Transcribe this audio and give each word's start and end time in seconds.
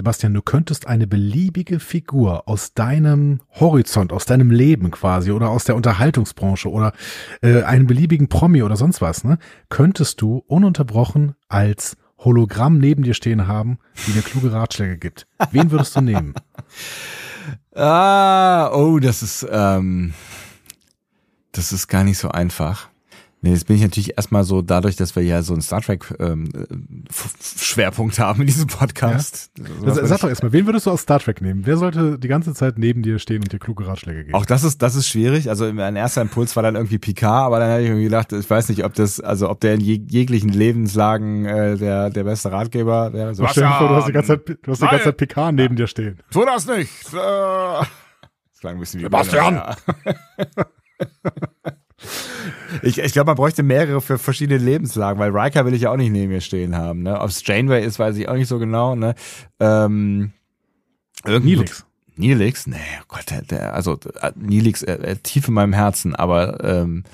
Sebastian, 0.00 0.32
du 0.32 0.40
könntest 0.40 0.86
eine 0.86 1.06
beliebige 1.06 1.78
Figur 1.78 2.48
aus 2.48 2.72
deinem 2.72 3.40
Horizont, 3.50 4.14
aus 4.14 4.24
deinem 4.24 4.50
Leben 4.50 4.90
quasi 4.90 5.30
oder 5.30 5.50
aus 5.50 5.64
der 5.64 5.76
Unterhaltungsbranche 5.76 6.70
oder 6.70 6.94
äh, 7.42 7.64
einen 7.64 7.86
beliebigen 7.86 8.30
Promi 8.30 8.62
oder 8.62 8.76
sonst 8.76 9.02
was, 9.02 9.24
ne, 9.24 9.38
könntest 9.68 10.22
du 10.22 10.42
ununterbrochen 10.46 11.34
als 11.48 11.98
Hologramm 12.16 12.78
neben 12.78 13.02
dir 13.02 13.12
stehen 13.12 13.46
haben, 13.46 13.78
die 14.06 14.12
dir 14.12 14.22
kluge 14.22 14.52
Ratschläge 14.52 14.96
gibt. 14.96 15.26
Wen 15.50 15.70
würdest 15.70 15.94
du 15.96 16.00
nehmen? 16.00 16.34
Ah, 17.74 18.70
oh, 18.72 18.98
das 18.98 19.22
ist, 19.22 19.46
ähm, 19.50 20.12
das 21.52 21.72
ist 21.72 21.88
gar 21.88 22.04
nicht 22.04 22.18
so 22.18 22.28
einfach. 22.28 22.89
Nee, 23.42 23.52
jetzt 23.52 23.66
bin 23.66 23.76
ich 23.76 23.82
natürlich 23.82 24.18
erstmal 24.18 24.44
so, 24.44 24.60
dadurch, 24.60 24.96
dass 24.96 25.16
wir 25.16 25.22
ja 25.22 25.42
so 25.42 25.54
einen 25.54 25.62
Star 25.62 25.80
Trek 25.80 26.12
ähm, 26.18 26.50
Schwerpunkt 27.42 28.18
haben 28.18 28.42
in 28.42 28.46
diesem 28.46 28.66
Podcast. 28.66 29.50
Ja. 29.58 29.86
Also, 29.86 30.04
sag 30.04 30.20
doch 30.20 30.28
erstmal, 30.28 30.52
wen 30.52 30.66
würdest 30.66 30.84
du 30.84 30.90
aus 30.90 31.02
Star 31.02 31.20
Trek 31.20 31.40
nehmen? 31.40 31.62
Wer 31.64 31.78
sollte 31.78 32.18
die 32.18 32.28
ganze 32.28 32.52
Zeit 32.52 32.78
neben 32.78 33.02
dir 33.02 33.18
stehen 33.18 33.42
und 33.42 33.50
dir 33.50 33.58
kluge 33.58 33.86
Ratschläge 33.86 34.24
geben? 34.24 34.34
Auch 34.34 34.44
das 34.44 34.62
ist, 34.62 34.82
das 34.82 34.94
ist 34.94 35.08
schwierig. 35.08 35.48
Also 35.48 35.72
mein 35.72 35.96
erster 35.96 36.20
Impuls 36.20 36.54
war 36.54 36.62
dann 36.62 36.74
irgendwie 36.74 36.98
Picard, 36.98 37.46
aber 37.46 37.60
dann 37.60 37.70
habe 37.70 37.82
ich 37.82 37.88
mir 37.88 38.02
gedacht, 38.02 38.30
ich 38.32 38.48
weiß 38.48 38.68
nicht, 38.68 38.84
ob 38.84 38.92
das, 38.92 39.20
also 39.20 39.48
ob 39.48 39.60
der 39.60 39.74
in 39.74 39.80
jeglichen 39.80 40.50
Lebenslagen 40.50 41.46
äh, 41.46 41.78
der, 41.78 42.10
der 42.10 42.24
beste 42.24 42.52
Ratgeber 42.52 43.14
wäre. 43.14 43.34
So, 43.34 43.46
stell 43.46 43.64
dir 43.64 43.72
vor, 43.72 43.88
du 43.88 43.94
hast 43.94 44.08
die 44.08 44.12
ganze 44.12 44.28
Zeit, 44.28 44.58
du 44.62 44.70
hast 44.70 44.82
die 44.82 44.86
ganze 44.86 45.04
Zeit 45.04 45.16
Picard 45.16 45.54
neben 45.54 45.76
dir 45.76 45.86
stehen. 45.86 46.18
Tu 46.30 46.44
das 46.44 46.66
nicht! 46.66 47.14
Äh, 47.14 47.16
das 47.16 47.88
klang 48.60 48.74
ein 48.74 48.80
bisschen 48.80 49.00
wie 49.00 49.04
Sebastian! 49.04 49.62
Ich, 52.82 52.98
ich 52.98 53.12
glaube, 53.12 53.26
man 53.26 53.36
bräuchte 53.36 53.62
mehrere 53.62 54.00
für 54.00 54.18
verschiedene 54.18 54.58
Lebenslagen, 54.58 55.18
weil 55.18 55.36
Riker 55.36 55.66
will 55.66 55.74
ich 55.74 55.82
ja 55.82 55.90
auch 55.90 55.96
nicht 55.96 56.12
neben 56.12 56.32
mir 56.32 56.40
stehen 56.40 56.76
haben. 56.76 57.02
Ne? 57.02 57.20
Ob 57.20 57.28
es 57.28 57.46
Janeway 57.46 57.84
ist, 57.84 57.98
weiß 57.98 58.16
ich 58.16 58.28
auch 58.28 58.34
nicht 58.34 58.48
so 58.48 58.58
genau. 58.58 58.94
Ne? 58.94 59.14
Ähm, 59.58 60.32
Nilix. 61.26 61.84
Nilix? 62.16 62.66
Nee, 62.66 62.76
oh 63.00 63.04
Gott, 63.08 63.30
der, 63.30 63.42
der 63.42 63.74
also 63.74 63.98
Nilix 64.36 64.82
äh, 64.82 65.16
tief 65.16 65.48
in 65.48 65.54
meinem 65.54 65.72
Herzen, 65.72 66.14
aber 66.14 66.62
ähm, 66.64 67.04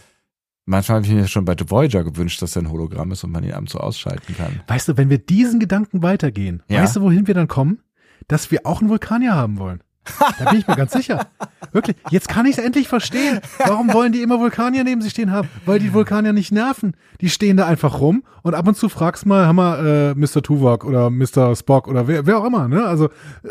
manchmal 0.65 0.97
habe 0.97 1.07
ich 1.07 1.13
mir 1.13 1.29
schon 1.29 1.45
bei 1.45 1.55
The 1.59 1.71
Voyager 1.71 2.05
gewünscht, 2.05 2.43
dass 2.43 2.57
er 2.57 2.63
ein 2.63 2.71
Hologramm 2.71 3.13
ist 3.13 3.25
und 3.25 3.31
man 3.31 3.45
ihn 3.45 3.53
abends 3.53 3.73
so 3.73 3.79
ausschalten 3.79 4.37
kann. 4.37 4.61
Weißt 4.67 4.89
du, 4.89 4.97
wenn 4.97 5.11
wir 5.11 5.19
diesen 5.19 5.61
Gedanken 5.61 6.03
weitergehen, 6.03 6.63
ja? 6.69 6.83
weißt 6.83 6.97
du, 6.97 7.01
wohin 7.03 7.27
wir 7.27 7.35
dann 7.35 7.49
kommen? 7.49 7.81
Dass 8.29 8.51
wir 8.51 8.61
auch 8.65 8.81
einen 8.81 8.91
Vulkanier 8.91 9.35
haben 9.35 9.59
wollen. 9.59 9.81
Da 10.39 10.51
bin 10.51 10.61
ich 10.61 10.67
mir 10.67 10.77
ganz 10.77 10.93
sicher. 10.93 11.27
Wirklich. 11.73 11.97
Jetzt 12.11 12.29
kann 12.29 12.47
ich 12.47 12.59
es 12.59 12.65
endlich 12.65 12.89
verstehen. 12.89 13.41
Warum 13.59 13.93
wollen 13.93 14.13
die 14.13 14.23
immer 14.23 14.39
Vulkanier 14.39 14.85
neben 14.85 15.03
sich 15.03 15.13
stehen 15.13 15.33
haben? 15.33 15.49
Weil 15.65 15.79
die 15.79 15.93
Vulkanier 15.93 16.33
nicht 16.33 16.53
nerven. 16.53 16.97
Die 17.21 17.29
stehen 17.29 17.57
da 17.57 17.67
einfach 17.67 18.01
rum 18.01 18.23
und 18.43 18.55
ab 18.55 18.69
und 18.69 18.77
zu 18.77 18.89
fragst 18.89 19.27
mal, 19.27 19.47
haben 19.47 19.57
wir 19.57 20.13
äh, 20.13 20.15
Mr. 20.15 20.41
Tuvok 20.41 20.85
oder 20.85 21.11
Mr. 21.11 21.57
Spock 21.57 21.89
oder 21.89 22.07
wer, 22.07 22.27
wer 22.27 22.39
auch 22.39 22.45
immer, 22.45 22.69
ne? 22.69 22.85
Also 22.85 23.07
äh, 23.07 23.49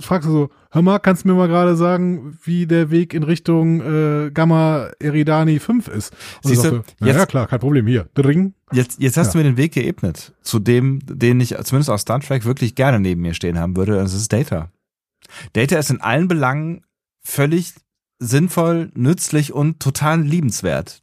fragst 0.00 0.26
du 0.26 0.32
so, 0.32 0.50
hör 0.70 0.82
mal, 0.82 0.98
kannst 0.98 1.24
du 1.24 1.28
mir 1.28 1.34
mal 1.34 1.48
gerade 1.48 1.76
sagen, 1.76 2.38
wie 2.42 2.66
der 2.66 2.90
Weg 2.90 3.12
in 3.12 3.24
Richtung 3.24 3.80
äh, 3.80 4.30
Gamma 4.30 4.88
Eridani 5.00 5.58
5 5.58 5.88
ist? 5.88 6.14
Und 6.42 6.48
Siehst 6.48 6.64
du, 6.64 6.82
na, 6.98 7.08
ja 7.08 7.26
klar, 7.26 7.46
kein 7.46 7.60
Problem, 7.60 7.86
hier. 7.86 8.08
Dring. 8.14 8.54
Jetzt, 8.72 9.00
jetzt 9.00 9.16
hast 9.16 9.28
ja. 9.28 9.32
du 9.32 9.38
mir 9.38 9.44
den 9.44 9.56
Weg 9.56 9.72
geebnet, 9.72 10.32
zu 10.40 10.58
dem, 10.58 11.00
den 11.04 11.40
ich 11.40 11.54
zumindest 11.64 11.90
aus 11.90 12.00
Star 12.00 12.20
Trek 12.20 12.44
wirklich 12.44 12.74
gerne 12.74 13.00
neben 13.00 13.20
mir 13.20 13.34
stehen 13.34 13.58
haben 13.58 13.76
würde. 13.76 13.96
Das 13.96 14.14
ist 14.14 14.32
Data. 14.32 14.70
Data 15.52 15.78
ist 15.78 15.90
in 15.90 16.00
allen 16.00 16.28
Belangen 16.28 16.84
völlig 17.20 17.74
sinnvoll, 18.18 18.90
nützlich 18.94 19.52
und 19.52 19.80
total 19.80 20.22
liebenswert. 20.22 21.00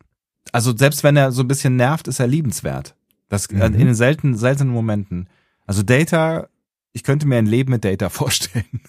Also 0.52 0.76
selbst 0.76 1.04
wenn 1.04 1.18
er 1.18 1.32
so 1.32 1.44
ein 1.44 1.48
bisschen 1.48 1.76
nervt, 1.76 2.08
ist 2.08 2.20
er 2.20 2.28
liebenswert. 2.28 2.96
Das 3.30 3.50
mhm. 3.50 3.62
in 3.62 3.74
den 3.74 3.96
seltenen, 3.96 4.36
seltenen 4.36 4.74
Momenten. 4.74 5.30
Also 5.66 5.84
Data, 5.84 6.48
ich 6.94 7.04
könnte 7.04 7.28
mir 7.28 7.38
ein 7.38 7.46
Leben 7.46 7.72
mit 7.72 7.86
Data 7.86 8.10
vorstellen. 8.10 8.82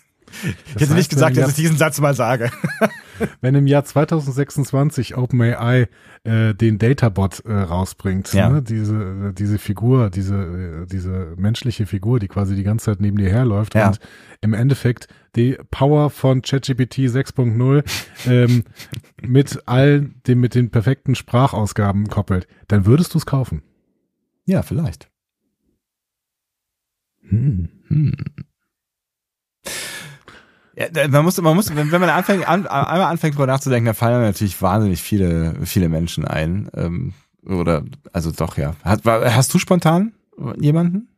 Ich 0.74 0.82
hätte 0.82 0.94
nicht 0.94 1.10
gesagt, 1.10 1.36
dass 1.36 1.50
ich 1.50 1.54
diesen 1.54 1.76
Satz 1.76 2.00
mal 2.00 2.14
sage. 2.14 2.50
Wenn 3.40 3.54
im 3.54 3.66
Jahr 3.66 3.84
2026 3.84 5.16
OpenAI 5.16 5.88
äh, 6.24 6.54
den 6.54 6.78
Databot 6.78 7.40
äh, 7.44 7.52
rausbringt, 7.52 8.32
ja. 8.34 8.50
ne? 8.50 8.62
diese 8.62 9.32
diese 9.32 9.58
Figur, 9.58 10.10
diese 10.10 10.86
diese 10.90 11.34
menschliche 11.36 11.86
Figur, 11.86 12.18
die 12.18 12.28
quasi 12.28 12.54
die 12.54 12.62
ganze 12.62 12.86
Zeit 12.86 13.00
neben 13.00 13.16
dir 13.16 13.30
herläuft 13.30 13.74
ja. 13.74 13.88
und 13.88 14.00
im 14.42 14.52
Endeffekt 14.52 15.08
die 15.34 15.58
Power 15.70 16.10
von 16.10 16.42
ChatGPT 16.42 16.98
6.0 16.98 17.84
ähm, 18.26 18.64
mit 19.22 19.62
all 19.66 20.10
dem 20.26 20.40
mit 20.40 20.54
den 20.54 20.70
perfekten 20.70 21.14
Sprachausgaben 21.14 22.08
koppelt, 22.08 22.46
dann 22.68 22.86
würdest 22.86 23.14
du 23.14 23.18
es 23.18 23.26
kaufen. 23.26 23.62
Ja, 24.44 24.62
vielleicht. 24.62 25.10
Hm. 27.28 27.68
Hm. 27.88 28.12
Ja, 30.76 31.08
man 31.08 31.24
muss, 31.24 31.40
man 31.40 31.56
muss, 31.56 31.74
wenn, 31.74 31.88
man 31.88 32.10
anfängt, 32.10 32.46
an, 32.46 32.66
einmal 32.66 33.10
anfängt 33.10 33.34
darüber 33.34 33.46
nachzudenken, 33.46 33.86
da 33.86 33.94
fallen 33.94 34.20
natürlich 34.20 34.60
wahnsinnig 34.60 35.00
viele, 35.00 35.54
viele 35.64 35.88
Menschen 35.88 36.26
ein. 36.26 36.68
Ähm, 36.74 37.14
oder, 37.46 37.82
also 38.12 38.30
doch, 38.30 38.58
ja. 38.58 38.74
Hast, 38.84 39.06
hast 39.06 39.54
du 39.54 39.58
spontan 39.58 40.12
jemanden? 40.60 41.08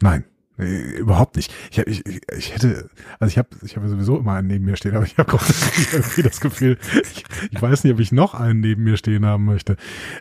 Nein. 0.00 0.24
Nee, 0.56 0.98
überhaupt 0.98 1.36
nicht. 1.36 1.52
Ich, 1.72 1.78
ich, 1.78 2.04
ich 2.36 2.54
hätte, 2.54 2.88
also 3.18 3.30
ich 3.30 3.38
habe 3.38 3.48
ich 3.64 3.76
hab 3.76 3.86
sowieso 3.88 4.18
immer 4.18 4.34
einen 4.34 4.46
neben 4.46 4.64
mir 4.64 4.76
stehen, 4.76 4.94
aber 4.94 5.04
ich 5.04 5.18
habe 5.18 5.32
irgendwie 5.92 6.22
das 6.22 6.40
Gefühl, 6.40 6.78
ich, 7.02 7.24
ich 7.50 7.60
weiß 7.60 7.82
nicht, 7.82 7.92
ob 7.92 7.98
ich 7.98 8.12
noch 8.12 8.34
einen 8.34 8.60
neben 8.60 8.84
mir 8.84 8.96
stehen 8.96 9.26
haben 9.26 9.44
möchte. 9.44 9.76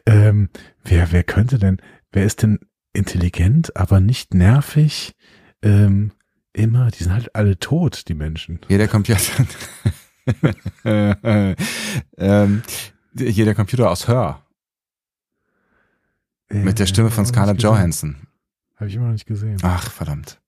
Ähm, 0.08 0.50
wer, 0.84 1.12
wer 1.12 1.24
könnte 1.24 1.60
denn, 1.60 1.78
wer 2.12 2.26
ist 2.26 2.42
denn 2.42 2.60
intelligent, 2.94 3.78
aber 3.78 4.00
nicht 4.00 4.34
nervig? 4.34 5.14
Ähm, 5.62 6.12
immer, 6.54 6.92
die 6.92 7.04
sind 7.04 7.14
halt 7.14 7.36
alle 7.36 7.60
tot, 7.60 8.08
die 8.08 8.14
Menschen. 8.14 8.60
Jeder 8.70 8.88
Computer. 8.88 9.20
ähm, 12.18 12.64
jeder 13.14 13.54
Computer 13.54 13.92
aus 13.92 14.08
Hör. 14.08 14.42
Mit 16.50 16.80
der 16.80 16.86
Stimme 16.86 17.10
von 17.10 17.26
Scarlett 17.26 17.62
Johansson. 17.62 18.28
Habe 18.78 18.90
ich 18.90 18.96
immer 18.96 19.06
noch 19.06 19.14
nicht 19.14 19.26
gesehen. 19.26 19.58
Ach, 19.64 19.92
verdammt. 19.92 20.40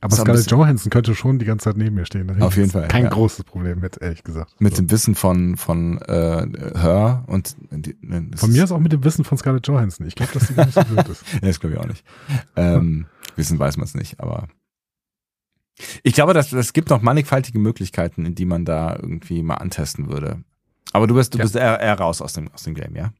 Aber 0.00 0.14
Scarlett 0.14 0.50
Johansson 0.50 0.90
könnte 0.90 1.14
schon 1.14 1.38
die 1.38 1.46
ganze 1.46 1.64
Zeit 1.64 1.76
neben 1.76 1.96
mir 1.96 2.04
stehen. 2.04 2.40
Auf 2.42 2.56
jeden 2.56 2.70
Fall. 2.70 2.86
Kein 2.88 3.04
ja. 3.04 3.10
großes 3.10 3.44
Problem 3.44 3.80
mit, 3.80 4.00
ehrlich 4.00 4.22
gesagt. 4.22 4.60
Mit 4.60 4.76
so. 4.76 4.82
dem 4.82 4.90
Wissen 4.90 5.14
von, 5.14 5.56
von 5.56 5.98
äh, 6.02 6.46
Her 6.78 7.24
und 7.26 7.56
die, 7.70 7.96
ne, 8.02 8.30
Von 8.36 8.52
mir 8.52 8.64
ist 8.64 8.72
auch 8.72 8.78
mit 8.78 8.92
dem 8.92 9.02
Wissen 9.04 9.24
von 9.24 9.38
Scarlett 9.38 9.66
Johansson. 9.66 10.06
Ich 10.06 10.14
glaube, 10.14 10.32
dass 10.32 10.48
die 10.48 10.54
gar 10.54 10.66
nicht 10.66 10.74
so 10.74 10.84
blöd 10.84 11.08
ist. 11.08 11.24
ja, 11.32 11.40
das 11.40 11.60
glaube 11.60 11.74
ich 11.74 11.80
auch 11.80 11.86
nicht. 11.86 12.04
Ähm, 12.56 13.06
Wissen 13.36 13.58
weiß 13.58 13.78
man 13.78 13.84
es 13.84 13.94
nicht, 13.94 14.20
aber 14.20 14.48
ich 16.02 16.14
glaube, 16.14 16.34
dass 16.34 16.52
es 16.52 16.72
gibt 16.72 16.90
noch 16.90 17.02
mannigfaltige 17.02 17.58
Möglichkeiten, 17.58 18.24
in 18.24 18.34
die 18.34 18.46
man 18.46 18.64
da 18.64 18.96
irgendwie 18.96 19.42
mal 19.42 19.54
antesten 19.54 20.08
würde. 20.08 20.42
Aber 20.92 21.06
du 21.06 21.14
bist, 21.14 21.34
du 21.34 21.38
ja. 21.38 21.44
bist 21.44 21.56
eher, 21.56 21.80
eher 21.80 21.98
raus 21.98 22.22
aus 22.22 22.32
dem, 22.32 22.48
aus 22.52 22.62
dem 22.62 22.74
Game, 22.74 22.94
ja? 22.96 23.12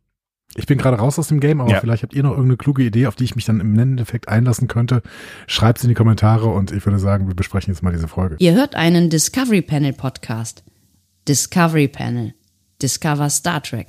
Ich 0.55 0.67
bin 0.67 0.79
gerade 0.79 0.97
raus 0.97 1.19
aus 1.19 1.29
dem 1.29 1.41
Game, 1.41 1.61
aber 1.61 1.71
ja. 1.71 1.81
vielleicht 1.81 2.03
habt 2.03 2.15
ihr 2.15 2.23
noch 2.23 2.31
irgendeine 2.31 2.57
kluge 2.57 2.83
Idee, 2.83 3.07
auf 3.07 3.17
die 3.17 3.25
ich 3.25 3.37
mich 3.37 3.45
dann 3.45 3.61
im 3.61 3.79
Endeffekt 3.79 4.29
einlassen 4.29 4.69
könnte. 4.69 5.03
Schreibt 5.47 5.83
in 5.83 5.89
die 5.89 5.95
Kommentare 5.95 6.47
und 6.47 6.73
ich 6.73 6.85
würde 6.87 6.99
sagen, 6.99 7.29
wir 7.29 7.35
besprechen 7.35 7.75
jetzt 7.75 7.83
mal 7.83 7.93
diese 7.93 8.09
Folge. 8.09 8.37
Ihr 8.39 8.55
hört 8.55 8.75
einen 8.75 9.11
Discovery 9.11 9.61
Panel 9.61 9.93
Podcast. 9.93 10.65
Discovery 11.29 11.89
Panel. 11.89 12.33
Discover 12.81 13.29
Star 13.29 13.63
Trek. 13.63 13.87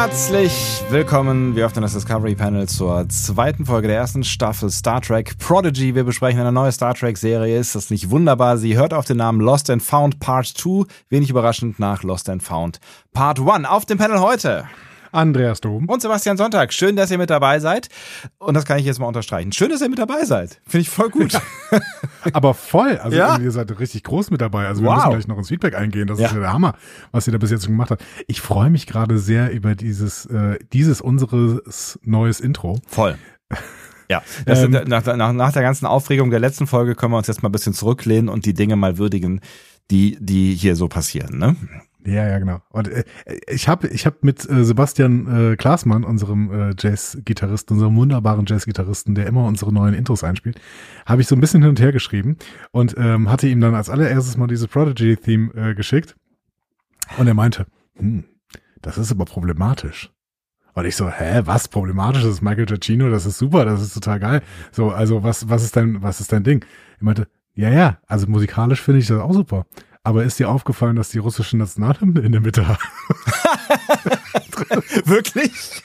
Herzlich 0.00 0.84
willkommen, 0.90 1.56
wir 1.56 1.66
öffnen 1.66 1.82
das 1.82 1.92
Discovery 1.92 2.36
Panel 2.36 2.68
zur 2.68 3.08
zweiten 3.08 3.66
Folge 3.66 3.88
der 3.88 3.96
ersten 3.96 4.22
Staffel 4.22 4.70
Star 4.70 5.00
Trek 5.00 5.36
Prodigy. 5.38 5.96
Wir 5.96 6.04
besprechen 6.04 6.38
eine 6.38 6.52
neue 6.52 6.70
Star 6.70 6.94
Trek 6.94 7.18
Serie. 7.18 7.58
Ist 7.58 7.74
das 7.74 7.90
nicht 7.90 8.08
wunderbar? 8.08 8.58
Sie 8.58 8.76
hört 8.76 8.94
auf 8.94 9.06
den 9.06 9.16
Namen 9.16 9.40
Lost 9.40 9.70
and 9.70 9.82
Found 9.82 10.20
Part 10.20 10.46
2. 10.46 10.84
Wenig 11.08 11.30
überraschend 11.30 11.80
nach 11.80 12.04
Lost 12.04 12.28
and 12.30 12.44
Found 12.44 12.78
Part 13.12 13.40
1. 13.40 13.66
Auf 13.66 13.86
dem 13.86 13.98
Panel 13.98 14.20
heute. 14.20 14.68
Andreas 15.12 15.60
Dom. 15.60 15.86
Und 15.86 16.02
Sebastian 16.02 16.36
Sonntag. 16.36 16.72
Schön, 16.72 16.96
dass 16.96 17.10
ihr 17.10 17.18
mit 17.18 17.30
dabei 17.30 17.60
seid. 17.60 17.88
Und 18.38 18.54
das 18.54 18.64
kann 18.64 18.78
ich 18.78 18.84
jetzt 18.84 18.98
mal 18.98 19.06
unterstreichen. 19.06 19.52
Schön, 19.52 19.70
dass 19.70 19.80
ihr 19.80 19.88
mit 19.88 19.98
dabei 19.98 20.24
seid. 20.24 20.60
Finde 20.66 20.82
ich 20.82 20.90
voll 20.90 21.10
gut. 21.10 21.40
Aber 22.32 22.54
voll. 22.54 22.98
Also 22.98 23.16
ja? 23.16 23.38
ihr 23.38 23.50
seid 23.50 23.78
richtig 23.78 24.04
groß 24.04 24.30
mit 24.30 24.40
dabei. 24.40 24.66
Also 24.66 24.82
wir 24.82 24.88
wow. 24.88 24.96
müssen 24.96 25.10
gleich 25.10 25.28
noch 25.28 25.38
ins 25.38 25.48
Feedback 25.48 25.74
eingehen. 25.74 26.06
Das 26.06 26.18
ja. 26.18 26.26
ist 26.26 26.34
ja 26.34 26.40
der 26.40 26.52
Hammer, 26.52 26.74
was 27.12 27.26
ihr 27.26 27.32
da 27.32 27.38
bis 27.38 27.50
jetzt 27.50 27.64
schon 27.64 27.72
gemacht 27.72 27.90
habt. 27.90 28.04
Ich 28.26 28.40
freue 28.40 28.70
mich 28.70 28.86
gerade 28.86 29.18
sehr 29.18 29.50
über 29.52 29.74
dieses, 29.74 30.26
äh, 30.26 30.58
dieses 30.72 31.00
unseres 31.00 31.98
neues 32.02 32.40
Intro. 32.40 32.80
Voll. 32.86 33.16
Ja, 34.10 34.22
ähm, 34.46 34.70
nach, 34.86 35.04
nach, 35.04 35.32
nach 35.32 35.52
der 35.52 35.62
ganzen 35.62 35.84
Aufregung 35.84 36.30
der 36.30 36.40
letzten 36.40 36.66
Folge 36.66 36.94
können 36.94 37.12
wir 37.12 37.18
uns 37.18 37.26
jetzt 37.26 37.42
mal 37.42 37.50
ein 37.50 37.52
bisschen 37.52 37.74
zurücklehnen 37.74 38.30
und 38.30 38.46
die 38.46 38.54
Dinge 38.54 38.74
mal 38.74 38.96
würdigen, 38.96 39.40
die, 39.90 40.16
die 40.20 40.54
hier 40.54 40.76
so 40.76 40.88
passieren, 40.88 41.38
ne? 41.38 41.56
Ja, 42.04 42.26
ja, 42.28 42.38
genau. 42.38 42.60
Und 42.70 42.88
äh, 42.88 43.04
ich 43.48 43.68
habe 43.68 43.88
ich 43.88 44.06
hab 44.06 44.22
mit 44.22 44.48
äh, 44.48 44.64
Sebastian 44.64 45.52
äh, 45.52 45.56
Klaasmann, 45.56 46.04
unserem 46.04 46.50
äh, 46.52 46.74
Jazz-Gitarristen, 46.78 47.74
unserem 47.74 47.96
wunderbaren 47.96 48.46
Jazz-Gitarristen, 48.46 49.14
der 49.14 49.26
immer 49.26 49.44
unsere 49.44 49.72
neuen 49.72 49.94
Intros 49.94 50.24
einspielt, 50.24 50.60
habe 51.06 51.22
ich 51.22 51.28
so 51.28 51.34
ein 51.34 51.40
bisschen 51.40 51.62
hin 51.62 51.70
und 51.70 51.80
her 51.80 51.92
geschrieben 51.92 52.36
und 52.70 52.94
ähm, 52.96 53.30
hatte 53.30 53.48
ihm 53.48 53.60
dann 53.60 53.74
als 53.74 53.90
allererstes 53.90 54.36
mal 54.36 54.46
dieses 54.46 54.68
Prodigy-Theme 54.68 55.54
äh, 55.54 55.74
geschickt. 55.74 56.16
Und 57.18 57.26
er 57.26 57.34
meinte, 57.34 57.66
hm, 57.96 58.24
das 58.80 58.96
ist 58.96 59.10
aber 59.10 59.24
problematisch. 59.24 60.10
Und 60.74 60.84
ich 60.84 60.94
so, 60.94 61.10
hä, 61.10 61.42
was 61.44 61.66
problematisch? 61.66 62.22
Ist 62.22 62.40
Michael 62.40 62.66
Giacchino, 62.66 63.10
das 63.10 63.26
ist 63.26 63.38
super, 63.38 63.64
das 63.64 63.82
ist 63.82 63.94
total 63.94 64.20
geil. 64.20 64.42
So, 64.70 64.90
also 64.90 65.24
was, 65.24 65.48
was 65.48 65.64
ist 65.64 65.74
dein, 65.74 66.02
was 66.02 66.20
ist 66.20 66.32
dein 66.32 66.44
Ding? 66.44 66.64
Er 67.00 67.04
meinte, 67.04 67.28
ja, 67.54 67.70
ja, 67.70 67.98
also 68.06 68.28
musikalisch 68.28 68.80
finde 68.80 69.00
ich 69.00 69.08
das 69.08 69.18
auch 69.18 69.32
super. 69.32 69.66
Aber 70.08 70.24
ist 70.24 70.38
dir 70.38 70.48
aufgefallen, 70.48 70.96
dass 70.96 71.10
die 71.10 71.18
russische 71.18 71.58
Nationalhymne 71.58 72.20
in 72.20 72.32
der 72.32 72.40
Mitte 72.40 72.66
hat? 72.66 72.80
Wirklich? 75.04 75.82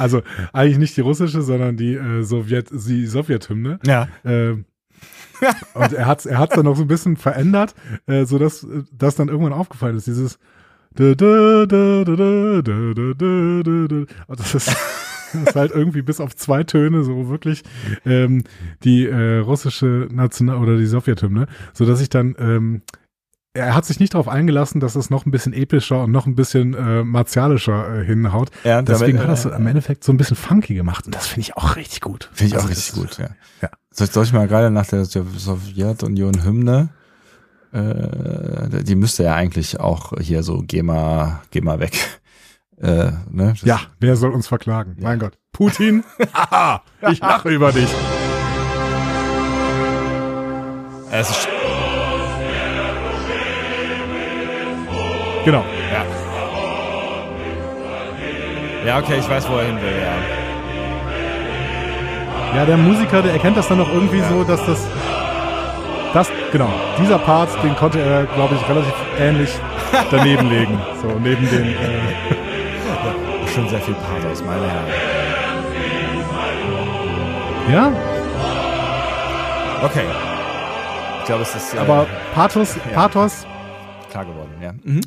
Also 0.00 0.22
eigentlich 0.52 0.78
nicht 0.78 0.96
die 0.96 1.00
russische, 1.00 1.42
sondern 1.42 1.76
die 1.76 1.94
äh, 1.94 2.24
Sowjet, 2.24 2.70
die 2.72 3.06
Sowjethymne. 3.06 3.78
Ja. 3.86 4.08
Äh, 4.24 4.54
und 5.74 5.92
er 5.92 6.06
hat 6.06 6.26
er 6.26 6.38
hat's 6.38 6.56
dann 6.56 6.64
noch 6.64 6.74
so 6.74 6.82
ein 6.82 6.88
bisschen 6.88 7.16
verändert, 7.16 7.76
äh, 8.08 8.24
so 8.24 8.40
dass 8.40 8.66
das 8.90 9.14
dann 9.14 9.28
irgendwann 9.28 9.52
aufgefallen 9.52 9.96
ist. 9.96 10.08
Dieses 10.08 10.40
das 10.94 11.12
ist 14.56 14.76
Das 15.38 15.50
ist 15.50 15.56
halt 15.56 15.72
irgendwie 15.72 16.02
bis 16.02 16.20
auf 16.20 16.34
zwei 16.36 16.64
Töne 16.64 17.04
so 17.04 17.28
wirklich 17.28 17.62
ähm, 18.04 18.44
die 18.84 19.06
äh, 19.06 19.38
russische 19.38 20.08
National- 20.10 20.58
oder 20.58 20.76
die 20.76 20.86
Sowjethymne, 20.86 21.46
so 21.72 21.86
dass 21.86 22.00
ich 22.00 22.08
dann 22.08 22.34
ähm, 22.38 22.82
er 23.54 23.74
hat 23.74 23.84
sich 23.84 23.98
nicht 23.98 24.14
darauf 24.14 24.28
eingelassen, 24.28 24.80
dass 24.80 24.94
es 24.94 25.10
noch 25.10 25.26
ein 25.26 25.30
bisschen 25.30 25.52
epischer 25.52 26.04
und 26.04 26.12
noch 26.12 26.26
ein 26.26 26.34
bisschen 26.34 26.74
äh, 26.74 27.02
martialischer 27.02 28.00
äh, 28.00 28.04
hinhaut. 28.04 28.50
Ja, 28.62 28.82
Deswegen 28.82 29.18
damit, 29.18 29.22
hat 29.22 29.44
das 29.44 29.44
äh, 29.46 29.56
im 29.56 29.66
Endeffekt 29.66 30.04
so 30.04 30.12
ein 30.12 30.16
bisschen 30.16 30.36
funky 30.36 30.74
gemacht 30.74 31.06
und 31.06 31.14
das 31.14 31.26
finde 31.26 31.40
ich 31.40 31.56
auch 31.56 31.76
richtig 31.76 32.00
gut. 32.00 32.30
Finde 32.32 32.48
ich 32.48 32.54
also 32.54 32.66
auch 32.66 32.70
richtig 32.70 32.94
gut, 32.94 33.18
ja. 33.18 33.30
ja. 33.62 33.70
Soll, 33.90 34.06
soll 34.06 34.24
ich 34.24 34.32
mal 34.32 34.46
gerade 34.46 34.70
nach 34.70 34.86
der 34.86 35.04
Sowjetunion 35.04 36.44
Hymne, 36.44 36.90
äh, 37.72 38.82
die 38.84 38.94
müsste 38.94 39.24
ja 39.24 39.34
eigentlich 39.34 39.80
auch 39.80 40.12
hier 40.20 40.42
so 40.42 40.62
GEMA, 40.66 41.42
GEMA 41.50 41.80
weg 41.80 42.20
äh, 42.80 43.12
ne? 43.30 43.54
ja, 43.62 43.80
wer 44.00 44.16
soll 44.16 44.32
uns 44.32 44.46
verklagen? 44.46 44.96
Ja. 44.98 45.04
Mein 45.08 45.18
Gott. 45.18 45.38
Putin? 45.52 46.04
Haha, 46.34 46.82
ich 47.10 47.20
lache 47.20 47.48
über 47.50 47.72
dich. 47.72 47.88
Es 51.10 51.30
ist 51.30 51.48
genau. 55.44 55.64
Ja. 55.92 56.04
Ja, 58.86 58.98
okay, 58.98 59.18
ich 59.18 59.28
weiß, 59.28 59.48
wo 59.50 59.56
er 59.56 59.66
hin 59.66 59.80
will, 59.80 59.92
ja. 60.00 60.14
Ja, 62.56 62.64
der 62.64 62.76
Musiker, 62.76 63.22
der 63.22 63.32
erkennt 63.32 63.56
das 63.56 63.68
dann 63.68 63.78
noch 63.78 63.92
irgendwie 63.92 64.18
ja. 64.18 64.28
so, 64.28 64.44
dass 64.44 64.64
das. 64.64 64.86
Das, 66.14 66.30
genau, 66.52 66.70
dieser 66.98 67.18
Part, 67.18 67.50
den 67.62 67.76
konnte 67.76 68.00
er, 68.00 68.24
glaube 68.24 68.54
ich, 68.54 68.66
relativ 68.68 68.94
ähnlich 69.18 69.50
daneben 70.10 70.48
legen. 70.48 70.80
So, 71.02 71.08
neben 71.18 71.48
den. 71.50 71.66
Äh, 71.66 72.47
schon 73.54 73.68
sehr 73.68 73.80
viel 73.80 73.94
Pathos, 73.94 74.42
meine 74.44 74.68
Herren. 74.70 74.86
Ja? 77.72 77.92
Okay. 79.84 80.04
Ich 81.20 81.26
glaube, 81.26 81.42
es 81.42 81.54
ist. 81.54 81.74
Äh, 81.74 81.78
Aber 81.78 82.06
Pathos, 82.34 82.76
ja. 82.76 82.82
Pathos. 82.92 83.46
Klar 84.10 84.24
geworden, 84.24 84.52
ja. 84.62 84.72
Mhm. 84.72 85.00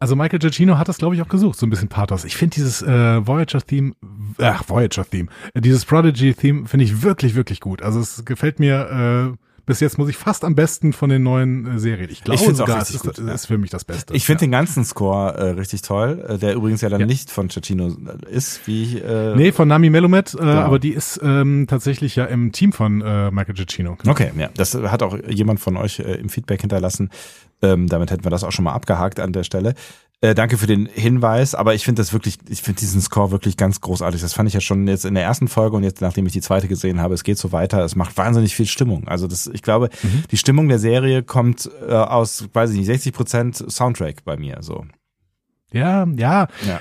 Also 0.00 0.14
Michael 0.14 0.38
Giacchino 0.38 0.78
hat 0.78 0.88
das, 0.88 0.98
glaube 0.98 1.16
ich, 1.16 1.22
auch 1.22 1.28
gesucht, 1.28 1.58
so 1.58 1.66
ein 1.66 1.70
bisschen 1.70 1.88
Pathos. 1.88 2.24
Ich 2.24 2.36
finde 2.36 2.54
dieses 2.54 2.82
äh, 2.82 3.26
Voyager-Theme, 3.26 3.94
ach, 4.40 4.62
Voyager-Theme, 4.68 5.28
äh, 5.54 5.60
dieses 5.60 5.84
Prodigy-Theme 5.84 6.68
finde 6.68 6.84
ich 6.84 7.02
wirklich, 7.02 7.34
wirklich 7.34 7.58
gut. 7.60 7.82
Also 7.82 7.98
es 7.98 8.24
gefällt 8.24 8.60
mir 8.60 9.34
äh, 9.34 9.47
bis 9.68 9.80
jetzt 9.80 9.98
muss 9.98 10.08
ich 10.08 10.16
fast 10.16 10.44
am 10.44 10.54
besten 10.54 10.94
von 10.94 11.10
den 11.10 11.22
neuen 11.22 11.76
äh, 11.76 11.78
Serien. 11.78 12.10
Ich 12.10 12.24
glaube 12.24 12.40
ich 12.42 12.56
sogar, 12.56 12.80
es 12.80 12.90
ist, 12.90 13.02
gut, 13.02 13.18
ist, 13.18 13.46
für 13.46 13.58
mich 13.58 13.70
das 13.70 13.84
Beste. 13.84 14.14
Ich 14.14 14.24
finde 14.24 14.40
ja. 14.40 14.46
den 14.46 14.52
ganzen 14.52 14.82
Score 14.82 15.34
äh, 15.34 15.50
richtig 15.50 15.82
toll, 15.82 16.24
äh, 16.26 16.38
der 16.38 16.54
übrigens 16.54 16.80
ja 16.80 16.88
dann 16.88 17.00
ja. 17.00 17.06
nicht 17.06 17.30
von 17.30 17.50
Cecchino 17.50 17.88
äh, 17.88 18.34
ist, 18.34 18.66
wie 18.66 18.98
äh, 18.98 19.36
Nee, 19.36 19.52
von 19.52 19.68
Nami 19.68 19.90
Melomet, 19.90 20.34
äh, 20.34 20.38
genau. 20.38 20.52
aber 20.52 20.78
die 20.78 20.94
ist 20.94 21.20
ähm, 21.22 21.66
tatsächlich 21.68 22.16
ja 22.16 22.24
im 22.24 22.50
Team 22.50 22.72
von 22.72 23.02
äh, 23.02 23.30
Michael 23.30 23.54
Giacchino. 23.54 23.98
Okay, 24.06 24.32
ja, 24.38 24.48
das 24.56 24.74
hat 24.74 25.02
auch 25.02 25.16
jemand 25.28 25.60
von 25.60 25.76
euch 25.76 26.00
äh, 26.00 26.14
im 26.14 26.30
Feedback 26.30 26.62
hinterlassen. 26.62 27.10
Ähm, 27.60 27.88
damit 27.88 28.10
hätten 28.10 28.24
wir 28.24 28.30
das 28.30 28.44
auch 28.44 28.52
schon 28.52 28.64
mal 28.64 28.72
abgehakt 28.72 29.20
an 29.20 29.32
der 29.32 29.44
Stelle. 29.44 29.74
Äh, 30.20 30.34
danke 30.34 30.58
für 30.58 30.66
den 30.66 30.86
Hinweis, 30.86 31.54
aber 31.54 31.74
ich 31.74 31.84
finde 31.84 32.00
das 32.02 32.12
wirklich, 32.12 32.38
ich 32.48 32.62
finde 32.62 32.80
diesen 32.80 33.00
Score 33.00 33.30
wirklich 33.30 33.56
ganz 33.56 33.80
großartig. 33.80 34.20
Das 34.20 34.34
fand 34.34 34.48
ich 34.48 34.54
ja 34.54 34.60
schon 34.60 34.88
jetzt 34.88 35.04
in 35.04 35.14
der 35.14 35.22
ersten 35.22 35.46
Folge 35.46 35.76
und 35.76 35.84
jetzt, 35.84 36.00
nachdem 36.00 36.26
ich 36.26 36.32
die 36.32 36.40
zweite 36.40 36.66
gesehen 36.66 37.00
habe, 37.00 37.14
es 37.14 37.22
geht 37.22 37.38
so 37.38 37.52
weiter. 37.52 37.84
Es 37.84 37.94
macht 37.94 38.16
wahnsinnig 38.16 38.56
viel 38.56 38.66
Stimmung. 38.66 39.06
Also 39.06 39.28
das, 39.28 39.46
ich 39.46 39.62
glaube, 39.62 39.90
mhm. 40.02 40.24
die 40.28 40.36
Stimmung 40.36 40.68
der 40.68 40.80
Serie 40.80 41.22
kommt 41.22 41.70
äh, 41.86 41.92
aus, 41.92 42.48
weiß 42.52 42.70
ich 42.70 42.78
nicht, 42.78 42.86
60 42.86 43.12
Prozent 43.12 43.64
Soundtrack 43.70 44.24
bei 44.24 44.36
mir. 44.36 44.58
So. 44.60 44.84
Ja, 45.70 46.06
ja, 46.16 46.48
ja, 46.66 46.80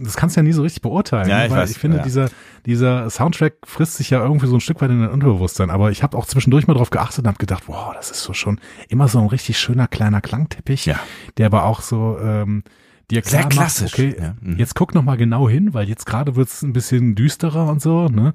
das 0.00 0.16
kannst 0.16 0.36
du 0.36 0.40
ja 0.40 0.44
nie 0.44 0.52
so 0.52 0.62
richtig 0.62 0.80
beurteilen. 0.80 1.28
Ja, 1.28 1.44
ich, 1.44 1.50
weil 1.50 1.58
weiß, 1.58 1.70
ich 1.72 1.78
finde, 1.78 1.96
ja. 1.96 2.02
dieser, 2.04 2.30
dieser 2.66 3.10
Soundtrack 3.10 3.54
frisst 3.64 3.96
sich 3.96 4.10
ja 4.10 4.22
irgendwie 4.22 4.46
so 4.46 4.54
ein 4.54 4.60
Stück 4.60 4.80
weit 4.80 4.90
in 4.90 5.00
dein 5.00 5.10
Unterbewusstsein. 5.10 5.70
Aber 5.70 5.90
ich 5.90 6.04
habe 6.04 6.16
auch 6.16 6.24
zwischendurch 6.24 6.68
mal 6.68 6.74
drauf 6.74 6.90
geachtet 6.90 7.20
und 7.20 7.26
habe 7.26 7.38
gedacht, 7.38 7.64
wow, 7.66 7.92
das 7.94 8.12
ist 8.12 8.22
so 8.22 8.34
schon 8.34 8.60
immer 8.88 9.08
so 9.08 9.18
ein 9.18 9.26
richtig 9.26 9.58
schöner 9.58 9.88
kleiner 9.88 10.20
Klangteppich, 10.20 10.86
ja. 10.86 11.00
der 11.36 11.46
aber 11.46 11.64
auch 11.64 11.80
so 11.80 12.16
ähm, 12.22 12.62
dir 13.10 13.22
klar 13.22 13.42
Sehr 13.42 13.48
klassisch. 13.48 13.98
Macht, 13.98 14.08
okay, 14.08 14.16
ja. 14.20 14.36
mhm. 14.40 14.56
jetzt 14.56 14.76
guck 14.76 14.94
noch 14.94 15.02
mal 15.02 15.16
genau 15.16 15.48
hin, 15.48 15.74
weil 15.74 15.88
jetzt 15.88 16.06
gerade 16.06 16.36
wird's 16.36 16.62
ein 16.62 16.72
bisschen 16.72 17.16
düsterer 17.16 17.68
und 17.68 17.82
so. 17.82 18.06
Ne? 18.06 18.34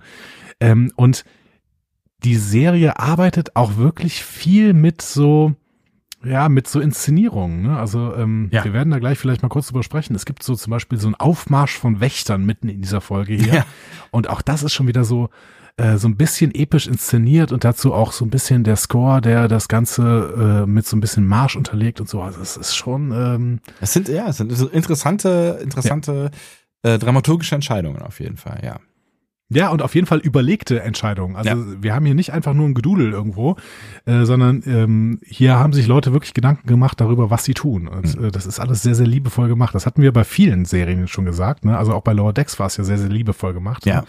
Ähm, 0.60 0.92
und 0.98 1.24
die 2.26 2.36
Serie 2.36 3.00
arbeitet 3.00 3.56
auch 3.56 3.78
wirklich 3.78 4.24
viel 4.24 4.74
mit 4.74 5.02
so 5.02 5.56
ja, 6.26 6.50
mit 6.50 6.68
so 6.68 6.80
Inszenierungen. 6.80 7.64
Ne? 7.64 7.78
Also 7.78 8.16
ähm, 8.16 8.50
ja. 8.52 8.64
wir 8.64 8.74
werden 8.74 8.92
da 8.92 9.00
gleich 9.00 9.20
vielleicht 9.20 9.42
mal 9.42 9.50
kurz 9.50 9.68
drüber 9.68 9.84
sprechen. 9.84 10.16
Es 10.16 10.26
gibt 10.26 10.44
so 10.44 10.56
zum 10.56 10.72
Beispiel 10.72 10.98
so 10.98 11.08
einen 11.08 11.16
Aufmarsch 11.16 11.78
von 11.78 12.00
Wächtern 12.00 12.46
mitten 12.46 12.70
in 12.70 12.82
dieser 12.82 13.02
Folge 13.02 13.34
hier. 13.34 13.54
Ja. 13.54 13.66
Und 14.12 14.30
auch 14.30 14.42
das 14.42 14.64
ist 14.64 14.74
schon 14.74 14.88
wieder 14.88 15.04
so, 15.04 15.30
äh, 15.78 15.98
so 15.98 16.08
ein 16.08 16.16
bisschen 16.16 16.54
episch 16.54 16.88
inszeniert 16.88 17.52
und 17.52 17.64
dazu 17.64 17.94
auch 17.94 18.12
so 18.12 18.26
ein 18.26 18.30
bisschen 18.30 18.64
der 18.64 18.76
Score, 18.76 19.22
der 19.22 19.48
das 19.48 19.68
Ganze 19.68 20.64
äh, 20.64 20.70
mit 20.70 20.86
so 20.86 20.96
ein 20.96 21.02
bisschen 21.02 21.28
Marsch 21.28 21.56
unterlegt 21.56 22.00
und 22.00 22.08
so. 22.08 22.22
Also 22.22 22.42
es 22.42 22.58
ist 22.58 22.76
schon. 22.76 23.12
Ähm, 23.12 23.60
es 23.82 23.92
sind 23.92 24.08
ja, 24.08 24.28
es 24.28 24.38
sind 24.38 24.52
interessante, 24.52 25.60
interessante 25.62 26.32
ja. 26.86 26.94
äh, 26.94 27.00
dramaturgische 27.00 27.56
Entscheidungen 27.56 28.02
auf 28.02 28.20
jeden 28.20 28.38
Fall. 28.38 28.62
Ja. 28.64 28.80
Ja, 29.54 29.70
und 29.70 29.82
auf 29.82 29.96
jeden 29.96 30.08
Fall 30.08 30.20
überlegte 30.20 30.82
Entscheidungen. 30.82 31.36
Also 31.36 31.50
ja. 31.50 31.58
wir 31.80 31.94
haben 31.94 32.06
hier 32.06 32.16
nicht 32.16 32.32
einfach 32.32 32.54
nur 32.54 32.68
ein 32.68 32.74
Gedudel 32.74 33.12
irgendwo, 33.12 33.56
äh, 34.06 34.26
sondern 34.26 34.64
ähm, 34.66 35.20
hier 35.26 35.58
haben 35.58 35.74
sich 35.74 35.88
Leute 35.88 36.14
wirklich 36.14 36.34
Gedanken 36.34 36.68
gemacht 36.68 37.00
darüber, 37.00 37.30
was 37.30 37.44
sie 37.44 37.54
tun. 37.54 37.88
Und 37.88 38.20
mhm. 38.20 38.26
äh, 38.26 38.32
das 38.32 38.46
ist 38.46 38.60
alles 38.60 38.82
sehr, 38.82 38.96
sehr 38.96 39.08
liebevoll 39.08 39.48
gemacht. 39.48 39.76
Das 39.76 39.86
hatten 39.86 40.02
wir 40.02 40.12
bei 40.12 40.24
vielen 40.24 40.66
Serien 40.66 41.08
schon 41.08 41.26
gesagt. 41.26 41.66
Ne? 41.66 41.78
Also 41.78 41.94
auch 41.94 42.02
bei 42.02 42.14
Lower 42.14 42.34
Decks 42.34 42.60
war 42.60 42.68
es 42.68 42.78
ja 42.78 42.84
sehr, 42.84 42.98
sehr 42.98 43.10
liebevoll 43.10 43.54
gemacht. 43.54 43.86
Ja. 43.86 44.04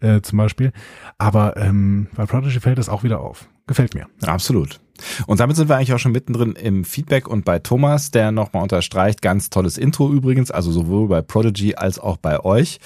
Ne? 0.00 0.16
Äh, 0.16 0.22
zum 0.22 0.38
Beispiel. 0.38 0.72
Aber 1.18 1.56
ähm, 1.56 2.08
bei 2.14 2.26
Prodigy 2.26 2.60
fällt 2.60 2.78
es 2.78 2.88
auch 2.88 3.02
wieder 3.02 3.20
auf. 3.20 3.48
Gefällt 3.66 3.94
mir. 3.94 4.06
Absolut. 4.26 4.80
Und 5.26 5.40
damit 5.40 5.56
sind 5.56 5.68
wir 5.68 5.76
eigentlich 5.76 5.92
auch 5.92 5.98
schon 5.98 6.12
mittendrin 6.12 6.52
im 6.52 6.84
Feedback 6.84 7.28
und 7.28 7.44
bei 7.44 7.58
Thomas, 7.58 8.10
der 8.10 8.32
nochmal 8.32 8.62
unterstreicht, 8.62 9.22
ganz 9.22 9.50
tolles 9.50 9.78
Intro 9.78 10.10
übrigens, 10.12 10.50
also 10.50 10.72
sowohl 10.72 11.08
bei 11.08 11.22
Prodigy 11.22 11.74
als 11.74 11.98
auch 11.98 12.16
bei 12.16 12.44
euch. 12.44 12.78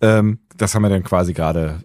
Ähm, 0.00 0.38
das 0.56 0.74
haben 0.74 0.82
wir 0.82 0.90
dann 0.90 1.04
quasi 1.04 1.32
gerade 1.32 1.80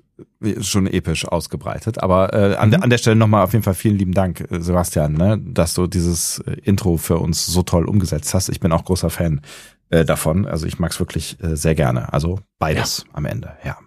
schon 0.61 0.87
episch 0.87 1.25
ausgebreitet. 1.25 2.01
Aber 2.01 2.33
äh, 2.33 2.55
an, 2.55 2.69
mhm. 2.69 2.83
an 2.83 2.89
der 2.89 2.97
Stelle 2.97 3.15
nochmal 3.15 3.43
auf 3.43 3.53
jeden 3.53 3.63
Fall 3.63 3.73
vielen 3.73 3.97
lieben 3.97 4.13
Dank, 4.13 4.41
äh, 4.51 4.61
Sebastian, 4.61 5.13
ne, 5.13 5.39
dass 5.39 5.73
du 5.73 5.87
dieses 5.87 6.39
äh, 6.39 6.57
Intro 6.63 6.97
für 6.97 7.17
uns 7.17 7.45
so 7.45 7.63
toll 7.63 7.85
umgesetzt 7.85 8.33
hast. 8.33 8.49
Ich 8.49 8.59
bin 8.59 8.71
auch 8.71 8.85
großer 8.85 9.09
Fan 9.09 9.41
äh, 9.89 10.05
davon. 10.05 10.45
Also 10.45 10.65
ich 10.65 10.79
mag 10.79 10.91
es 10.91 10.99
wirklich 10.99 11.41
äh, 11.41 11.55
sehr 11.55 11.75
gerne. 11.75 12.13
Also 12.13 12.39
beides 12.59 13.05
ja. 13.07 13.15
am 13.15 13.25
Ende, 13.25 13.53
ja. 13.63 13.77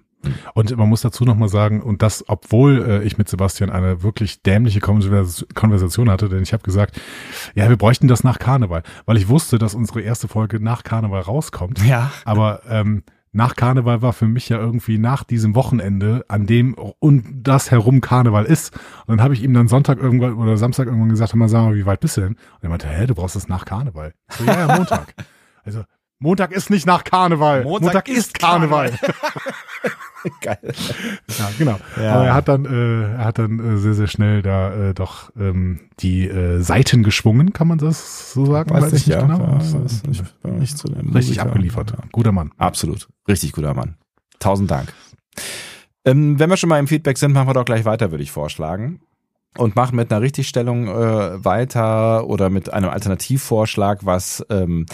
Und 0.55 0.77
man 0.77 0.89
muss 0.89 1.01
dazu 1.01 1.25
nochmal 1.25 1.49
sagen, 1.49 1.83
und 1.83 2.03
das, 2.03 2.25
obwohl 2.29 2.85
äh, 2.87 3.03
ich 3.05 3.19
mit 3.19 3.29
Sebastian 3.29 3.71
eine 3.71 4.03
wirklich 4.03 4.43
dämliche 4.43 4.81
Konversation 4.81 6.11
hatte, 6.11 6.29
denn 6.29 6.43
ich 6.43 6.53
habe 6.53 6.63
gesagt, 6.63 7.01
ja, 7.55 7.69
wir 7.69 7.77
bräuchten 7.77 8.09
das 8.09 8.25
nach 8.25 8.39
Karneval, 8.39 8.83
weil 9.07 9.17
ich 9.17 9.29
wusste, 9.29 9.59
dass 9.59 9.75
unsere 9.75 10.01
erste 10.01 10.29
Folge 10.29 10.61
nach 10.61 10.83
Karneval 10.83 11.23
rauskommt. 11.23 11.85
Ja. 11.85 12.11
Aber 12.25 12.63
ähm, 12.69 13.03
nach 13.33 13.55
Karneval 13.55 14.03
war 14.03 14.13
für 14.13 14.27
mich 14.27 14.49
ja 14.49 14.59
irgendwie 14.59 14.99
nach 14.99 15.23
diesem 15.23 15.55
Wochenende, 15.55 16.25
an 16.29 16.47
dem 16.47 16.75
und 16.75 17.25
das 17.43 17.71
herum 17.71 18.01
Karneval 18.01 18.45
ist. 18.45 18.75
Und 19.07 19.17
dann 19.17 19.23
habe 19.23 19.35
ich 19.35 19.43
ihm 19.43 19.55
dann 19.55 19.69
Sonntag 19.69 19.99
irgendwann 19.99 20.35
oder 20.35 20.57
Samstag 20.57 20.87
irgendwann 20.87 21.11
gesagt, 21.11 21.35
mal 21.35 21.49
sag 21.49 21.63
mal, 21.63 21.75
wie 21.77 21.87
weit 21.87 22.01
bist 22.01 22.17
du 22.17 22.23
denn? 22.23 22.33
Und 22.33 22.63
er 22.63 22.69
meinte, 22.71 22.89
hä, 22.89 23.07
du 23.07 23.15
brauchst 23.15 23.37
das 23.37 23.49
nach 23.49 23.65
Karneval. 23.65 24.15
So, 24.31 24.45
ja, 24.45 24.67
ja, 24.67 24.77
Montag. 24.77 25.15
also 25.65 25.85
Montag 26.19 26.53
ist 26.53 26.71
nicht 26.71 26.87
nach 26.87 27.05
Karneval. 27.05 27.63
Montag, 27.63 27.83
Montag 27.83 28.09
ist, 28.09 28.19
ist 28.19 28.39
Karneval. 28.39 28.91
Karneval. 28.91 29.15
Geil. 30.41 30.59
Ja, 31.39 31.51
genau. 31.59 31.79
Ja. 32.01 32.15
Aber 32.15 32.27
er 32.27 32.35
hat 32.35 32.49
dann, 32.49 32.65
äh, 32.65 33.13
er 33.15 33.25
hat 33.25 33.39
dann 33.39 33.59
äh, 33.59 33.79
sehr, 33.79 33.95
sehr 33.95 34.07
schnell 34.07 34.43
da 34.43 34.91
äh, 34.91 34.95
doch 34.95 35.31
ähm, 35.39 35.81
die 36.01 36.29
äh, 36.29 36.61
Seiten 36.61 37.03
geschwungen, 37.03 37.53
kann 37.53 37.69
man 37.69 37.79
das 37.79 38.33
so 38.33 38.47
sagen? 38.47 38.71
Weiß, 38.71 38.85
Weiß 38.85 38.93
ich 38.93 39.07
nicht 39.07 39.17
ja, 39.17 39.23
genau. 39.23 39.39
Ja, 39.39 40.51
nicht 40.51 40.79
zu 40.79 40.89
dem 40.89 41.13
Richtig 41.13 41.37
Musiker. 41.37 41.43
abgeliefert. 41.43 41.95
Guter 42.13 42.33
Mann. 42.33 42.53
Absolut. 42.59 43.09
Richtig 43.29 43.53
guter 43.53 43.75
Mann. 43.75 43.97
Tausend 44.39 44.71
Dank. 44.71 44.93
Ähm, 46.05 46.39
wenn 46.39 46.51
wir 46.51 46.57
schon 46.57 46.69
mal 46.69 46.79
im 46.79 46.89
Feedback 46.89 47.19
sind, 47.19 47.33
machen 47.33 47.49
wir 47.49 47.55
doch 47.55 47.65
gleich 47.65 47.85
weiter, 47.85 48.11
würde 48.11 48.23
ich 48.23 48.31
vorschlagen 48.33 49.01
und 49.57 49.77
machen 49.77 49.97
mit 49.97 50.13
einer 50.13 50.21
Richtigstellung 50.21 50.89
äh, 50.89 51.45
weiter 51.45 52.27
oder 52.27 52.51
mit 52.51 52.73
einem 52.73 52.89
Alternativvorschlag, 52.91 54.07
was 54.07 54.45
ähm, 54.49 54.87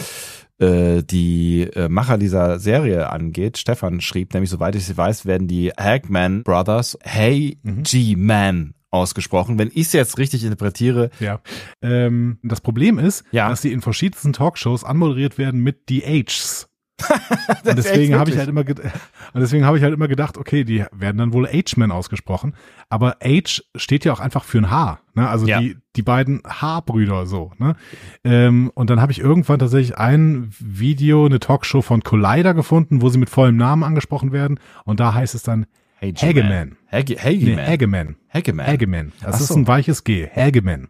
äh, 0.59 1.03
die 1.03 1.63
äh, 1.73 1.89
Macher 1.89 2.17
dieser 2.17 2.59
Serie 2.59 3.09
angeht. 3.09 3.57
Stefan 3.57 4.01
schrieb 4.01 4.33
nämlich, 4.33 4.49
soweit 4.49 4.75
ich 4.75 4.85
sie 4.85 4.97
weiß, 4.97 5.25
werden 5.25 5.47
die 5.47 5.71
Hagman 5.71 6.43
Brothers 6.43 6.97
Hey 7.03 7.59
mhm. 7.63 7.83
G-Man 7.83 8.73
ausgesprochen. 8.89 9.59
Wenn 9.59 9.69
ich 9.69 9.87
es 9.87 9.93
jetzt 9.93 10.17
richtig 10.17 10.43
interpretiere. 10.43 11.09
Ja. 11.19 11.41
Ähm, 11.81 12.39
das 12.43 12.61
Problem 12.61 12.99
ist, 12.99 13.23
ja. 13.31 13.49
dass 13.49 13.61
sie 13.61 13.71
in 13.71 13.81
verschiedensten 13.81 14.33
Talkshows 14.33 14.83
anmoderiert 14.83 15.37
werden 15.37 15.61
mit 15.61 15.89
die 15.89 16.01
Hs. 16.01 16.66
und 17.63 17.77
deswegen 17.77 18.15
habe 18.15 18.31
ich 18.31 18.37
halt 18.37 18.49
immer 18.49 18.61
und 18.61 19.41
deswegen 19.41 19.65
habe 19.65 19.77
ich 19.77 19.83
halt 19.83 19.93
immer 19.93 20.07
gedacht, 20.07 20.37
okay, 20.37 20.63
die 20.63 20.83
werden 20.91 21.17
dann 21.17 21.33
wohl 21.33 21.47
H-Men 21.47 21.91
ausgesprochen, 21.91 22.55
aber 22.89 23.17
H 23.23 23.61
steht 23.75 24.03
ja 24.03 24.13
auch 24.13 24.19
einfach 24.19 24.43
für 24.43 24.57
ein 24.57 24.71
H, 24.71 24.99
ne? 25.13 25.29
Also 25.29 25.45
ja. 25.45 25.59
die 25.59 25.77
die 25.95 26.01
beiden 26.01 26.41
H-Brüder 26.43 27.25
so, 27.25 27.51
ne? 27.59 27.75
Ähm, 28.23 28.71
und 28.73 28.89
dann 28.89 28.99
habe 28.99 29.11
ich 29.11 29.19
irgendwann 29.19 29.59
tatsächlich 29.59 29.97
ein 29.97 30.49
Video, 30.59 31.25
eine 31.25 31.39
Talkshow 31.39 31.81
von 31.81 32.01
Collider 32.01 32.53
gefunden, 32.53 33.01
wo 33.01 33.09
sie 33.09 33.19
mit 33.19 33.29
vollem 33.29 33.57
Namen 33.57 33.83
angesprochen 33.83 34.31
werden 34.31 34.59
und 34.83 34.99
da 34.99 35.13
heißt 35.13 35.35
es 35.35 35.43
dann 35.43 35.67
Hageman. 36.01 36.77
Hageman. 36.91 37.55
Nee, 37.55 37.57
Hageman. 37.57 38.15
Hageman. 38.33 38.67
Hageman. 38.67 39.11
Das 39.21 39.41
ist 39.41 39.51
ein 39.51 39.67
weiches 39.67 40.03
G. 40.03 40.27
Hageman. 40.27 40.89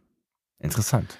Interessant. 0.59 1.17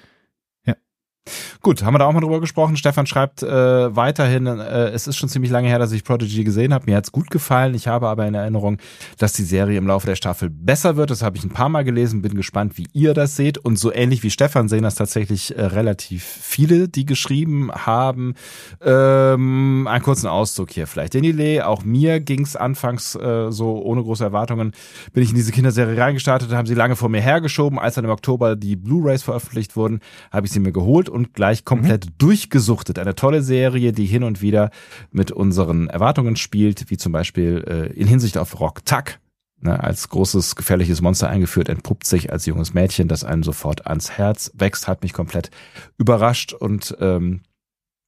Gut, 1.68 1.84
haben 1.84 1.96
wir 1.96 2.00
da 2.00 2.06
auch 2.06 2.14
mal 2.14 2.22
drüber 2.22 2.40
gesprochen. 2.40 2.78
Stefan 2.78 3.08
schreibt 3.08 3.44
äh, 3.44 3.94
weiterhin, 3.94 4.48
äh, 4.48 4.88
es 4.92 5.06
ist 5.06 5.18
schon 5.18 5.28
ziemlich 5.28 5.52
lange 5.52 5.68
her, 5.68 5.80
dass 5.80 5.92
ich 5.92 6.06
Prodigy 6.06 6.46
gesehen 6.46 6.74
habe. 6.74 6.86
Mir 6.86 6.96
hat's 6.96 7.12
gut 7.12 7.30
gefallen. 7.30 7.76
Ich 7.76 7.90
habe 7.90 8.08
aber 8.08 8.26
in 8.26 8.36
Erinnerung, 8.36 8.78
dass 9.18 9.34
die 9.34 9.44
Serie 9.44 9.78
im 9.78 9.86
Laufe 9.86 10.08
der 10.08 10.16
Staffel 10.16 10.50
besser 10.50 10.96
wird. 10.96 11.12
Das 11.12 11.24
habe 11.24 11.36
ich 11.36 11.44
ein 11.44 11.50
paar 11.50 11.68
Mal 11.68 11.84
gelesen. 11.84 12.22
Bin 12.22 12.36
gespannt, 12.36 12.78
wie 12.78 12.88
ihr 12.94 13.14
das 13.14 13.36
seht. 13.36 13.58
Und 13.58 13.78
so 13.78 13.92
ähnlich 13.92 14.24
wie 14.24 14.30
Stefan 14.30 14.70
sehen 14.70 14.84
das 14.84 14.96
tatsächlich 14.96 15.58
äh, 15.58 15.66
relativ 15.66 16.24
viele, 16.24 16.88
die 16.88 17.06
geschrieben 17.06 17.70
haben. 17.74 18.36
Ähm, 18.80 19.90
einen 19.90 20.04
kurzen 20.04 20.28
Auszug 20.28 20.72
hier 20.72 20.88
vielleicht. 20.88 21.16
Denile, 21.16 21.68
auch 21.68 21.84
mir 21.84 22.22
ging's 22.22 22.56
anfangs 22.56 23.14
äh, 23.16 23.52
so 23.52 23.82
ohne 23.82 24.04
große 24.04 24.24
Erwartungen. 24.24 24.72
Bin 25.12 25.22
ich 25.22 25.32
in 25.32 25.36
diese 25.36 25.52
Kinderserie 25.52 25.98
reingestartet, 25.98 26.50
haben 26.54 26.66
sie 26.66 26.76
lange 26.76 26.96
vor 26.96 27.10
mir 27.10 27.20
hergeschoben. 27.20 27.78
Als 27.78 27.96
dann 27.96 28.06
im 28.06 28.12
Oktober 28.12 28.56
die 28.56 28.78
Blu-rays 28.78 29.24
veröffentlicht 29.24 29.76
wurden, 29.76 30.00
habe 30.32 30.46
ich 30.48 30.54
sie 30.54 30.62
mir 30.62 30.72
geholt 30.72 31.10
und 31.10 31.34
gleich 31.34 31.57
komplett 31.66 32.06
mhm. 32.06 32.12
durchgesuchtet. 32.18 33.00
Eine 33.00 33.16
tolle 33.16 33.42
Serie, 33.42 33.94
die 33.94 34.06
hin 34.06 34.24
und 34.24 34.42
wieder 34.42 34.72
mit 35.12 35.32
unseren 35.32 35.88
Erwartungen 35.88 36.36
spielt, 36.36 36.90
wie 36.90 36.98
zum 36.98 37.12
Beispiel 37.12 37.64
äh, 37.68 37.94
in 37.94 38.08
Hinsicht 38.08 38.38
auf 38.38 38.60
Rock 38.60 38.86
Tuck. 38.86 39.20
Ne, 39.60 39.84
als 39.84 40.10
großes 40.10 40.56
gefährliches 40.56 41.02
Monster 41.02 41.30
eingeführt, 41.30 41.68
entpuppt 41.68 42.06
sich 42.06 42.32
als 42.32 42.46
junges 42.46 42.76
Mädchen, 42.76 43.08
das 43.08 43.24
einem 43.24 43.42
sofort 43.42 43.88
ans 43.88 44.12
Herz 44.12 44.52
wächst, 44.54 44.88
hat 44.88 45.02
mich 45.02 45.14
komplett 45.14 45.50
überrascht 45.98 46.54
und 46.54 46.96
ähm, 47.00 47.42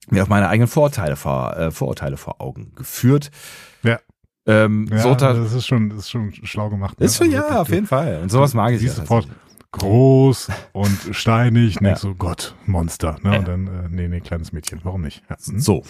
mir 0.10 0.22
auch 0.22 0.28
meine 0.28 0.48
eigenen 0.48 0.68
Vorurteile 0.68 1.16
vor, 1.16 1.58
äh, 1.58 1.72
Vorurteile 1.72 2.18
vor 2.18 2.40
Augen 2.40 2.74
geführt. 2.76 3.32
Ja. 3.82 4.00
Ähm, 4.46 4.88
ja, 4.92 5.00
Sota, 5.00 5.34
das 5.34 5.54
ist 5.54 5.68
schon, 5.68 5.90
das 5.90 6.00
ist 6.00 6.12
schon 6.12 6.34
schlau 6.34 6.70
gemacht. 6.70 7.00
Ne? 7.00 7.06
Ist 7.08 7.18
schon, 7.18 7.34
also, 7.34 7.38
ja, 7.38 7.62
auf 7.62 7.70
jeden 7.70 7.88
Fall. 7.88 8.20
Und 8.22 8.30
sowas 8.30 8.54
mag 8.54 8.74
ich. 8.74 8.82
ja, 8.82 8.92
sofort, 8.92 9.28
groß 9.72 10.50
und 10.74 10.98
steinig. 11.16 11.78
Ja. 11.82 11.96
so, 11.96 12.16
Gott, 12.16 12.56
Monster. 12.66 13.18
Ne? 13.22 13.40
Und 13.40 13.48
dann, 13.48 13.68
äh, 13.68 13.90
nee, 13.90 14.08
nee, 14.08 14.20
kleines 14.22 14.52
Mädchen. 14.52 14.80
Warum 14.84 15.02
nicht? 15.02 15.24
Ja. 15.30 15.38
Hm? 15.46 15.60
So. 15.60 15.84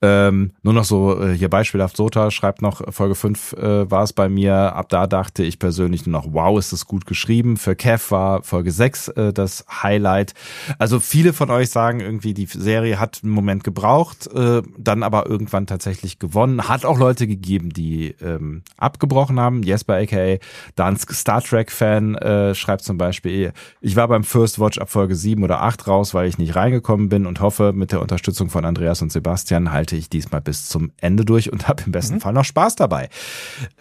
Ähm, 0.00 0.52
nur 0.62 0.74
noch 0.74 0.84
so 0.84 1.20
äh, 1.20 1.32
hier 1.32 1.48
beispielhaft 1.48 1.96
Sota 1.96 2.30
schreibt 2.30 2.62
noch, 2.62 2.82
Folge 2.92 3.16
5 3.16 3.54
äh, 3.54 3.90
war 3.90 4.04
es 4.04 4.12
bei 4.12 4.28
mir. 4.28 4.54
Ab 4.54 4.88
da 4.90 5.08
dachte 5.08 5.42
ich 5.42 5.58
persönlich 5.58 6.06
nur 6.06 6.20
noch, 6.20 6.32
wow, 6.32 6.56
ist 6.56 6.72
das 6.72 6.86
gut 6.86 7.04
geschrieben. 7.04 7.56
Für 7.56 7.74
Kev 7.74 8.12
war 8.12 8.44
Folge 8.44 8.70
6 8.70 9.08
äh, 9.08 9.32
das 9.32 9.64
Highlight. 9.82 10.34
Also 10.78 11.00
viele 11.00 11.32
von 11.32 11.50
euch 11.50 11.70
sagen 11.70 11.98
irgendwie, 11.98 12.32
die 12.32 12.46
Serie 12.46 13.00
hat 13.00 13.20
einen 13.24 13.32
Moment 13.32 13.64
gebraucht, 13.64 14.28
äh, 14.32 14.62
dann 14.78 15.02
aber 15.02 15.26
irgendwann 15.26 15.66
tatsächlich 15.66 16.20
gewonnen. 16.20 16.68
Hat 16.68 16.84
auch 16.84 16.98
Leute 16.98 17.26
gegeben, 17.26 17.70
die 17.70 18.14
ähm, 18.22 18.62
abgebrochen 18.76 19.40
haben. 19.40 19.64
Jesper 19.64 19.96
aka 19.96 20.36
Dansk 20.76 21.12
Star 21.12 21.42
Trek 21.42 21.72
Fan 21.72 22.14
äh, 22.14 22.54
schreibt 22.54 22.84
zum 22.84 22.98
Beispiel, 22.98 23.52
ich 23.80 23.96
war 23.96 24.06
beim 24.06 24.22
First 24.22 24.60
Watch 24.60 24.78
ab 24.78 24.90
Folge 24.90 25.16
7 25.16 25.42
oder 25.42 25.62
8 25.62 25.88
raus, 25.88 26.14
weil 26.14 26.28
ich 26.28 26.38
nicht 26.38 26.54
reingekommen 26.54 27.08
bin 27.08 27.26
und 27.26 27.40
hoffe, 27.40 27.72
mit 27.72 27.90
der 27.90 28.00
Unterstützung 28.00 28.48
von 28.48 28.64
Andreas 28.64 29.02
und 29.02 29.10
Sebastian 29.10 29.72
halt 29.72 29.87
halte 29.88 29.96
ich 29.96 30.10
diesmal 30.10 30.42
bis 30.42 30.68
zum 30.68 30.92
Ende 30.98 31.24
durch 31.24 31.50
und 31.50 31.66
habe 31.68 31.82
im 31.86 31.92
besten 31.92 32.16
mhm. 32.16 32.20
Fall 32.20 32.32
noch 32.32 32.44
Spaß 32.44 32.76
dabei. 32.76 33.08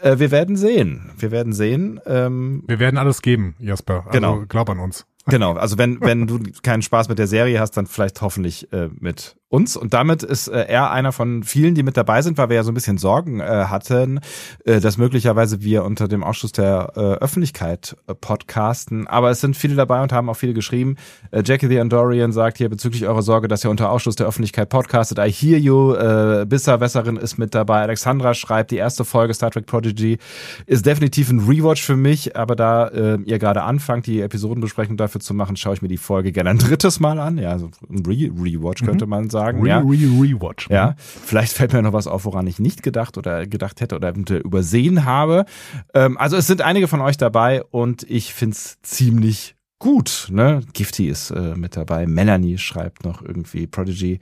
Äh, 0.01 0.19
wir 0.19 0.31
werden 0.31 0.55
sehen. 0.55 1.11
Wir 1.17 1.31
werden 1.31 1.53
sehen. 1.53 1.99
Ähm, 2.05 2.63
wir 2.67 2.79
werden 2.79 2.97
alles 2.97 3.21
geben, 3.21 3.55
Jasper. 3.59 4.05
Also 4.05 4.09
genau. 4.11 4.43
glaub 4.47 4.69
an 4.69 4.79
uns. 4.79 5.05
Genau, 5.25 5.53
also 5.57 5.77
wenn, 5.77 5.99
wenn 5.99 6.27
du 6.27 6.39
keinen 6.63 6.81
Spaß 6.81 7.09
mit 7.09 7.19
der 7.19 7.27
Serie 7.27 7.59
hast, 7.59 7.71
dann 7.71 7.87
vielleicht 7.87 8.21
hoffentlich 8.21 8.71
äh, 8.71 8.89
mit 8.99 9.35
uns. 9.49 9.77
Und 9.77 9.93
damit 9.93 10.23
ist 10.23 10.49
äh, 10.49 10.65
er 10.67 10.91
einer 10.91 11.11
von 11.11 11.43
vielen, 11.43 11.73
die 11.73 11.83
mit 11.83 11.95
dabei 11.95 12.21
sind, 12.21 12.37
weil 12.37 12.49
wir 12.49 12.57
ja 12.57 12.63
so 12.63 12.71
ein 12.71 12.73
bisschen 12.73 12.97
Sorgen 12.97 13.39
äh, 13.39 13.45
hatten, 13.45 14.19
äh, 14.65 14.81
dass 14.81 14.97
möglicherweise 14.97 15.61
wir 15.61 15.85
unter 15.85 16.07
dem 16.07 16.23
Ausschluss 16.23 16.51
der 16.51 16.91
äh, 16.95 16.99
Öffentlichkeit 17.23 17.95
äh, 18.07 18.13
podcasten. 18.13 19.07
Aber 19.07 19.29
es 19.31 19.39
sind 19.39 19.55
viele 19.55 19.75
dabei 19.75 20.03
und 20.03 20.11
haben 20.11 20.29
auch 20.29 20.35
viele 20.35 20.53
geschrieben. 20.53 20.97
Äh, 21.31 21.43
Jackie 21.45 21.67
the 21.67 21.79
Andorian 21.79 22.33
sagt 22.33 22.57
hier 22.57 22.67
bezüglich 22.67 23.07
eurer 23.07 23.21
Sorge, 23.21 23.47
dass 23.47 23.63
ihr 23.63 23.69
unter 23.69 23.89
Ausschluss 23.89 24.17
der 24.17 24.27
Öffentlichkeit 24.27 24.67
podcastet. 24.67 25.17
I 25.17 25.31
hear 25.31 25.57
you. 25.57 25.93
Äh, 25.93 26.45
Besserwässerin 26.45 27.15
ist 27.15 27.37
mit 27.37 27.55
dabei. 27.55 27.81
Alexandra 27.83 28.33
schreibt, 28.33 28.71
die 28.71 28.77
erste 28.77 29.05
Folge 29.05 29.33
Star 29.33 29.51
Trek 29.51 29.65
Prodigy 29.65 30.17
ist 30.65 30.85
definitiv 30.85 31.29
ein 31.29 31.39
Rewatch 31.39 31.83
für 31.83 31.95
mich. 31.95 32.35
Aber 32.35 32.57
da 32.57 32.87
äh, 32.87 33.17
ihr 33.23 33.39
gerade 33.39 33.63
anfangt, 33.63 34.07
die 34.07 34.19
Episodenbesprechung 34.19 34.97
dafür 34.97 35.21
zu 35.21 35.33
machen, 35.33 35.55
schaue 35.55 35.75
ich 35.75 35.81
mir 35.81 35.87
die 35.87 35.97
Folge 35.97 36.33
gerne 36.33 36.49
ein 36.49 36.57
drittes 36.57 36.99
Mal 36.99 37.17
an. 37.19 37.37
Ja, 37.37 37.57
so 37.57 37.69
ein 37.89 38.05
Re 38.05 38.29
Rewatch 38.37 38.83
könnte 38.83 39.05
mhm. 39.05 39.11
man 39.11 39.29
sagen 39.29 39.36
sagen. 39.37 39.61
Re, 39.61 39.69
ja. 39.69 39.79
Re, 39.79 39.85
Rewatch. 39.85 40.69
Ja, 40.69 40.95
vielleicht 40.97 41.53
fällt 41.53 41.73
mir 41.73 41.81
noch 41.81 41.93
was 41.93 42.07
auf, 42.07 42.25
woran 42.25 42.47
ich 42.47 42.59
nicht 42.59 42.83
gedacht 42.83 43.17
oder 43.17 43.45
gedacht 43.45 43.81
hätte 43.81 43.95
oder 43.95 44.09
eventuell 44.09 44.41
übersehen 44.41 45.05
habe. 45.05 45.45
Ähm, 45.93 46.17
also 46.17 46.37
es 46.37 46.47
sind 46.47 46.61
einige 46.61 46.87
von 46.87 47.01
euch 47.01 47.17
dabei 47.17 47.63
und 47.63 48.03
ich 48.03 48.33
find's 48.33 48.77
ziemlich 48.81 49.55
gut. 49.79 50.27
Ne? 50.31 50.61
Gifty 50.73 51.07
ist 51.07 51.31
äh, 51.31 51.55
mit 51.55 51.75
dabei. 51.77 52.07
Melanie 52.07 52.57
schreibt 52.57 53.03
noch 53.03 53.21
irgendwie 53.21 53.67
Prodigy. 53.67 54.19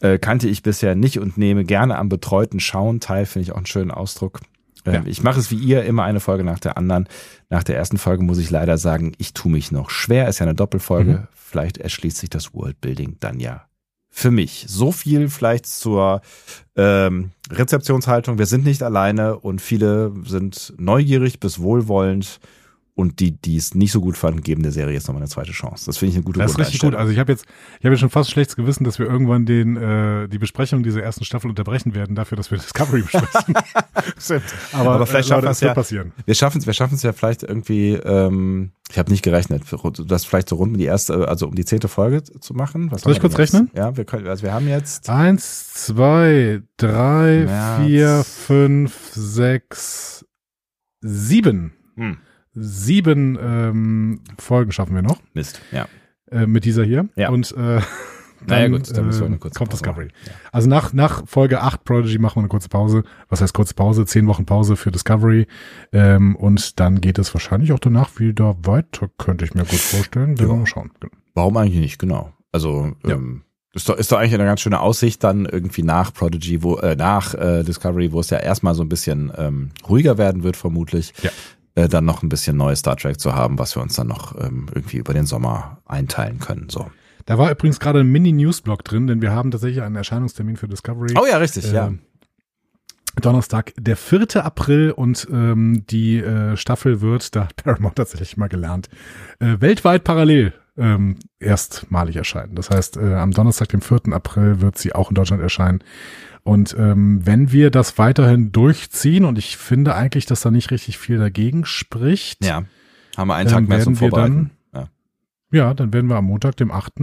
Äh, 0.00 0.18
kannte 0.18 0.48
ich 0.48 0.62
bisher 0.62 0.94
nicht 0.94 1.18
und 1.18 1.38
nehme 1.38 1.64
gerne 1.64 1.96
am 1.96 2.08
betreuten 2.08 2.60
Schauen 2.60 3.00
teil, 3.00 3.26
finde 3.26 3.44
ich 3.44 3.52
auch 3.52 3.56
einen 3.56 3.66
schönen 3.66 3.90
Ausdruck. 3.90 4.40
Ähm, 4.84 4.94
ja. 4.94 5.02
Ich 5.06 5.22
mache 5.22 5.40
es 5.40 5.50
wie 5.50 5.56
ihr, 5.56 5.84
immer 5.84 6.04
eine 6.04 6.20
Folge 6.20 6.44
nach 6.44 6.58
der 6.58 6.76
anderen. 6.76 7.08
Nach 7.48 7.62
der 7.62 7.76
ersten 7.76 7.98
Folge 7.98 8.22
muss 8.22 8.38
ich 8.38 8.50
leider 8.50 8.78
sagen, 8.78 9.12
ich 9.18 9.32
tue 9.34 9.50
mich 9.50 9.72
noch 9.72 9.90
schwer. 9.90 10.28
Ist 10.28 10.40
ja 10.40 10.46
eine 10.46 10.54
Doppelfolge. 10.54 11.12
Mhm. 11.12 11.28
Vielleicht 11.34 11.78
erschließt 11.78 12.18
sich 12.18 12.30
das 12.30 12.52
Worldbuilding 12.54 13.16
dann 13.20 13.40
ja 13.40 13.64
für 14.16 14.30
mich. 14.30 14.64
So 14.68 14.92
viel 14.92 15.28
vielleicht 15.28 15.66
zur 15.66 16.22
ähm, 16.76 17.32
Rezeptionshaltung. 17.50 18.38
Wir 18.38 18.46
sind 18.46 18.64
nicht 18.64 18.84
alleine 18.84 19.40
und 19.40 19.60
viele 19.60 20.12
sind 20.24 20.72
neugierig 20.78 21.40
bis 21.40 21.58
wohlwollend 21.58 22.38
und 22.96 23.18
die, 23.18 23.32
die 23.32 23.56
es 23.56 23.74
nicht 23.74 23.90
so 23.90 24.00
gut 24.00 24.16
fanden, 24.16 24.42
geben 24.42 24.62
der 24.62 24.70
Serie 24.70 24.94
jetzt 24.94 25.08
nochmal 25.08 25.22
eine 25.22 25.28
zweite 25.28 25.50
Chance. 25.50 25.86
Das 25.86 25.98
finde 25.98 26.10
ich 26.10 26.16
eine 26.16 26.24
gute 26.24 26.38
Das 26.38 26.52
ist 26.52 26.58
richtig 26.58 26.80
gut. 26.80 26.94
Also 26.94 27.12
ich 27.12 27.18
habe 27.18 27.32
jetzt, 27.32 27.44
ich 27.80 27.84
habe 27.84 27.94
jetzt 27.94 28.00
schon 28.00 28.10
fast 28.10 28.30
schlechtes 28.30 28.54
Gewissen, 28.54 28.84
dass 28.84 29.00
wir 29.00 29.06
irgendwann 29.06 29.46
den 29.46 29.76
äh, 29.76 30.28
die 30.28 30.38
Besprechung 30.38 30.84
dieser 30.84 31.02
ersten 31.02 31.24
Staffel 31.24 31.50
unterbrechen 31.50 31.96
werden, 31.96 32.14
dafür, 32.14 32.36
dass 32.36 32.52
wir 32.52 32.58
Discovery 32.58 33.02
besprechen. 33.02 33.54
Aber, 34.72 34.92
Aber 34.92 35.06
vielleicht 35.06 35.26
äh, 35.26 35.28
schaffen 35.30 35.44
wir 35.44 35.50
es 35.50 35.60
ja. 35.60 35.74
Passieren. 35.74 36.12
Wir 36.24 36.34
schaffen 36.36 36.58
es, 36.58 36.66
wir 36.66 36.72
schaffen 36.72 36.94
es 36.94 37.02
ja 37.02 37.12
vielleicht 37.12 37.42
irgendwie. 37.42 37.94
Ähm, 37.94 38.70
ich 38.90 38.98
habe 38.98 39.10
nicht 39.10 39.24
gerechnet, 39.24 39.62
das 40.06 40.24
vielleicht 40.24 40.48
so 40.50 40.56
rund 40.56 40.72
um 40.72 40.78
die 40.78 40.84
erste, 40.84 41.26
also 41.26 41.48
um 41.48 41.54
die 41.56 41.64
zehnte 41.64 41.88
Folge 41.88 42.22
zu 42.22 42.54
machen. 42.54 42.92
Was 42.92 43.02
Soll 43.02 43.12
ich 43.12 43.20
kurz 43.20 43.32
jetzt? 43.32 43.54
rechnen? 43.54 43.70
Ja, 43.74 43.96
wir 43.96 44.04
können, 44.04 44.28
also 44.28 44.44
wir 44.44 44.52
haben 44.52 44.68
jetzt 44.68 45.08
eins, 45.10 45.72
zwei, 45.72 46.62
drei, 46.76 47.44
März. 47.46 47.86
vier, 47.86 48.24
fünf, 48.24 49.10
sechs, 49.14 50.24
sieben. 51.00 51.72
Hm 51.96 52.18
sieben 52.54 53.38
ähm, 53.40 54.20
Folgen 54.38 54.72
schaffen 54.72 54.94
wir 54.94 55.02
noch. 55.02 55.20
Mist, 55.34 55.60
ja. 55.72 55.88
Äh, 56.30 56.46
mit 56.46 56.64
dieser 56.64 56.84
hier. 56.84 57.08
Ja. 57.16 57.30
Und 57.30 57.52
äh, 57.52 57.54
dann 57.56 57.82
naja, 58.46 58.68
gut, 58.68 58.96
dann 58.96 59.06
müssen 59.06 59.20
wir 59.20 59.26
eine 59.26 59.38
kurze 59.38 59.58
kommt 59.58 59.70
Pause 59.70 59.82
Discovery. 59.82 60.08
Ja. 60.26 60.32
Also 60.52 60.68
nach, 60.68 60.92
nach 60.92 61.26
Folge 61.26 61.60
8 61.60 61.84
Prodigy 61.84 62.18
machen 62.18 62.36
wir 62.36 62.40
eine 62.40 62.48
kurze 62.48 62.68
Pause. 62.68 63.04
Was 63.28 63.40
heißt 63.40 63.54
kurze 63.54 63.74
Pause? 63.74 64.06
Zehn 64.06 64.26
Wochen 64.26 64.46
Pause 64.46 64.76
für 64.76 64.90
Discovery. 64.90 65.46
Ähm, 65.92 66.36
und 66.36 66.80
dann 66.80 67.00
geht 67.00 67.18
es 67.18 67.34
wahrscheinlich 67.34 67.72
auch 67.72 67.78
danach 67.78 68.18
wieder 68.18 68.56
weiter, 68.62 69.08
könnte 69.18 69.44
ich 69.44 69.54
mir 69.54 69.64
gut 69.64 69.80
vorstellen. 69.80 70.38
Wir 70.38 70.48
ja. 70.48 70.54
mal 70.54 70.66
schauen. 70.66 70.90
Warum 71.34 71.56
eigentlich 71.56 71.80
nicht, 71.80 71.98
genau. 71.98 72.32
Also 72.52 72.92
ja. 73.04 73.14
ähm, 73.14 73.42
Ist 73.72 73.88
doch, 73.88 73.96
ist 73.96 74.12
doch 74.12 74.18
eigentlich 74.18 74.34
eine 74.34 74.44
ganz 74.44 74.60
schöne 74.60 74.80
Aussicht 74.80 75.24
dann 75.24 75.46
irgendwie 75.46 75.82
nach 75.82 76.12
Prodigy, 76.14 76.62
wo 76.62 76.76
äh, 76.76 76.94
nach 76.94 77.34
äh, 77.34 77.64
Discovery, 77.64 78.12
wo 78.12 78.20
es 78.20 78.30
ja 78.30 78.38
erstmal 78.38 78.74
so 78.74 78.82
ein 78.82 78.88
bisschen 78.88 79.32
ähm, 79.36 79.70
ruhiger 79.88 80.18
werden 80.18 80.44
wird 80.44 80.56
vermutlich, 80.56 81.12
Ja. 81.22 81.30
Äh, 81.74 81.88
dann 81.88 82.04
noch 82.04 82.22
ein 82.22 82.28
bisschen 82.28 82.56
neues 82.56 82.80
Star 82.80 82.96
Trek 82.96 83.18
zu 83.20 83.34
haben, 83.34 83.58
was 83.58 83.76
wir 83.76 83.82
uns 83.82 83.94
dann 83.96 84.08
noch 84.08 84.38
ähm, 84.40 84.66
irgendwie 84.74 84.98
über 84.98 85.14
den 85.14 85.26
Sommer 85.26 85.78
einteilen 85.86 86.38
können. 86.38 86.68
So. 86.68 86.90
Da 87.26 87.38
war 87.38 87.50
übrigens 87.50 87.80
gerade 87.80 88.00
ein 88.00 88.08
Mini-Newsblog 88.08 88.84
drin, 88.84 89.06
denn 89.06 89.22
wir 89.22 89.32
haben 89.32 89.50
tatsächlich 89.50 89.82
einen 89.82 89.96
Erscheinungstermin 89.96 90.56
für 90.56 90.68
Discovery. 90.68 91.14
Oh 91.20 91.26
ja, 91.26 91.38
richtig, 91.38 91.70
ja. 91.72 91.88
Ähm, 91.88 92.00
Donnerstag, 93.20 93.72
der 93.78 93.96
4. 93.96 94.44
April 94.44 94.90
und 94.90 95.28
ähm, 95.30 95.84
die 95.88 96.18
äh, 96.18 96.56
Staffel 96.56 97.00
wird, 97.00 97.36
da 97.36 97.44
hat 97.44 97.56
Paramount 97.56 97.96
tatsächlich 97.96 98.36
mal 98.36 98.48
gelernt, 98.48 98.88
äh, 99.38 99.56
weltweit 99.60 100.04
parallel 100.04 100.52
ähm, 100.76 101.18
erstmalig 101.38 102.16
erscheinen. 102.16 102.56
Das 102.56 102.70
heißt, 102.70 102.96
äh, 102.96 103.14
am 103.14 103.30
Donnerstag, 103.30 103.68
dem 103.68 103.80
4. 103.80 104.12
April, 104.12 104.60
wird 104.60 104.78
sie 104.78 104.94
auch 104.94 105.10
in 105.10 105.14
Deutschland 105.14 105.42
erscheinen. 105.42 105.84
Und 106.44 106.76
ähm, 106.78 107.20
wenn 107.24 107.52
wir 107.52 107.70
das 107.70 107.96
weiterhin 107.98 108.52
durchziehen, 108.52 109.24
und 109.24 109.38
ich 109.38 109.56
finde 109.56 109.94
eigentlich, 109.94 110.26
dass 110.26 110.42
da 110.42 110.50
nicht 110.50 110.70
richtig 110.70 110.98
viel 110.98 111.18
dagegen 111.18 111.64
spricht, 111.64 112.44
Ja. 112.44 112.64
Haben 113.16 113.28
wir 113.28 113.34
einen 113.36 113.48
Tag 113.48 113.68
mehr 113.68 113.80
zum 113.80 113.96
Vorbereiten. 113.96 114.50
Ja. 114.74 114.88
ja, 115.52 115.74
dann 115.74 115.92
werden 115.92 116.08
wir 116.08 116.16
am 116.16 116.26
Montag, 116.26 116.56
dem 116.56 116.70
8. 116.70 117.00
Äh, 117.00 117.02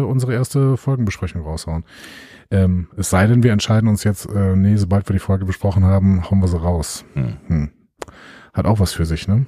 unsere 0.00 0.32
erste 0.32 0.76
Folgenbesprechung 0.76 1.42
raushauen. 1.42 1.84
Ähm, 2.50 2.88
es 2.96 3.10
sei 3.10 3.26
denn, 3.26 3.42
wir 3.42 3.52
entscheiden 3.52 3.88
uns 3.88 4.02
jetzt, 4.02 4.26
äh, 4.26 4.56
nee, 4.56 4.76
sobald 4.76 5.08
wir 5.08 5.12
die 5.12 5.20
Folge 5.20 5.44
besprochen 5.44 5.84
haben, 5.84 6.28
hauen 6.28 6.40
wir 6.40 6.48
sie 6.48 6.60
raus. 6.60 7.04
Hm. 7.14 7.36
Hm. 7.46 7.70
Hat 8.52 8.66
auch 8.66 8.80
was 8.80 8.92
für 8.92 9.06
sich, 9.06 9.28
ne? 9.28 9.46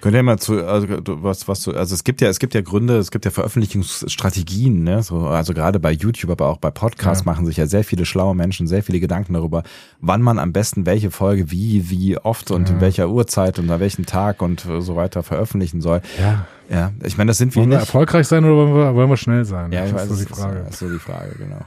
Könnt 0.00 0.14
ihr 0.14 0.22
mal 0.22 0.38
zu, 0.38 0.64
also 0.66 0.86
was, 0.88 1.48
was 1.48 1.62
du, 1.62 1.72
also 1.72 1.94
es 1.94 2.04
gibt 2.04 2.20
ja, 2.20 2.28
es 2.28 2.38
gibt 2.38 2.54
ja 2.54 2.60
Gründe, 2.60 2.96
es 2.98 3.10
gibt 3.10 3.24
ja 3.24 3.30
Veröffentlichungsstrategien, 3.30 4.82
ne? 4.82 5.02
So, 5.02 5.26
also 5.26 5.54
gerade 5.54 5.80
bei 5.80 5.92
YouTube, 5.92 6.30
aber 6.30 6.46
auch 6.48 6.58
bei 6.58 6.70
Podcasts 6.70 7.24
Ja. 7.24 7.32
machen 7.32 7.46
sich 7.46 7.56
ja 7.56 7.66
sehr 7.66 7.84
viele 7.84 8.04
schlaue 8.04 8.34
Menschen 8.34 8.66
sehr 8.66 8.82
viele 8.82 9.00
Gedanken 9.00 9.34
darüber, 9.34 9.62
wann 10.00 10.22
man 10.22 10.38
am 10.38 10.52
besten 10.52 10.86
welche 10.86 11.10
Folge 11.10 11.50
wie, 11.50 11.90
wie 11.90 12.16
oft 12.18 12.50
und 12.50 12.68
Ja. 12.68 12.74
in 12.76 12.80
welcher 12.80 13.08
Uhrzeit 13.08 13.58
und 13.58 13.70
an 13.70 13.80
welchem 13.80 14.06
Tag 14.06 14.42
und 14.42 14.60
so 14.78 14.96
weiter 14.96 15.22
veröffentlichen 15.22 15.80
soll. 15.80 16.00
Ja. 16.20 16.46
Ja, 16.70 16.92
ich 17.04 17.18
meine, 17.18 17.28
das 17.28 17.36
sind 17.38 17.54
wir 17.54 17.60
Wollen 17.60 17.70
wir 17.72 17.76
nicht. 17.78 17.86
erfolgreich 17.88 18.26
sein 18.26 18.42
oder 18.44 18.56
wollen 18.56 18.74
wir, 18.74 18.94
wollen 18.94 19.10
wir 19.10 19.18
schnell 19.18 19.44
sein? 19.44 19.70
Ja, 19.70 19.84
ich 19.84 19.92
das 19.92 20.08
weiß, 20.08 20.10
ist 20.12 20.18
so 20.18 20.24
die 20.24 20.30
das 20.30 20.38
Frage. 20.40 20.58
ist, 20.60 20.70
ist 20.70 20.78
so 20.78 20.88
die 20.88 20.98
Frage, 20.98 21.34
genau. 21.36 21.60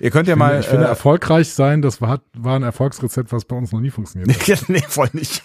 Ihr 0.00 0.10
könnt 0.10 0.28
ja 0.28 0.34
Ich 0.34 0.38
mal. 0.38 0.48
finde, 0.50 0.60
ich 0.60 0.66
finde 0.68 0.84
äh, 0.86 0.88
erfolgreich 0.88 1.52
sein, 1.52 1.82
das 1.82 2.00
war, 2.00 2.20
war 2.36 2.56
ein 2.56 2.62
Erfolgsrezept, 2.62 3.32
was 3.32 3.44
bei 3.44 3.56
uns 3.56 3.72
noch 3.72 3.80
nie 3.80 3.90
funktioniert 3.90 4.30
hat. 4.48 4.64
nee, 4.68 4.82
voll 4.88 5.08
nicht. 5.12 5.42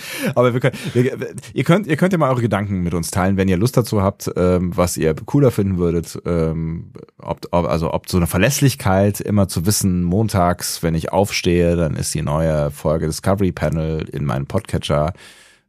Aber 0.34 0.52
wir 0.52 0.60
können, 0.60 0.76
wir, 0.92 1.34
ihr 1.52 1.64
könnt, 1.64 1.86
ihr 1.86 1.96
könnt 1.96 2.12
ja 2.12 2.18
mal 2.18 2.30
eure 2.30 2.40
Gedanken 2.40 2.82
mit 2.82 2.94
uns 2.94 3.10
teilen, 3.10 3.36
wenn 3.36 3.48
ihr 3.48 3.56
Lust 3.56 3.76
dazu 3.76 4.02
habt, 4.02 4.30
ähm, 4.36 4.76
was 4.76 4.96
ihr 4.96 5.14
cooler 5.14 5.50
finden 5.50 5.78
würdet, 5.78 6.18
ähm, 6.24 6.92
ob, 7.18 7.46
ob, 7.50 7.66
also 7.66 7.92
ob 7.92 8.08
so 8.08 8.16
eine 8.16 8.26
Verlässlichkeit 8.26 9.20
immer 9.20 9.48
zu 9.48 9.66
wissen, 9.66 10.02
montags, 10.02 10.82
wenn 10.82 10.94
ich 10.94 11.12
aufstehe, 11.12 11.76
dann 11.76 11.96
ist 11.96 12.14
die 12.14 12.22
neue 12.22 12.70
Folge 12.70 13.06
Discovery 13.06 13.52
Panel 13.52 14.08
in 14.10 14.24
meinem 14.24 14.46
Podcatcher. 14.46 15.12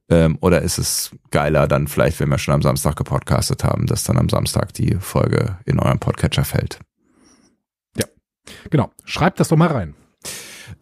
Ähm, 0.10 0.38
oder 0.42 0.62
ist 0.62 0.78
es 0.78 1.12
geiler, 1.32 1.68
dann 1.68 1.88
vielleicht, 1.88 2.20
wenn 2.20 2.30
wir 2.30 2.38
schon 2.38 2.54
am 2.54 2.62
Samstag 2.62 2.96
gepodcastet 2.96 3.64
haben, 3.64 3.86
dass 3.86 4.04
dann 4.04 4.18
am 4.18 4.30
Samstag 4.30 4.74
die 4.74 4.98
Folge 5.00 5.58
in 5.66 5.80
eurem 5.80 6.00
Podcatcher 6.00 6.44
fällt? 6.44 6.80
Genau. 8.70 8.92
Schreibt 9.06 9.40
das 9.40 9.50
doch 9.50 9.58
mal 9.58 9.70
rein. 9.70 9.96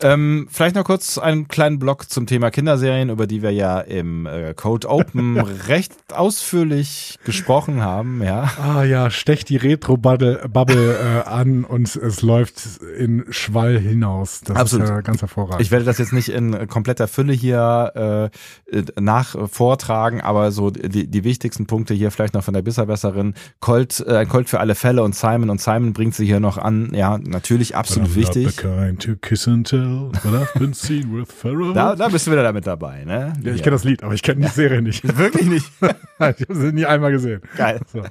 Ähm, 0.02 0.48
vielleicht 0.50 0.76
noch 0.76 0.84
kurz 0.84 1.18
einen 1.18 1.48
kleinen 1.48 1.80
Block 1.80 2.10
zum 2.10 2.26
Thema 2.26 2.52
Kinderserien, 2.52 3.10
über 3.10 3.28
die 3.28 3.42
wir 3.42 3.52
ja 3.52 3.80
im 3.80 4.26
äh, 4.26 4.54
Code 4.54 4.90
Open 4.90 5.38
recht 5.68 5.94
ausführlich 6.14 7.18
gesprochen 7.26 7.82
haben, 7.82 8.22
ja. 8.24 8.52
Ah 8.62 8.84
ja, 8.84 9.10
stecht 9.10 9.50
die 9.50 9.58
Retro-Bubble 9.58 10.50
Bubble, 10.50 10.98
äh, 10.98 11.30
an 11.30 11.64
und 11.64 11.96
es 11.96 12.22
läuft 12.22 12.82
in 12.98 13.26
Schwall 13.30 13.80
hinaus. 13.80 14.42
Das 14.42 14.58
Absolut. 14.58 14.86
ist 14.86 14.90
ja 14.90 15.02
ganz 15.02 15.22
hervorragend. 15.22 15.62
Ich 15.62 15.72
werde 15.72 15.86
das 15.86 15.98
jetzt 15.98 16.14
nicht 16.14 16.30
in 16.30 16.68
kompletter 16.68 17.08
Fülle 17.08 17.34
hier 17.34 18.32
äh, 18.72 18.78
äh, 18.78 18.84
nach 19.00 19.36
äh, 19.36 19.48
vortragen, 19.48 20.22
aber 20.22 20.52
so 20.52 20.70
die, 20.70 21.08
die 21.08 21.24
wichtigsten 21.24 21.66
Punkte 21.68 21.94
hier 21.94 22.12
vielleicht 22.12 22.34
noch 22.34 22.44
von 22.44 22.54
der 22.54 22.62
Bisserwässerin. 22.62 23.34
Colt, 23.60 24.04
äh, 24.08 24.18
ein 24.18 24.30
Colt 24.30 24.50
für 24.50 24.60
alle 24.60 24.76
Fälle 24.76 25.04
und 25.04 25.16
Simon 25.16 25.50
und 25.50 25.62
Simon 25.62 25.94
bringt 25.94 26.16
sie 26.16 26.26
hier 26.26 26.40
noch 26.40 26.58
an. 26.58 26.92
Ja, 26.94 27.18
natürlich 27.18 27.76
absolut 27.76 28.16
wichtig. 28.16 28.58
Kind 28.58 29.02
to 29.02 29.16
kiss 29.16 29.48
and 29.48 29.68
tell, 29.68 29.81
but 30.24 30.34
I've 30.34 30.54
been 30.60 30.74
seen 30.74 31.16
with 31.16 31.32
Pharaoh. 31.32 31.74
Da, 31.74 31.96
da 31.96 32.08
bist 32.08 32.28
du 32.28 32.32
wieder 32.32 32.44
damit 32.44 32.68
dabei, 32.68 33.04
ne? 33.04 33.34
ja, 33.42 33.54
ich 33.54 33.64
kenne 33.64 33.76
das 33.76 33.84
Lied, 33.84 34.04
aber 34.04 34.14
ich 34.14 34.24
kenne 34.24 34.42
die 34.42 34.52
Serie 34.52 34.82
nicht. 34.82 35.04
Wirklich 35.18 35.48
nicht. 35.48 35.72
ich 35.82 36.20
habe 36.20 36.56
sie 36.56 36.72
nie 36.72 36.86
einmal 36.86 37.12
gesehen. 37.12 37.42
Geil. 37.58 37.82
So. 37.92 38.04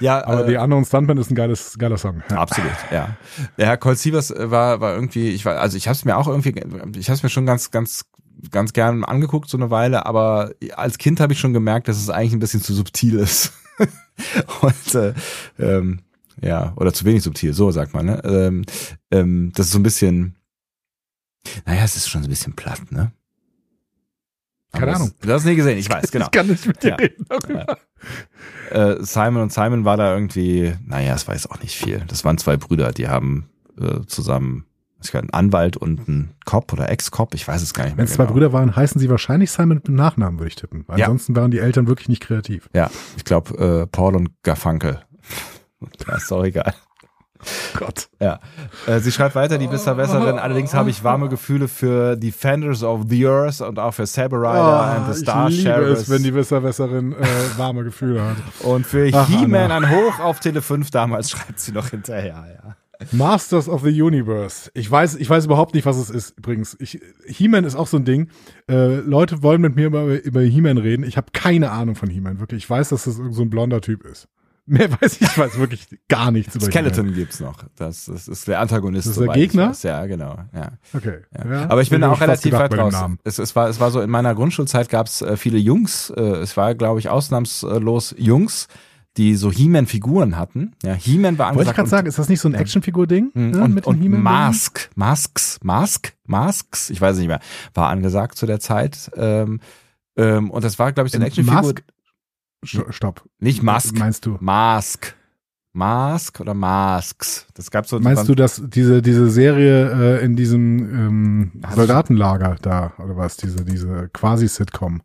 Ja, 0.00 0.24
Aber 0.26 0.44
äh, 0.44 0.50
die 0.50 0.58
anderen 0.58 0.84
Stuntman 0.84 1.18
ist 1.18 1.30
ein 1.30 1.34
geiles, 1.34 1.78
geiler 1.78 1.98
Song. 1.98 2.22
Ja. 2.30 2.38
Absolut, 2.38 2.72
ja. 2.90 3.16
Ja, 3.56 3.76
Colt 3.76 3.98
Sievers 3.98 4.30
äh, 4.30 4.50
war, 4.50 4.80
war 4.80 4.94
irgendwie, 4.94 5.30
ich 5.30 5.44
war, 5.44 5.58
also 5.58 5.76
ich 5.76 5.88
habe 5.88 5.94
es 5.94 6.04
mir 6.04 6.16
auch 6.16 6.28
irgendwie, 6.28 6.50
ich 6.98 7.08
habe 7.08 7.14
es 7.16 7.22
mir 7.22 7.30
schon 7.30 7.46
ganz, 7.46 7.70
ganz, 7.70 8.04
ganz 8.50 8.72
gern 8.72 9.04
angeguckt 9.04 9.48
so 9.48 9.58
eine 9.58 9.70
Weile, 9.70 10.06
aber 10.06 10.52
als 10.74 10.98
Kind 10.98 11.20
habe 11.20 11.32
ich 11.32 11.38
schon 11.38 11.52
gemerkt, 11.52 11.88
dass 11.88 11.96
es 11.96 12.10
eigentlich 12.10 12.32
ein 12.32 12.40
bisschen 12.40 12.62
zu 12.62 12.74
subtil 12.74 13.18
ist. 13.18 13.52
Und 14.60 14.94
äh, 14.94 15.14
ähm, 15.58 16.00
ja, 16.42 16.72
oder 16.76 16.92
zu 16.92 17.04
wenig 17.04 17.22
subtil, 17.22 17.52
so 17.52 17.70
sagt 17.70 17.94
man, 17.94 18.06
ne? 18.06 18.22
Ähm, 18.24 18.64
ähm, 19.10 19.52
das 19.54 19.66
ist 19.66 19.72
so 19.72 19.78
ein 19.78 19.82
bisschen, 19.82 20.36
naja, 21.66 21.82
es 21.84 21.96
ist 21.96 22.08
schon 22.08 22.22
so 22.22 22.28
ein 22.28 22.30
bisschen 22.30 22.54
platt, 22.54 22.90
ne? 22.90 23.12
Keine 24.72 24.86
Aber 24.86 24.96
Ahnung. 24.96 25.12
Das, 25.18 25.26
du 25.26 25.32
hast 25.34 25.44
nie 25.46 25.56
gesehen, 25.56 25.78
ich 25.78 25.90
weiß, 25.90 26.10
genau. 26.12 26.26
Ich 26.26 26.30
kann 26.30 26.46
nicht 26.46 26.66
mit 26.66 26.82
dir 26.82 26.90
Ja. 26.90 26.94
reden 26.96 27.26
darüber. 27.28 27.78
Äh, 28.70 29.02
Simon 29.04 29.42
und 29.42 29.52
Simon 29.52 29.84
war 29.84 29.96
da 29.96 30.14
irgendwie, 30.14 30.74
naja, 30.86 31.14
es 31.14 31.26
weiß 31.26 31.48
auch 31.50 31.60
nicht 31.60 31.76
viel. 31.76 32.04
Das 32.06 32.24
waren 32.24 32.38
zwei 32.38 32.56
Brüder, 32.56 32.92
die 32.92 33.08
haben 33.08 33.48
äh, 33.80 34.02
zusammen, 34.06 34.66
ich 35.02 35.10
glaube, 35.10 35.24
einen 35.24 35.32
Anwalt 35.34 35.76
und 35.76 36.06
einen 36.08 36.34
Cop 36.44 36.72
oder 36.72 36.88
Ex-Cop, 36.88 37.34
ich 37.34 37.48
weiß 37.48 37.62
es 37.62 37.74
gar 37.74 37.84
nicht 37.84 37.92
Wenn 37.94 37.96
mehr 37.96 38.04
es 38.04 38.12
zwei 38.12 38.24
genau. 38.24 38.34
Brüder 38.34 38.52
waren, 38.52 38.76
heißen 38.76 39.00
sie 39.00 39.10
wahrscheinlich 39.10 39.50
Simon 39.50 39.78
mit 39.78 39.88
dem 39.88 39.96
Nachnamen, 39.96 40.38
würde 40.38 40.48
ich 40.48 40.56
tippen. 40.56 40.84
Ja. 40.96 41.06
Ansonsten 41.06 41.34
waren 41.34 41.50
die 41.50 41.58
Eltern 41.58 41.88
wirklich 41.88 42.08
nicht 42.08 42.22
kreativ. 42.22 42.68
Ja, 42.72 42.90
ich 43.16 43.24
glaube, 43.24 43.82
äh, 43.82 43.86
Paul 43.88 44.14
und 44.16 44.30
Garfunkel. 44.42 45.00
Ja, 46.06 46.16
ist 46.16 46.30
auch 46.30 46.44
egal. 46.44 46.74
Gott. 47.78 48.08
Ja. 48.20 48.38
Äh, 48.86 49.00
sie 49.00 49.12
schreibt 49.12 49.34
weiter, 49.34 49.58
die 49.58 49.66
Besserwässerin. 49.66 50.38
Allerdings 50.38 50.74
habe 50.74 50.90
ich 50.90 51.02
warme 51.04 51.28
Gefühle 51.28 51.68
für 51.68 52.16
Defenders 52.16 52.82
of 52.82 53.02
the 53.08 53.26
Earth 53.26 53.60
und 53.60 53.78
auch 53.78 53.92
für 53.92 54.06
Saber 54.06 54.38
Rider 54.38 54.82
and 54.82 55.14
the 55.14 55.20
Star 55.20 55.48
ich 55.48 55.58
liebe 55.58 55.70
Sheriffs. 55.70 56.02
es, 56.02 56.10
wenn 56.10 56.22
die 56.22 56.34
Wisserwässerin 56.34 57.12
äh, 57.12 57.26
warme 57.56 57.84
Gefühle 57.84 58.22
hat. 58.22 58.36
und 58.60 58.86
für 58.86 59.06
He-Man 59.06 59.70
ein 59.70 59.90
Hoch 59.90 60.20
auf 60.20 60.40
Tele 60.40 60.62
5 60.62 60.90
damals 60.90 61.30
schreibt 61.30 61.60
sie 61.60 61.72
noch 61.72 61.88
hinterher, 61.88 62.44
ja. 62.64 62.76
Masters 63.12 63.66
of 63.66 63.82
the 63.82 64.02
Universe. 64.02 64.70
Ich 64.74 64.90
weiß, 64.90 65.16
ich 65.16 65.30
weiß 65.30 65.46
überhaupt 65.46 65.74
nicht, 65.74 65.86
was 65.86 65.96
es 65.96 66.10
ist. 66.10 66.36
Übrigens, 66.36 66.76
He-Man 67.26 67.64
ist 67.64 67.74
auch 67.74 67.86
so 67.86 67.96
ein 67.96 68.04
Ding. 68.04 68.28
Äh, 68.68 68.96
Leute 68.96 69.42
wollen 69.42 69.62
mit 69.62 69.74
mir 69.74 69.86
über, 69.86 70.22
über 70.22 70.42
He-Man 70.42 70.76
reden. 70.76 71.04
Ich 71.04 71.16
habe 71.16 71.28
keine 71.32 71.70
Ahnung 71.70 71.94
von 71.94 72.10
He-Man. 72.10 72.40
Wirklich, 72.40 72.64
ich 72.64 72.70
weiß, 72.70 72.90
dass 72.90 73.04
das 73.04 73.16
so 73.16 73.42
ein 73.42 73.48
blonder 73.48 73.80
Typ 73.80 74.04
ist. 74.04 74.28
Mehr 74.66 74.90
weiß 75.00 75.14
ich, 75.14 75.22
ich 75.22 75.38
weiß 75.38 75.58
wirklich 75.58 75.86
gar 76.08 76.30
nichts 76.30 76.54
über. 76.54 76.66
Skeleton 76.66 77.12
gibt's 77.14 77.40
noch. 77.40 77.64
Das, 77.76 78.06
das 78.06 78.28
ist 78.28 78.46
der 78.46 78.60
Antagonist. 78.60 79.06
Das 79.08 79.16
ist 79.16 79.20
der 79.26 79.32
Gegner? 79.34 79.72
Ja, 79.82 80.06
genau. 80.06 80.38
Ja. 80.54 80.72
Okay. 80.94 81.20
Ja. 81.36 81.50
Ja, 81.52 81.70
Aber 81.70 81.82
ich 81.82 81.90
bin 81.90 82.00
da 82.00 82.10
auch 82.12 82.20
relativ 82.20 82.52
weit 82.52 82.76
raus. 82.76 82.94
Es, 83.24 83.38
es, 83.38 83.56
war, 83.56 83.68
es 83.68 83.80
war 83.80 83.90
so, 83.90 84.00
in 84.00 84.10
meiner 84.10 84.34
Grundschulzeit 84.34 84.88
gab's 84.88 85.22
äh, 85.22 85.36
viele 85.36 85.58
Jungs, 85.58 86.10
äh, 86.10 86.20
es 86.20 86.56
war, 86.56 86.74
glaube 86.74 87.00
ich, 87.00 87.08
ausnahmslos 87.08 88.14
Jungs, 88.18 88.68
die 89.16 89.34
so 89.34 89.50
He-Man-Figuren 89.50 90.36
hatten. 90.36 90.72
Ja, 90.84 90.94
He-Man 90.94 91.36
war 91.38 91.48
Wollte 91.48 91.62
ich 91.62 91.68
angesagt. 91.70 91.76
gerade 91.76 91.88
sagen, 91.88 92.06
ist 92.06 92.18
das 92.18 92.28
nicht 92.28 92.40
so 92.40 92.48
ein 92.48 92.54
Actionfigur-Ding? 92.54 93.30
und, 93.34 93.54
Ja, 93.54 93.64
und, 93.64 93.74
mit 93.74 93.86
und? 93.86 94.08
Mask, 94.08 94.88
Masks, 94.94 95.58
Mask, 95.64 96.12
Masks, 96.26 96.90
ich 96.90 97.00
weiß 97.00 97.18
nicht 97.18 97.26
mehr, 97.26 97.40
war 97.74 97.88
angesagt 97.88 98.38
zu 98.38 98.46
der 98.46 98.60
Zeit. 98.60 99.10
Ähm, 99.16 99.60
ähm, 100.16 100.50
und 100.50 100.62
das 100.64 100.78
war, 100.78 100.92
glaube 100.92 101.08
ich, 101.08 101.12
so 101.12 101.18
eine 101.18 101.26
Actionfigur. 101.26 101.60
Mask? 101.62 101.82
Sto- 102.62 102.90
Stopp. 102.92 103.24
Nicht 103.38 103.62
Mask. 103.62 103.96
Meinst 103.98 104.26
du? 104.26 104.36
Mask. 104.40 105.14
Mask 105.72 106.40
oder 106.40 106.52
Masks. 106.52 107.46
Das 107.54 107.70
gab 107.70 107.86
so 107.86 108.00
Meinst 108.00 108.28
du, 108.28 108.34
dass 108.34 108.60
diese, 108.66 109.02
diese 109.02 109.30
Serie 109.30 110.18
äh, 110.18 110.24
in 110.24 110.34
diesem 110.34 110.78
ähm, 110.92 111.52
Soldatenlager 111.74 112.56
da, 112.60 112.92
oder 112.98 113.16
was, 113.16 113.36
diese, 113.36 113.64
diese 113.64 114.08
quasi-Sitcom? 114.12 115.00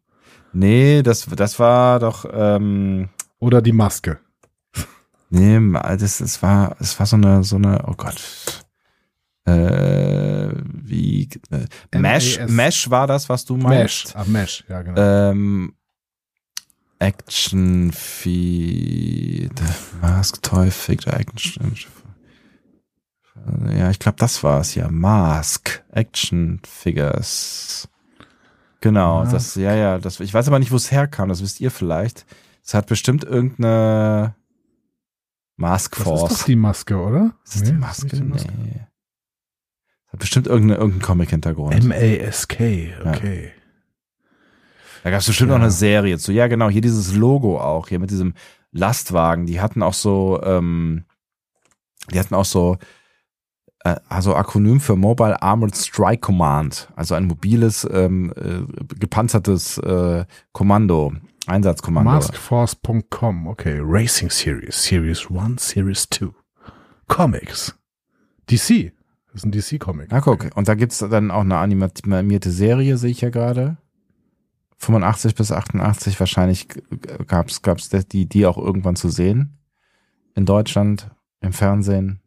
Nee, 0.53 1.03
das, 1.03 1.25
das 1.27 1.59
war 1.59 1.99
doch, 1.99 2.25
ähm, 2.31 3.09
Oder 3.39 3.61
die 3.61 3.73
Maske? 3.73 4.19
Nee, 5.29 5.59
das, 5.99 6.17
das 6.19 6.41
war, 6.41 6.75
es 6.79 6.97
war 6.99 7.05
so 7.05 7.15
eine, 7.17 7.43
so 7.43 7.57
eine, 7.57 7.83
oh 7.87 7.93
Gott. 7.95 8.65
Äh, 9.45 10.49
wie, 10.63 11.29
äh, 11.51 11.99
Mesh. 11.99 12.39
Mesh 12.47 12.89
war 12.89 13.05
das, 13.05 13.29
was 13.29 13.45
du 13.45 13.55
Mesh. 13.55 13.63
meinst. 13.65 14.15
Ah, 14.15 14.23
Mesh, 14.25 14.63
ja, 14.67 14.81
genau. 14.81 14.99
Ähm, 14.99 15.73
Action 17.05 17.91
Feed, 17.91 19.51
Mask 20.01 20.41
Toy 20.41 20.71
Figure 20.71 21.15
Action. 21.15 21.75
Ja, 23.77 23.91
ich 23.91 23.99
glaube, 23.99 24.17
das 24.17 24.43
war's 24.43 24.73
ja. 24.73 24.89
Mask 24.89 25.83
Action 25.91 26.59
Figures. 26.67 27.87
Genau, 28.81 29.19
Mask. 29.19 29.31
das, 29.33 29.55
ja, 29.55 29.75
ja, 29.75 29.99
das, 29.99 30.19
ich 30.19 30.33
weiß 30.33 30.47
aber 30.47 30.57
nicht, 30.57 30.71
wo 30.71 30.75
es 30.77 30.91
herkam, 30.91 31.29
das 31.29 31.41
wisst 31.43 31.61
ihr 31.61 31.69
vielleicht. 31.69 32.25
Es 32.65 32.73
hat 32.73 32.87
bestimmt 32.87 33.23
irgendeine, 33.23 34.33
Mask 35.57 35.95
Das 35.97 36.03
Force. 36.03 36.31
ist 36.31 36.41
doch 36.41 36.45
die 36.47 36.55
Maske, 36.55 36.97
oder? 36.97 37.35
Ist 37.45 37.55
das 37.55 37.63
die 37.63 37.71
Nee, 37.71 37.77
Maske? 37.77 38.07
ist 38.07 38.15
die 38.19 38.23
Nee. 38.23 38.81
Hat 40.07 40.19
bestimmt 40.19 40.47
irgendein, 40.47 40.79
irgendein 40.79 41.01
Comic-Hintergrund. 41.05 41.75
M-A-S-K, 41.75 42.93
okay. 43.05 43.51
Da 45.05 45.11
gab 45.11 45.19
es 45.19 45.27
bestimmt 45.27 45.51
Ja. 45.51 45.57
noch 45.57 45.61
eine 45.63 45.71
Serie 45.71 46.17
zu. 46.17 46.31
Ja, 46.31 46.47
genau, 46.47 46.67
hier 46.67 46.81
dieses 46.81 47.13
Logo 47.13 47.59
auch, 47.61 47.89
hier 47.89 47.99
mit 47.99 48.09
diesem 48.09 48.33
Lastwagen. 48.71 49.45
Die 49.45 49.61
hatten 49.61 49.83
auch 49.83 49.93
so, 49.93 50.41
ähm, 50.43 51.05
die 52.11 52.17
hatten 52.19 52.33
auch 52.33 52.45
so, 52.45 52.77
äh, 53.83 53.97
also 54.09 54.35
Akronym 54.35 54.79
für 54.79 54.95
Mobile 54.95 55.39
Armored 55.43 55.75
Strike 55.77 56.21
Command. 56.21 56.89
Also 56.95 57.13
ein 57.13 57.25
mobiles, 57.25 57.87
ähm, 57.91 58.33
äh, 58.35 58.95
gepanzertes 58.95 59.77
äh, 59.77 60.25
Kommando, 60.53 61.13
Einsatzkommando. 61.45 62.09
Maskforce.com, 62.09 63.45
okay. 63.45 63.79
Racing 63.83 64.31
Series, 64.31 64.85
Series 64.85 65.27
1, 65.29 65.69
Series 65.69 66.07
2. 66.09 66.29
Comics. 67.07 67.77
DC. 68.49 68.91
Das 69.27 69.43
ist 69.43 69.45
ein 69.45 69.51
DC-Comic. 69.51 70.07
Na 70.09 70.19
guck, 70.21 70.49
und 70.55 70.67
da 70.67 70.73
gibt's 70.73 70.97
dann 70.97 71.29
auch 71.29 71.41
eine 71.41 71.57
animierte 71.57 72.49
Serie, 72.49 72.97
sehe 72.97 73.11
ich 73.11 73.21
ja 73.21 73.29
gerade. 73.29 73.77
85 74.77 75.35
bis 75.35 75.51
88 75.51 76.19
wahrscheinlich 76.19 76.67
g- 76.69 76.81
gab's 77.27 77.61
gab's 77.61 77.89
die 77.89 78.27
die 78.27 78.45
auch 78.45 78.57
irgendwann 78.57 78.95
zu 78.95 79.09
sehen 79.09 79.57
in 80.35 80.45
Deutschland 80.45 81.09
im 81.41 81.53
Fernsehen. 81.53 82.19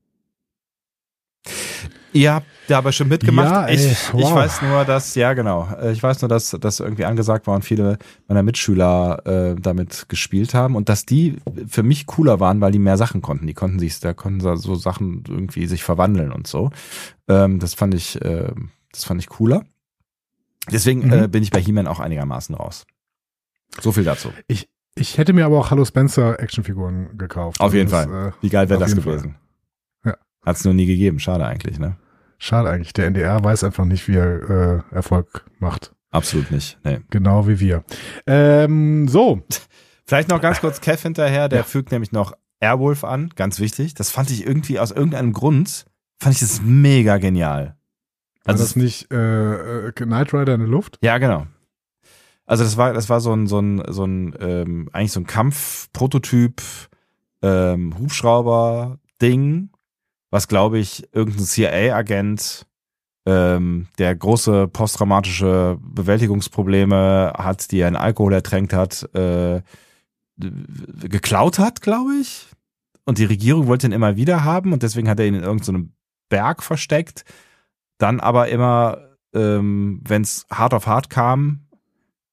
Ihr 2.14 2.32
habt 2.34 2.46
da 2.68 2.78
aber 2.78 2.90
schon 2.92 3.08
mitgemacht. 3.08 3.50
Ja, 3.50 3.66
ey, 3.66 3.74
ich, 3.76 3.82
ich 3.92 4.12
wow. 4.14 4.34
weiß 4.34 4.62
nur, 4.62 4.84
dass 4.86 5.14
ja 5.14 5.34
genau. 5.34 5.68
Äh, 5.80 5.92
Ich 5.92 6.02
weiß 6.02 6.22
nur, 6.22 6.28
dass 6.28 6.56
das 6.58 6.80
irgendwie 6.80 7.04
angesagt 7.04 7.46
war 7.46 7.54
und 7.54 7.64
viele 7.64 7.98
meiner 8.26 8.42
Mitschüler 8.42 9.26
äh, 9.26 9.60
damit 9.60 10.06
gespielt 10.08 10.54
haben 10.54 10.74
und 10.74 10.88
dass 10.88 11.04
die 11.04 11.36
für 11.66 11.82
mich 11.82 12.06
cooler 12.06 12.40
waren, 12.40 12.60
weil 12.62 12.72
die 12.72 12.78
mehr 12.78 12.96
Sachen 12.96 13.20
konnten. 13.20 13.46
Die 13.46 13.54
konnten 13.54 13.78
sich, 13.78 14.00
da 14.00 14.14
konnten 14.14 14.40
so- 14.40 14.56
so 14.56 14.74
Sachen 14.74 15.22
irgendwie 15.28 15.66
sich 15.66 15.84
verwandeln 15.84 16.32
und 16.32 16.46
so. 16.46 16.70
Ähm, 17.28 17.58
das 17.58 17.74
fand 17.74 17.92
ich, 17.94 18.20
äh, 18.22 18.52
das 18.90 19.04
fand 19.04 19.20
ich 19.20 19.28
cooler. 19.28 19.64
Deswegen 20.72 21.06
Mhm. 21.06 21.12
äh, 21.12 21.28
bin 21.28 21.42
ich 21.42 21.50
bei 21.50 21.60
He-Man 21.60 21.86
auch 21.86 22.00
einigermaßen 22.00 22.54
raus. 22.54 22.86
So 23.80 23.92
viel 23.92 24.04
dazu. 24.04 24.30
Ich, 24.46 24.68
ich 24.94 25.18
hätte 25.18 25.32
mir 25.32 25.44
aber 25.46 25.58
auch 25.58 25.70
Hallo 25.70 25.84
Spencer 25.84 26.40
Actionfiguren 26.40 27.16
gekauft. 27.18 27.60
Auf 27.60 27.74
jeden 27.74 27.90
Das, 27.90 28.06
Fall. 28.06 28.28
Äh, 28.28 28.32
Wie 28.40 28.48
geil 28.48 28.68
wäre 28.68 28.80
das 28.80 28.94
gewesen? 28.94 29.36
Fall. 30.04 30.12
Ja. 30.12 30.18
Hat 30.44 30.56
es 30.56 30.64
nur 30.64 30.74
nie 30.74 30.86
gegeben. 30.86 31.18
Schade 31.18 31.44
eigentlich, 31.46 31.78
ne? 31.78 31.96
schade 32.40 32.70
eigentlich. 32.70 32.92
Der 32.92 33.06
NDR 33.08 33.42
weiß 33.42 33.64
einfach 33.64 33.84
nicht, 33.84 34.06
wie 34.08 34.14
er 34.16 34.84
äh, 34.90 34.94
Erfolg 34.94 35.44
macht. 35.58 35.92
Absolut 36.10 36.50
nicht. 36.52 36.78
Nee. 36.84 37.00
Genau 37.10 37.48
wie 37.48 37.58
wir. 37.60 37.82
Ähm, 38.26 39.08
so. 39.08 39.42
Vielleicht 40.06 40.28
noch 40.30 40.40
ganz 40.40 40.60
kurz 40.60 40.80
Kev 40.80 41.02
hinterher, 41.02 41.48
der 41.48 41.58
Ja. 41.58 41.64
fügt 41.64 41.90
nämlich 41.92 42.12
noch 42.12 42.32
Airwolf 42.60 43.04
an, 43.04 43.30
ganz 43.36 43.60
wichtig. 43.60 43.94
Das 43.94 44.10
fand 44.10 44.30
ich 44.30 44.46
irgendwie 44.46 44.78
aus 44.80 44.90
irgendeinem 44.90 45.32
Grund, 45.32 45.84
fand 46.18 46.34
ich 46.34 46.40
das 46.40 46.60
mega 46.62 47.18
genial. 47.18 47.76
Also 48.44 48.62
das 48.62 48.76
nicht 48.76 49.12
äh, 49.12 49.88
äh, 49.88 49.92
Knight 49.92 50.32
Rider 50.32 50.54
in 50.54 50.60
der 50.60 50.68
Luft? 50.68 50.98
Ja, 51.02 51.18
genau. 51.18 51.46
Also 52.46 52.64
das 52.64 52.76
war, 52.76 52.94
das 52.94 53.10
war 53.10 53.20
so 53.20 53.32
ein, 53.32 53.46
so 53.46 53.60
ein, 53.60 53.82
so 53.88 54.04
ein, 54.04 54.34
ähm, 54.40 54.88
eigentlich 54.92 55.12
so 55.12 55.20
ein 55.20 55.26
Kampfprototyp, 55.26 56.62
ähm, 57.42 57.98
Hubschrauber-Ding, 57.98 59.70
was 60.30 60.48
glaube 60.48 60.78
ich 60.78 61.06
irgendein 61.12 61.44
CIA-Agent, 61.44 62.66
ähm, 63.26 63.88
der 63.98 64.16
große 64.16 64.68
posttraumatische 64.68 65.76
Bewältigungsprobleme 65.82 67.34
hat, 67.36 67.70
die 67.70 67.80
er 67.80 67.88
in 67.88 67.96
Alkohol 67.96 68.32
ertränkt 68.32 68.72
hat, 68.72 69.14
äh, 69.14 69.60
geklaut 70.38 71.58
hat, 71.58 71.82
glaube 71.82 72.14
ich. 72.14 72.46
Und 73.04 73.18
die 73.18 73.26
Regierung 73.26 73.66
wollte 73.66 73.86
ihn 73.86 73.92
immer 73.92 74.16
wieder 74.16 74.44
haben 74.44 74.72
und 74.72 74.82
deswegen 74.82 75.10
hat 75.10 75.20
er 75.20 75.26
ihn 75.26 75.34
in 75.34 75.42
irgendeinem 75.42 75.92
Berg 76.30 76.62
versteckt. 76.62 77.24
Dann 77.98 78.20
aber 78.20 78.48
immer, 78.48 79.16
ähm, 79.34 80.00
wenn 80.06 80.22
es 80.22 80.46
hart 80.50 80.74
auf 80.74 80.86
hart 80.86 81.10
kam, 81.10 81.68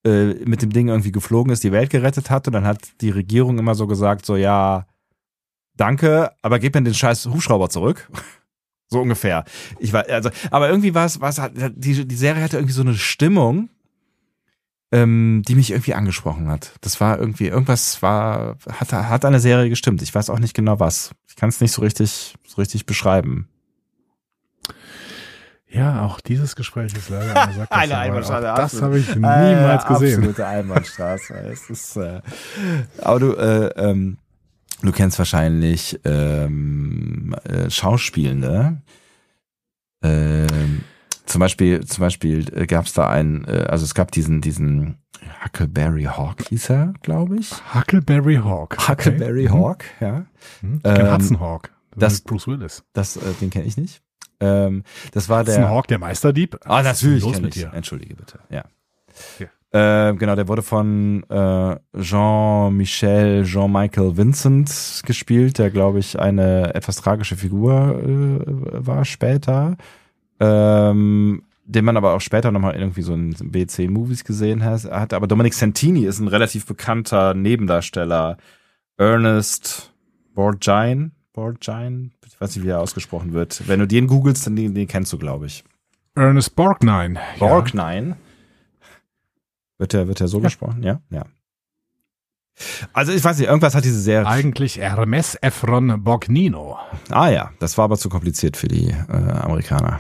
äh, 0.06 0.36
mit 0.45 0.62
dem 0.62 0.71
Ding 0.71 0.88
irgendwie 0.88 1.12
geflogen 1.12 1.51
ist, 1.51 1.63
die 1.63 1.71
Welt 1.71 1.89
gerettet 1.89 2.30
hat 2.30 2.47
und 2.47 2.54
dann 2.54 2.65
hat 2.65 3.01
die 3.01 3.10
Regierung 3.10 3.58
immer 3.58 3.75
so 3.75 3.88
gesagt, 3.88 4.25
so 4.25 4.36
ja, 4.36 4.86
danke, 5.75 6.32
aber 6.41 6.60
gib 6.60 6.75
mir 6.75 6.84
den 6.84 6.93
scheiß 6.93 7.25
Hubschrauber 7.25 7.69
zurück. 7.69 8.10
so 8.88 9.01
ungefähr. 9.01 9.45
Ich 9.80 9.93
war, 9.93 10.08
also, 10.08 10.30
aber 10.51 10.69
irgendwie 10.69 10.93
war 10.93 11.06
es, 11.06 11.19
war 11.21 11.30
es, 11.30 11.41
die, 11.75 12.08
die 12.08 12.15
Serie 12.15 12.43
hatte 12.43 12.58
irgendwie 12.58 12.73
so 12.73 12.82
eine 12.82 12.93
Stimmung, 12.93 13.69
ähm, 14.91 15.41
die 15.47 15.56
mich 15.56 15.71
irgendwie 15.71 15.95
angesprochen 15.95 16.49
hat. 16.49 16.73
Das 16.82 17.01
war 17.01 17.17
irgendwie, 17.17 17.47
irgendwas 17.47 18.01
war, 18.01 18.58
hat, 18.69 18.93
hat 18.93 19.23
der 19.23 19.39
Serie 19.39 19.69
gestimmt. 19.69 20.01
Ich 20.01 20.13
weiß 20.13 20.30
auch 20.30 20.39
nicht 20.39 20.54
genau 20.54 20.80
was. 20.80 21.12
Ich 21.28 21.36
kann 21.36 21.49
es 21.49 21.62
nicht 21.62 21.71
so 21.71 21.82
richtig, 21.82 22.36
so 22.45 22.62
richtig 22.62 22.86
beschreiben. 22.86 23.49
Ja, 25.76 26.04
auch 26.04 26.22
dieses 26.22 26.56
Gespräch 26.56 26.94
ist 26.94 27.10
leider 27.10 27.36
eine 27.44 27.54
Sackgasse, 27.54 27.72
Eine 27.82 27.98
Einbahnstraße, 27.98 28.42
Das 28.56 28.82
habe 28.82 29.00
ich 29.00 29.14
niemals 29.16 29.84
Äh, 29.84 29.88
gesehen. 29.88 30.16
Absolute 30.20 30.48
Einbahnstraße. 30.48 31.34
es 31.52 31.70
ist, 31.70 31.98
äh, 31.98 32.22
aber 33.02 33.20
du, 33.20 33.34
äh, 33.34 33.68
ähm, 33.78 34.18
du 34.82 34.92
kennst 34.92 35.18
wahrscheinlich 35.20 36.00
ähm, 36.06 37.36
äh, 37.44 37.70
Schauspielende. 37.70 38.82
Ähm, 40.04 40.82
zum 41.26 41.40
Beispiel, 41.40 41.86
zum 41.86 42.02
Beispiel 42.02 42.46
äh, 42.56 42.68
gab 42.68 42.86
es 42.86 42.94
da 42.94 43.10
einen, 43.10 43.46
äh, 43.46 43.66
also 43.70 43.84
es 43.86 43.96
gab 43.96 44.12
diesen, 44.12 44.42
diesen 44.42 44.98
Huckleberry 45.44 46.04
Hawk 46.04 46.44
hieß 46.50 46.70
er, 46.70 46.94
glaube 47.02 47.38
ich. 47.38 47.52
Huckleberry 47.74 48.36
Hawk. 48.36 48.76
okay. 48.78 48.92
Huckleberry 48.92 49.46
Mhm. 49.50 49.54
Hawk, 49.54 49.84
ja. 50.00 50.26
Mhm. 50.62 50.82
Ich 50.84 50.92
Ähm, 51.00 51.12
Hudson 51.12 51.40
Hawk. 51.40 51.72
Das, 51.92 52.00
das- 52.00 52.14
ist 52.14 52.26
Bruce 52.26 52.48
Willis. 52.48 52.84
Das, 52.94 53.18
äh, 53.18 53.22
den 53.42 53.50
kenne 53.50 53.66
ich 53.66 53.78
nicht. 53.78 54.02
Ähm, 54.39 54.84
das 55.12 55.30
war 55.30 55.43
der. 55.43 55.69
Hawk, 55.69 55.88
der 55.88 56.00
Meisterdieb. 56.00 56.58
Ah, 56.65 56.82
natürlich 56.82 57.24
los 57.24 57.41
mit 57.41 57.56
dir? 57.56 57.71
Entschuldige 57.74 58.15
bitte. 58.15 58.39
Ja. 58.50 58.65
Ja. 59.39 59.48
Äh, 59.76 60.13
genau, 60.15 60.36
der 60.36 60.48
wurde 60.48 60.62
von 60.62 61.24
äh, 61.30 61.76
Jean-Michel, 62.00 63.43
Jean-Michael 63.43 64.15
Vincent 64.15 65.02
gespielt, 65.06 65.60
der 65.60 65.69
glaube 65.69 66.00
ich 66.00 66.17
eine 66.17 66.74
etwas 66.74 66.98
tragische 66.98 67.36
Figur 67.36 68.02
äh, 68.02 68.86
war 68.86 69.04
später. 69.04 69.76
Ähm, 70.39 71.43
den 71.65 71.84
man 71.84 71.98
aber 71.98 72.13
auch 72.13 72.21
später 72.21 72.52
nochmal 72.52 72.76
irgendwie 72.76 73.02
so 73.02 73.13
in 73.13 73.34
BC-Movies 73.34 74.24
gesehen 74.24 74.63
hat, 74.63 74.86
hat. 74.86 75.13
Aber 75.13 75.28
Dominic 75.28 75.56
Santini 75.56 76.06
ist 76.06 76.19
ein 76.19 76.28
relativ 76.28 76.65
bekannter 76.65 77.34
Nebendarsteller. 77.34 78.38
Ernest 78.98 79.91
Borgine, 80.36 81.12
Borgine, 81.34 82.12
ich 82.36 82.41
weiß 82.41 82.56
nicht, 82.56 82.65
wie 82.65 82.69
er 82.69 82.80
ausgesprochen 82.82 83.34
wird. 83.34 83.67
Wenn 83.67 83.80
du 83.80 83.88
den 83.88 84.08
googelst, 84.08 84.45
dann 84.45 84.56
den, 84.56 84.76
den 84.76 84.88
kennst 84.88 85.12
du, 85.13 85.17
glaube 85.17 85.45
ich. 85.48 85.63
Ernest 86.15 86.56
Borgnine. 86.56 87.19
Borgnine. 87.39 88.17
Wird 89.78 89.93
der, 89.93 90.08
wird 90.08 90.19
der 90.19 90.28
so 90.28 90.39
gesprochen? 90.39 90.84
Ja, 90.84 91.02
ja. 91.10 91.26
Also 92.93 93.12
ich 93.12 93.21
weiß 93.24 93.38
nicht, 93.38 93.48
irgendwas 93.50 93.76
hat 93.76 93.84
diese 93.84 93.98
Ja. 93.98 94.04
Serie. 94.24 94.28
Eigentlich 94.28 94.78
Hermes 94.78 95.36
Efron 95.41 96.02
Borgnino. 96.04 96.78
Ah 97.10 97.28
ja, 97.30 97.52
das 97.60 97.78
war 97.78 97.84
aber 97.86 97.98
zu 97.98 98.08
kompliziert 98.08 98.56
für 98.56 98.69
die 98.69 98.89
äh, 98.91 99.12
Amerikaner. 99.12 100.00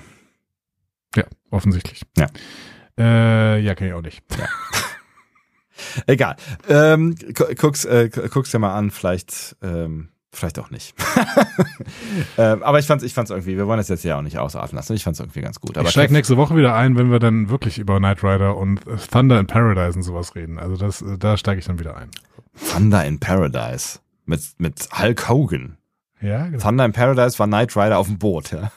Ja, 1.15 1.23
offensichtlich. 1.51 2.03
Ja. 2.17 2.27
Äh, 2.97 3.59
ja, 3.59 3.75
kenn 3.75 3.87
ich 3.87 3.93
auch 3.93 4.01
nicht. 4.01 4.23
Egal. 6.07 6.37
Ähm, 6.69 7.15
gu- 7.33 7.53
guck's, 7.57 7.83
äh, 7.83 8.09
gu- 8.09 8.29
guck's 8.29 8.51
dir 8.51 8.59
mal 8.59 8.73
an, 8.75 8.91
vielleicht, 8.91 9.57
ähm, 9.61 10.09
vielleicht 10.37 10.59
auch 10.59 10.69
nicht. 10.69 10.95
ähm, 12.37 12.63
aber 12.63 12.79
ich 12.79 12.85
fand's, 12.87 13.03
ich 13.03 13.13
fand's 13.13 13.31
irgendwie, 13.31 13.57
wir 13.57 13.67
wollen 13.67 13.77
das 13.77 13.87
jetzt 13.89 14.03
ja 14.03 14.17
auch 14.17 14.21
nicht 14.21 14.37
ausatmen 14.37 14.77
lassen. 14.77 14.93
Ich 14.93 15.03
fand's 15.03 15.19
irgendwie 15.19 15.41
ganz 15.41 15.59
gut. 15.59 15.77
Aber 15.77 15.87
ich 15.87 15.91
steige 15.91 16.11
Kev- 16.11 16.13
nächste 16.17 16.37
Woche 16.37 16.55
wieder 16.55 16.75
ein, 16.75 16.97
wenn 16.97 17.11
wir 17.11 17.19
dann 17.19 17.49
wirklich 17.49 17.77
über 17.77 17.97
Knight 17.97 18.23
Rider 18.23 18.57
und 18.57 18.81
Thunder 19.11 19.39
in 19.39 19.47
Paradise 19.47 19.97
und 19.97 20.03
sowas 20.03 20.35
reden. 20.35 20.59
Also 20.59 20.77
das, 20.77 21.01
äh, 21.01 21.17
da 21.17 21.37
steige 21.37 21.59
ich 21.59 21.65
dann 21.65 21.79
wieder 21.79 21.97
ein. 21.97 22.09
Thunder 22.71 23.05
in 23.05 23.19
Paradise 23.19 23.99
mit 24.25 24.41
mit 24.57 24.87
Hulk 24.97 25.29
Hogan. 25.29 25.77
Ja, 26.21 26.45
genau. 26.47 26.59
Thunder 26.59 26.85
in 26.85 26.93
Paradise 26.93 27.37
war 27.39 27.47
Knight 27.47 27.75
Rider 27.75 27.97
auf 27.97 28.07
dem 28.07 28.17
Boot. 28.17 28.51
Ja. 28.51 28.71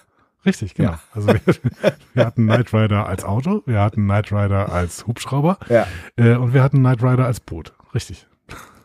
Richtig, 0.44 0.74
genau. 0.74 0.92
Ja. 0.92 1.00
Also 1.14 1.28
wir, 1.28 1.40
wir 2.14 2.26
hatten 2.26 2.46
Knight 2.46 2.72
Rider 2.72 3.06
als 3.06 3.24
Auto, 3.24 3.62
wir 3.66 3.80
hatten 3.80 4.04
Knight 4.04 4.32
Rider 4.32 4.72
als 4.72 5.06
Hubschrauber 5.06 5.58
ja. 5.68 5.86
äh, 6.16 6.34
und 6.34 6.54
wir 6.54 6.62
hatten 6.62 6.78
Knight 6.78 7.02
Rider 7.02 7.26
als 7.26 7.40
Boot. 7.40 7.72
Richtig. 7.94 8.26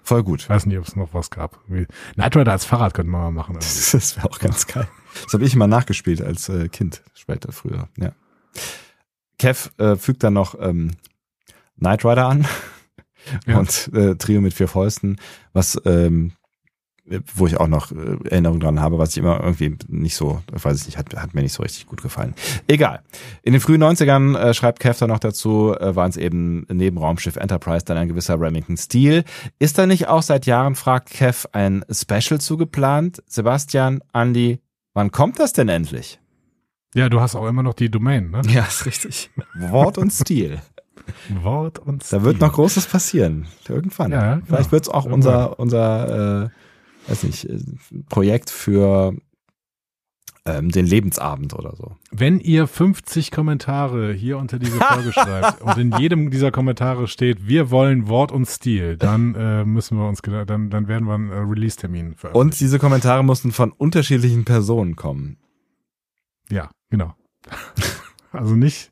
Voll 0.04 0.24
gut. 0.24 0.42
Ich 0.42 0.50
weiß 0.50 0.66
nicht, 0.66 0.78
ob 0.78 0.86
es 0.86 0.96
noch 0.96 1.14
was 1.14 1.30
gab. 1.30 1.60
Knight 2.16 2.36
Rider 2.36 2.52
als 2.52 2.66
Fahrrad 2.66 2.94
könnten 2.94 3.12
wir 3.12 3.20
mal 3.20 3.32
machen. 3.32 3.56
irgendwie. 3.62 3.92
Das 3.98 4.18
wäre 4.18 4.30
auch 4.30 4.40
ganz 4.40 4.68
geil. 4.68 4.88
Das 5.24 5.34
habe 5.34 5.46
ich 5.46 5.54
immer 5.54 5.68
nachgespielt 5.68 6.22
als 6.22 6.50
äh, 6.50 6.68
Kind, 6.68 7.02
später, 7.14 7.52
früher. 7.52 7.88
Ja. 7.98 8.12
Kev 9.40 9.70
äh, 9.78 9.96
fügt 9.96 10.24
dann 10.24 10.34
noch 10.34 10.56
ähm, 10.60 10.92
Knight 11.78 12.04
Rider 12.06 12.28
an 12.28 12.46
Ja. 13.48 13.58
und 13.58 13.90
äh, 13.94 14.16
Trio 14.16 14.42
mit 14.42 14.54
vier 14.54 14.68
Fäusten, 14.68 15.18
was 15.54 15.80
ähm, 15.86 16.34
wo 17.36 17.48
ich 17.48 17.58
auch 17.58 17.68
noch 17.68 17.92
äh, 17.92 18.18
Erinnerungen 18.30 18.62
dran 18.62 18.80
habe, 18.80 18.98
was 18.98 19.12
ich 19.12 19.18
immer 19.18 19.42
irgendwie 19.42 19.78
nicht 19.88 20.16
so, 20.16 20.42
weiß 20.52 20.82
ich 20.82 20.86
nicht, 20.86 20.98
hat, 20.98 21.14
hat 21.16 21.34
mir 21.34 21.42
nicht 21.42 21.54
so 21.54 21.64
richtig 21.64 21.86
gut 21.86 22.02
gefallen. 22.02 22.34
Egal. 22.68 23.02
In 23.42 23.52
den 23.54 23.62
frühen 23.62 23.84
90ern 23.84 24.38
äh, 24.38 24.54
schreibt 24.54 24.80
Kefter 24.80 25.08
noch 25.08 25.20
dazu, 25.20 25.76
äh, 25.78 25.96
waren 25.96 26.10
es 26.10 26.18
eben 26.18 26.66
neben 26.70 26.98
Raumschiff 26.98 27.36
Enterprise 27.36 27.84
dann 27.86 27.98
ein 27.98 28.08
gewisser 28.08 28.40
Remington 28.40 28.78
Steel. 28.78 29.26
Ist 29.60 29.78
da 29.78 29.86
nicht 29.86 30.08
auch 30.08 30.22
seit 30.22 30.46
Jahren, 30.46 30.76
fragt 30.76 31.10
Kev, 31.10 31.48
ein 31.52 31.84
Special 31.92 32.40
zugeplant? 32.40 33.22
Sebastian, 33.28 34.02
Andy, 34.14 34.60
wann 34.94 35.12
kommt 35.12 35.40
das 35.40 35.52
denn 35.52 35.68
endlich? 35.68 36.20
Ja, 36.96 37.10
du 37.10 37.20
hast 37.20 37.36
auch 37.36 37.48
immer 37.48 37.64
noch 37.64 37.74
die 37.74 37.90
Domain, 37.90 38.30
ne? 38.32 38.42
Ja, 38.48 38.64
ist 38.64 38.86
richtig. 38.86 39.32
Wort 39.56 39.98
und 39.98 40.12
Stil. 40.12 40.62
Wort 41.42 41.80
und 41.80 42.04
Stil. 42.04 42.20
Da 42.20 42.26
wird 42.26 42.40
noch 42.40 42.54
Großes 42.54 42.86
passieren. 42.86 43.48
Irgendwann. 43.68 44.12
Ja, 44.12 44.40
Vielleicht 44.46 44.68
ja. 44.68 44.72
wird's 44.72 44.90
auch 44.90 45.06
unser, 45.06 45.60
unser, 45.60 46.44
äh, 46.46 46.50
weiß 47.08 47.24
nicht, 47.24 47.46
äh, 47.46 47.60
Projekt 48.10 48.50
für 48.50 49.16
ähm, 50.46 50.70
den 50.72 50.86
Lebensabend 50.86 51.54
oder 51.54 51.76
so. 51.76 51.96
Wenn 52.12 52.40
ihr 52.42 52.68
50 52.68 53.32
Kommentare 53.32 54.12
hier 54.14 54.38
unter 54.38 54.60
diese 54.60 54.78
Folge 54.78 55.12
schreibt 55.14 55.62
und 55.62 55.78
in 55.78 55.98
jedem 55.98 56.32
dieser 56.32 56.52
Kommentare 56.52 57.08
steht, 57.08 57.48
wir 57.48 57.72
wollen 57.72 58.08
Wort 58.10 58.32
und 58.34 58.46
Stil, 58.46 58.98
dann 58.98 59.36
äh, 59.36 59.64
müssen 59.64 59.98
wir 59.98 60.08
uns, 60.08 60.22
dann, 60.22 60.70
dann 60.70 60.88
werden 60.90 61.08
wir 61.08 61.14
einen 61.16 61.30
äh, 61.32 61.36
Release-Termin 61.36 62.16
veröffentlichen. 62.16 62.36
Und 62.36 62.60
diese 62.60 62.78
Kommentare 62.80 63.24
mussten 63.24 63.52
von 63.54 63.72
unterschiedlichen 63.72 64.44
Personen 64.44 64.96
kommen. 64.98 65.38
Ja, 66.50 66.70
genau. 66.90 67.16
also 68.34 68.56
nicht. 68.56 68.92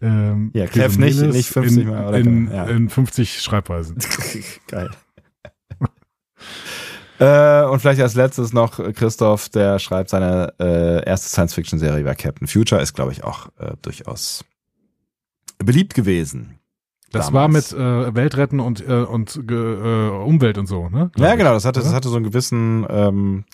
Ähm, 0.00 0.50
Ja, 0.54 0.66
Chrysomelis 0.66 1.20
nicht- 1.22 1.32
nicht 1.34 1.48
50 1.48 1.82
in, 1.82 1.88
Mal, 1.88 2.06
oder? 2.08 2.18
in, 2.18 2.50
Ja. 2.52 2.64
in 2.66 2.88
50 2.88 3.40
Schreibweisen. 3.40 3.96
Geil. 4.68 4.90
Äh, 7.18 7.64
und 7.64 7.80
vielleicht 7.80 8.00
als 8.00 8.14
letztes 8.14 8.52
noch 8.52 8.78
Christoph, 8.94 9.48
der 9.48 9.78
schreibt 9.78 10.10
seine 10.10 10.52
äh, 10.58 11.04
erste 11.04 11.28
Science-Fiction-Serie 11.28 12.04
bei 12.04 12.14
Captain 12.14 12.48
Future, 12.48 12.80
ist 12.80 12.94
glaube 12.94 13.12
ich 13.12 13.24
auch 13.24 13.48
äh, 13.58 13.72
durchaus 13.82 14.44
beliebt 15.58 15.94
gewesen. 15.94 16.58
Das 17.14 17.30
damals. 17.30 17.72
war 17.72 17.86
mit 17.86 18.08
äh, 18.08 18.14
Weltretten 18.14 18.60
und, 18.60 18.86
äh, 18.86 18.92
und 18.92 19.36
äh, 19.48 19.54
Umwelt 19.54 20.58
und 20.58 20.66
so, 20.66 20.88
ne? 20.88 21.10
Glaub 21.14 21.28
Ja, 21.28 21.36
genau, 21.36 21.52
das 21.54 21.64
hatte, 21.64 21.80
das 21.80 21.92
hatte 21.92 22.08
so 22.08 22.16
einen 22.16 22.24
gewissen, 22.24 22.84
ähm, 22.90 23.44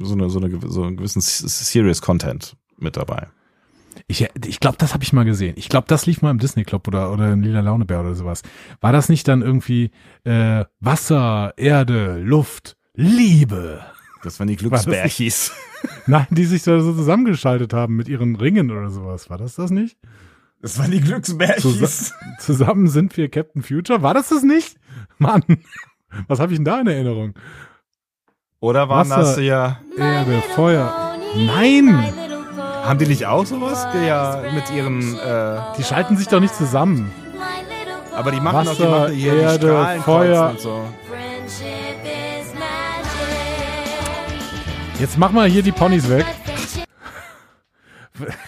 so 0.00 0.14
eine, 0.14 0.30
so 0.30 0.38
eine, 0.38 0.58
so 0.66 0.82
einen 0.82 0.96
gewissen 0.96 1.20
Serious 1.20 2.00
Content 2.00 2.56
mit 2.78 2.96
dabei. 2.96 3.28
Ich, 4.06 4.26
ich 4.46 4.60
glaube, 4.60 4.78
das 4.78 4.94
habe 4.94 5.04
ich 5.04 5.12
mal 5.12 5.24
gesehen. 5.24 5.54
Ich 5.56 5.68
glaube, 5.68 5.86
das 5.88 6.06
lief 6.06 6.22
mal 6.22 6.30
im 6.30 6.38
Disney 6.38 6.64
Club 6.64 6.88
oder, 6.88 7.12
oder 7.12 7.32
in 7.32 7.42
Lila 7.42 7.60
Launebär 7.60 8.00
oder 8.00 8.14
sowas. 8.14 8.42
War 8.80 8.92
das 8.92 9.08
nicht 9.08 9.28
dann 9.28 9.42
irgendwie 9.42 9.90
äh, 10.24 10.64
Wasser, 10.80 11.52
Erde, 11.56 12.16
Luft, 12.18 12.76
Liebe? 12.94 13.80
Das 14.22 14.38
waren 14.38 14.48
die 14.48 14.56
Glücksbärchis. 14.56 15.52
Nein, 16.06 16.26
die 16.30 16.44
sich 16.44 16.62
da 16.62 16.78
so 16.80 16.92
zusammengeschaltet 16.94 17.72
haben 17.72 17.96
mit 17.96 18.08
ihren 18.08 18.36
Ringen 18.36 18.70
oder 18.70 18.90
sowas. 18.90 19.30
War 19.30 19.38
das 19.38 19.56
das 19.56 19.70
nicht? 19.70 19.96
Das 20.60 20.78
waren 20.78 20.90
die 20.92 21.00
Glücksbärchis. 21.00 22.14
Zusammen 22.38 22.88
sind 22.88 23.16
wir 23.16 23.28
Captain 23.28 23.62
Future. 23.62 24.02
War 24.02 24.14
das 24.14 24.28
das 24.28 24.42
nicht? 24.44 24.76
Mann, 25.18 25.42
was 26.28 26.38
habe 26.38 26.52
ich 26.52 26.58
denn 26.58 26.64
da 26.64 26.80
in 26.80 26.86
Erinnerung? 26.86 27.34
Oder 28.60 28.88
waren 28.88 29.10
Wasser. 29.10 29.22
das 29.22 29.40
ja, 29.40 29.80
Erde, 29.96 30.40
Feuer. 30.54 31.16
Nein! 31.34 32.12
haben 32.84 32.98
die 32.98 33.06
nicht 33.06 33.26
auch 33.26 33.46
sowas? 33.46 33.86
Ja, 34.06 34.42
mit 34.54 34.70
ihren, 34.70 35.16
äh, 35.18 35.60
Die 35.78 35.82
schalten 35.84 36.16
sich 36.16 36.28
doch 36.28 36.40
nicht 36.40 36.54
zusammen. 36.54 37.10
aber 38.14 38.30
die 38.30 38.40
machen 38.40 38.66
doch 38.66 38.74
die, 38.76 38.82
Wasser, 38.82 38.90
machen 39.00 39.14
hier 39.14 39.34
Erde, 39.34 39.58
die 39.58 39.66
Strahlen 39.66 40.02
Feuer. 40.02 40.50
und 40.50 40.60
so. 40.60 40.84
Jetzt 45.02 45.18
mach 45.18 45.32
mal 45.32 45.48
hier 45.50 45.64
die 45.64 45.72
Ponys 45.72 46.08
weg. 46.08 46.24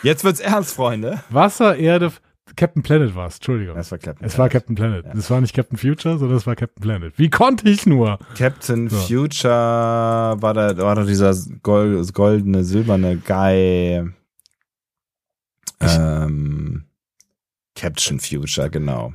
Jetzt 0.04 0.22
wird's 0.22 0.38
ernst, 0.38 0.76
Freunde. 0.76 1.20
Wasser, 1.28 1.76
Erde, 1.76 2.12
Captain 2.54 2.80
Planet 2.80 3.16
war's. 3.16 3.38
Entschuldigung. 3.38 3.74
Das 3.74 3.90
war 3.90 3.98
Captain 3.98 4.24
Es 4.24 4.38
war 4.38 4.48
Captain 4.48 4.76
Planet. 4.76 5.04
Das 5.12 5.28
war 5.32 5.40
nicht 5.40 5.52
Captain 5.52 5.76
Future, 5.76 6.16
sondern 6.16 6.36
es 6.36 6.46
war 6.46 6.54
Captain 6.54 6.80
Planet. 6.80 7.12
Wie 7.18 7.28
konnte 7.28 7.68
ich 7.68 7.86
nur? 7.86 8.20
Captain 8.38 8.88
So. 8.88 8.96
Future 8.98 9.50
war 9.50 10.54
da, 10.54 10.76
war 10.76 10.94
da 10.94 11.02
dieser 11.02 11.34
gold, 11.64 12.14
goldene, 12.14 12.62
silberne 12.62 13.16
Guy. 13.16 14.08
Ähm, 15.80 16.84
Captain 17.74 18.20
Future, 18.20 18.70
genau. 18.70 19.12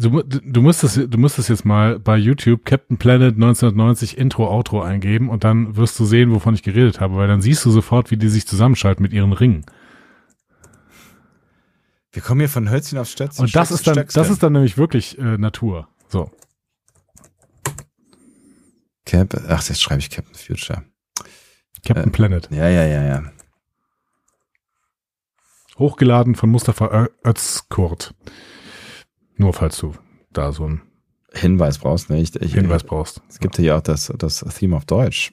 Du, 0.00 0.22
du 0.22 0.62
musstest, 0.62 0.96
du 1.08 1.18
musstest 1.18 1.48
jetzt 1.50 1.64
mal 1.64 1.98
bei 1.98 2.16
YouTube 2.16 2.64
Captain 2.64 2.96
Planet 2.96 3.34
1990 3.34 4.16
Intro, 4.16 4.48
Outro 4.48 4.80
eingeben 4.82 5.28
und 5.28 5.44
dann 5.44 5.76
wirst 5.76 5.98
du 5.98 6.04
sehen, 6.06 6.32
wovon 6.32 6.54
ich 6.54 6.62
geredet 6.62 7.00
habe, 7.00 7.16
weil 7.16 7.28
dann 7.28 7.42
siehst 7.42 7.64
du 7.66 7.70
sofort, 7.70 8.10
wie 8.10 8.16
die 8.16 8.28
sich 8.28 8.46
zusammenschalten 8.46 9.02
mit 9.02 9.12
ihren 9.12 9.32
Ringen. 9.34 9.66
Wir 12.12 12.22
kommen 12.22 12.40
hier 12.40 12.48
von 12.48 12.70
Hölzchen 12.70 12.98
aufs 12.98 13.12
Stöckchen. 13.12 13.44
Und 13.44 13.54
das 13.54 13.70
ist 13.70 13.86
dann, 13.86 13.94
das 14.14 14.30
ist 14.30 14.42
dann 14.42 14.52
nämlich 14.54 14.78
wirklich 14.78 15.18
äh, 15.18 15.36
Natur. 15.36 15.88
So. 16.08 16.30
Cap, 19.04 19.34
ach, 19.48 19.62
jetzt 19.68 19.82
schreibe 19.82 20.00
ich 20.00 20.10
Captain 20.10 20.34
Future. 20.34 20.82
Captain 21.84 22.08
Äh. 22.08 22.10
Planet. 22.10 22.48
Ja, 22.50 22.68
ja, 22.68 22.84
ja, 22.86 23.02
ja. 23.02 23.22
Hochgeladen 25.78 26.34
von 26.34 26.50
Mustafa 26.50 26.86
Ö- 27.04 27.08
Özkurt. 27.28 28.14
Nur 29.40 29.54
falls 29.54 29.78
du 29.78 29.94
da 30.34 30.52
so 30.52 30.66
einen 30.66 30.82
Hinweis 31.32 31.78
brauchst, 31.78 32.10
ne? 32.10 32.20
Ich, 32.20 32.36
ich, 32.36 32.52
Hinweis 32.52 32.84
brauchst. 32.84 33.22
Es 33.30 33.38
gibt 33.38 33.56
hier 33.56 33.74
auch 33.74 33.80
das, 33.80 34.12
das 34.18 34.44
Theme 34.58 34.76
auf 34.76 34.84
Deutsch. 34.84 35.32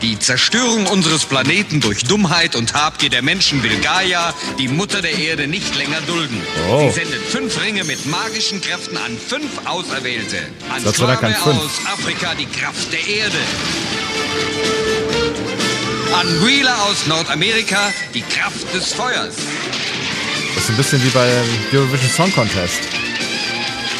Die 0.00 0.18
Zerstörung 0.18 0.86
unseres 0.86 1.26
Planeten 1.26 1.80
durch 1.82 2.04
Dummheit 2.04 2.56
und 2.56 2.72
Habgier 2.72 3.10
der 3.10 3.20
Menschen 3.20 3.62
will 3.62 3.78
Gaia, 3.80 4.32
die 4.58 4.68
Mutter 4.68 5.02
der 5.02 5.18
Erde, 5.18 5.46
nicht 5.46 5.76
länger 5.76 6.00
dulden. 6.06 6.40
Oh. 6.70 6.88
Sie 6.88 7.00
sendet 7.00 7.20
fünf 7.20 7.62
Ringe 7.62 7.84
mit 7.84 8.06
magischen 8.06 8.62
Kräften 8.62 8.96
an 8.96 9.18
fünf 9.18 9.66
Auserwählte. 9.66 10.38
An 10.70 10.80
Swame 10.80 11.18
fünf. 11.18 11.46
aus 11.46 11.80
Afrika 11.84 12.34
die 12.34 12.46
Kraft 12.46 12.90
der 12.94 13.06
Erde. 13.06 13.38
An 16.18 16.46
Wheeler 16.46 16.82
aus 16.84 17.06
Nordamerika 17.06 17.92
die 18.14 18.22
Kraft 18.22 18.72
des 18.72 18.94
Feuers. 18.94 19.36
Das 20.58 20.64
ist 20.64 20.70
ein 20.70 20.76
bisschen 20.76 21.04
wie 21.04 21.10
beim 21.10 21.46
Eurovision 21.72 22.10
Song 22.10 22.32
Contest. 22.32 22.80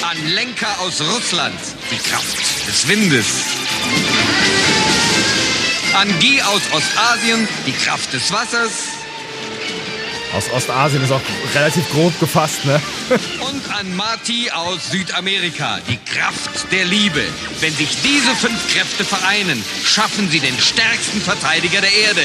An 0.03 0.27
Lenker 0.27 0.67
aus 0.81 1.01
Russland 1.01 1.55
die 1.89 1.99
Kraft 1.99 2.37
des 2.67 2.89
Windes. 2.89 3.27
An 5.95 6.09
Guy 6.19 6.43
aus 6.43 6.63
Ostasien 6.73 7.47
die 7.65 7.71
Kraft 7.71 8.13
des 8.13 8.33
Wassers. 8.33 8.73
Aus 10.33 10.51
Ostasien 10.51 11.05
ist 11.05 11.13
auch 11.13 11.21
relativ 11.55 11.89
grob 11.93 12.19
gefasst, 12.19 12.65
ne? 12.65 12.83
Und 13.39 13.73
an 13.73 13.95
Marty 13.95 14.51
aus 14.51 14.91
Südamerika 14.91 15.79
die 15.89 16.01
Kraft 16.13 16.73
der 16.73 16.87
Liebe. 16.87 17.23
Wenn 17.61 17.73
sich 17.73 17.91
diese 18.03 18.35
fünf 18.35 18.75
Kräfte 18.75 19.05
vereinen, 19.05 19.65
schaffen 19.85 20.29
sie 20.29 20.41
den 20.41 20.59
stärksten 20.59 21.21
Verteidiger 21.21 21.81
der 21.81 21.93
Erde. 21.93 22.25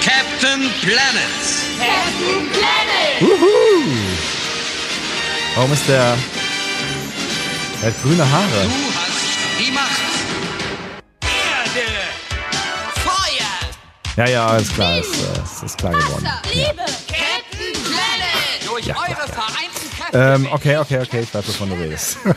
Captain 0.00 0.70
Planet. 0.80 1.65
Warum 5.54 5.72
ist 5.72 5.88
der. 5.88 6.16
Er 7.82 7.88
hat 7.88 8.02
grüne 8.02 8.16
Du 8.16 8.24
Haare. 8.30 8.68
hast 8.94 9.58
die 9.58 9.70
Macht. 9.72 10.00
Erde. 11.22 11.86
Feuer. 12.94 14.24
Ja, 14.26 14.28
ja, 14.30 14.56
ist 14.56 14.74
klar. 14.74 14.98
Ist, 14.98 15.14
äh, 15.14 15.42
ist, 15.42 15.62
ist 15.62 15.78
klar 15.78 15.92
geworden. 15.92 16.28
Liebe, 16.52 16.84
Captain 17.08 17.82
Planet. 17.84 18.68
Durch 18.68 18.88
eure 18.88 19.28
vereinten 19.28 19.90
Kräfte. 19.98 20.18
Ähm, 20.18 20.48
okay, 20.52 20.76
okay, 20.78 21.00
okay, 21.00 21.20
ich 21.20 21.34
weiß, 21.34 21.46
wovon 21.48 21.70
du 21.70 21.74
redest. 21.76 22.18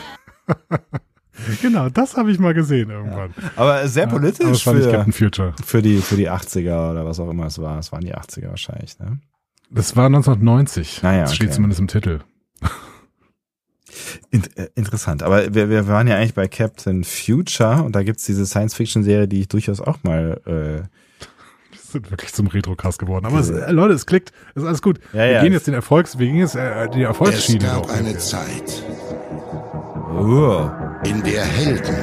Genau, 1.62 1.88
das 1.88 2.16
habe 2.18 2.30
ich 2.30 2.38
mal 2.38 2.52
gesehen 2.52 2.90
irgendwann. 2.90 3.32
Aber 3.56 3.88
sehr 3.88 4.02
Aber 4.04 4.12
politisch 4.18 4.66
war 4.66 4.74
nicht 4.74 4.84
für, 4.84 4.92
Captain 4.92 5.12
Future. 5.12 5.54
für, 5.64 5.80
die, 5.80 5.98
für 6.02 6.16
die 6.16 6.30
80er 6.30 6.90
oder 6.92 7.06
was 7.06 7.18
auch 7.18 7.30
immer 7.30 7.46
es 7.46 7.58
war. 7.58 7.78
Es 7.78 7.90
waren 7.92 8.02
die 8.02 8.14
80er 8.14 8.50
wahrscheinlich, 8.50 8.98
ne? 8.98 9.18
Das 9.70 9.96
war 9.96 10.06
1990. 10.06 11.02
Naja, 11.02 11.22
das 11.22 11.34
steht 11.34 11.48
okay. 11.48 11.54
zumindest 11.54 11.80
im 11.80 11.88
Titel. 11.88 12.20
In, 14.30 14.42
äh, 14.56 14.68
interessant. 14.74 15.22
Aber 15.22 15.54
wir, 15.54 15.68
wir 15.70 15.86
waren 15.88 16.06
ja 16.08 16.16
eigentlich 16.16 16.34
bei 16.34 16.48
Captain 16.48 17.04
Future 17.04 17.82
und 17.82 17.94
da 17.94 18.02
gibt's 18.02 18.24
diese 18.24 18.46
Science-Fiction-Serie, 18.46 19.28
die 19.28 19.40
ich 19.40 19.48
durchaus 19.48 19.80
auch 19.80 19.98
mal. 20.02 20.40
Äh, 20.46 20.50
Wir 20.50 21.78
sind 21.80 22.10
wirklich 22.10 22.32
zum 22.32 22.46
Retrocast 22.48 22.98
geworden. 22.98 23.26
Aber 23.26 23.38
es, 23.40 23.50
äh, 23.50 23.70
Leute, 23.70 23.94
es 23.94 24.06
klickt. 24.06 24.32
Es 24.54 24.62
ist 24.62 24.68
alles 24.68 24.82
gut. 24.82 24.98
Ja, 25.12 25.20
wir 25.20 25.30
ja. 25.32 25.42
gehen 25.42 25.52
jetzt 25.52 25.66
den 25.66 25.74
Erfolgs, 25.74 26.18
wir 26.18 26.26
gehen 26.26 26.36
jetzt 26.36 26.54
äh, 26.56 26.88
die 26.90 27.02
Es 27.02 27.08
Erfolgsschiene. 27.08 27.64
gab 27.64 27.86
noch. 27.86 27.90
eine 27.90 28.16
Zeit, 28.18 28.82
uh, 30.12 30.68
in 31.04 31.22
der 31.22 31.44
Helden 31.44 31.96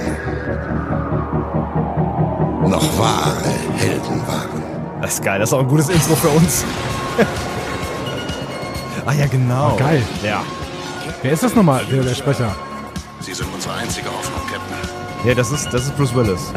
noch 2.70 3.00
wahre 3.00 3.50
Helden 3.78 4.28
waren. 4.28 4.77
Das 5.02 5.14
ist 5.16 5.24
geil. 5.24 5.40
Das 5.40 5.50
ist 5.50 5.54
auch 5.54 5.60
ein 5.60 5.68
gutes 5.68 5.90
Intro 5.90 6.16
für 6.16 6.30
uns. 6.30 6.64
ah 9.06 9.14
ja, 9.14 9.26
genau. 9.28 9.74
Oh, 9.76 9.78
geil. 9.78 10.02
Ja. 10.24 10.44
Wer 11.22 11.32
ist 11.32 11.44
das 11.44 11.56
nochmal, 11.56 11.86
der, 11.86 12.04
der 12.04 12.16
Sprecher? 12.16 12.56
Sie 13.20 13.34
sind 13.34 13.48
unsere 13.54 13.74
einzige 13.76 14.08
Hoffnung, 14.10 14.42
Captain. 14.52 14.78
Ja, 15.28 15.34
das 15.34 15.52
ist, 15.52 15.70
das 15.74 15.86
ist 15.86 15.98
Bruce 15.98 16.14
Willis. 16.14 16.54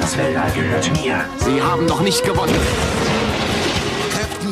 Das 0.00 0.16
Weltall 0.16 0.50
gehört 0.52 0.90
mir. 0.92 1.20
Sie 1.44 1.62
haben 1.62 1.86
noch 1.86 2.00
nicht 2.00 2.24
gewonnen. 2.24 2.54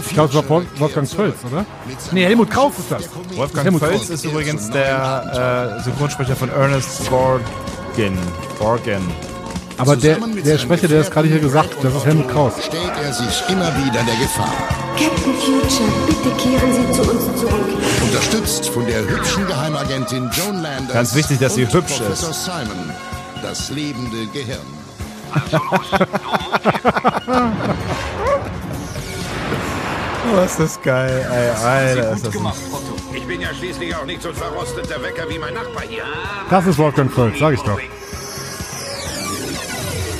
Ich 0.07 0.15
glaube, 0.15 0.29
es 0.31 0.35
war 0.35 0.49
Wolf- 0.49 0.67
Wolfgang 0.81 1.09
Völz, 1.09 1.37
oder? 1.51 1.65
Nee, 2.11 2.25
Helmut 2.25 2.51
Kraus 2.51 2.73
ist 2.79 2.91
das. 2.91 3.09
Wolfgang 3.37 3.65
Helmut 3.65 3.81
Völz 3.81 4.11
ist 4.11 4.25
übrigens 4.25 4.69
der 4.71 5.77
äh, 5.79 5.83
Synchronsprecher 5.83 6.37
von 6.37 6.51
Ernest 6.51 7.09
Borgen. 7.09 7.45
Borgen. 8.59 9.03
Aber 9.81 9.97
der, 9.97 10.19
der 10.19 10.59
Sprecher, 10.59 10.89
der 10.89 10.99
das 10.99 11.11
gerade 11.11 11.29
hier 11.29 11.39
gesagt, 11.39 11.71
das 11.83 11.95
ist 11.95 12.05
Helmut 12.05 12.29
Kraus. 12.29 12.53
stellt 12.63 12.93
er 13.03 13.15
sich 13.15 13.43
immer 13.49 13.75
wieder 13.79 14.03
der 14.03 14.17
Gefahr. 14.17 14.53
Captain 14.99 15.33
Future, 15.35 15.89
bitte 16.07 16.31
kehren 16.37 16.75
Sie 16.75 16.93
zu 16.93 17.01
uns 17.11 17.41
zurück. 17.41 17.65
Unterstützt 18.03 18.69
von 18.69 18.87
der 18.87 19.01
hübschen 19.09 19.47
Geheimagentin 19.47 20.29
Joan 20.35 20.61
Landers. 20.63 20.93
Ganz 20.93 21.15
wichtig, 21.15 21.39
dass 21.39 21.55
sie 21.55 21.67
hübsch 21.67 21.97
Professor 21.97 22.35
Simon, 22.35 22.91
das 23.43 23.71
lebende 23.71 24.27
Gehirn. 24.27 24.59
Oh, 30.33 30.45
ist 30.45 30.61
das 30.61 30.81
geil. 30.81 31.27
Ey, 31.33 31.51
Alter, 31.65 32.13
ist 32.13 32.27
das 32.27 32.37
ein 32.37 32.47
Otto. 32.47 32.55
Ich 33.13 33.27
bin 33.27 33.41
ja 33.41 33.49
schließlich 33.53 33.93
auch 33.97 34.05
nicht 34.05 34.23
so 34.23 34.29
ein 34.29 34.35
verrosteter 34.35 35.03
Wecker 35.03 35.29
wie 35.29 35.39
mein 35.39 35.55
Nachbar 35.55 35.83
hier. 35.89 36.05
Das 36.49 36.67
ist 36.67 36.79
Wolfgang 36.79 37.11
Völz, 37.11 37.39
sag 37.41 37.55
ich 37.55 37.63
doch. 37.63 37.81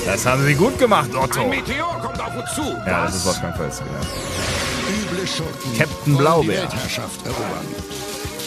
Das 0.05 0.25
haben 0.25 0.43
sie 0.45 0.55
gut 0.55 0.77
gemacht, 0.79 1.09
Otto. 1.15 1.41
Ein 1.41 1.49
Meteor 1.49 1.99
kommt 2.01 2.19
auf 2.19 2.35
uns 2.35 2.53
zu. 2.55 2.63
Ja, 2.85 3.05
das 3.05 3.15
ist 3.15 3.25
Wolfgang 3.25 3.55
Völz. 3.55 3.79
Genau. 3.79 5.15
Üble 5.15 5.27
Schurken 5.27 5.77
Captain 5.77 6.17
Blaubeer. 6.17 6.65
Die 6.65 6.73
Weltherrschaft 6.73 7.25
erobern. 7.25 7.65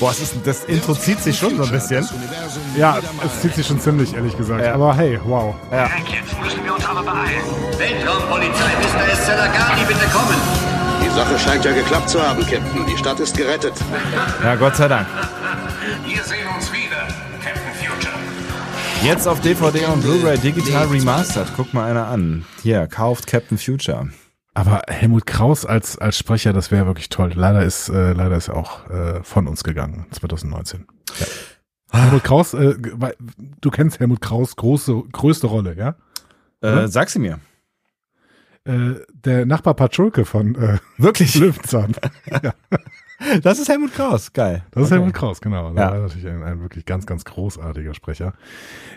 Boah, 0.01 0.11
es 0.11 0.21
ist, 0.21 0.35
das 0.45 0.64
Intro 0.64 0.95
zieht 0.95 1.21
sich 1.21 1.38
schon 1.38 1.57
so 1.57 1.62
ein 1.62 1.71
bisschen. 1.71 2.07
Ja, 2.77 2.99
es 3.25 3.40
zieht 3.40 3.55
sich 3.55 3.67
schon 3.67 3.81
ziemlich, 3.81 4.12
ehrlich 4.14 4.37
gesagt. 4.37 4.64
Ja. 4.64 4.75
Aber 4.75 4.95
hey, 4.97 5.19
wow. 5.25 5.55
Jetzt 5.71 6.40
müssen 6.40 6.64
wir 6.64 6.75
uns 6.75 6.85
aber 6.85 7.03
beeilen. 7.03 7.45
Weltraumpolizei, 7.79 8.73
Mr. 8.83 9.12
Esselagani, 9.12 9.85
bitte 9.87 10.07
kommen. 10.12 10.37
Die 11.03 11.11
Sache 11.11 11.38
scheint 11.38 11.64
ja 11.64 11.73
geklappt 11.73 12.11
zu 12.11 12.21
haben, 12.21 12.40
Captain. 12.40 12.87
Die 12.87 12.99
Stadt 12.99 13.21
ist 13.21 13.37
gerettet. 13.37 13.75
Ja, 14.43 14.57
Gott 14.57 14.75
sei 14.75 14.88
Dank. 14.88 15.07
Wir 16.05 16.23
sehen 16.25 16.49
uns 16.57 16.73
wieder, 16.73 17.07
Captain 17.40 17.73
Future. 17.79 18.14
Jetzt 19.05 19.29
auf 19.29 19.38
DVD 19.43 19.85
und 19.85 20.01
Blu-ray 20.01 20.38
digital 20.38 20.87
remastered. 20.87 21.47
Guck 21.57 21.75
mal 21.75 21.90
einer 21.90 22.07
an. 22.07 22.47
Hier, 22.62 22.87
kauft 22.87 23.27
Captain 23.27 23.59
Future. 23.59 24.09
Aber 24.55 24.81
Helmut 24.88 25.27
Kraus 25.27 25.67
als, 25.67 25.99
als 25.99 26.17
Sprecher, 26.17 26.55
das 26.55 26.71
wäre 26.71 26.87
wirklich 26.87 27.11
toll. 27.11 27.33
Leider 27.35 27.62
ist, 27.62 27.90
äh, 27.90 28.14
leider 28.14 28.35
ist 28.38 28.49
er 28.49 28.57
auch 28.57 28.88
äh, 28.88 29.23
von 29.23 29.47
uns 29.47 29.62
gegangen, 29.62 30.07
2019. 30.11 30.87
Ja. 31.21 31.27
Helmut 32.01 32.25
Kraus, 32.25 32.55
äh, 32.55 32.77
du 33.61 33.71
kennst 33.71 34.01
Helmut 34.01 34.23
Kraus 34.23 34.57
große, 34.57 35.03
größte 35.12 35.49
Rolle, 35.49 35.77
ja? 35.77 35.97
Äh, 36.62 36.88
sag 36.88 37.11
sie 37.11 37.19
mir. 37.19 37.40
Äh, 38.64 38.95
der 39.12 39.45
Nachbar 39.45 39.75
Patschulke 39.75 40.25
von 40.25 40.55
äh, 40.55 40.79
Wirklich? 40.97 41.35
Löwenzahn. 41.35 41.95
ja, 42.43 42.55
Das 43.43 43.59
ist 43.59 43.69
Helmut 43.69 43.93
Kraus. 43.93 44.33
Geil. 44.33 44.65
das 44.71 44.85
ist 44.85 44.89
Okay. 44.89 44.99
Helmut 44.99 45.15
Kraus, 45.15 45.41
genau. 45.41 45.69
Ja. 45.75 45.91
Das 45.91 45.95
ist 46.13 46.17
natürlich 46.17 46.29
ein, 46.37 46.43
ein 46.43 46.61
wirklich 46.61 46.85
ganz, 46.85 47.07
ganz 47.07 47.25
großartiger 47.25 47.95
Sprecher. 47.95 48.35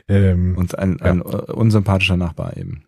Ähm, 0.08 0.56
Und 0.58 0.78
ein, 0.78 1.02
ein 1.02 1.20
äh, 1.22 1.24
unsympathischer 1.24 2.18
Nachbar 2.18 2.56
eben. 2.58 2.84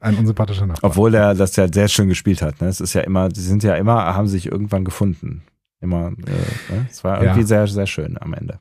ein 0.00 0.16
unsympathischer 0.16 0.66
Nachbar. 0.66 0.90
Obwohl 0.90 1.14
er 1.14 1.34
das 1.34 1.56
ja 1.56 1.66
sehr 1.72 1.88
schön 1.88 2.08
gespielt 2.08 2.42
hat. 2.42 2.60
Ne? 2.60 2.68
Es 2.68 2.80
ist 2.80 2.94
ja 2.94 3.00
immer, 3.02 3.28
die 3.28 3.40
sind 3.40 3.62
ja 3.62 3.74
immer, 3.74 4.14
haben 4.14 4.28
sich 4.28 4.46
irgendwann 4.46 4.84
gefunden. 4.84 5.42
Immer, 5.80 6.08
äh, 6.08 6.72
ne? 6.72 6.86
es 6.90 7.02
war 7.04 7.16
Ja. 7.18 7.22
irgendwie 7.24 7.42
sehr, 7.44 7.66
sehr 7.66 7.86
schön 7.86 8.16
am 8.20 8.32
Ende. 8.34 8.60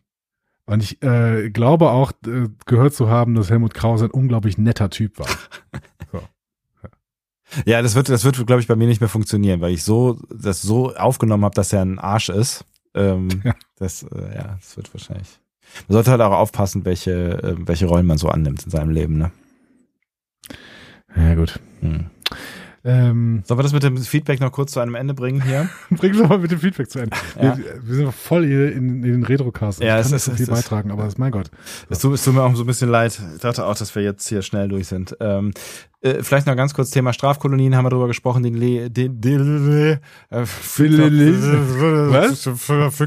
Und 0.68 0.82
ich 0.82 1.02
äh, 1.04 1.50
glaube 1.52 1.90
auch, 1.92 2.12
äh, 2.26 2.48
gehört 2.66 2.94
zu 2.96 3.08
haben, 3.10 3.36
dass 3.36 3.52
Helmut 3.52 3.74
Kraus 3.76 4.02
ein 4.02 4.10
unglaublich 4.10 4.58
netter 4.58 4.90
Typ 4.90 5.20
war. 5.20 5.28
Ja, 7.65 7.82
das 7.82 7.96
wird, 7.96 8.10
das 8.10 8.24
wird, 8.26 8.36
glaube 8.48 8.62
ich, 8.62 8.68
bei 8.68 8.76
mir 8.76 8.88
nicht 8.88 9.02
mehr 9.02 9.10
funktionieren, 9.10 9.62
weil 9.62 9.74
ich 9.74 9.84
so, 9.84 10.20
das 10.30 10.62
so 10.62 10.94
aufgenommen 10.96 11.46
habe, 11.46 11.56
dass 11.56 11.72
er 11.74 11.82
ein 11.82 12.00
Arsch 12.00 12.30
ist. 12.30 12.65
Ähm, 12.94 13.28
Ja. 13.44 13.54
Das, 13.78 14.04
äh, 14.04 14.36
ja, 14.36 14.58
das 14.60 14.76
wird 14.78 14.94
wahrscheinlich. 14.94 15.39
Man 15.88 15.94
sollte 15.94 16.12
halt 16.12 16.22
auch 16.22 16.32
aufpassen, 16.32 16.86
welche, 16.86 17.12
äh, 17.44 17.56
welche 17.60 17.86
Rollen 17.88 18.06
man 18.06 18.18
so 18.18 18.30
annimmt 18.30 18.63
in 18.63 18.72
seinem 18.72 18.89
Leben, 18.91 19.18
ne? 19.18 19.32
Ja, 21.15 21.36
gut. 21.36 21.60
Hm. 21.82 22.08
Ähm, 22.88 23.41
Sollen 23.46 23.58
wir 23.58 23.63
das 23.63 23.74
mit 23.74 23.82
dem 23.82 23.98
Feedback 23.98 24.39
noch 24.39 24.52
kurz 24.52 24.74
zu 24.74 24.80
einem 24.80 24.94
Ende 24.94 25.15
bringen 25.15 25.41
hier? 25.41 25.70
bringen 25.89 26.20
wir 26.20 26.28
mal 26.28 26.38
mit 26.38 26.52
dem 26.52 26.60
Feedback 26.60 26.89
zu 26.89 27.00
Ende. 27.00 27.18
Ja. 27.41 27.58
Wir, 27.58 27.65
wir 27.84 27.96
sind 27.96 28.13
voll 28.13 28.46
hier 28.46 28.72
in, 28.74 29.04
in 29.04 29.12
den 29.12 29.24
Retrocast. 29.24 29.82
Ja, 29.82 30.00
ich 30.00 30.06
es 30.06 30.12
kann 30.12 30.12
nicht 30.12 30.15
ist- 30.18 30.26
so 30.26 30.32
es 30.32 30.38
viel 30.38 30.44
ist- 30.44 30.50
beitragen, 30.54 30.91
aber 30.91 31.08
ist 31.08 31.18
mein 31.18 31.32
Gott. 31.32 31.50
Es 31.89 32.00
tut, 32.00 32.13
es 32.13 32.24
tut 32.24 32.36
mir 32.36 32.44
auch 32.44 32.56
so 32.56 32.63
ein 32.63 32.68
bisschen 32.68 32.89
leid. 32.89 33.20
Ich 33.36 33.41
dachte 33.41 33.65
auch, 33.65 33.76
dass 33.76 33.96
wir 33.96 34.04
jetzt 34.04 34.28
hier 34.28 34.44
schnell 34.44 34.68
durch 34.68 34.88
sind. 34.88 35.18
Ähm, 35.20 35.52
äh, 36.06 36.22
vielleicht 36.22 36.46
noch 36.46 36.56
ganz 36.56 36.74
kurz 36.76 36.91
Thema 36.91 37.13
Strafkolonien, 37.13 37.76
haben 37.76 37.86
wir 37.86 37.89
drüber 37.89 38.08
gesprochen. 38.08 38.44
Den, 38.44 38.54
Le, 38.54 38.91
den, 38.91 39.20
den, 39.20 40.00
äh, 40.30 40.46
fügt 40.46 40.94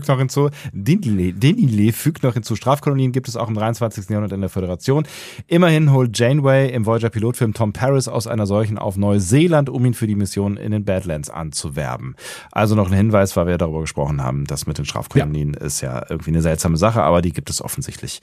noch, 0.09 0.19
hinzu. 0.19 0.51
Denile, 0.73 1.33
Denile 1.33 1.93
fügt 1.93 2.25
noch 2.25 2.35
hinzu. 2.35 2.57
Strafkolonien 2.57 3.13
gibt 3.13 3.29
es 3.29 3.37
auch 3.37 3.49
im 3.49 3.55
23. 3.55 4.09
Jahrhundert 4.11 4.33
in 4.33 4.41
der 4.41 4.51
Föderation. 4.51 5.07
Immerhin 5.47 5.93
holt 5.93 6.19
Janeway 6.19 6.73
im 6.73 6.87
Voyager-Pilotfilm 6.87 7.55
Tom 7.55 7.73
Paris 7.73 8.09
aus 8.09 8.27
einer 8.27 8.47
solchen 8.47 8.79
auf 8.79 8.97
Neuseeland, 8.97 9.71
um 9.71 9.85
ihn 9.87 9.95
für 9.95 10.09
die 10.09 10.17
Mission 10.17 10.57
in 10.57 10.73
den 10.73 10.85
Badlands 10.85 11.31
anzuwerben. 11.31 12.17
Also 12.51 12.75
noch 12.75 12.91
ein 12.91 12.97
Hinweis, 12.97 13.37
weil 13.37 13.47
wir 13.47 13.53
ja 13.53 13.59
darüber 13.59 13.83
gesprochen 13.83 14.25
haben, 14.25 14.45
das 14.45 14.67
mit 14.67 14.77
den 14.77 14.85
Strafkolonien 14.85 15.55
ist 15.55 15.83
ja 15.83 16.05
irgendwie 16.09 16.31
eine 16.31 16.43
seltsame 16.43 16.77
Sache, 16.77 17.03
aber 17.03 17.23
die 17.23 17.33
gibt 17.33 17.49
es 17.49 17.63
offensichtlich 17.63 18.21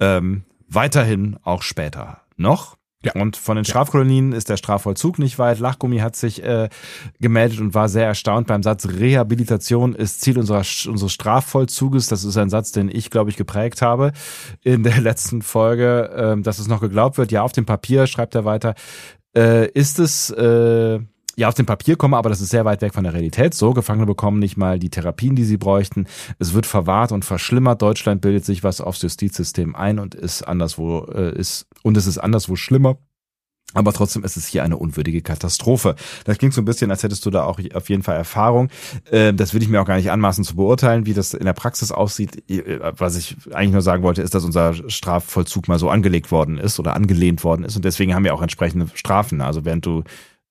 ähm, 0.00 0.42
weiterhin 0.66 1.36
auch 1.44 1.62
später 1.62 2.22
noch. 2.36 2.79
Ja. 3.02 3.12
Und 3.14 3.38
von 3.38 3.56
den 3.56 3.64
Strafkolonien 3.64 4.32
ist 4.32 4.50
der 4.50 4.58
Strafvollzug 4.58 5.18
nicht 5.18 5.38
weit. 5.38 5.58
Lachgummi 5.58 5.98
hat 5.98 6.16
sich 6.16 6.42
äh, 6.42 6.68
gemeldet 7.18 7.58
und 7.58 7.72
war 7.72 7.88
sehr 7.88 8.06
erstaunt 8.06 8.46
beim 8.46 8.62
Satz 8.62 8.86
Rehabilitation 8.86 9.94
ist 9.94 10.20
Ziel 10.20 10.38
unserer, 10.38 10.64
unseres 10.86 11.12
Strafvollzuges. 11.12 12.08
Das 12.08 12.24
ist 12.24 12.36
ein 12.36 12.50
Satz, 12.50 12.72
den 12.72 12.90
ich, 12.90 13.08
glaube 13.08 13.30
ich, 13.30 13.36
geprägt 13.36 13.80
habe 13.80 14.12
in 14.62 14.82
der 14.82 15.00
letzten 15.00 15.40
Folge, 15.40 16.10
ähm, 16.14 16.42
dass 16.42 16.58
es 16.58 16.68
noch 16.68 16.80
geglaubt 16.80 17.16
wird. 17.16 17.32
Ja, 17.32 17.42
auf 17.42 17.52
dem 17.52 17.64
Papier, 17.64 18.06
schreibt 18.06 18.34
er 18.34 18.44
weiter, 18.44 18.74
äh, 19.34 19.70
ist 19.70 19.98
es 19.98 20.28
äh, 20.30 21.00
ja 21.36 21.48
auf 21.48 21.54
dem 21.54 21.66
Papier 21.66 21.96
komme, 21.96 22.16
aber 22.16 22.28
das 22.28 22.40
ist 22.40 22.50
sehr 22.50 22.64
weit 22.64 22.82
weg 22.82 22.94
von 22.94 23.04
der 23.04 23.14
Realität. 23.14 23.54
So, 23.54 23.72
Gefangene 23.72 24.06
bekommen 24.06 24.38
nicht 24.38 24.56
mal 24.56 24.78
die 24.78 24.90
Therapien, 24.90 25.36
die 25.36 25.44
sie 25.44 25.56
bräuchten. 25.56 26.06
Es 26.38 26.54
wird 26.54 26.66
verwahrt 26.66 27.12
und 27.12 27.24
verschlimmert. 27.24 27.82
Deutschland 27.82 28.20
bildet 28.20 28.44
sich 28.44 28.62
was 28.64 28.80
aufs 28.80 29.02
Justizsystem 29.02 29.74
ein 29.74 29.98
und 29.98 30.14
ist 30.14 30.42
anderswo 30.42 31.06
äh, 31.12 31.34
ist 31.38 31.66
und 31.82 31.96
es 31.96 32.06
ist 32.06 32.18
anderswo 32.18 32.56
schlimmer. 32.56 32.98
Aber 33.72 33.92
trotzdem 33.92 34.24
ist 34.24 34.36
es 34.36 34.48
hier 34.48 34.64
eine 34.64 34.76
unwürdige 34.76 35.22
Katastrophe. 35.22 35.94
Das 36.24 36.38
klingt 36.38 36.54
so 36.54 36.60
ein 36.60 36.64
bisschen, 36.64 36.90
als 36.90 37.04
hättest 37.04 37.24
du 37.24 37.30
da 37.30 37.44
auch 37.44 37.60
auf 37.72 37.88
jeden 37.88 38.02
Fall 38.02 38.16
Erfahrung. 38.16 38.68
Ähm, 39.12 39.36
Das 39.36 39.54
will 39.54 39.62
ich 39.62 39.68
mir 39.68 39.80
auch 39.80 39.86
gar 39.86 39.96
nicht 39.96 40.10
anmaßen 40.10 40.42
zu 40.42 40.56
beurteilen, 40.56 41.06
wie 41.06 41.14
das 41.14 41.34
in 41.34 41.44
der 41.44 41.52
Praxis 41.52 41.92
aussieht. 41.92 42.42
Was 42.98 43.16
ich 43.16 43.36
eigentlich 43.52 43.70
nur 43.70 43.82
sagen 43.82 44.02
wollte, 44.02 44.22
ist, 44.22 44.34
dass 44.34 44.44
unser 44.44 44.74
Strafvollzug 44.90 45.68
mal 45.68 45.78
so 45.78 45.88
angelegt 45.88 46.32
worden 46.32 46.58
ist 46.58 46.80
oder 46.80 46.96
angelehnt 46.96 47.44
worden 47.44 47.64
ist. 47.64 47.76
Und 47.76 47.84
deswegen 47.84 48.12
haben 48.12 48.24
wir 48.24 48.34
auch 48.34 48.42
entsprechende 48.42 48.88
Strafen. 48.94 49.40
Also 49.40 49.64
während 49.64 49.86
du 49.86 50.00
äh, 50.00 50.02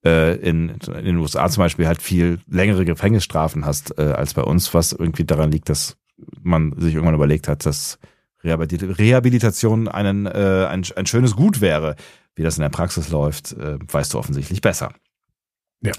in, 0.03 0.69
in 0.69 1.05
den 1.05 1.17
USA 1.17 1.49
zum 1.49 1.63
Beispiel 1.63 1.87
halt 1.87 2.01
viel 2.01 2.39
längere 2.47 2.85
Gefängnisstrafen 2.85 3.65
hast 3.65 3.97
äh, 3.97 4.03
als 4.03 4.33
bei 4.33 4.43
uns, 4.43 4.73
was 4.73 4.93
irgendwie 4.93 5.25
daran 5.25 5.51
liegt, 5.51 5.69
dass 5.69 5.97
man 6.41 6.73
sich 6.79 6.93
irgendwann 6.95 7.15
überlegt 7.15 7.47
hat, 7.47 7.65
dass 7.65 7.99
Rehabilit- 8.43 8.97
Rehabilitation 8.97 9.87
einen, 9.89 10.25
äh, 10.25 10.67
ein, 10.69 10.83
ein 10.95 11.05
schönes 11.05 11.35
Gut 11.35 11.59
wäre. 11.61 11.95
Wie 12.35 12.43
das 12.43 12.57
in 12.57 12.61
der 12.61 12.69
Praxis 12.69 13.09
läuft, 13.09 13.51
äh, 13.53 13.77
weißt 13.85 14.13
du 14.13 14.17
offensichtlich 14.19 14.61
besser. 14.61 14.93
Ja. 15.81 15.91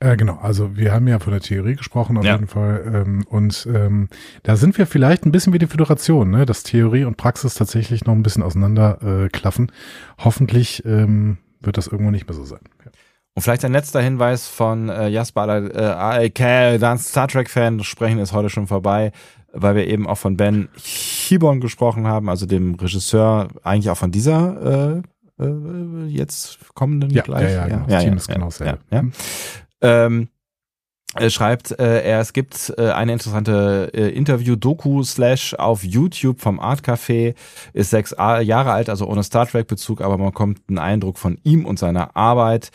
Äh, 0.00 0.16
genau, 0.18 0.36
also 0.36 0.76
wir 0.76 0.92
haben 0.92 1.08
ja 1.08 1.18
von 1.18 1.32
der 1.32 1.40
Theorie 1.40 1.74
gesprochen 1.76 2.18
auf 2.18 2.24
Ja. 2.26 2.34
jeden 2.34 2.46
Fall. 2.48 3.04
Ähm, 3.06 3.24
und 3.30 3.66
ähm, 3.72 4.08
da 4.42 4.56
sind 4.56 4.76
wir 4.76 4.86
vielleicht 4.86 5.24
ein 5.24 5.32
bisschen 5.32 5.54
wie 5.54 5.58
die 5.58 5.66
Föderation, 5.66 6.28
ne? 6.30 6.44
dass 6.44 6.62
Theorie 6.64 7.04
und 7.04 7.16
Praxis 7.16 7.54
tatsächlich 7.54 8.04
noch 8.04 8.12
ein 8.12 8.22
bisschen 8.22 8.42
auseinander 8.42 9.24
äh, 9.24 9.28
klaffen. 9.30 9.72
Hoffentlich 10.18 10.84
ähm, 10.84 11.38
wird 11.62 11.78
das 11.78 11.86
irgendwo 11.86 12.10
nicht 12.10 12.28
mehr 12.28 12.36
so 12.36 12.44
sein. 12.44 12.60
Ja. 12.84 12.90
Und 13.36 13.42
vielleicht 13.42 13.66
ein 13.66 13.72
letzter 13.72 14.00
Hinweis 14.00 14.48
von 14.48 14.88
äh, 14.88 15.08
Jasper, 15.08 15.70
äh, 15.74 15.78
ALK, 15.78 16.80
dann 16.80 16.96
Star 16.98 17.28
Trek-Fan, 17.28 17.84
Sprechen 17.84 18.18
ist 18.18 18.32
heute 18.32 18.48
schon 18.48 18.66
vorbei, 18.66 19.12
weil 19.52 19.76
wir 19.76 19.86
eben 19.86 20.06
auch 20.06 20.16
von 20.16 20.38
Ben 20.38 20.70
Hibon 20.74 21.60
gesprochen 21.60 22.06
haben, 22.06 22.30
also 22.30 22.46
dem 22.46 22.76
Regisseur 22.76 23.48
eigentlich 23.62 23.90
auch 23.90 23.98
von 23.98 24.10
dieser 24.10 25.02
äh, 25.38 25.44
äh, 25.44 26.06
jetzt 26.06 26.60
kommenden 26.74 27.10
Ja, 27.10 27.24
gleich. 27.24 27.42
ja, 27.42 27.50
ja, 27.50 27.66
genau. 27.66 27.86
Das 27.86 28.04
Team 28.04 28.16
ist 28.16 28.28
genau 28.28 28.46
ja, 28.46 28.46
dasselbe. 28.46 28.78
ja. 28.90 29.02
Ähm, 29.82 30.28
er 31.14 31.28
schreibt, 31.28 31.78
äh, 31.78 32.04
er, 32.04 32.20
es 32.20 32.32
gibt 32.32 32.72
äh, 32.78 32.90
eine 32.90 33.12
interessante 33.12 33.90
äh, 33.92 34.08
Interview-Doku 34.16 35.02
slash 35.02 35.52
auf 35.52 35.84
YouTube 35.84 36.40
vom 36.40 36.58
Art 36.58 36.80
Café, 36.80 37.34
ist 37.74 37.90
sechs 37.90 38.12
Jahre 38.12 38.72
alt, 38.72 38.88
also 38.88 39.06
ohne 39.06 39.22
Star 39.22 39.46
Trek-Bezug, 39.46 40.00
aber 40.00 40.16
man 40.16 40.32
kommt 40.32 40.62
einen 40.68 40.78
Eindruck 40.78 41.18
von 41.18 41.36
ihm 41.42 41.66
und 41.66 41.78
seiner 41.78 42.16
Arbeit. 42.16 42.70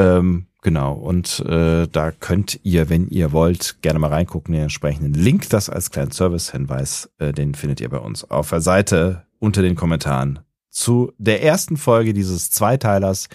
Ähm, 0.00 0.46
genau, 0.62 0.94
und 0.94 1.40
äh, 1.40 1.86
da 1.86 2.10
könnt 2.10 2.58
ihr, 2.62 2.88
wenn 2.88 3.06
ihr 3.08 3.32
wollt, 3.32 3.82
gerne 3.82 3.98
mal 3.98 4.08
reingucken, 4.08 4.54
den 4.54 4.62
entsprechenden 4.62 5.12
Link, 5.12 5.50
das 5.50 5.68
als 5.68 5.90
kleinen 5.90 6.10
Service-Hinweis, 6.10 7.10
äh, 7.18 7.32
den 7.32 7.54
findet 7.54 7.82
ihr 7.82 7.90
bei 7.90 7.98
uns 7.98 8.24
auf 8.30 8.48
der 8.48 8.62
Seite 8.62 9.26
unter 9.38 9.60
den 9.60 9.74
Kommentaren 9.74 10.38
zu 10.70 11.12
der 11.18 11.42
ersten 11.42 11.76
Folge 11.76 12.14
dieses 12.14 12.50
Zweiteilers, 12.50 13.28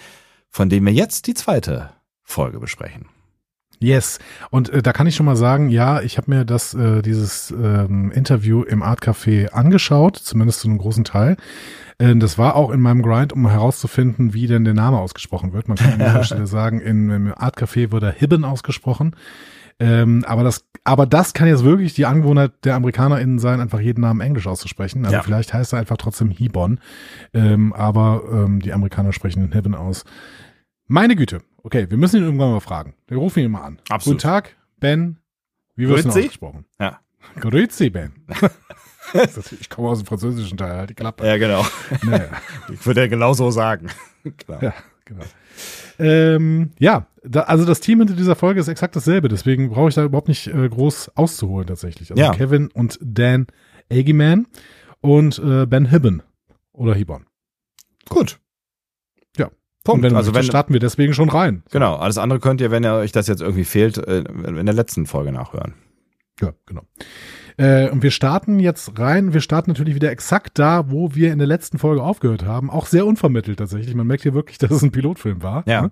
von 0.48 0.68
dem 0.68 0.86
wir 0.86 0.92
jetzt 0.92 1.28
die 1.28 1.34
zweite 1.34 1.90
Folge 2.22 2.58
besprechen. 2.58 3.06
Yes. 3.78 4.18
Und 4.50 4.70
äh, 4.70 4.82
da 4.82 4.92
kann 4.92 5.06
ich 5.06 5.14
schon 5.16 5.26
mal 5.26 5.36
sagen, 5.36 5.68
ja, 5.68 6.00
ich 6.00 6.16
habe 6.18 6.30
mir 6.30 6.44
das 6.44 6.74
äh, 6.74 7.02
dieses 7.02 7.50
ähm, 7.50 8.10
Interview 8.12 8.62
im 8.62 8.82
Art 8.82 9.00
Café 9.02 9.48
angeschaut, 9.50 10.16
zumindest 10.16 10.60
zu 10.60 10.68
einem 10.68 10.78
großen 10.78 11.04
Teil. 11.04 11.36
Äh, 11.98 12.16
das 12.16 12.38
war 12.38 12.56
auch 12.56 12.70
in 12.70 12.80
meinem 12.80 13.02
Grind, 13.02 13.32
um 13.32 13.48
herauszufinden, 13.48 14.32
wie 14.34 14.46
denn 14.46 14.64
der 14.64 14.74
Name 14.74 14.98
ausgesprochen 14.98 15.52
wird. 15.52 15.68
Man 15.68 15.76
kann 15.76 15.92
an 15.92 15.98
dieser 15.98 16.24
Stelle 16.24 16.46
sagen, 16.46 16.80
in, 16.80 17.10
im 17.10 17.34
Art 17.36 17.58
Café 17.58 17.92
wird 17.92 18.02
er 18.02 18.12
Hibben 18.12 18.44
ausgesprochen. 18.44 19.14
Ähm, 19.78 20.24
aber 20.26 20.42
das, 20.42 20.64
aber 20.84 21.04
das 21.04 21.34
kann 21.34 21.48
jetzt 21.48 21.62
wirklich 21.62 21.92
die 21.92 22.06
Angewohnheit 22.06 22.52
der 22.64 22.76
AmerikanerInnen 22.76 23.38
sein, 23.38 23.60
einfach 23.60 23.80
jeden 23.80 24.00
Namen 24.00 24.22
Englisch 24.22 24.46
auszusprechen. 24.46 25.04
Also 25.04 25.16
Ja. 25.18 25.22
vielleicht 25.22 25.52
heißt 25.52 25.74
er 25.74 25.80
einfach 25.80 25.98
trotzdem 25.98 26.30
Hebon. 26.30 26.80
Ähm, 27.34 27.74
aber 27.74 28.22
ähm, 28.32 28.60
die 28.60 28.72
Amerikaner 28.72 29.12
sprechen 29.12 29.40
den 29.42 29.52
Hibben 29.52 29.74
aus. 29.74 30.04
Meine 30.88 31.14
Güte. 31.16 31.40
Okay, 31.66 31.90
wir 31.90 31.96
müssen 31.98 32.18
ihn 32.18 32.22
irgendwann 32.22 32.52
mal 32.52 32.60
fragen. 32.60 32.94
Wir 33.08 33.16
rufen 33.16 33.42
ihn 33.42 33.50
mal 33.50 33.62
an. 33.62 33.80
Absolut. 33.88 34.18
Guten 34.18 34.22
Tag, 34.22 34.54
Ben. 34.78 35.18
Wie 35.74 35.82
du 35.86 35.94
Grüezi. 35.94 36.08
ausgesprochen? 36.10 36.64
Ja. 36.78 37.00
Grüezi, 37.40 37.90
Ben. 37.90 38.12
Ich 39.60 39.70
komme 39.70 39.88
aus 39.88 39.98
dem 40.00 40.06
französischen 40.06 40.58
Teil, 40.58 40.76
halt 40.76 40.90
die 40.90 40.94
Klappe. 40.94 41.24
Ja, 41.24 41.36
genau. 41.38 41.64
Naja. 42.02 42.28
Ich 42.72 42.84
würde 42.86 43.02
ja 43.02 43.06
genauso 43.06 43.52
sagen. 43.52 43.86
Klar. 44.36 44.60
Ja, 44.62 44.74
genau. 45.04 45.22
Ähm, 46.00 46.70
ja, 46.80 47.06
da, 47.22 47.42
also 47.42 47.64
das 47.64 47.78
Team 47.78 48.00
hinter 48.00 48.14
dieser 48.14 48.34
Folge 48.34 48.58
ist 48.60 48.66
exakt 48.66 48.96
dasselbe, 48.96 49.28
deswegen 49.28 49.70
brauche 49.70 49.88
ich 49.90 49.94
da 49.94 50.02
überhaupt 50.04 50.26
nicht 50.26 50.48
äh, 50.48 50.68
groß 50.68 51.12
auszuholen 51.16 51.68
tatsächlich. 51.68 52.10
Also 52.10 52.20
Ja. 52.20 52.32
Kevin 52.32 52.68
und 52.72 52.98
Dan 53.00 53.46
Agiman 53.90 54.48
und 55.00 55.38
äh, 55.38 55.66
Ben 55.66 55.86
Hibben 55.86 56.22
oder 56.72 56.94
Hibon. 56.94 57.26
Gut. 58.08 58.40
Punkt. 59.86 60.04
Und 60.04 60.10
wenn 60.10 60.16
also 60.16 60.34
wenn, 60.34 60.42
starten 60.42 60.72
wir 60.72 60.80
deswegen 60.80 61.14
schon 61.14 61.30
rein. 61.30 61.62
genau, 61.70 61.96
alles 61.96 62.18
andere 62.18 62.40
könnt 62.40 62.60
ihr, 62.60 62.70
wenn 62.70 62.84
ihr 62.84 62.94
euch 62.94 63.12
das 63.12 63.26
jetzt 63.26 63.40
irgendwie 63.40 63.64
fehlt, 63.64 63.98
äh, 63.98 64.18
in 64.18 64.66
der 64.66 64.74
letzten 64.74 65.06
Folge 65.06 65.32
nachhören. 65.32 65.74
Ja, 66.40 66.52
genau. 66.66 66.82
Äh, 67.58 67.88
und 67.88 68.02
wir 68.02 68.10
starten 68.10 68.60
jetzt 68.60 68.98
rein. 68.98 69.32
Wir 69.32 69.40
starten 69.40 69.70
natürlich 69.70 69.94
wieder 69.94 70.10
exakt 70.10 70.58
da, 70.58 70.90
wo 70.90 71.14
wir 71.14 71.32
in 71.32 71.38
der 71.38 71.48
letzten 71.48 71.78
Folge 71.78 72.02
aufgehört 72.02 72.44
haben. 72.44 72.68
Auch 72.68 72.84
sehr 72.84 73.06
unvermittelt 73.06 73.58
tatsächlich. 73.58 73.94
Man 73.94 74.06
merkt 74.06 74.24
hier 74.24 74.34
wirklich, 74.34 74.58
dass 74.58 74.70
es 74.70 74.82
ein 74.82 74.92
Pilotfilm 74.92 75.42
war. 75.42 75.64
Ja. 75.66 75.82
ne? 75.82 75.90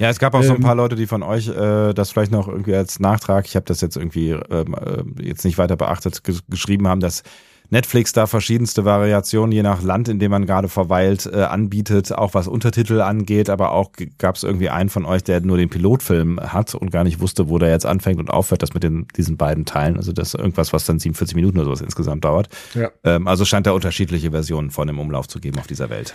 Ja, 0.00 0.10
es 0.10 0.18
gab 0.18 0.34
auch 0.34 0.42
so 0.42 0.50
ein 0.50 0.56
Ähm, 0.56 0.62
paar 0.62 0.74
Leute, 0.74 0.96
die 0.96 1.06
von 1.06 1.22
euch 1.22 1.48
äh, 1.48 1.92
das 1.92 2.10
vielleicht 2.10 2.32
noch 2.32 2.48
irgendwie 2.48 2.74
als 2.74 2.98
Nachtrag, 2.98 3.46
ich 3.46 3.54
habe 3.54 3.66
das 3.66 3.80
jetzt 3.80 3.96
irgendwie 3.96 4.30
ähm, 4.30 4.74
äh, 4.74 5.22
jetzt 5.22 5.44
nicht 5.44 5.58
weiter 5.58 5.76
beachtet, 5.76 6.24
ges 6.24 6.42
geschrieben 6.48 6.88
haben, 6.88 7.00
dass 7.00 7.22
Netflix 7.70 8.12
da 8.12 8.26
verschiedenste 8.26 8.84
Variationen 8.84 9.52
je 9.52 9.62
nach 9.62 9.82
Land, 9.82 10.08
in 10.08 10.18
dem 10.18 10.30
man 10.30 10.46
gerade 10.46 10.68
verweilt, 10.68 11.28
äh, 11.32 11.42
anbietet, 11.42 12.12
auch 12.12 12.34
was 12.34 12.46
Untertitel 12.46 13.00
angeht, 13.00 13.48
aber 13.50 13.72
auch 13.72 13.90
gab 14.18 14.36
es 14.36 14.42
irgendwie 14.42 14.68
einen 14.68 14.90
von 14.90 15.04
euch, 15.04 15.24
der 15.24 15.40
nur 15.40 15.56
den 15.56 15.70
Pilotfilm 15.70 16.40
hat 16.40 16.74
und 16.74 16.90
gar 16.90 17.04
nicht 17.04 17.20
wusste, 17.20 17.48
wo 17.48 17.58
der 17.58 17.70
jetzt 17.70 17.86
anfängt 17.86 18.18
und 18.20 18.30
aufhört, 18.30 18.62
das 18.62 18.74
mit 18.74 18.82
den, 18.82 19.06
diesen 19.16 19.36
beiden 19.36 19.64
Teilen. 19.64 19.96
Also 19.96 20.12
das 20.12 20.28
ist 20.28 20.34
irgendwas, 20.34 20.72
was 20.72 20.84
dann 20.84 20.98
47 20.98 21.34
Minuten 21.34 21.58
oder 21.58 21.66
sowas 21.66 21.80
insgesamt 21.80 22.24
dauert. 22.24 22.48
Ja. 22.74 22.90
Ähm, 23.02 23.26
also 23.26 23.44
scheint 23.44 23.66
da 23.66 23.72
unterschiedliche 23.72 24.30
Versionen 24.30 24.70
von 24.70 24.88
im 24.88 24.98
Umlauf 24.98 25.26
zu 25.26 25.40
geben 25.40 25.58
auf 25.58 25.66
dieser 25.66 25.90
Welt. 25.90 26.14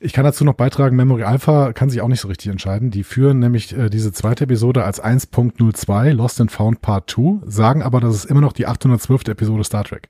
Ich 0.00 0.12
kann 0.12 0.24
dazu 0.24 0.44
noch 0.44 0.54
beitragen, 0.54 0.94
Memory 0.94 1.24
Alpha 1.24 1.72
kann 1.72 1.90
sich 1.90 2.00
auch 2.00 2.08
nicht 2.08 2.20
so 2.20 2.28
richtig 2.28 2.52
entscheiden. 2.52 2.90
Die 2.92 3.02
führen 3.02 3.40
nämlich 3.40 3.76
äh, 3.76 3.90
diese 3.90 4.12
zweite 4.12 4.44
Episode 4.44 4.84
als 4.84 5.02
1.02, 5.02 6.12
Lost 6.12 6.40
and 6.40 6.52
Found 6.52 6.80
Part 6.80 7.10
2, 7.10 7.40
sagen 7.46 7.82
aber, 7.82 8.00
das 8.00 8.14
ist 8.14 8.24
immer 8.26 8.40
noch 8.40 8.52
die 8.52 8.66
812. 8.66 9.28
Episode 9.28 9.64
Star 9.64 9.82
Trek. 9.82 10.08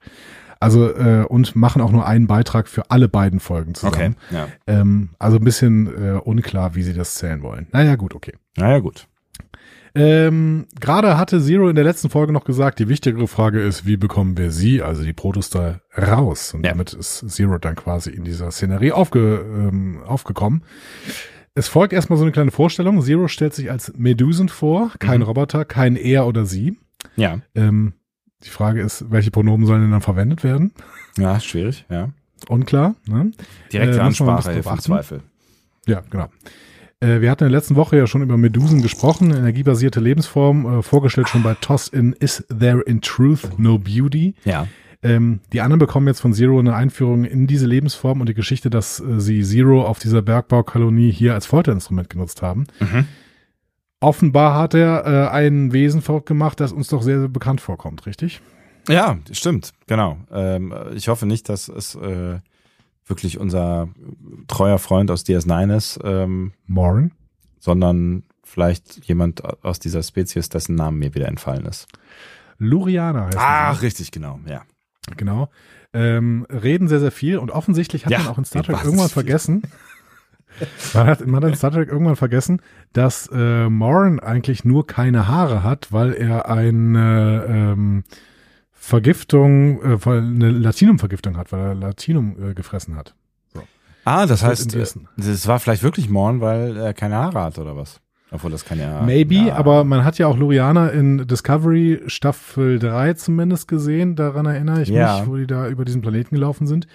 Also, 0.61 0.93
äh, 0.93 1.25
und 1.29 1.55
machen 1.55 1.81
auch 1.83 1.93
nur 1.93 2.07
einen 2.07 2.27
Beitrag 2.27 2.67
für 2.69 2.91
alle 2.91 3.09
beiden 3.09 3.39
Folgen 3.41 3.75
zusammen. 3.75 4.17
ja. 4.31 4.49
Ähm, 4.67 5.11
also 5.19 5.37
ein 5.39 5.45
bisschen 5.45 5.87
äh, 5.87 6.19
unklar, 6.19 6.75
wie 6.75 6.83
sie 6.83 6.95
das 6.95 7.15
zählen 7.15 7.43
wollen. 7.43 7.69
Naja, 7.73 7.95
gut, 7.97 8.15
okay. 8.15 8.33
Naja, 8.57 8.81
gut. 8.81 9.07
Ähm, 9.95 10.67
Gerade 10.81 11.17
hatte 11.19 11.41
Zero 11.41 11.69
in 11.69 11.75
der 11.75 11.85
letzten 11.85 12.11
Folge 12.11 12.33
noch 12.33 12.45
gesagt, 12.45 12.79
die 12.79 12.89
wichtigere 12.89 13.27
Frage 13.27 13.61
ist, 13.61 13.87
wie 13.87 13.97
bekommen 13.97 14.37
wir 14.37 14.51
sie, 14.51 14.83
also 14.83 15.03
die 15.03 15.13
Protostar, 15.13 15.81
raus? 15.97 16.55
Und 16.55 16.65
Ja. 16.65 16.73
damit 16.73 16.93
ist 16.93 17.25
Zero 17.29 17.59
dann 17.59 17.75
quasi 17.75 18.11
in 18.11 18.25
dieser 18.25 18.51
Szenerie 18.51 18.93
aufge, 18.93 19.45
ähm, 19.49 20.01
aufgekommen. 20.07 20.63
Es 21.55 21.69
folgt 21.69 21.93
erstmal 21.93 22.19
so 22.19 22.25
eine 22.25 22.33
kleine 22.33 22.51
Vorstellung. 22.53 23.01
Zero 23.03 23.27
stellt 23.29 23.55
sich 23.55 23.71
als 23.71 23.93
Medusen 23.97 24.49
vor, 24.49 24.93
kein 24.99 25.21
Mhm. 25.21 25.27
Roboter, 25.27 25.65
kein 25.65 25.97
er 25.97 26.27
oder 26.27 26.45
sie. 26.45 26.77
Ja. 27.17 27.41
Ähm, 27.55 27.95
die 28.45 28.51
Frage 28.51 28.80
ist, 28.80 29.11
welche 29.11 29.30
Pronomen 29.30 29.66
sollen 29.66 29.82
denn 29.82 29.91
dann 29.91 30.01
verwendet 30.01 30.45
werden? 30.45 30.72
Ja, 31.16 31.41
schwierig, 31.41 31.84
ja. 31.91 32.11
Unklar. 32.49 32.95
Ne? 33.07 33.32
Direkte 33.72 33.99
Äh, 33.99 34.01
Ansprache 34.01 34.53
im. 34.53 34.62
Zweifel. 34.62 35.20
Ja, 35.86 36.03
genau. 36.09 36.28
Äh, 37.01 37.20
wir 37.20 37.30
hatten 37.30 37.45
in 37.45 37.51
der 37.51 37.59
letzten 37.59 37.76
Woche 37.76 37.97
ja 37.97 38.07
schon 38.07 38.22
über 38.22 38.36
Medusen 38.36 38.82
gesprochen, 38.82 39.30
energiebasierte 39.32 40.01
Lebensform, 40.01 40.78
äh, 40.78 40.82
vorgestellt 40.82 41.28
schon 41.28 41.43
bei 41.43 41.55
Toss 41.55 41.89
in 41.89 42.12
Is 42.12 42.45
There 42.49 42.80
in 42.82 43.01
Truth 43.01 43.59
No 43.59 43.78
Beauty. 43.78 44.34
Ja. 44.45 44.68
Ähm, 45.03 45.41
die 45.53 45.61
anderen 45.61 45.78
bekommen 45.78 46.09
jetzt 46.09 46.20
von 46.20 46.32
Zero 46.32 46.59
eine 46.59 46.74
Einführung 46.74 47.24
in 47.24 47.47
diese 47.47 47.66
Lebensform 47.66 48.20
und 48.20 48.28
die 48.28 48.34
Geschichte, 48.34 48.68
dass 48.68 48.99
äh, 48.99 49.20
sie 49.20 49.43
Zero 49.43 49.84
auf 49.84 50.01
dieser 50.01 50.22
Bergbaukolonie 50.22 51.12
hier 51.12 51.34
als 51.34 51.47
Folterinstrument 51.47 52.11
genutzt 52.11 52.43
haben. 52.43 52.66
Mhm. 52.80 53.07
Offenbar 54.01 54.55
hat 54.55 54.75
er 54.75 55.07
äh, 55.07 55.29
ein 55.29 55.73
Wesen 55.73 56.03
verrückt 56.03 56.27
gemacht, 56.27 56.61
das 56.61 56.73
uns 56.73 56.89
doch 56.89 57.03
sehr, 57.03 57.19
sehr 57.19 57.29
bekannt 57.29 57.61
vorkommt, 57.61 58.07
richtig? 58.07 58.41
Ja, 58.89 59.19
stimmt, 59.33 59.73
genau. 59.87 60.19
Ähm, 60.31 60.73
ich 60.95 61.09
hoffe 61.09 61.27
nicht, 61.27 61.49
dass 61.49 61.69
es 61.69 61.95
äh, 61.97 62.39
wirklich 63.07 63.39
unser 63.39 63.89
treuer 64.47 64.79
Freund 64.79 65.11
aus 65.11 65.25
DS9 65.25 65.77
ist, 65.77 65.99
ähm, 66.05 66.53
Morin? 66.67 67.13
sondern 67.59 68.23
vielleicht 68.45 69.05
jemand 69.07 69.43
aus 69.65 69.79
dieser 69.79 70.03
Spezies, 70.03 70.49
dessen 70.49 70.75
Name 70.77 70.97
mir 70.97 71.15
wieder 71.15 71.29
entfallen 71.29 71.67
ist. 71.67 71.89
Luriana 72.59 73.27
heißt 73.27 73.37
Ach, 73.39 73.83
richtig, 73.83 74.11
genau, 74.11 74.41
ja. 74.47 74.63
Genau. 75.17 75.49
Ähm, 75.93 76.47
reden 76.51 76.87
sehr, 76.87 77.01
sehr 77.01 77.11
viel 77.11 77.39
und 77.39 77.51
offensichtlich 77.51 78.05
hat 78.05 78.13
Ja, 78.13 78.19
man 78.19 78.29
auch 78.29 78.39
in 78.39 78.45
Star 78.45 78.63
Trek 78.63 78.85
irgendwann 78.85 79.09
vergessen, 79.09 79.63
man 80.95 81.07
hat, 81.07 81.27
man 81.27 81.43
hat 81.43 81.51
in 81.51 81.57
Star 81.57 81.71
Trek 81.71 81.89
irgendwann 81.89 82.17
vergessen, 82.17 82.61
dass 82.93 83.29
äh, 83.33 83.69
Morin 83.69 84.21
eigentlich 84.21 84.65
nur 84.65 84.87
keine 84.87 85.29
Haare 85.29 85.63
hat, 85.63 85.93
weil 85.93 86.13
er 86.15 86.49
eine 86.51 87.45
ähm, 87.49 88.05
Vergiftung, 88.73 89.83
äh, 89.83 89.99
eine 90.09 90.51
Latinum-Vergiftung 90.51 91.37
hat, 91.37 91.53
weil 91.53 91.61
er 91.61 91.75
Latinum 91.75 92.37
äh, 92.51 92.55
gefressen 92.55 92.97
hat. 92.97 93.15
Ah, 94.05 94.25
das 94.25 94.43
heißt, 94.43 94.75
äh, 94.75 94.87
das 95.19 95.47
war 95.47 95.61
vielleicht 95.61 95.83
wirklich 95.83 96.09
Morn, 96.09 96.41
weil 96.41 96.77
er 96.79 96.95
keine 96.95 97.17
Haare 97.17 97.43
hat 97.43 97.59
oder 97.59 97.77
was? 97.77 98.01
Obwohl 98.31 98.51
das 98.51 98.65
kann 98.65 98.79
ja. 98.79 99.03
Maybe, 99.03 99.35
ja, 99.35 99.55
aber 99.57 99.85
man 99.85 100.05
hat 100.05 100.19
ja 100.19 100.27
auch 100.27 100.37
Luriana 100.37 100.89
in 100.89 101.27
Discovery 101.27 102.03
Staffel 102.07 102.79
3 102.79 103.15
zumindest 103.15 103.69
gesehen, 103.69 104.17
daran 104.17 104.47
erinnere 104.47 104.83
ich 104.83 104.89
Ja. 104.89 105.21
mich, 105.21 105.29
wo 105.29 105.37
die 105.37 105.47
da 105.47 105.69
über 105.69 105.85
diesen 105.85 106.01
Planeten 106.03 106.35
gelaufen 106.35 106.67
sind. 106.67 106.87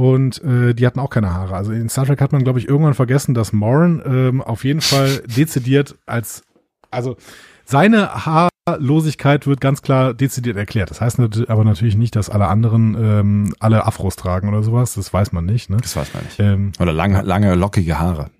Und 0.00 0.42
äh, 0.42 0.72
die 0.74 0.86
hatten 0.86 0.98
auch 0.98 1.10
keine 1.10 1.34
Haare. 1.34 1.54
Also 1.54 1.72
in 1.72 1.90
Star 1.90 2.06
Trek 2.06 2.22
hat 2.22 2.32
man, 2.32 2.42
glaube 2.42 2.58
ich, 2.58 2.66
irgendwann 2.66 2.94
vergessen, 2.94 3.34
dass 3.34 3.52
Morin 3.52 4.00
ähm, 4.06 4.40
auf 4.40 4.64
jeden 4.64 4.80
Fall 4.80 5.18
dezidiert 5.36 5.94
als, 6.06 6.42
also 6.90 7.18
seine 7.66 8.24
Haarlosigkeit 8.24 9.46
wird 9.46 9.60
ganz 9.60 9.82
klar 9.82 10.14
dezidiert 10.14 10.56
erklärt. 10.56 10.88
Das 10.90 11.02
heißt 11.02 11.20
aber 11.50 11.64
natürlich 11.64 11.96
nicht, 11.96 12.16
dass 12.16 12.30
alle 12.30 12.46
anderen 12.48 12.96
ähm, 12.98 13.54
alle 13.60 13.84
Afros 13.84 14.16
tragen 14.16 14.48
oder 14.48 14.62
sowas. 14.62 14.94
Das 14.94 15.12
weiß 15.12 15.32
man 15.32 15.44
nicht. 15.44 15.68
Ne? 15.68 15.76
Das 15.82 15.94
weiß 15.96 16.14
man 16.14 16.24
nicht. 16.24 16.40
Ähm, 16.40 16.72
Oder 16.80 16.94
lange, 16.94 17.20
lange 17.20 17.54
lockige 17.54 17.98
Haare. 18.00 18.30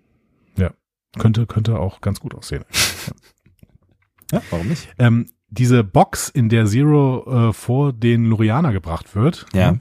könnte, 1.19 1.45
könnte 1.47 1.79
auch 1.79 2.01
ganz 2.01 2.21
gut 2.21 2.35
aussehen. 2.35 2.65
Ja, 4.33 4.41
warum 4.51 4.69
nicht? 4.69 4.89
ähm, 4.99 5.27
diese 5.49 5.83
Box, 5.83 6.29
in 6.29 6.49
der 6.49 6.65
Zero 6.67 7.49
äh, 7.49 7.53
vor 7.53 7.93
den 7.93 8.27
Lurianer 8.27 8.73
gebracht 8.73 9.17
wird, 9.17 9.45
Ja. 9.53 9.73
ne, 9.73 9.81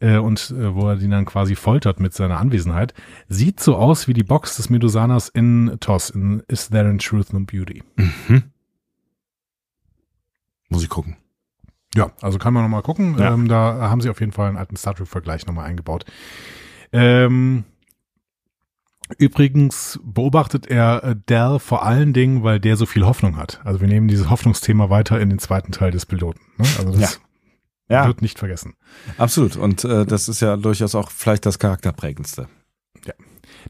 äh, 0.00 0.16
und 0.16 0.50
äh, 0.50 0.74
wo 0.74 0.88
er 0.88 0.96
die 0.96 1.08
dann 1.08 1.24
quasi 1.24 1.54
foltert 1.54 2.00
mit 2.00 2.12
seiner 2.14 2.38
Anwesenheit, 2.38 2.94
sieht 3.28 3.60
so 3.60 3.76
aus 3.76 4.08
wie 4.08 4.14
die 4.14 4.24
Box 4.24 4.56
des 4.56 4.70
Medusaners 4.70 5.28
in 5.28 5.76
TOS, 5.80 6.10
in 6.10 6.42
Is 6.48 6.70
There 6.70 6.88
in 6.90 6.98
Truth 6.98 7.32
No 7.32 7.40
Beauty. 7.40 7.82
Mhm. 7.96 8.44
Muss 10.68 10.82
ich 10.82 10.88
gucken. 10.88 11.16
Ja, 11.94 12.12
also 12.20 12.38
kann 12.38 12.54
man 12.54 12.62
nochmal 12.62 12.82
gucken. 12.82 13.18
Ja. 13.18 13.34
Ähm, 13.34 13.48
da 13.48 13.90
haben 13.90 14.00
sie 14.00 14.10
auf 14.10 14.20
jeden 14.20 14.32
Fall 14.32 14.48
einen 14.48 14.56
alten 14.56 14.76
Star 14.76 14.94
Trek-Vergleich 14.94 15.46
nochmal 15.46 15.66
eingebaut. 15.66 16.04
Ähm, 16.92 17.64
übrigens 19.18 19.98
beobachtet 20.04 20.68
er 20.68 21.02
äh, 21.02 21.16
Dell 21.28 21.58
vor 21.58 21.84
allen 21.84 22.12
Dingen, 22.12 22.44
weil 22.44 22.60
der 22.60 22.76
so 22.76 22.86
viel 22.86 23.04
Hoffnung 23.04 23.36
hat. 23.36 23.60
Also 23.64 23.80
wir 23.80 23.88
nehmen 23.88 24.06
dieses 24.06 24.30
Hoffnungsthema 24.30 24.88
weiter 24.88 25.20
in 25.20 25.30
den 25.30 25.40
zweiten 25.40 25.72
Teil 25.72 25.90
des 25.90 26.06
Piloten. 26.06 26.40
Ne? 26.58 26.66
Also 26.78 26.92
das 26.92 27.00
Ja, 27.00 27.08
wird 27.90 28.22
nicht 28.22 28.38
vergessen. 28.38 28.74
absolut. 29.18 29.56
Und 29.56 29.84
äh, 29.84 30.06
das 30.06 30.28
ist 30.28 30.40
ja 30.40 30.56
durchaus 30.56 30.94
auch 30.94 31.10
vielleicht 31.10 31.44
das 31.46 31.58
charakterprägendste. 31.58 32.48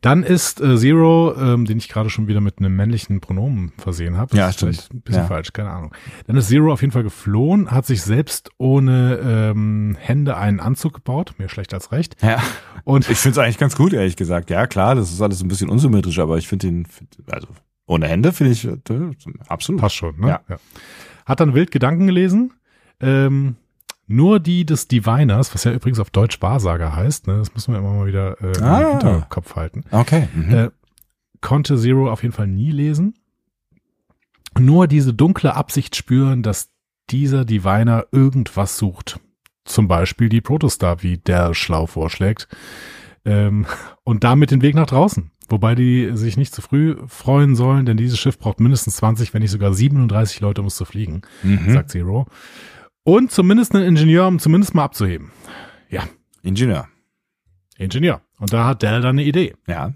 Dann 0.02 0.22
ist 0.22 0.60
äh, 0.60 0.76
Zero, 0.76 1.34
ähm, 1.36 1.64
den 1.64 1.78
ich 1.78 1.88
gerade 1.88 2.10
schon 2.10 2.28
wieder 2.28 2.40
mit 2.40 2.58
einem 2.58 2.76
männlichen 2.76 3.20
Pronomen 3.20 3.72
versehen 3.76 4.16
habe. 4.16 4.36
Ja, 4.36 4.48
ist 4.48 4.56
stimmt. 4.56 4.76
vielleicht 4.76 4.94
Ein 4.94 5.00
bisschen 5.02 5.22
Ja. 5.22 5.26
falsch, 5.28 5.52
keine 5.52 5.70
Ahnung. 5.70 5.92
Dann 6.26 6.36
ist 6.36 6.46
Zero 6.48 6.72
auf 6.72 6.80
jeden 6.80 6.92
Fall 6.92 7.02
geflohen, 7.02 7.70
hat 7.72 7.86
sich 7.86 8.02
selbst 8.02 8.50
ohne 8.56 9.18
ähm, 9.22 9.96
Hände 9.98 10.36
einen 10.36 10.60
Anzug 10.60 10.94
gebaut, 10.94 11.34
mehr 11.38 11.48
schlecht 11.48 11.74
als 11.74 11.90
recht. 11.92 12.16
Ja. 12.22 12.40
Und 12.84 13.10
Ich 13.10 13.18
finde 13.18 13.32
es 13.32 13.44
eigentlich 13.44 13.58
ganz 13.58 13.74
gut, 13.76 13.92
ehrlich 13.92 14.16
gesagt. 14.16 14.48
Ja, 14.50 14.66
klar, 14.68 14.94
das 14.94 15.10
ist 15.12 15.20
alles 15.20 15.42
ein 15.42 15.48
bisschen 15.48 15.68
unsymmetrisch, 15.68 16.20
aber 16.20 16.38
ich 16.38 16.46
finde 16.46 16.68
ihn, 16.68 16.86
also 17.28 17.48
ohne 17.86 18.06
Hände 18.06 18.32
finde 18.32 18.52
ich 18.52 18.64
äh, 18.66 18.76
absolut. 19.48 19.80
passt 19.80 19.96
schon, 19.96 20.20
ne? 20.20 20.40
Ja. 20.48 20.56
Hat 21.26 21.40
dann 21.40 21.52
wild 21.54 21.72
Gedanken 21.72 22.06
gelesen. 22.06 22.52
Ähm, 23.00 23.56
nur 24.11 24.40
die 24.40 24.64
des 24.66 24.88
Diviners, 24.88 25.54
was 25.54 25.64
ja 25.64 25.72
übrigens 25.72 26.00
auf 26.00 26.11
Deutsch 26.11 26.42
Wahrsager 26.42 26.94
heißt, 26.94 27.26
ne, 27.26 27.38
das 27.38 27.54
müssen 27.54 27.72
wir 27.72 27.78
immer 27.78 27.92
mal 27.94 28.06
wieder 28.06 28.40
äh, 28.42 28.61
Ah. 28.62 28.80
im 28.80 28.90
Hinterkopf 28.90 29.56
halten. 29.56 29.84
Okay. 29.90 30.28
Mhm. 30.34 30.54
Äh, 30.54 30.70
konnte 31.40 31.78
Zero 31.78 32.11
auf 32.11 32.22
jeden 32.22 32.34
Fall 32.34 32.46
nie 32.48 32.70
lesen. 32.70 33.14
Nur 34.58 34.86
diese 34.88 35.14
dunkle 35.14 35.54
Absicht 35.54 35.96
spüren, 35.96 36.42
dass 36.42 36.70
dieser 37.11 37.44
Diviner 37.44 38.06
irgendwas 38.12 38.76
sucht. 38.76 39.20
Zum 39.64 39.88
Beispiel 39.88 40.28
die 40.28 40.40
Protostar, 40.40 41.02
wie 41.02 41.18
der 41.18 41.54
schlau 41.54 41.86
vorschlägt. 41.86 42.48
Ähm, 43.24 43.66
und 44.04 44.24
damit 44.24 44.50
den 44.50 44.62
Weg 44.62 44.74
nach 44.74 44.86
draußen. 44.86 45.30
Wobei 45.48 45.74
die 45.74 46.11
sich 46.14 46.36
nicht 46.36 46.54
zu 46.54 46.62
früh 46.62 46.96
freuen 47.08 47.56
sollen, 47.56 47.84
denn 47.86 47.96
dieses 47.96 48.18
Schiff 48.18 48.38
braucht 48.38 48.61
mindestens 48.61 48.96
20, 48.96 49.34
wenn 49.34 49.42
nicht 49.42 49.50
sogar 49.50 49.72
37 49.74 50.40
Leute, 50.40 50.61
um 50.61 50.68
es 50.68 50.76
zu 50.76 50.84
fliegen, 50.84 51.22
Mhm. 51.42 51.72
sagt 51.72 51.90
Zero. 51.90 52.26
Und 53.03 53.32
zumindest 53.32 53.74
einen 53.74 53.84
Ingenieur, 53.84 54.26
um 54.28 54.38
zumindest 54.38 54.74
mal 54.74 54.84
abzuheben. 54.84 55.30
Ja, 55.88 56.05
Ingenieur. 56.42 56.88
Ingenieur. 57.78 58.20
Und 58.38 58.53
da 58.53 58.66
hat 58.66 58.82
Dell 58.82 59.01
dann 59.01 59.18
eine 59.18 59.24
Idee. 59.24 59.55
Ja. 59.66 59.92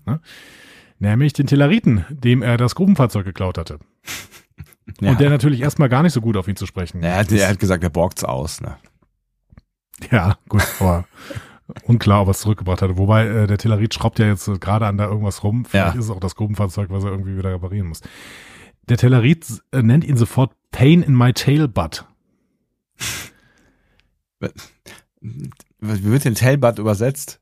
Nämlich 0.99 1.33
den 1.35 1.47
Telleriten, 1.47 2.05
dem 2.09 2.43
er 2.43 2.57
das 2.57 2.75
Grubenfahrzeug 2.75 3.25
geklaut 3.27 3.59
hatte. 3.59 3.79
ja. 5.01 5.11
Und 5.11 5.21
der 5.21 5.31
natürlich 5.31 5.61
erstmal 5.61 5.89
gar 5.89 6.03
nicht 6.03 6.13
so 6.13 6.21
gut 6.21 6.37
auf 6.37 6.49
ihn 6.49 6.57
zu 6.57 6.67
sprechen. 6.67 7.03
er, 7.03 7.17
hat, 7.19 7.31
er 7.33 7.49
hat 7.49 7.59
gesagt, 7.59 7.83
er 7.83 7.91
borgt's 7.91 8.25
aus. 8.25 8.61
Ne? 8.63 8.77
Ja, 10.11 10.39
gut, 10.49 10.63
aber 10.81 11.05
unklar, 11.85 12.23
ob 12.23 12.29
er 12.29 12.33
es 12.33 12.41
zurückgebracht 12.41 12.83
hatte. 12.83 12.97
Wobei 12.99 13.27
äh, 13.27 13.47
der 13.47 13.59
Tellerit 13.59 13.93
schraubt 13.95 14.19
ja 14.19 14.27
jetzt 14.27 14.49
gerade 14.61 14.87
an 14.87 14.97
da 14.97 15.07
irgendwas 15.07 15.43
rum. 15.45 15.65
Vielleicht 15.67 15.95
Ja. 15.95 15.99
ist 16.01 16.07
es 16.07 16.11
auch 16.11 16.21
das 16.21 16.37
Grubenfahrzeug, 16.37 16.91
was 16.91 17.05
er 17.05 17.11
irgendwie 17.11 17.37
wieder 17.37 17.53
reparieren 17.53 17.89
muss. 17.89 18.01
Der 18.89 18.97
Tellerit 18.97 19.47
äh, 19.73 19.83
nennt 19.83 20.05
ihn 20.05 20.17
sofort 20.17 20.53
Pain 20.71 21.03
in 21.03 21.15
my 21.17 21.33
tail 21.33 21.69
butt. 21.69 22.07
Wie 25.21 25.51
wird 25.81 26.25
denn 26.25 26.35
Tailbutt 26.35 26.79
übersetzt? 26.79 27.41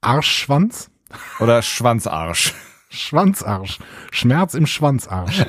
Arschschwanz? 0.00 0.90
Oder 1.38 1.62
Schwanzarsch? 1.62 2.54
Schwanzarsch. 2.88 3.78
Schmerz 4.10 4.54
im 4.54 4.66
Schwanzarsch. 4.66 5.44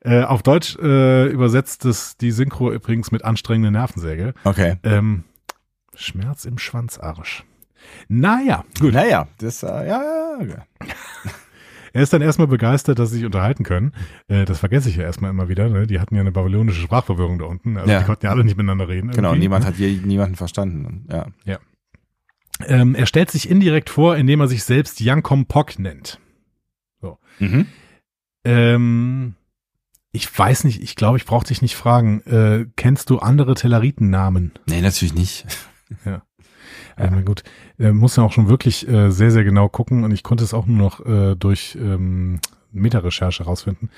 äh, 0.00 0.22
auf 0.22 0.42
Deutsch 0.42 0.76
äh, 0.76 1.26
übersetzt 1.26 1.84
es 1.84 2.16
die 2.16 2.32
Synchro 2.32 2.72
übrigens 2.72 3.10
mit 3.12 3.24
anstrengende 3.24 3.70
Nervensäge. 3.70 4.34
Okay. 4.44 4.76
Ähm, 4.82 5.24
Schmerz 5.94 6.44
im 6.44 6.58
Schwanzarsch. 6.58 7.44
Naja, 8.08 8.64
gut. 8.80 8.94
Naja, 8.94 9.28
das, 9.38 9.62
äh, 9.62 9.66
ja, 9.66 10.02
ja, 10.02 10.42
ja. 10.42 10.66
Er 11.92 12.02
ist 12.02 12.12
dann 12.12 12.22
erstmal 12.22 12.46
begeistert, 12.48 12.98
dass 12.98 13.10
sie 13.10 13.16
sich 13.16 13.24
unterhalten 13.24 13.64
können. 13.64 13.92
Äh, 14.28 14.44
das 14.44 14.58
vergesse 14.58 14.88
ich 14.88 14.96
ja 14.96 15.02
erstmal 15.04 15.30
immer 15.30 15.48
wieder. 15.48 15.68
Ne? 15.68 15.86
Die 15.86 16.00
hatten 16.00 16.14
ja 16.14 16.20
eine 16.20 16.32
babylonische 16.32 16.80
Sprachverwirrung 16.80 17.38
da 17.38 17.44
unten. 17.46 17.76
Also 17.76 17.90
Ja. 17.90 18.00
die 18.00 18.04
konnten 18.06 18.26
ja 18.26 18.32
alle 18.32 18.44
nicht 18.44 18.56
miteinander 18.56 18.88
reden. 18.88 19.10
Genau, 19.10 19.28
irgendwie. 19.30 19.40
niemand 19.40 19.66
hat 19.66 19.76
je, 19.78 19.98
niemanden 20.04 20.36
verstanden. 20.36 21.06
Ja. 21.10 21.58
Ähm, 22.66 22.94
er 22.94 23.06
stellt 23.06 23.30
sich 23.30 23.50
indirekt 23.50 23.90
vor, 23.90 24.16
indem 24.16 24.40
er 24.40 24.48
sich 24.48 24.62
selbst 24.64 25.00
Yankom 25.00 25.46
Pok 25.46 25.78
nennt. 25.78 26.18
Mhm. 27.38 27.66
Ähm, 28.44 29.34
ich 30.12 30.38
weiß 30.38 30.64
nicht, 30.64 30.82
ich 30.82 30.94
glaube, 30.94 31.16
ich 31.16 31.24
brauche 31.24 31.46
dich 31.46 31.62
nicht 31.62 31.74
fragen. 31.74 32.20
Äh, 32.22 32.66
kennst 32.76 33.10
du 33.10 33.18
andere 33.18 33.54
Telleritennamen? 33.54 34.52
Nee, 34.66 34.80
natürlich 34.82 35.14
nicht. 35.14 35.46
Ja, 36.04 36.22
na 36.96 37.20
gut. 37.22 37.42
Er 37.78 37.92
muss 37.92 38.16
ja 38.16 38.22
auch 38.22 38.32
schon 38.32 38.48
wirklich 38.48 38.88
äh, 38.88 39.10
sehr, 39.10 39.30
sehr 39.30 39.44
genau 39.44 39.68
gucken 39.68 40.04
und 40.04 40.12
ich 40.12 40.22
konnte 40.22 40.44
es 40.44 40.54
auch 40.54 40.66
nur 40.66 40.78
noch 40.78 41.04
äh, 41.04 41.34
durch 41.34 41.76
ähm, 41.80 42.40
Meta-Recherche 42.72 43.44
rausfinden. 43.44 43.90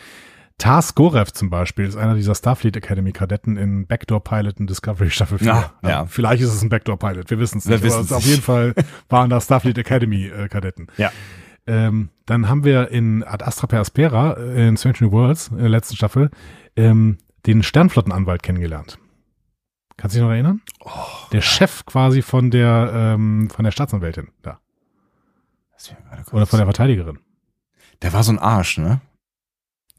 Tars 0.59 0.95
Gorev 0.95 1.33
zum 1.33 1.51
Beispiel 1.51 1.85
ist 1.85 1.97
einer 1.97 2.15
dieser 2.15 2.35
Starfleet 2.35 2.77
Academy 2.77 3.13
Kadetten 3.13 3.57
in 3.57 3.87
Backdoor 3.87 4.23
Pilot 4.23 4.61
und 4.61 4.71
Discovery 4.71 5.11
Staffel 5.11 5.39
4. 5.39 5.47
Ja, 5.49 5.73
ja. 5.83 6.07
Vielleicht 6.07 6.43
ist 6.43 6.55
es 6.55 6.63
ein 6.63 6.69
Backdoor 6.69 6.99
Pilot, 6.99 7.29
wir 7.29 7.41
wissen 7.41 7.59
es 7.59 7.67
Wir 7.67 7.73
nicht. 7.77 7.85
aber 7.85 8.03
wissen's 8.03 8.11
es 8.11 8.17
auf 8.17 8.25
jeden 8.25 8.43
Fall 8.43 8.75
waren 9.09 9.31
da 9.31 9.41
Starfleet 9.41 9.79
Academy 9.79 10.27
äh, 10.27 10.49
Kadetten. 10.49 10.87
Ja. 10.97 11.11
Ähm, 11.67 12.11
dann 12.27 12.49
haben 12.49 12.63
wir 12.65 12.91
in 12.91 13.25
Ad 13.25 13.45
Astra 13.45 13.67
per 13.67 13.81
Aspera 13.81 14.35
äh, 14.35 14.69
in 14.69 14.77
Strange 14.77 14.99
New 15.01 15.13
Worlds 15.13 15.49
in 15.49 15.59
der 15.59 15.69
letzten 15.71 15.97
Staffel 15.97 16.31
ähm, 16.77 17.19
den 17.47 17.63
Sternflottenanwalt 17.63 18.43
kennengelernt. 18.43 18.99
Kannst 19.97 20.15
du 20.15 20.19
dich 20.19 20.25
noch 20.25 20.33
erinnern? 20.33 20.61
Oh, 20.81 20.91
der 21.33 21.41
Chef 21.41 21.85
quasi 21.87 22.23
von 22.23 22.51
der 22.51 22.91
ähm, 22.93 23.49
von 23.51 23.65
der 23.65 23.73
Staatsanwältin 23.73 24.29
da 24.43 24.61
oder 26.33 26.47
von 26.47 26.59
der 26.59 26.67
Verteidigerin. 26.67 27.19
Der 28.03 28.13
war 28.13 28.23
so 28.23 28.33
ein 28.33 28.39
Arsch, 28.39 28.79
ne? 28.79 29.01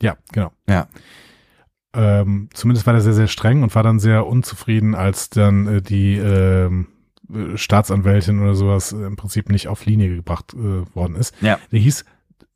Ja, 0.02 0.18
genau. 0.32 0.52
Ja. 0.68 0.88
Ähm, 1.94 2.50
zumindest 2.54 2.86
war 2.86 2.94
er 2.94 3.02
sehr 3.02 3.14
sehr 3.14 3.28
streng 3.28 3.64
und 3.64 3.74
war 3.76 3.84
dann 3.84 4.00
sehr 4.00 4.28
unzufrieden, 4.28 4.96
als 4.96 5.30
dann 5.30 5.68
äh, 5.68 5.82
die 5.82 6.18
äh, 6.18 6.70
Staatsanwältin 7.56 8.42
oder 8.42 8.56
sowas 8.56 8.92
äh, 8.92 8.98
im 8.98 9.16
Prinzip 9.16 9.50
nicht 9.50 9.68
auf 9.68 9.86
Linie 9.86 10.16
gebracht 10.16 10.54
äh, 10.54 10.96
worden 10.96 11.16
ist. 11.16 11.34
Ja. 11.42 11.60
Der 11.72 11.80
hieß 11.80 12.04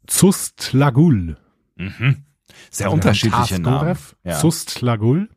Zustlagul. 0.07 1.37
Mhm. 1.75 2.23
Sehr 2.69 2.87
Also 2.87 2.95
unterschiedliche 2.95 3.59
Namen. 3.59 3.97
Ja. 4.23 4.37
Zustlagul. 4.37 5.29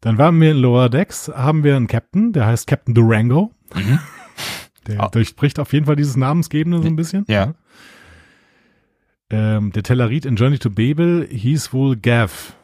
Dann 0.00 0.16
waren 0.18 0.40
wir 0.40 0.52
in 0.52 0.56
Lower 0.58 0.88
Decks, 0.88 1.28
haben 1.28 1.62
wir 1.64 1.76
einen 1.76 1.86
Captain, 1.86 2.32
der 2.32 2.46
heißt 2.46 2.66
Captain 2.66 2.94
Durango. 2.94 3.52
Der 4.86 4.98
Ah. 5.00 5.08
durchbricht 5.08 5.58
auf 5.60 5.74
jeden 5.74 5.84
Fall 5.84 5.94
dieses 5.96 6.16
Namensgebende 6.16 6.80
so 6.80 6.86
ein 6.88 6.96
bisschen. 6.96 7.24
Ja. 7.28 7.52
Ähm, 9.28 9.72
der 9.72 9.82
Tellerit 9.82 10.24
in 10.24 10.36
Journey 10.36 10.58
to 10.58 10.70
Babel 10.70 11.28
hieß 11.30 11.72
wohl 11.74 11.96
Gav. 11.96 12.54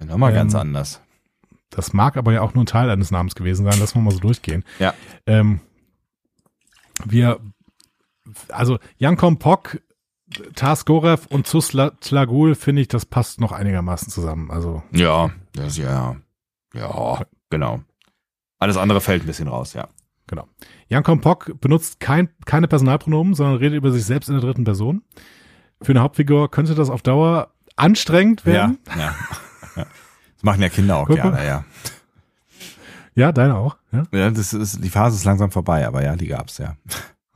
Nochmal 0.00 0.32
ganz 0.32 0.52
Ähm, 0.54 0.60
anders. 0.60 1.00
Das 1.70 1.92
mag 1.92 2.16
aber 2.16 2.32
ja 2.32 2.42
auch 2.42 2.54
nur 2.54 2.64
ein 2.64 2.66
Teil 2.66 2.90
eines 2.90 3.12
Namens 3.12 3.36
gewesen 3.36 3.64
sein. 3.64 3.78
Lass 3.78 3.94
mal 3.94 4.00
mal 4.02 4.10
so 4.10 4.18
durchgehen. 4.18 4.64
Ja. 4.80 4.92
Ähm, 5.26 5.60
wir, 7.06 7.38
also 8.48 8.78
Jankom 8.98 9.38
Pok, 10.34 10.54
Taskorev 10.54 11.26
und 11.28 11.46
Zuslagul 11.46 12.54
finde 12.54 12.82
ich, 12.82 12.88
das 12.88 13.06
passt 13.06 13.40
noch 13.40 13.52
einigermaßen 13.52 14.10
zusammen. 14.10 14.50
Also 14.50 14.82
Ja, 14.92 15.30
das 15.52 15.76
ja. 15.76 16.16
Ja, 16.74 17.24
genau. 17.48 17.80
Alles 18.58 18.76
andere 18.76 19.00
fällt 19.00 19.24
ein 19.24 19.26
bisschen 19.26 19.48
raus, 19.48 19.74
ja. 19.74 19.88
Genau. 20.26 20.46
Jankom 20.88 21.20
Pok 21.20 21.60
benutzt 21.60 21.98
kein, 21.98 22.28
keine 22.44 22.68
Personalpronomen, 22.68 23.34
sondern 23.34 23.56
redet 23.56 23.76
über 23.76 23.90
sich 23.90 24.04
selbst 24.04 24.28
in 24.28 24.34
der 24.34 24.42
dritten 24.42 24.64
Person. 24.64 25.02
Für 25.82 25.92
eine 25.92 26.02
Hauptfigur 26.02 26.50
könnte 26.50 26.74
das 26.74 26.90
auf 26.90 27.02
Dauer 27.02 27.52
anstrengend 27.74 28.46
werden. 28.46 28.78
Ja, 28.96 29.14
ja. 29.76 29.86
Das 30.40 30.44
machen 30.44 30.62
ja 30.62 30.68
Kinder 30.68 30.96
auch 30.96 31.08
gerne, 31.08 31.44
ja. 31.44 31.64
Ja, 33.14 33.32
deine 33.32 33.56
auch. 33.56 33.76
Ja? 33.92 34.04
ja 34.12 34.30
das 34.30 34.52
ist, 34.52 34.82
die 34.82 34.88
Phase 34.88 35.16
ist 35.16 35.24
langsam 35.24 35.50
vorbei, 35.50 35.86
aber 35.86 36.02
ja, 36.02 36.16
die 36.16 36.28
gab's, 36.28 36.58
ja. 36.58 36.76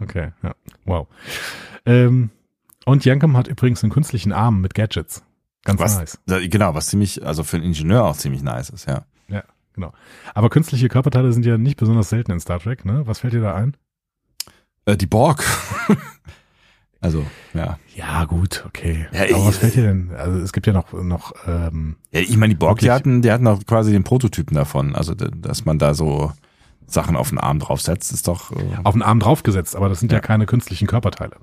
Okay, 0.00 0.32
ja. 0.42 0.54
Wow. 0.84 1.08
Ähm, 1.86 2.30
und 2.86 3.04
Jankom 3.04 3.36
hat 3.36 3.48
übrigens 3.48 3.82
einen 3.82 3.92
künstlichen 3.92 4.32
Arm 4.32 4.60
mit 4.60 4.74
Gadgets. 4.74 5.22
Ganz 5.64 5.80
Was, 5.80 5.96
nice. 5.98 6.18
Genau, 6.50 6.74
was 6.74 6.86
ziemlich, 6.88 7.24
also 7.24 7.42
für 7.42 7.56
einen 7.56 7.66
Ingenieur 7.66 8.04
auch 8.04 8.16
ziemlich 8.16 8.42
nice 8.42 8.68
ist, 8.70 8.86
ja. 8.86 9.04
Ja, 9.28 9.44
genau. 9.72 9.92
Aber 10.34 10.50
künstliche 10.50 10.88
Körperteile 10.88 11.32
sind 11.32 11.46
ja 11.46 11.56
nicht 11.56 11.78
besonders 11.78 12.10
selten 12.10 12.32
in 12.32 12.40
Star 12.40 12.60
Trek, 12.60 12.84
ne? 12.84 13.06
Was 13.06 13.20
fällt 13.20 13.32
dir 13.32 13.40
da 13.40 13.54
ein? 13.54 13.74
Äh, 14.84 14.96
die 14.98 15.06
Borg. 15.06 15.42
also, 17.00 17.24
ja. 17.54 17.78
Ja, 17.94 18.24
gut, 18.26 18.64
okay. 18.66 19.06
Ja, 19.12 19.34
Aber 19.36 19.46
was 19.46 19.58
fällt 19.58 19.76
dir 19.76 19.84
denn? 19.84 20.10
Also 20.14 20.38
es 20.40 20.52
gibt 20.52 20.66
ja 20.66 20.72
noch, 20.72 20.92
noch 20.92 21.32
ähm, 21.46 21.96
Ja, 22.10 22.20
ich 22.20 22.36
meine, 22.36 22.52
die 22.54 22.58
Borg, 22.58 22.78
die 22.80 22.86
Wirklich? 22.86 22.94
hatten, 22.94 23.22
die 23.22 23.32
hatten 23.32 23.46
auch 23.46 23.64
quasi 23.64 23.92
den 23.92 24.04
Prototypen 24.04 24.54
davon. 24.54 24.94
Also, 24.94 25.14
dass 25.14 25.64
man 25.64 25.78
da 25.78 25.94
so 25.94 26.32
Sachen 26.86 27.16
auf 27.16 27.30
den 27.30 27.38
Arm 27.38 27.58
draufsetzt, 27.58 28.12
ist 28.12 28.28
doch. 28.28 28.52
Äh, 28.52 28.64
auf 28.84 28.92
den 28.92 29.02
Arm 29.02 29.20
draufgesetzt, 29.20 29.76
aber 29.76 29.88
das 29.88 30.00
sind 30.00 30.12
ja, 30.12 30.18
Ja. 30.18 30.22
keine 30.22 30.44
künstlichen 30.44 30.86
Körperteile. 30.86 31.36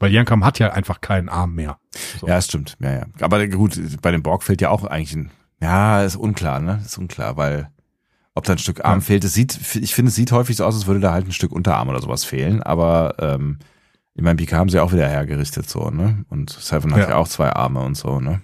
Weil 0.00 0.12
Jankom 0.12 0.44
hat 0.44 0.58
ja 0.58 0.72
einfach 0.72 1.00
keinen 1.00 1.28
Arm 1.28 1.54
mehr. 1.54 1.78
So. 2.18 2.26
Ja, 2.26 2.38
es 2.38 2.46
stimmt. 2.46 2.76
Ja, 2.80 2.90
ja. 2.92 3.06
Aber 3.20 3.46
gut, 3.46 3.78
bei 4.02 4.10
dem 4.10 4.22
Borg 4.22 4.42
fehlt 4.42 4.60
ja 4.60 4.70
auch 4.70 4.82
eigentlich 4.84 5.14
ein. 5.14 5.30
Ja, 5.62 6.02
ist 6.02 6.16
unklar, 6.16 6.58
ne? 6.58 6.80
Ist 6.84 6.96
unklar, 6.98 7.36
weil 7.36 7.68
ob 8.34 8.44
da 8.44 8.52
ein 8.54 8.58
Stück 8.58 8.84
Arm 8.84 8.98
Ja. 8.98 9.04
fehlt, 9.04 9.24
es 9.24 9.34
sieht, 9.34 9.58
ich 9.76 9.94
finde, 9.94 10.08
es 10.08 10.14
sieht 10.14 10.32
häufig 10.32 10.56
so 10.56 10.64
aus, 10.64 10.74
als 10.74 10.86
würde 10.86 11.00
da 11.00 11.12
halt 11.12 11.26
ein 11.26 11.32
Stück 11.32 11.52
Unterarm 11.52 11.88
oder 11.90 12.00
sowas 12.00 12.24
fehlen. 12.24 12.62
Aber 12.62 13.14
ähm, 13.18 13.58
ich 14.14 14.22
meine, 14.22 14.36
Picard 14.36 14.58
haben 14.58 14.68
sie 14.70 14.80
auch 14.80 14.92
wieder 14.92 15.06
hergerichtet 15.08 15.68
so, 15.68 15.90
ne? 15.90 16.24
Und 16.30 16.50
Seven 16.50 16.92
hat 16.92 17.00
Ja. 17.00 17.08
ja 17.10 17.16
auch 17.16 17.28
zwei 17.28 17.50
Arme 17.52 17.80
und 17.80 17.94
so, 17.96 18.20
ne? 18.20 18.40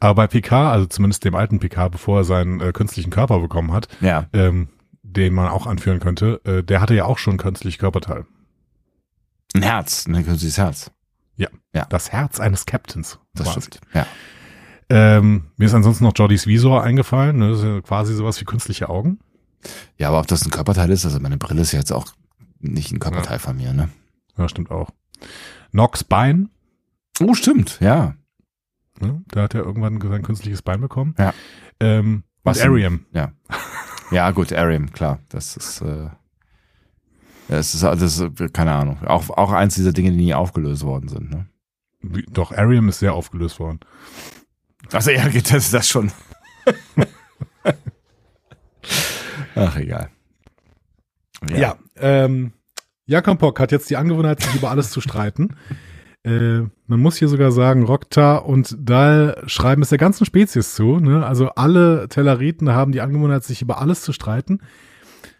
Aber 0.00 0.14
bei 0.14 0.26
Picard, 0.26 0.72
also 0.72 0.86
zumindest 0.86 1.24
dem 1.24 1.34
alten 1.34 1.58
Picard, 1.60 1.90
bevor 1.92 2.18
er 2.20 2.24
seinen 2.24 2.60
äh, 2.60 2.72
künstlichen 2.72 3.10
Körper 3.10 3.40
bekommen 3.40 3.72
hat, 3.72 3.88
Ja. 4.00 4.26
ähm, 4.34 4.68
den 5.02 5.32
man 5.32 5.48
auch 5.48 5.66
anführen 5.66 5.98
könnte, 5.98 6.40
äh, 6.44 6.62
der 6.62 6.80
hatte 6.82 6.94
ja 6.94 7.06
auch 7.06 7.18
schon 7.18 7.38
künstliche 7.38 7.78
Körperteil. 7.78 8.26
Ein 9.54 9.62
Herz, 9.62 10.06
ein 10.06 10.24
künstliches 10.24 10.58
Herz. 10.58 10.90
Ja, 11.36 11.48
Ja. 11.74 11.84
das 11.86 12.10
Herz 12.12 12.40
eines 12.40 12.66
Captains. 12.66 13.18
Das 13.34 13.46
quasi. 13.48 13.60
stimmt. 13.62 13.80
Ja. 13.94 14.06
Ähm, 14.90 15.46
mir 15.56 15.66
ist 15.66 15.74
ansonsten 15.74 16.04
noch 16.04 16.12
Jordys 16.16 16.46
Visor 16.46 16.82
eingefallen. 16.82 17.38
Ne? 17.38 17.50
Das 17.50 17.58
ist 17.58 17.64
ja 17.64 17.80
quasi 17.82 18.14
sowas 18.14 18.40
wie 18.40 18.44
künstliche 18.44 18.88
Augen. 18.88 19.18
Ja, 19.96 20.08
aber 20.08 20.20
ob 20.20 20.26
das 20.26 20.44
ein 20.44 20.50
Körperteil 20.50 20.90
ist, 20.90 21.04
also 21.04 21.18
meine 21.20 21.36
Brille 21.36 21.60
ist 21.62 21.72
ja 21.72 21.78
jetzt 21.78 21.92
auch 21.92 22.06
nicht 22.60 22.92
ein 22.92 22.98
Körperteil 23.00 23.38
von 23.38 23.56
mir, 23.56 23.72
ne? 23.72 23.88
Ja, 24.36 24.48
stimmt 24.48 24.70
auch. 24.70 24.90
Nox 25.72 26.04
Bein. 26.04 26.48
Oh, 27.20 27.34
stimmt, 27.34 27.78
ja. 27.80 28.14
Ne? 29.00 29.22
Da 29.28 29.42
hat 29.42 29.54
er 29.54 29.62
irgendwann 29.64 30.00
sein 30.00 30.22
künstliches 30.22 30.62
Bein 30.62 30.80
bekommen. 30.80 31.14
Ja. 31.18 31.34
Ähm, 31.80 32.22
Was? 32.44 32.60
Ariam. 32.60 33.04
Ja. 33.12 33.32
Ja, 34.10 34.30
gut, 34.30 34.52
Ariam, 34.52 34.90
klar. 34.92 35.18
Das 35.28 35.56
ist, 35.56 35.82
äh, 35.82 36.08
ja, 37.48 37.58
es 37.58 37.74
ist, 37.74 37.82
äh, 37.82 38.48
keine 38.52 38.72
Ahnung. 38.72 38.98
Auch, 39.06 39.30
auch 39.30 39.52
eins 39.52 39.74
dieser 39.74 39.92
Dinge, 39.92 40.10
die 40.10 40.18
nie 40.18 40.34
aufgelöst 40.34 40.84
worden 40.84 41.08
sind, 41.08 41.30
ne? 41.30 41.46
Doch, 42.30 42.52
Ariam 42.52 42.88
ist 42.88 43.00
sehr 43.00 43.14
aufgelöst 43.14 43.58
worden. 43.58 43.80
Also 44.92 45.10
ja, 45.10 45.26
geht 45.28 45.52
das, 45.52 45.70
das 45.70 45.88
schon. 45.88 46.12
Ach, 49.54 49.76
egal. 49.76 50.10
Ja, 51.54 51.76
ähm, 51.96 52.52
Jakob 53.06 53.38
Pock 53.38 53.58
hat 53.60 53.72
jetzt 53.72 53.90
die 53.90 53.96
Angewohnheit, 53.96 54.40
sich 54.40 54.54
über 54.54 54.70
alles 54.70 54.90
zu 54.90 55.00
streiten. 55.00 55.56
Äh, 56.24 56.60
man 56.86 57.00
muss 57.00 57.16
hier 57.16 57.28
sogar 57.28 57.52
sagen, 57.52 57.84
Rokta 57.84 58.36
und 58.36 58.76
Dal 58.78 59.42
schreiben 59.46 59.82
es 59.82 59.88
der 59.88 59.98
ganzen 59.98 60.24
Spezies 60.24 60.74
zu. 60.74 61.00
Ne? 61.00 61.24
Also 61.26 61.48
alle 61.50 62.08
Telleriten 62.08 62.70
haben 62.70 62.92
die 62.92 63.00
Angewohnheit, 63.00 63.44
sich 63.44 63.62
über 63.62 63.80
alles 63.80 64.02
zu 64.02 64.12
streiten. 64.12 64.60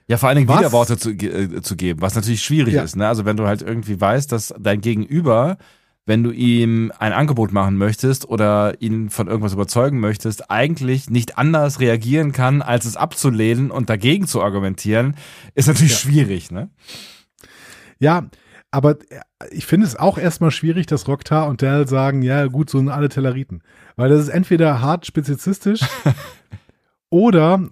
Ja, 0.08 0.16
vor 0.16 0.28
allen 0.30 0.36
Dingen 0.36 0.48
Was? 0.48 0.58
Widerworte 0.60 0.96
zu, 0.96 1.10
äh, 1.10 1.60
zu 1.62 1.76
geben, 1.76 2.00
was 2.00 2.14
natürlich 2.14 2.42
schwierig 2.42 2.74
Ja. 2.74 2.82
ist. 2.82 2.96
Ne? 2.96 3.06
Also 3.06 3.24
wenn 3.24 3.36
du 3.36 3.46
halt 3.46 3.62
irgendwie 3.62 4.00
weißt, 4.00 4.32
dass 4.32 4.54
dein 4.58 4.80
Gegenüber, 4.80 5.58
wenn 6.06 6.22
du 6.22 6.30
ihm 6.30 6.90
ein 6.98 7.12
Angebot 7.12 7.52
machen 7.52 7.76
möchtest 7.76 8.26
oder 8.26 8.80
ihn 8.80 9.10
von 9.10 9.26
irgendwas 9.28 9.52
überzeugen 9.52 10.00
möchtest, 10.00 10.50
eigentlich 10.50 11.10
nicht 11.10 11.36
anders 11.36 11.80
reagieren 11.80 12.32
kann, 12.32 12.62
als 12.62 12.86
es 12.86 12.96
abzulehnen 12.96 13.70
und 13.70 13.90
dagegen 13.90 14.26
zu 14.26 14.42
argumentieren, 14.42 15.14
ist 15.54 15.68
natürlich 15.68 15.98
schwierig. 15.98 16.50
Ne? 16.50 16.70
Ja, 17.98 18.28
aber 18.70 18.92
äh, 19.10 19.20
ich 19.50 19.66
finde 19.66 19.86
es 19.86 19.96
auch 19.96 20.16
erstmal 20.16 20.50
schwierig, 20.50 20.86
dass 20.86 21.06
Rokta 21.06 21.42
und 21.44 21.60
Dal 21.60 21.86
sagen, 21.86 22.22
ja 22.22 22.46
gut, 22.46 22.70
so 22.70 22.78
sind 22.78 22.88
alle 22.88 23.10
Telleriten. 23.10 23.60
Weil 23.96 24.08
das 24.08 24.20
ist 24.20 24.28
entweder 24.30 24.80
hart 24.80 25.04
spezifistisch 25.04 25.80
oder, 27.10 27.68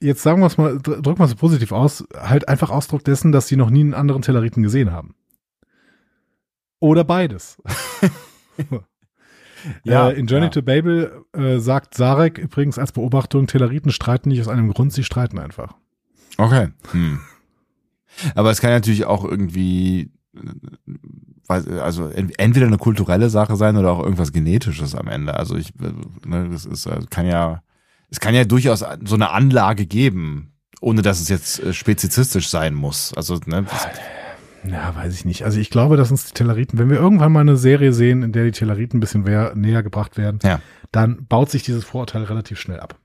jetzt 0.00 0.22
sagen 0.22 0.40
wir 0.40 0.46
es 0.46 0.58
mal, 0.58 0.78
dr- 0.78 1.02
drücken 1.02 1.18
wir 1.18 1.24
es 1.26 1.34
positiv 1.34 1.72
aus, 1.72 2.04
halt 2.16 2.48
einfach 2.48 2.70
Ausdruck 2.70 3.04
dessen, 3.04 3.32
dass 3.32 3.48
sie 3.48 3.56
noch 3.56 3.70
nie 3.70 3.80
einen 3.80 3.94
anderen 3.94 4.22
Telleriten 4.22 4.62
gesehen 4.62 4.92
haben. 4.92 5.14
Oder 6.80 7.04
beides. 7.04 7.60
Ja, 9.82 10.10
äh, 10.10 10.14
in 10.18 10.26
Journey 10.26 10.46
ja. 10.46 10.50
to 10.50 10.62
Babel 10.62 11.24
äh, 11.32 11.58
sagt 11.58 11.94
Sarek 11.94 12.38
übrigens 12.38 12.78
als 12.78 12.92
Beobachtung, 12.92 13.48
Telleriten 13.48 13.90
streiten 13.90 14.28
nicht 14.28 14.40
aus 14.40 14.46
einem 14.48 14.72
Grund, 14.72 14.92
sie 14.92 15.02
streiten 15.02 15.38
einfach. 15.38 15.74
Okay. 16.36 16.68
Hm. 16.92 17.18
Aber 18.36 18.52
es 18.52 18.60
kann 18.60 18.70
natürlich 18.70 19.04
auch 19.04 19.24
irgendwie, 19.24 20.12
äh, 21.48 21.52
also 21.80 22.06
ent- 22.06 22.38
entweder 22.38 22.66
eine 22.68 22.78
kulturelle 22.78 23.30
Sache 23.30 23.56
sein 23.56 23.76
oder 23.76 23.90
auch 23.90 24.02
irgendwas 24.02 24.32
Genetisches 24.32 24.94
am 24.94 25.08
Ende. 25.08 25.34
Also 25.34 25.56
ich, 25.56 25.70
äh, 25.80 25.92
ne, 26.28 26.48
das 26.50 26.64
ist, 26.64 26.86
also 26.86 27.06
kann 27.10 27.26
ja, 27.26 27.62
es 28.10 28.20
kann 28.20 28.34
ja 28.34 28.44
durchaus 28.44 28.84
so 29.04 29.14
eine 29.14 29.30
Anlage 29.30 29.86
geben, 29.86 30.52
ohne 30.80 31.02
dass 31.02 31.20
es 31.20 31.28
jetzt 31.28 31.60
äh, 31.62 31.72
spezifistisch 31.72 32.48
sein 32.48 32.74
muss. 32.74 33.12
Also, 33.14 33.38
ne, 33.46 33.64
das, 33.68 33.88
Ja, 34.70 34.94
weiß 34.96 35.14
ich 35.14 35.24
nicht. 35.24 35.44
Also 35.44 35.58
ich 35.60 35.70
glaube, 35.70 35.96
dass 35.96 36.10
uns 36.10 36.26
die 36.26 36.34
Telleriten, 36.34 36.78
wenn 36.78 36.90
wir 36.90 36.98
irgendwann 36.98 37.32
mal 37.32 37.40
eine 37.40 37.56
Serie 37.56 37.92
sehen, 37.92 38.22
in 38.22 38.32
der 38.32 38.44
die 38.44 38.50
Telleriten 38.52 38.96
ein 38.98 39.00
bisschen 39.00 39.22
näher 39.22 39.82
gebracht 39.82 40.16
werden, 40.16 40.38
Ja. 40.42 40.60
dann 40.92 41.26
baut 41.26 41.50
sich 41.50 41.62
dieses 41.62 41.84
Vorurteil 41.84 42.24
relativ 42.24 42.58
schnell 42.58 42.80
ab. 42.80 42.98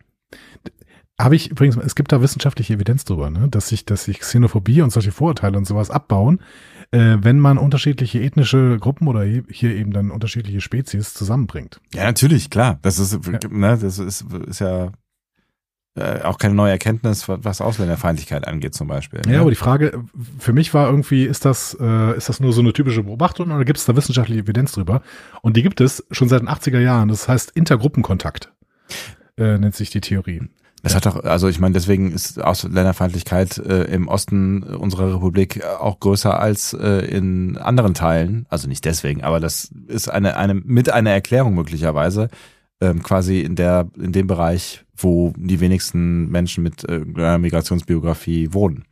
Habe 1.19 1.35
ich 1.35 1.51
übrigens, 1.51 1.77
es 1.77 1.93
gibt 1.95 2.11
da 2.11 2.21
wissenschaftliche 2.21 2.73
Evidenz 2.73 3.05
drüber, 3.05 3.29
ne, 3.29 3.47
dass 3.47 3.67
sich, 3.67 3.85
dass 3.85 4.03
sich 4.05 4.19
Xenophobie 4.19 4.81
und 4.81 4.89
solche 4.91 5.11
Vorurteile 5.11 5.57
und 5.57 5.65
sowas 5.65 5.91
abbauen, 5.91 6.41
äh, 6.93 7.17
wenn 7.23 7.39
man 7.39 7.57
unterschiedliche 7.57 8.21
ethnische 8.21 8.77
Gruppen 8.79 9.07
oder 9.07 9.23
hier 9.23 9.75
eben 9.75 9.91
dann 9.91 10.11
unterschiedliche 10.11 10.61
Spezies 10.61 11.15
zusammenbringt. 11.15 11.81
ja, 11.93 12.03
natürlich, 12.03 12.51
klar. 12.51 12.77
Das 12.83 12.99
ist, 12.99 13.27
ne, 13.49 13.77
das 13.81 13.97
ist, 13.97 14.25
ist 14.47 14.59
ja 14.59 14.91
äh, 15.95 16.21
auch 16.21 16.37
keine 16.37 16.53
neue 16.53 16.71
Erkenntnis, 16.71 17.27
was 17.27 17.39
was 17.41 17.61
Ausländerfeindlichkeit 17.61 18.47
angeht, 18.47 18.75
zum 18.75 18.87
Beispiel. 18.87 19.21
Ja, 19.25 19.31
ne? 19.31 19.39
aber 19.39 19.49
die 19.49 19.55
Frage 19.55 20.03
für 20.37 20.53
mich 20.53 20.71
war 20.75 20.87
irgendwie, 20.87 21.25
ist 21.25 21.45
das, 21.45 21.75
äh, 21.79 22.15
ist 22.15 22.29
das 22.29 22.39
nur 22.39 22.53
so 22.53 22.61
eine 22.61 22.73
typische 22.73 23.01
Beobachtung 23.01 23.51
oder 23.51 23.65
gibt 23.65 23.79
es 23.79 23.85
da 23.85 23.95
wissenschaftliche 23.95 24.41
Evidenz 24.41 24.73
drüber? 24.73 25.01
Und 25.41 25.57
die 25.57 25.63
gibt 25.63 25.81
es 25.81 26.05
schon 26.11 26.29
seit 26.29 26.41
den 26.41 26.49
80er 26.49 26.79
Jahren. 26.79 27.09
Das 27.09 27.27
heißt 27.27 27.51
Intergruppenkontakt, 27.51 28.53
äh, 29.37 29.57
nennt 29.57 29.75
sich 29.75 29.89
die 29.89 30.01
Theorie. 30.01 30.41
Das 30.83 30.95
hat 30.95 31.05
doch, 31.05 31.23
also 31.23 31.47
ich 31.47 31.59
meine, 31.59 31.73
deswegen 31.73 32.11
ist 32.11 32.41
Ausländerfeindlichkeit 32.41 33.57
äh, 33.57 33.85
im 33.85 34.09
Osten 34.09 34.63
unserer 34.63 35.15
Republik 35.15 35.63
auch 35.63 36.01
größer 36.01 36.37
als 36.37 36.73
äh, 36.73 37.05
in 37.05 37.57
anderen 37.57 37.93
Teilen. 37.93 38.45
Also 38.49 38.67
nicht 38.67 38.83
deswegen, 38.83 39.23
aber 39.23 39.39
das 39.39 39.71
ist 39.87 40.09
eine, 40.09 40.35
eine 40.35 40.53
mit 40.55 40.91
einer 40.91 41.11
Erklärung 41.11 41.55
möglicherweise 41.55 42.27
ähm, 42.81 43.01
quasi 43.01 43.39
in 43.39 43.55
der 43.55 43.89
in 43.97 44.11
dem 44.11 44.27
Bereich, 44.27 44.83
wo 44.97 45.33
die 45.37 45.61
wenigsten 45.61 46.29
Menschen 46.29 46.63
mit 46.63 46.83
äh, 46.89 46.99
Migrationsbiografie 46.99 48.53
wohnen. 48.53 48.83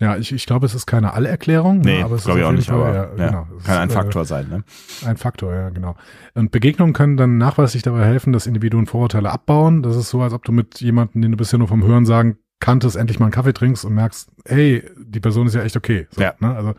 Ja, 0.00 0.16
ich, 0.16 0.32
ich 0.32 0.46
glaube, 0.46 0.66
es 0.66 0.74
ist 0.74 0.86
keine 0.86 1.14
Allererklärung. 1.14 1.80
Nee, 1.80 1.98
ne, 1.98 2.04
aber 2.04 2.16
es 2.16 2.26
ist 2.26 2.34
ich 2.34 2.42
auch 2.42 2.52
nicht, 2.52 2.70
aber 2.70 2.88
ja, 2.88 2.94
ja, 3.16 3.26
genau, 3.26 3.46
kann 3.64 3.78
ein 3.78 3.88
ist, 3.88 3.94
Faktor 3.94 4.24
sein. 4.24 4.48
Ne? 4.48 4.64
Äh, 5.02 5.10
ein 5.10 5.16
Faktor, 5.16 5.54
ja, 5.54 5.70
genau. 5.70 5.96
Und 6.34 6.50
Begegnungen 6.50 6.92
können 6.92 7.16
dann 7.16 7.38
nachweislich 7.38 7.82
dabei 7.82 8.04
helfen, 8.04 8.32
dass 8.32 8.46
Individuen 8.46 8.86
Vorurteile 8.86 9.30
abbauen. 9.30 9.82
Das 9.82 9.96
ist 9.96 10.10
so, 10.10 10.20
als 10.20 10.32
ob 10.32 10.44
du 10.44 10.52
mit 10.52 10.80
jemandem, 10.80 11.22
den 11.22 11.30
du 11.32 11.36
bisher 11.36 11.58
nur 11.58 11.68
vom 11.68 11.84
Hören 11.84 12.06
sagen 12.06 12.38
kanntest, 12.60 12.96
endlich 12.96 13.18
mal 13.18 13.26
einen 13.26 13.32
Kaffee 13.32 13.52
trinkst 13.52 13.84
und 13.84 13.94
merkst, 13.94 14.30
hey, 14.46 14.82
die 14.98 15.20
Person 15.20 15.46
ist 15.46 15.54
ja 15.54 15.62
echt 15.62 15.76
okay. 15.76 16.06
So, 16.10 16.22
Ja. 16.22 16.34
Ne? 16.40 16.54
Also 16.54 16.74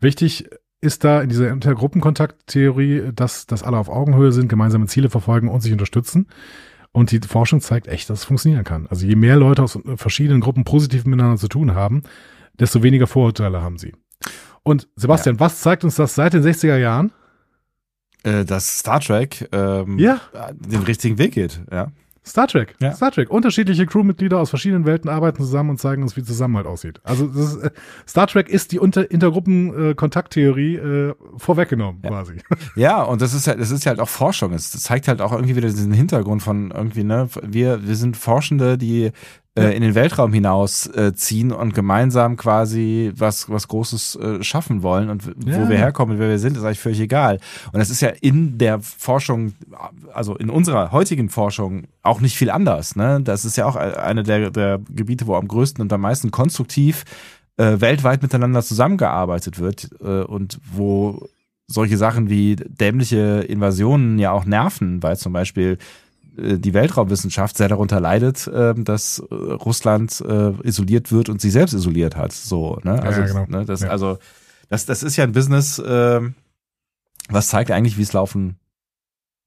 wichtig 0.00 0.48
ist 0.80 1.04
da 1.04 1.20
in 1.20 1.28
dieser 1.28 1.50
Intergruppenkontakttheorie, 1.50 3.10
dass, 3.14 3.46
dass 3.46 3.62
alle 3.62 3.76
auf 3.76 3.88
Augenhöhe 3.88 4.32
sind, 4.32 4.48
gemeinsame 4.48 4.86
Ziele 4.86 5.10
verfolgen 5.10 5.48
und 5.48 5.60
sich 5.60 5.72
unterstützen. 5.72 6.28
Und 6.92 7.12
die 7.12 7.20
Forschung 7.20 7.60
zeigt 7.60 7.86
echt, 7.86 8.10
dass 8.10 8.20
es 8.20 8.24
funktionieren 8.24 8.64
kann. 8.64 8.86
Also 8.88 9.06
je 9.06 9.14
mehr 9.14 9.36
Leute 9.36 9.62
aus 9.62 9.78
verschiedenen 9.96 10.40
Gruppen 10.40 10.64
positiv 10.64 11.04
miteinander 11.04 11.36
zu 11.38 11.48
tun 11.48 11.74
haben, 11.74 12.02
desto 12.58 12.82
weniger 12.82 13.06
Vorurteile 13.06 13.62
haben 13.62 13.78
sie. 13.78 13.92
Und 14.62 14.88
Sebastian, 14.96 15.38
was 15.40 15.60
zeigt 15.60 15.84
uns 15.84 15.94
das 15.94 16.14
seit 16.14 16.32
den 16.34 16.42
60er 16.42 16.76
Jahren? 16.76 17.12
Äh, 18.22 18.44
dass 18.44 18.78
Star 18.80 19.00
Trek 19.00 19.48
ähm, 19.52 19.98
Ja. 19.98 20.20
den 20.52 20.82
richtigen 20.82 21.16
Weg 21.18 21.32
geht. 21.32 21.60
Ja. 21.70 21.92
Star 22.24 22.46
Trek. 22.46 22.74
Ja. 22.80 22.92
Star 22.92 23.10
Trek. 23.10 23.30
Unterschiedliche 23.30 23.86
Crewmitglieder 23.86 24.38
aus 24.38 24.50
verschiedenen 24.50 24.84
Welten 24.84 25.08
arbeiten 25.08 25.42
zusammen 25.42 25.70
und 25.70 25.78
zeigen 25.78 26.02
uns, 26.02 26.16
wie 26.16 26.22
Zusammenhalt 26.22 26.66
aussieht. 26.66 27.00
Also 27.02 27.26
ist, 27.26 27.56
äh, 27.56 27.70
Star 28.06 28.26
Trek 28.26 28.48
ist 28.48 28.72
die 28.72 28.78
Unter 28.78 29.10
Intergruppen-Kontakttheorie 29.10 30.76
äh, 30.76 31.14
vorweggenommen 31.36 32.02
quasi. 32.02 32.36
Ja, 32.76 33.02
und 33.02 33.20
das 33.22 33.34
ist 33.34 33.46
halt, 33.46 33.58
das 33.58 33.70
ist 33.70 33.86
halt 33.86 34.00
auch 34.00 34.08
Forschung. 34.08 34.52
Es 34.52 34.70
zeigt 34.70 35.08
halt 35.08 35.20
auch 35.20 35.32
irgendwie 35.32 35.56
wieder 35.56 35.68
diesen 35.68 35.92
Hintergrund 35.92 36.42
von 36.42 36.70
irgendwie, 36.70 37.04
ne, 37.04 37.28
wir, 37.42 37.86
wir 37.86 37.96
sind 37.96 38.16
Forschende, 38.16 38.78
die 38.78 39.12
äh, 39.58 39.74
in 39.74 39.82
den 39.82 39.94
Weltraum 39.94 40.32
hinaus 40.32 40.86
äh, 40.86 41.12
ziehen 41.14 41.50
und 41.50 41.74
gemeinsam 41.74 42.36
quasi 42.36 43.12
was, 43.16 43.50
was 43.50 43.66
Großes 43.68 44.16
äh, 44.16 44.42
schaffen 44.44 44.82
wollen 44.82 45.10
und 45.10 45.24
Ja. 45.44 45.58
wo 45.60 45.68
wir 45.68 45.76
herkommen 45.76 46.14
und 46.14 46.20
wer 46.20 46.28
wir 46.28 46.38
sind, 46.38 46.56
ist 46.56 46.62
eigentlich 46.62 46.78
völlig 46.78 47.00
egal. 47.00 47.38
Und 47.72 47.78
das 47.80 47.90
ist 47.90 48.00
ja 48.00 48.10
in 48.20 48.58
der 48.58 48.80
Forschung, 48.80 49.54
also 50.14 50.36
in 50.36 50.50
unserer 50.50 50.92
heutigen 50.92 51.28
Forschung 51.28 51.84
auch 52.02 52.20
nicht 52.20 52.36
viel 52.36 52.50
anders, 52.50 52.94
ne? 52.94 53.20
Das 53.22 53.44
ist 53.44 53.56
ja 53.56 53.66
auch 53.66 53.76
eine 53.76 54.22
der, 54.22 54.50
der 54.50 54.78
Gebiete, 54.88 55.26
wo 55.26 55.34
am 55.34 55.48
größten 55.48 55.82
und 55.82 55.92
am 55.92 56.00
meisten 56.02 56.30
konstruktiv 56.30 57.04
äh, 57.56 57.80
weltweit 57.80 58.22
miteinander 58.22 58.62
zusammengearbeitet 58.62 59.58
wird 59.58 59.90
äh, 60.00 60.22
und 60.22 60.60
wo 60.72 61.28
solche 61.66 61.96
Sachen 61.96 62.30
wie 62.30 62.56
dämliche 62.56 63.44
Invasionen 63.48 64.18
ja 64.18 64.30
auch 64.32 64.44
nerven, 64.44 65.02
weil 65.02 65.16
zum 65.16 65.32
Beispiel 65.32 65.78
die 66.36 66.74
Weltraumwissenschaft 66.74 67.56
sehr 67.56 67.68
darunter 67.68 68.00
leidet, 68.00 68.46
äh, 68.46 68.74
dass 68.74 69.18
äh, 69.30 69.34
Russland 69.34 70.20
äh, 70.26 70.52
isoliert 70.66 71.12
wird 71.12 71.28
und 71.28 71.40
sie 71.40 71.50
selbst 71.50 71.72
isoliert 71.74 72.16
hat. 72.16 72.32
So, 72.32 72.78
ne? 72.82 73.02
Also, 73.02 73.20
ja, 73.20 73.26
genau. 73.26 73.46
ne, 73.48 73.64
das, 73.64 73.80
Ja. 73.82 73.88
also 73.90 74.18
das, 74.68 74.86
das 74.86 75.02
ist 75.02 75.16
ja 75.16 75.24
ein 75.24 75.32
Business, 75.32 75.78
äh, 75.78 76.20
was 77.28 77.48
zeigt 77.48 77.70
eigentlich, 77.70 77.98
wie 77.98 78.02
es 78.02 78.12
laufen 78.12 78.56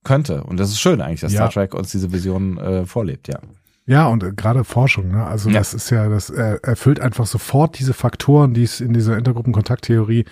könnte. 0.03 0.43
Und 0.43 0.59
das 0.59 0.69
ist 0.69 0.79
schön 0.79 1.01
eigentlich, 1.01 1.21
dass 1.21 1.31
Ja. 1.34 1.49
Star 1.49 1.51
Trek 1.51 1.73
uns 1.73 1.91
diese 1.91 2.11
Vision 2.11 2.57
äh, 2.57 2.86
vorlebt, 2.86 3.27
ja. 3.27 3.39
Ja, 3.86 4.07
und 4.07 4.23
äh, 4.23 4.31
gerade 4.31 4.63
Forschung, 4.63 5.09
ne? 5.09 5.25
Also 5.25 5.49
Ja. 5.49 5.59
das 5.59 5.73
ist 5.73 5.89
ja, 5.89 6.07
das 6.09 6.29
äh, 6.29 6.59
erfüllt 6.63 6.99
einfach 6.99 7.25
sofort 7.25 7.79
diese 7.79 7.93
Faktoren, 7.93 8.53
die 8.53 8.63
es 8.63 8.79
in 8.81 8.93
dieser 8.93 9.17
Intergruppenkontakttheorie 9.17 10.25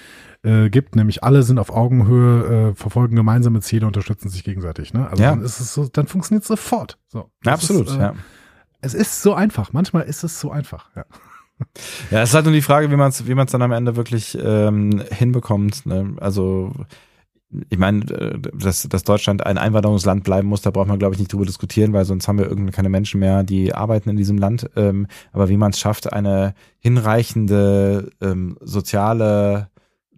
äh, 0.43 0.69
gibt, 0.69 0.95
nämlich 0.95 1.23
alle 1.23 1.43
sind 1.43 1.59
auf 1.59 1.69
Augenhöhe, 1.71 2.71
äh, 2.71 2.75
verfolgen 2.75 3.15
gemeinsame 3.15 3.61
Ziele, 3.61 3.85
unterstützen 3.87 4.29
sich 4.29 4.43
gegenseitig, 4.43 4.93
ne? 4.93 5.07
Also 5.09 5.21
Ja. 5.21 5.31
dann 5.31 5.43
ist 5.43 5.59
es 5.59 5.73
so, 5.73 5.87
dann 5.87 6.07
funktioniert 6.07 6.43
es 6.43 6.47
sofort. 6.47 6.97
So. 7.07 7.29
Absolut, 7.45 7.87
ist, 7.87 7.95
äh, 7.95 7.99
ja. 7.99 8.15
Es 8.81 8.93
ist 8.93 9.21
so 9.21 9.33
einfach. 9.35 9.73
Manchmal 9.73 10.03
ist 10.03 10.23
es 10.23 10.39
so 10.39 10.51
einfach. 10.51 10.89
Ja. 10.95 11.05
Ja, 12.09 12.23
es 12.23 12.29
ist 12.29 12.35
halt 12.35 12.45
nur 12.45 12.55
die 12.55 12.63
Frage, 12.63 12.89
wie 12.89 12.95
man 12.95 13.09
es 13.09 13.27
wie 13.27 13.35
man's 13.35 13.51
dann 13.51 13.61
am 13.61 13.71
Ende 13.71 13.95
wirklich 13.95 14.35
ähm, 14.41 15.03
hinbekommt. 15.11 15.85
Ne? 15.85 16.15
Also 16.19 16.73
ich 17.69 17.77
meine, 17.77 17.99
äh, 18.05 18.39
dass, 18.39 18.83
dass 18.89 19.03
Deutschland 19.03 19.45
ein 19.45 19.57
Einwanderungsland 19.57 20.23
bleiben 20.23 20.47
muss, 20.47 20.61
da 20.61 20.71
braucht 20.71 20.87
man, 20.87 20.97
glaube 20.99 21.13
ich, 21.13 21.19
nicht 21.19 21.31
drüber 21.31 21.45
diskutieren, 21.45 21.93
weil 21.93 22.05
sonst 22.05 22.27
haben 22.27 22.39
wir 22.39 22.47
irgendwie 22.47 22.71
keine 22.71 22.89
Menschen 22.89 23.19
mehr, 23.19 23.43
die 23.43 23.75
arbeiten 23.75 24.09
in 24.09 24.17
diesem 24.17 24.37
Land. 24.37 24.69
Ähm, 24.75 25.05
aber 25.33 25.49
wie 25.49 25.57
man 25.57 25.71
es 25.71 25.79
schafft, 25.79 26.11
eine 26.11 26.55
hinreichende 26.79 28.09
ähm, 28.21 28.57
soziale 28.61 29.69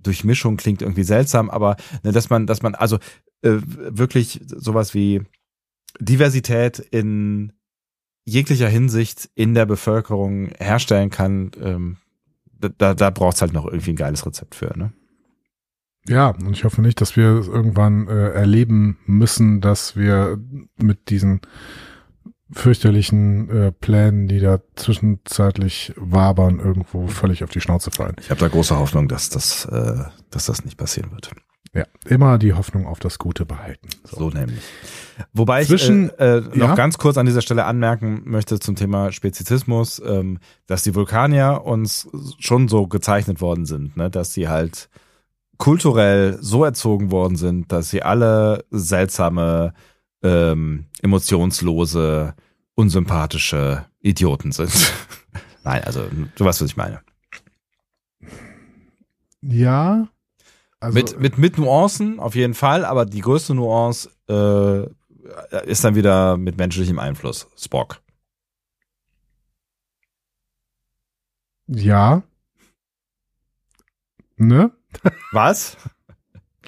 Durchmischung 0.04 0.58
klingt 0.58 0.82
irgendwie 0.82 1.04
seltsam, 1.04 1.50
aber 1.50 1.78
ne, 2.04 2.12
dass 2.12 2.30
man, 2.30 2.46
dass 2.48 2.62
man 2.62 2.76
also 2.76 2.98
äh, 3.42 3.58
wirklich 3.62 4.42
sowas 4.46 4.94
wie 4.94 5.22
Diversität 6.00 6.80
in 6.80 7.54
jeglicher 8.26 8.70
Hinsicht 8.70 9.30
in 9.36 9.54
der 9.54 9.66
Bevölkerung 9.66 10.50
herstellen 10.58 11.10
kann, 11.10 11.52
ähm, 11.62 11.98
da, 12.78 12.94
da 12.94 13.10
braucht 13.10 13.36
es 13.36 13.42
halt 13.42 13.54
noch 13.54 13.66
irgendwie 13.66 13.92
ein 13.92 13.98
geiles 13.98 14.26
Rezept 14.26 14.56
für, 14.56 14.78
ne? 14.78 14.94
Ja, 16.08 16.30
und 16.30 16.52
ich 16.52 16.66
hoffe 16.66 16.82
nicht, 16.82 17.00
dass 17.00 17.16
wir 17.16 17.24
irgendwann 17.24 18.08
äh, 18.08 18.32
erleben 18.32 18.98
müssen, 19.06 19.62
dass 19.62 19.96
wir 19.96 20.38
mit 20.78 21.10
diesen 21.10 21.40
fürchterlichen 22.52 23.50
äh, 23.50 23.72
Plänen, 23.72 24.28
die 24.28 24.40
da 24.40 24.60
zwischenzeitlich 24.76 25.94
wabern, 25.96 26.60
irgendwo 26.60 27.08
völlig 27.08 27.44
auf 27.44 27.50
die 27.50 27.62
Schnauze 27.62 27.92
fallen. 27.92 28.16
Ich 28.20 28.30
habe 28.30 28.40
da 28.40 28.48
große 28.48 28.78
Hoffnung, 28.78 29.08
dass 29.08 29.30
das, 29.30 29.66
äh, 29.66 30.04
dass 30.30 30.46
das 30.46 30.64
nicht 30.66 30.78
passieren 30.78 31.12
wird. 31.12 31.32
Ja, 31.76 31.86
immer 32.06 32.38
die 32.38 32.54
Hoffnung 32.54 32.86
auf 32.86 33.00
das 33.00 33.18
Gute 33.18 33.46
behalten. 33.46 33.90
So, 34.04 34.18
so 34.18 34.30
nämlich. 34.30 34.62
Wobei 35.34 35.66
Zwischen, 35.66 36.06
ich 36.06 36.20
äh, 36.20 36.38
äh, 36.38 36.42
noch 36.42 36.70
ja? 36.70 36.76
ganz 36.76 37.00
kurz 37.00 37.18
an 37.18 37.26
dieser 37.26 37.42
Stelle 37.42 37.66
anmerken 37.66 38.22
möchte 38.26 38.60
zum 38.60 38.76
Thema 38.76 39.12
Spezizismus, 39.12 40.00
ähm, 40.06 40.38
dass 40.68 40.84
die 40.84 40.94
Vulkanier 40.94 41.62
uns 41.66 42.08
schon 42.38 42.68
so 42.68 42.88
gezeichnet 42.88 43.42
worden 43.42 43.66
sind, 43.66 43.98
ne? 43.98 44.12
dass 44.12 44.34
sie 44.34 44.50
halt 44.50 44.90
kulturell 45.58 46.38
so 46.42 46.64
erzogen 46.64 47.10
worden 47.10 47.38
sind, 47.38 47.72
dass 47.72 47.90
sie 47.90 48.04
alle 48.04 48.66
seltsame, 48.70 49.74
ähm, 50.24 50.86
emotionslose, 51.02 52.34
unsympathische 52.76 53.86
Idioten 54.00 54.52
sind. 54.52 54.72
Nein, 55.64 55.84
also 55.84 56.06
du 56.36 56.46
weißt, 56.46 56.62
was 56.62 56.70
ich 56.70 56.78
meine. 56.78 57.02
Ja, 59.42 60.08
also, 60.80 60.96
mit, 61.00 61.20
mit, 61.20 61.38
mit 61.38 61.58
Nuancen 61.58 62.20
auf 62.20 62.36
jeden 62.36 62.54
Fall, 62.54 62.84
aber 62.84 63.06
die 63.06 63.22
größte 63.22 63.54
Nuance 63.54 64.10
äh, 64.28 64.86
ist 65.66 65.84
dann 65.84 65.96
wieder 65.96 66.36
mit 66.36 66.58
menschlichem 66.58 67.00
Einfluss. 67.00 67.48
Spock. 67.58 68.02
Ja. 71.68 72.24
Ne? 74.36 74.72
Was? 75.32 75.78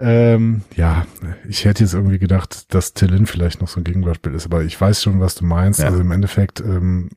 ähm, 0.00 0.62
ja, 0.76 1.06
ich 1.48 1.64
hätte 1.64 1.82
jetzt 1.82 1.94
irgendwie 1.94 2.18
gedacht, 2.18 2.72
dass 2.74 2.94
Tillin 2.94 3.26
vielleicht 3.26 3.60
noch 3.60 3.68
so 3.68 3.80
ein 3.80 3.84
Gegenbeispiel 3.84 4.34
ist, 4.34 4.46
aber 4.46 4.62
ich 4.62 4.80
weiß 4.80 5.02
schon, 5.02 5.20
was 5.20 5.34
du 5.34 5.44
meinst. 5.44 5.80
Ja. 5.80 5.86
Also 5.86 6.00
im 6.00 6.10
Endeffekt 6.10 6.60
ähm, 6.60 7.10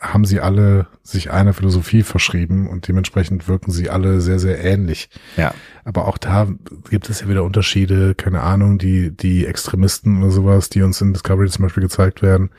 haben 0.00 0.24
sie 0.24 0.40
alle 0.40 0.86
sich 1.02 1.32
einer 1.32 1.52
Philosophie 1.52 2.02
verschrieben 2.02 2.68
und 2.68 2.86
dementsprechend 2.86 3.48
wirken 3.48 3.72
sie 3.72 3.90
alle 3.90 4.20
sehr, 4.20 4.38
sehr 4.38 4.62
ähnlich. 4.62 5.10
Ja. 5.36 5.52
Aber 5.84 6.06
auch 6.06 6.18
da 6.18 6.46
gibt 6.88 7.10
es 7.10 7.20
ja 7.20 7.28
wieder 7.28 7.42
Unterschiede, 7.42 8.14
keine 8.14 8.42
Ahnung, 8.42 8.78
die, 8.78 9.10
die 9.10 9.44
Extremisten 9.44 10.22
oder 10.22 10.30
sowas, 10.30 10.68
die 10.68 10.82
uns 10.82 11.00
in 11.00 11.12
Discovery 11.12 11.48
zum 11.48 11.64
Beispiel 11.64 11.82
gezeigt 11.82 12.22
werden, 12.22 12.50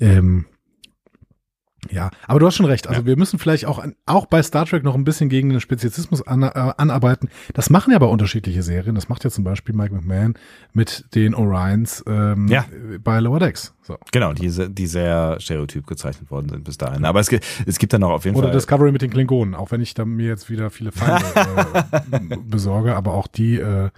ähm, 0.00 0.46
ja, 1.90 2.10
aber 2.28 2.38
du 2.38 2.46
hast 2.46 2.54
schon 2.54 2.66
recht. 2.66 2.86
Also 2.86 3.00
ja. 3.00 3.06
wir 3.06 3.16
müssen 3.16 3.38
vielleicht 3.38 3.66
auch, 3.66 3.84
auch 4.06 4.26
bei 4.26 4.42
Star 4.42 4.66
Trek 4.66 4.84
noch 4.84 4.94
ein 4.94 5.04
bisschen 5.04 5.28
gegen 5.28 5.50
den 5.50 5.60
Speziesismus 5.60 6.24
an, 6.24 6.42
äh, 6.42 6.50
anarbeiten. 6.76 7.28
Das 7.54 7.70
machen 7.70 7.90
ja 7.90 7.96
aber 7.96 8.08
unterschiedliche 8.10 8.62
Serien. 8.62 8.94
Das 8.94 9.08
macht 9.08 9.24
ja 9.24 9.30
zum 9.30 9.42
Beispiel 9.42 9.74
Mike 9.74 9.92
McMahon 9.92 10.34
mit 10.72 11.04
den 11.14 11.34
Orions 11.34 12.04
ähm, 12.06 12.46
ja. 12.46 12.64
bei 13.02 13.18
Lower 13.18 13.40
Decks. 13.40 13.74
So. 13.82 13.98
Genau, 14.12 14.32
die, 14.32 14.48
die 14.72 14.86
sehr 14.86 15.40
stereotyp 15.40 15.86
gezeichnet 15.88 16.30
worden 16.30 16.48
sind 16.50 16.64
bis 16.64 16.78
dahin. 16.78 17.04
Aber 17.04 17.18
es, 17.18 17.28
gibt 17.28 17.44
es 17.66 17.78
gibt 17.78 17.92
dann 17.92 18.02
noch 18.02 18.10
auf 18.10 18.24
jeden 18.24 18.36
Oder 18.36 18.44
Fall. 18.44 18.50
Oder 18.52 18.58
Discovery 18.58 18.92
mit 18.92 19.02
den 19.02 19.10
Klingonen, 19.10 19.56
auch 19.56 19.72
wenn 19.72 19.80
ich 19.80 19.94
da 19.94 20.04
mir 20.04 20.28
jetzt 20.28 20.50
wieder 20.50 20.70
viele 20.70 20.92
Feinde 20.92 21.24
äh, 22.12 22.36
besorge, 22.46 22.94
aber 22.94 23.14
auch 23.14 23.26
die 23.26 23.56
äh, 23.56 23.90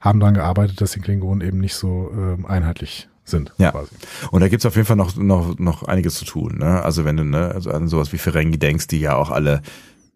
haben 0.00 0.18
daran 0.18 0.34
gearbeitet, 0.34 0.80
dass 0.80 0.90
die 0.90 1.00
Klingonen 1.00 1.46
eben 1.46 1.58
nicht 1.58 1.74
so 1.74 2.10
äh, 2.12 2.46
einheitlich 2.46 3.08
sind. 3.28 3.52
Ja. 3.58 3.72
Quasi. 3.72 3.90
Und 4.30 4.40
da 4.40 4.48
gibt's 4.48 4.66
auf 4.66 4.76
jeden 4.76 4.86
Fall 4.86 4.96
noch, 4.96 5.16
noch, 5.16 5.58
noch 5.58 5.82
einiges 5.84 6.14
zu 6.14 6.24
tun. 6.24 6.58
Ne? 6.58 6.82
Also 6.82 7.04
wenn 7.04 7.16
du 7.16 7.24
ne, 7.24 7.52
also 7.54 7.70
an 7.70 7.88
sowas 7.88 8.12
wie 8.12 8.18
Ferengi 8.18 8.58
denkst, 8.58 8.88
die 8.88 9.00
ja 9.00 9.16
auch 9.16 9.30
alle 9.30 9.62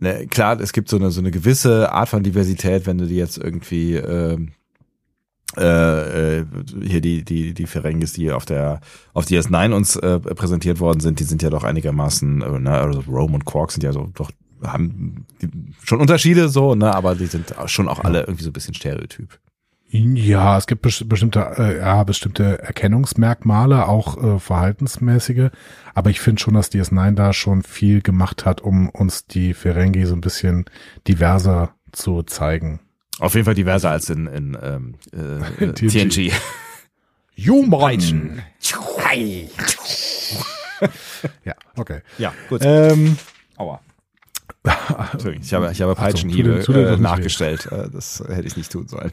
ne, 0.03 0.27
klar, 0.27 0.61
es 0.61 0.73
gibt 0.73 0.89
so 0.89 0.97
eine 0.97 1.11
so 1.11 1.21
eine 1.21 1.31
gewisse 1.31 1.93
Art 1.93 2.09
von 2.09 2.23
Diversität, 2.23 2.87
wenn 2.87 2.99
du 2.99 3.07
die 3.07 3.17
jetzt 3.17 3.39
irgendwie 3.39 3.95
äh, 3.95 4.39
äh, 5.57 6.45
hier 6.83 7.01
die 7.01 7.25
die 7.25 7.55
die 7.55 7.67
Ferengis, 7.67 8.13
die 8.13 8.33
auf 8.33 8.45
der 8.45 8.81
auf 9.15 9.25
die 9.27 9.39
S9 9.39 9.73
uns 9.73 9.97
äh, 9.97 10.19
präsentiert 10.19 10.81
worden 10.81 11.01
sind, 11.01 11.21
die 11.21 11.25
sind 11.25 11.43
ja 11.43 11.51
doch 11.51 11.65
einigermaßen, 11.65 12.43
äh, 12.43 12.59
ne, 12.59 12.73
also 12.73 13.01
Rome 13.09 13.35
und 13.35 13.45
Quark 13.45 13.73
sind 13.73 13.85
ja 13.85 13.93
so 13.93 14.11
doch 14.15 14.31
haben 14.63 15.27
schon 15.83 16.01
Unterschiede 16.01 16.49
so, 16.49 16.75
ne, 16.75 16.95
aber 16.95 17.15
die 17.15 17.27
sind 17.27 17.55
schon 17.67 17.89
auch 17.89 18.01
alle 18.01 18.21
irgendwie 18.21 18.45
so 18.45 18.51
ein 18.51 18.53
bisschen 18.53 18.75
Stereotyp. 18.75 19.39
Ja, 19.95 20.57
es 20.57 20.67
gibt 20.67 20.81
bestimmte, 20.81 21.55
äh, 21.59 21.79
ja, 21.81 22.03
bestimmte 22.05 22.63
Erkennungsmerkmale, 22.63 23.87
auch 23.89 24.17
äh, 24.17 24.39
verhaltensmäßige. 24.39 25.51
Aber 25.93 26.09
ich 26.09 26.19
finde 26.19 26.41
schon, 26.41 26.55
dass 26.55 26.73
DS9 26.73 27.15
da 27.15 27.35
schon 27.35 27.63
viel 27.63 28.01
gemacht 28.01 28.47
hat, 28.47 28.63
um 28.63 28.89
uns 28.89 29.27
die 29.27 29.53
Ferengi 29.53 30.07
so 30.07 30.15
ein 30.15 30.23
bisschen 30.23 30.65
diverser 31.07 31.75
zu 31.93 32.23
zeigen. 32.23 32.81
Auf 33.19 33.35
jeden 33.35 33.45
Fall 33.45 33.55
diverser 33.55 33.91
als 33.91 34.09
in, 34.09 34.27
in 34.29 34.57
ähm, 34.63 34.95
äh, 35.13 35.73
TNG. 35.75 36.33
Human. 37.37 38.43
ja, 41.45 41.55
okay. 41.77 42.01
Ja, 42.17 42.33
gut. 42.49 42.63
Ähm, 42.65 43.19
Aua. 43.59 43.81
ich 45.41 45.55
habe, 45.55 45.71
ich 45.73 45.83
habe 45.83 45.95
Peitschenhiebe 45.95 46.59
Achtung, 46.61 46.75
äh, 46.77 46.97
nachgestellt. 46.97 47.67
Äh, 47.73 47.91
das 47.91 48.23
hätte 48.27 48.47
ich 48.47 48.57
nicht 48.57 48.71
tun 48.71 48.87
sollen. 48.87 49.13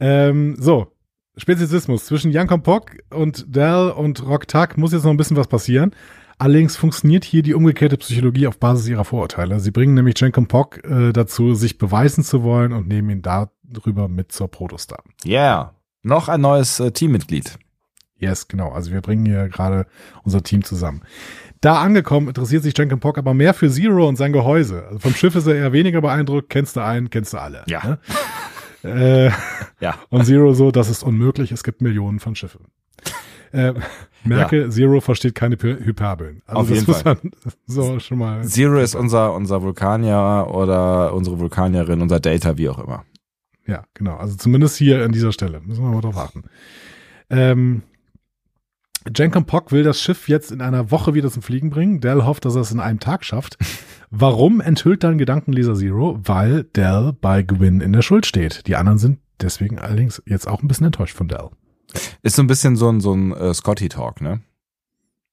Ähm, 0.00 0.56
so, 0.58 0.92
Speziesismus. 1.36 2.06
Zwischen 2.06 2.30
Jankom 2.30 2.62
Pock 2.62 2.92
und 3.10 3.54
Dell 3.54 3.90
und 3.90 4.24
Rock 4.26 4.46
Tuck 4.46 4.76
muss 4.76 4.92
jetzt 4.92 5.04
noch 5.04 5.10
ein 5.10 5.16
bisschen 5.16 5.36
was 5.36 5.48
passieren. 5.48 5.92
Allerdings 6.38 6.76
funktioniert 6.76 7.24
hier 7.24 7.42
die 7.42 7.54
umgekehrte 7.54 7.98
Psychologie 7.98 8.46
auf 8.46 8.58
Basis 8.58 8.88
ihrer 8.88 9.04
Vorurteile. 9.04 9.60
Sie 9.60 9.70
bringen 9.70 9.94
nämlich 9.94 10.18
Jankom 10.18 10.46
Pock 10.46 10.84
äh, 10.84 11.12
dazu, 11.12 11.54
sich 11.54 11.76
beweisen 11.76 12.24
zu 12.24 12.42
wollen 12.42 12.72
und 12.72 12.88
nehmen 12.88 13.10
ihn 13.10 13.22
darüber 13.22 14.08
mit 14.08 14.32
zur 14.32 14.48
Protostar. 14.48 15.02
Ja, 15.24 15.40
yeah. 15.40 15.74
noch 16.02 16.28
ein 16.28 16.40
neues 16.40 16.80
äh, 16.80 16.92
Teammitglied. 16.92 17.58
Yes, 18.16 18.48
genau. 18.48 18.70
Also 18.70 18.90
wir 18.92 19.00
bringen 19.00 19.24
hier 19.24 19.48
gerade 19.48 19.86
unser 20.24 20.42
Team 20.42 20.62
zusammen. 20.62 21.02
Da 21.60 21.82
angekommen 21.82 22.28
interessiert 22.28 22.62
sich 22.62 22.76
Jenkins 22.76 23.00
Pock 23.00 23.18
aber 23.18 23.34
mehr 23.34 23.52
für 23.52 23.68
Zero 23.68 24.08
und 24.08 24.16
sein 24.16 24.32
Gehäuse. 24.32 24.86
Also 24.86 24.98
vom 24.98 25.14
Schiff 25.14 25.34
ist 25.34 25.46
er 25.46 25.56
eher 25.56 25.72
weniger 25.72 26.00
beeindruckt. 26.00 26.48
Kennst 26.48 26.76
du 26.76 26.80
einen, 26.80 27.10
kennst 27.10 27.34
du 27.34 27.38
alle. 27.38 27.64
Ja. 27.66 27.84
Ne? 27.84 27.98
Äh, 28.82 29.30
ja. 29.80 29.96
Und 30.08 30.24
Zero 30.24 30.54
so, 30.54 30.70
das 30.70 30.88
ist 30.88 31.02
unmöglich. 31.02 31.52
Es 31.52 31.64
gibt 31.64 31.82
Millionen 31.82 32.18
von 32.18 32.34
Schiffen. 32.34 32.62
Äh, 33.52 33.74
merke, 34.24 34.62
ja. 34.62 34.70
Zero 34.70 35.02
versteht 35.02 35.34
keine 35.34 35.56
Hyperbeln. 35.60 36.40
Also 36.46 36.60
Auf 36.62 36.70
jeden 36.70 36.94
Fall. 36.94 37.18
so 37.66 37.98
schon 37.98 38.18
mal. 38.18 38.42
Zero 38.44 38.78
ist 38.78 38.94
unser, 38.94 39.34
unser 39.34 39.60
Vulkanier 39.62 40.46
oder 40.50 41.12
unsere 41.12 41.38
Vulkanierin, 41.38 42.00
unser 42.00 42.20
Data, 42.20 42.56
wie 42.56 42.70
auch 42.70 42.78
immer. 42.78 43.04
Ja, 43.66 43.84
genau. 43.92 44.16
Also 44.16 44.36
zumindest 44.36 44.78
hier 44.78 45.04
an 45.04 45.12
dieser 45.12 45.32
Stelle. 45.32 45.60
Müssen 45.60 45.82
wir 45.82 45.90
mal 45.90 46.00
drauf 46.00 46.16
warten. 46.16 46.44
Ähm, 47.28 47.82
Jenkum 49.14 49.46
Pock 49.46 49.72
will 49.72 49.82
das 49.82 50.00
Schiff 50.00 50.28
jetzt 50.28 50.52
in 50.52 50.60
einer 50.60 50.90
Woche 50.90 51.14
wieder 51.14 51.30
zum 51.30 51.42
Fliegen 51.42 51.70
bringen. 51.70 52.00
Dell 52.00 52.22
hofft, 52.24 52.44
dass 52.44 52.54
er 52.54 52.60
es 52.60 52.72
in 52.72 52.80
einem 52.80 53.00
Tag 53.00 53.24
schafft. 53.24 53.56
Warum 54.10 54.60
enthüllt 54.60 55.04
dann 55.04 55.18
Gedankenleser 55.18 55.74
Zero? 55.74 56.18
Weil 56.22 56.64
Dell 56.64 57.12
bei 57.18 57.42
Gwyn 57.42 57.80
in 57.80 57.92
der 57.92 58.02
Schuld 58.02 58.26
steht. 58.26 58.66
Die 58.66 58.76
anderen 58.76 58.98
sind 58.98 59.20
deswegen 59.40 59.78
allerdings 59.78 60.22
jetzt 60.26 60.46
auch 60.48 60.62
ein 60.62 60.68
bisschen 60.68 60.86
enttäuscht 60.86 61.16
von 61.16 61.28
Dell. 61.28 61.50
Ist 62.22 62.36
so 62.36 62.42
ein 62.42 62.46
bisschen 62.46 62.76
so 62.76 62.88
ein, 62.90 63.00
so 63.00 63.14
ein 63.14 63.32
äh, 63.32 63.54
Scotty-Talk, 63.54 64.20
ne? 64.20 64.40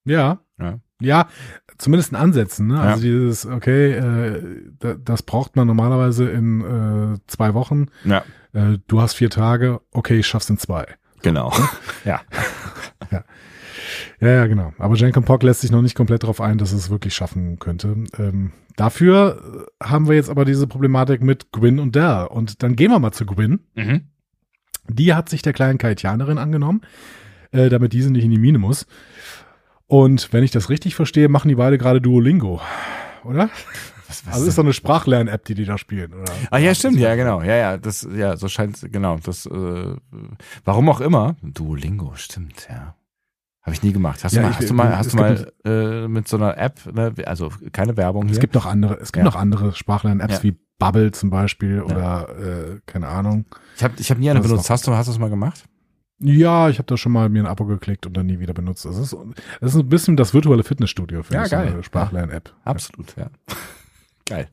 Ja. 0.05 0.39
ja. 0.59 0.80
Ja, 0.99 1.28
zumindest 1.78 2.11
in 2.11 2.18
Ansätzen. 2.18 2.68
Ne? 2.68 2.80
Also 2.80 3.05
ja. 3.05 3.11
dieses, 3.11 3.45
okay, 3.45 3.93
äh, 3.93 4.97
das 5.03 5.22
braucht 5.22 5.55
man 5.55 5.68
normalerweise 5.68 6.28
in 6.30 6.61
äh, 6.61 7.20
zwei 7.28 7.53
Wochen. 7.53 7.88
Ja. 8.03 8.24
Äh, 8.53 8.80
du 8.88 9.01
hast 9.01 9.13
vier 9.13 9.30
Tage, 9.30 9.82
okay, 9.91 10.20
ich 10.20 10.28
schaff's 10.28 10.49
in 10.49 10.57
zwei. 10.57 10.88
Genau. 11.22 11.53
ja. 12.05 12.22
ja. 13.11 13.24
Ja, 14.19 14.30
ja, 14.30 14.47
genau. 14.47 14.73
Aber 14.78 14.95
Jenkin 14.95 15.23
Pock 15.23 15.43
lässt 15.43 15.61
sich 15.61 15.71
noch 15.71 15.82
nicht 15.82 15.95
komplett 15.95 16.23
darauf 16.23 16.41
ein, 16.41 16.57
dass 16.57 16.71
es 16.71 16.89
wirklich 16.89 17.13
schaffen 17.13 17.59
könnte. 17.59 17.95
Ähm, 18.17 18.51
dafür 18.75 19.67
haben 19.82 20.07
wir 20.07 20.15
jetzt 20.15 20.30
aber 20.30 20.45
diese 20.45 20.67
Problematik 20.67 21.21
mit 21.21 21.51
Gwyn 21.51 21.80
und 21.80 21.95
Dell. 21.95 22.28
Und 22.30 22.63
dann 22.63 22.75
gehen 22.75 22.91
wir 22.91 22.99
mal 22.99 23.11
zu 23.11 23.25
Gwyn. 23.25 23.59
Mhm. 23.75 24.01
Die 24.89 25.13
hat 25.13 25.30
sich 25.30 25.41
der 25.41 25.53
kleinen 25.53 25.78
Kaitianerin 25.78 26.38
angenommen, 26.38 26.82
äh, 27.51 27.69
damit 27.69 27.93
diese 27.93 28.11
nicht 28.11 28.23
in 28.23 28.32
die 28.32 28.39
Mine 28.39 28.57
muss. 28.59 28.86
Und 29.88 30.32
wenn 30.34 30.43
ich 30.43 30.51
das 30.51 30.69
richtig 30.69 30.95
verstehe, 30.95 31.30
machen 31.30 31.49
die 31.49 31.55
beide 31.55 31.78
gerade 31.78 32.01
Duolingo. 32.01 32.61
oder? 33.23 33.49
Was, 34.09 34.25
was 34.25 34.36
Also 34.36 34.47
ist 34.47 34.57
doch 34.57 34.63
eine 34.63 34.71
Sprachlern-App, 34.71 35.43
die 35.43 35.53
die 35.53 35.65
da 35.65 35.78
spielen, 35.78 36.13
oder? 36.13 36.32
Ah 36.49 36.59
ja, 36.59 36.73
stimmt, 36.73 36.97
ja, 36.97 37.15
genau. 37.15 37.41
Ja, 37.41 37.55
ja, 37.57 37.78
das, 37.78 38.07
ja, 38.15 38.38
so 38.38 38.47
scheint, 38.47 38.80
genau, 38.89 39.17
das, 39.21 39.45
äh, 39.45 39.95
warum 40.63 40.88
auch 40.88 41.01
immer. 41.01 41.36
Duolingo, 41.41 42.13
stimmt, 42.15 42.67
ja. 42.69 42.95
Habe 43.68 43.74
ich 43.76 43.84
nie 43.84 43.91
gemacht. 43.91 44.24
Hast 44.24 44.34
Ja, 44.34 44.41
du 44.41 44.47
mal, 44.47 44.51
ich- 44.51 44.57
hast 44.59 44.70
du 44.70 44.74
mal, 44.74 44.97
hast 44.97 45.13
du 45.13 45.18
mal 45.18 45.51
äh, 45.65 46.07
mit 46.07 46.28
so 46.28 46.38
einer 46.38 46.57
App, 46.57 46.80
ne, 46.93 47.13
also 47.26 47.51
keine 47.74 47.97
Werbung 47.97 48.24
hier? 48.24 48.34
Es 48.34 48.39
gibt 48.39 48.55
noch 48.55 48.65
andere, 48.65 48.95
es 48.95 49.11
gibt 49.11 49.18
Ja. 49.18 49.24
noch 49.26 49.36
andere 49.36 49.74
Sprachlern-Apps 49.76 50.36
Ja. 50.38 50.43
wie 50.43 50.57
Bubble 50.80 51.11
zum 51.11 51.30
Beispiel 51.30 51.82
oder 51.82 52.30
äh, 52.39 52.80
keine 52.86 53.07
Ahnung. 53.09 53.45
ich 53.76 53.84
habe 53.84 53.93
ich 53.99 54.09
hab 54.09 54.20
nie 54.20 54.30
eine 54.30 54.39
ist 54.39 54.47
benutzt. 54.47 54.70
Hast 54.70 54.88
du, 54.88 54.93
hast 54.93 55.07
du 55.07 55.11
das 55.11 55.20
mal 55.20 55.30
gemacht? 55.30 55.65
Ja, 56.20 56.70
ich 56.70 56.78
habe 56.80 56.86
da 56.88 56.97
schon 56.97 57.11
mal 57.11 57.30
mir 57.30 57.43
ein 57.43 57.45
Abo 57.45 57.65
geklickt 57.65 58.05
und 58.07 58.15
dann 58.15 58.26
nie 58.26 58.39
wieder 58.39 58.53
benutzt. 58.53 58.86
Das 58.86 58.97
ist, 58.97 59.15
das 59.59 59.76
ist 59.76 59.80
ein 59.82 59.89
bisschen 59.89 60.15
das 60.18 60.34
virtuelle 60.34 60.63
Fitnessstudio 60.63 61.22
für 61.24 61.34
Ja, 61.34 61.45
so 61.45 61.55
eine 61.57 61.84
Sprachlern-App. 61.84 62.53
Absolut, 62.63 63.15
ja. 63.18 63.30
Geil. 64.26 64.47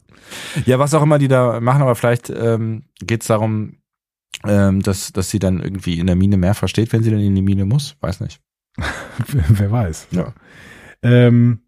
Ja, 0.66 0.78
was 0.78 0.92
auch 0.94 1.02
immer 1.02 1.18
die 1.18 1.28
da 1.28 1.60
machen, 1.60 1.82
aber 1.82 1.94
vielleicht 1.94 2.30
ähm, 2.30 2.82
geht 3.00 3.22
es 3.22 3.28
darum, 3.28 3.76
ähm, 4.44 4.82
dass, 4.82 5.12
dass 5.12 5.30
sie 5.30 5.38
dann 5.38 5.60
irgendwie 5.60 5.98
in 5.98 6.06
der 6.06 6.16
Mine 6.16 6.36
mehr 6.36 6.54
versteht, 6.54 6.92
wenn 6.92 7.02
sie 7.02 7.10
dann 7.10 7.20
in 7.20 7.34
die 7.34 7.42
Mine 7.42 7.64
muss. 7.64 7.96
Weiß 8.00 8.20
nicht. 8.20 8.40
Wer 9.48 9.70
weiß. 9.70 10.08
Ja. 10.10 10.32
Ähm, 11.02 11.60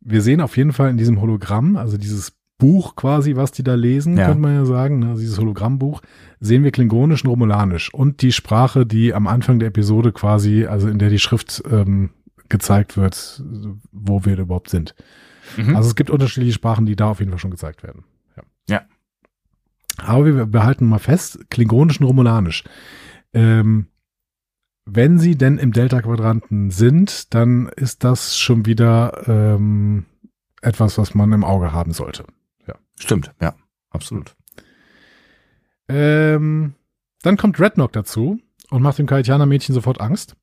wir 0.00 0.22
sehen 0.22 0.40
auf 0.40 0.56
jeden 0.56 0.72
Fall 0.72 0.90
in 0.90 0.96
diesem 0.96 1.20
Hologramm, 1.20 1.76
also 1.76 1.98
dieses 1.98 2.32
Buch 2.56 2.96
quasi, 2.96 3.36
was 3.36 3.52
die 3.52 3.62
da 3.62 3.74
lesen, 3.74 4.16
Ja. 4.16 4.26
könnte 4.26 4.40
man 4.40 4.54
ja 4.54 4.64
sagen, 4.64 4.98
ne, 4.98 5.10
also 5.10 5.20
dieses 5.20 5.38
Hologrammbuch, 5.38 6.00
sehen 6.40 6.64
wir 6.64 6.72
Klingonisch 6.72 7.22
und 7.24 7.30
Romulanisch 7.30 7.92
und 7.94 8.20
die 8.22 8.32
Sprache, 8.32 8.84
die 8.84 9.14
am 9.14 9.26
Anfang 9.28 9.58
der 9.60 9.68
Episode 9.68 10.12
quasi, 10.12 10.66
also 10.66 10.88
in 10.88 10.98
der 10.98 11.10
die 11.10 11.20
Schrift 11.20 11.62
ähm, 11.70 12.10
gezeigt 12.48 12.96
wird, 12.96 13.42
wo 13.92 14.24
wir 14.24 14.38
überhaupt 14.38 14.70
sind. 14.70 14.94
Mhm. 15.56 15.76
Also 15.76 15.88
es 15.88 15.94
gibt 15.94 16.10
unterschiedliche 16.10 16.54
Sprachen, 16.54 16.86
die 16.86 16.96
da 16.96 17.10
auf 17.10 17.20
jeden 17.20 17.30
Fall 17.30 17.38
schon 17.38 17.50
gezeigt 17.52 17.82
werden. 17.82 18.04
Ja. 18.36 18.42
Ja. 18.68 18.82
Aber 19.98 20.24
wir 20.24 20.46
behalten 20.46 20.86
mal 20.86 20.98
fest, 20.98 21.38
Klingonisch 21.50 22.00
und 22.00 22.06
Romulanisch. 22.06 22.64
Ähm, 23.34 23.86
wenn 24.90 25.18
sie 25.18 25.36
denn 25.36 25.58
im 25.58 25.72
Delta-Quadranten 25.72 26.70
sind, 26.70 27.34
dann 27.34 27.68
ist 27.76 28.04
das 28.04 28.38
schon 28.38 28.66
wieder 28.66 29.28
ähm, 29.28 30.06
etwas, 30.62 30.98
was 30.98 31.14
man 31.14 31.32
im 31.32 31.44
Auge 31.44 31.72
haben 31.72 31.92
sollte. 31.92 32.24
Stimmt, 32.98 33.32
ja, 33.40 33.54
absolut. 33.90 34.34
Ähm, 35.88 36.74
dann 37.22 37.36
kommt 37.36 37.58
Dreadnought 37.58 37.94
dazu 37.94 38.38
und 38.70 38.82
macht 38.82 38.98
dem 38.98 39.06
Kaitianer-Mädchen 39.06 39.74
sofort 39.74 40.00
Angst. 40.00 40.36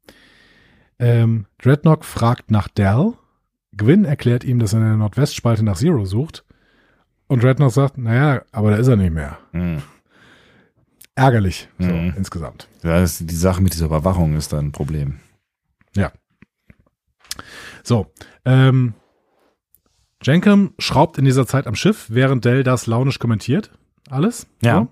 Ähm, 0.97 1.45
Dreadnought 1.61 2.05
fragt 2.05 2.51
nach 2.51 2.67
Dell. 2.67 3.13
Gwyn 3.75 4.05
erklärt 4.05 4.43
ihm, 4.43 4.59
dass 4.59 4.73
er 4.73 4.79
in 4.79 4.85
der 4.85 4.95
Nordwestspalte 4.95 5.63
nach 5.63 5.77
Zero 5.77 6.05
sucht. 6.05 6.45
Und 7.27 7.43
Dreadnought 7.43 7.73
sagt, 7.73 7.97
naja, 7.97 8.43
aber 8.51 8.71
da 8.71 8.77
ist 8.77 8.87
er 8.87 8.95
nicht 8.95 9.13
mehr. 9.13 9.37
Mhm. 9.51 9.81
Ärgerlich, 11.15 11.69
so 11.79 11.87
Mhm. 11.87 12.13
insgesamt. 12.17 12.67
Ja, 12.83 12.99
das, 12.99 13.19
die 13.19 13.35
Sache 13.35 13.61
mit 13.61 13.73
dieser 13.73 13.85
Überwachung 13.85 14.35
ist 14.35 14.51
dann 14.53 14.67
ein 14.67 14.71
Problem. 14.71 15.19
So, 17.83 18.11
ähm, 18.45 18.93
Jenkem 20.23 20.73
schraubt 20.79 21.17
in 21.19 21.25
dieser 21.25 21.45
Zeit 21.45 21.67
am 21.67 21.75
Schiff, 21.75 22.07
während 22.09 22.43
Dell 22.45 22.63
das 22.63 22.87
launisch 22.87 23.19
kommentiert. 23.19 23.71
Alles. 24.09 24.47
Ja. 24.63 24.79
So. 24.79 24.87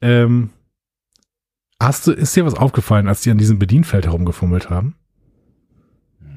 Ähm, 0.00 0.50
hast 1.80 2.06
du, 2.06 2.12
ist 2.12 2.34
dir 2.34 2.44
was 2.44 2.54
aufgefallen, 2.54 3.06
als 3.06 3.20
die 3.20 3.30
an 3.30 3.38
diesem 3.38 3.58
Bedienfeld 3.60 4.06
herumgefummelt 4.06 4.70
haben? 4.70 4.96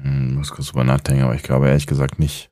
Hm, 0.02 0.34
muss 0.36 0.50
kurz 0.52 0.68
drüber 0.68 0.84
nachdenken, 0.84 1.24
aber 1.24 1.34
ich 1.34 1.42
glaube 1.42 1.66
ehrlich 1.68 1.86
gesagt 1.88 2.18
nicht. 2.20 2.50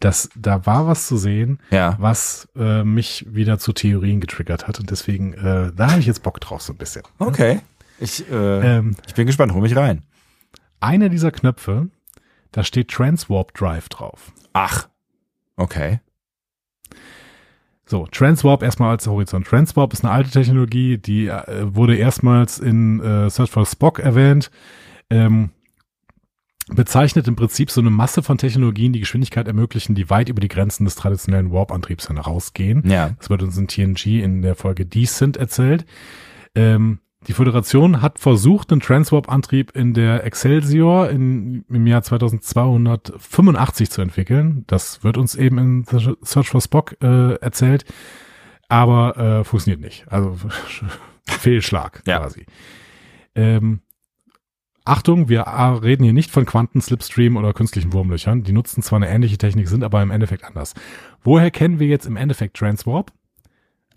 Das, 0.00 0.28
da 0.36 0.66
war 0.66 0.86
was 0.86 1.06
zu 1.06 1.16
sehen, 1.16 1.58
Ja. 1.70 1.96
was 1.98 2.48
äh, 2.56 2.84
mich 2.84 3.24
wieder 3.28 3.58
zu 3.58 3.72
Theorien 3.72 4.20
getriggert 4.20 4.68
hat 4.68 4.78
und 4.78 4.90
deswegen, 4.90 5.32
äh, 5.34 5.72
da 5.74 5.90
habe 5.90 6.00
ich 6.00 6.06
jetzt 6.06 6.22
Bock 6.22 6.38
drauf 6.40 6.60
so 6.62 6.72
ein 6.72 6.76
bisschen. 6.76 7.02
Okay. 7.18 7.60
Ich, 7.98 8.30
äh, 8.30 8.76
Ähm, 8.76 8.96
ich 9.06 9.14
bin 9.14 9.26
gespannt, 9.26 9.52
hol 9.54 9.62
mich 9.62 9.74
rein. 9.76 10.02
einer 10.80 11.08
dieser 11.08 11.30
Knöpfe, 11.30 11.88
da 12.52 12.62
steht 12.62 12.88
Transwarp 12.90 13.54
Drive 13.54 13.88
drauf. 13.88 14.32
Ach. 14.52 14.88
Okay. 15.56 16.00
So, 17.88 18.06
Transwarp 18.10 18.62
erstmal 18.62 18.90
als 18.90 19.06
Horizont. 19.06 19.46
Transwarp 19.46 19.92
ist 19.92 20.04
eine 20.04 20.12
alte 20.12 20.30
Technologie, 20.30 20.98
die 20.98 21.28
äh, 21.28 21.42
wurde 21.74 21.96
erstmals 21.96 22.58
in 22.58 23.00
äh, 23.00 23.30
Search 23.30 23.50
for 23.50 23.64
Spock 23.64 24.00
erwähnt. 24.00 24.50
Ähm, 25.08 25.50
bezeichnet 26.68 27.28
im 27.28 27.36
Prinzip 27.36 27.70
so 27.70 27.80
eine 27.80 27.90
Masse 27.90 28.22
von 28.22 28.38
Technologien, 28.38 28.92
die 28.92 29.00
Geschwindigkeit 29.00 29.46
ermöglichen, 29.46 29.94
die 29.94 30.10
weit 30.10 30.28
über 30.28 30.40
die 30.40 30.48
Grenzen 30.48 30.84
des 30.84 30.96
traditionellen 30.96 31.52
Warp-Antriebs 31.52 32.08
hinausgehen. 32.08 32.82
Ja. 32.88 33.10
Das 33.18 33.30
wird 33.30 33.42
uns 33.42 33.56
in 33.56 33.68
TNG 33.68 34.22
in 34.22 34.42
der 34.42 34.56
Folge 34.56 34.84
Decent 34.84 35.36
erzählt. 35.36 35.86
Ähm, 36.56 36.98
die 37.28 37.32
Föderation 37.32 38.02
hat 38.02 38.18
versucht, 38.18 38.70
einen 38.72 38.80
Transwarp-Antrieb 38.80 39.72
in 39.76 39.94
der 39.94 40.24
Excelsior 40.24 41.08
in, 41.10 41.64
im 41.68 41.86
Jahr 41.86 42.02
2285 42.02 43.90
zu 43.90 44.00
entwickeln. 44.02 44.64
Das 44.66 45.02
wird 45.04 45.16
uns 45.18 45.34
eben 45.34 45.58
in 45.58 45.84
The 45.84 46.14
Search 46.22 46.48
for 46.48 46.60
Spock 46.60 46.96
äh, 47.02 47.34
erzählt, 47.36 47.84
aber 48.68 49.16
äh, 49.16 49.44
funktioniert 49.44 49.80
nicht. 49.80 50.06
Also 50.08 50.36
Fehlschlag 51.28 52.02
Ja. 52.06 52.18
quasi. 52.20 52.46
Ähm, 53.34 53.80
Achtung, 54.86 55.28
wir 55.28 55.42
reden 55.82 56.04
hier 56.04 56.12
nicht 56.12 56.30
von 56.30 56.46
Quanten-Slipstream 56.46 57.36
oder 57.36 57.52
künstlichen 57.52 57.92
Wurmlöchern. 57.92 58.42
Die 58.44 58.52
nutzen 58.52 58.82
zwar 58.82 58.96
eine 58.98 59.08
ähnliche 59.08 59.36
Technik, 59.36 59.68
sind 59.68 59.82
aber 59.84 60.00
im 60.02 60.10
Endeffekt 60.10 60.44
anders. 60.44 60.74
Woher 61.24 61.50
kennen 61.50 61.78
wir 61.80 61.88
jetzt 61.88 62.06
im 62.06 62.16
Endeffekt 62.16 62.56
Transwarp? 62.56 63.12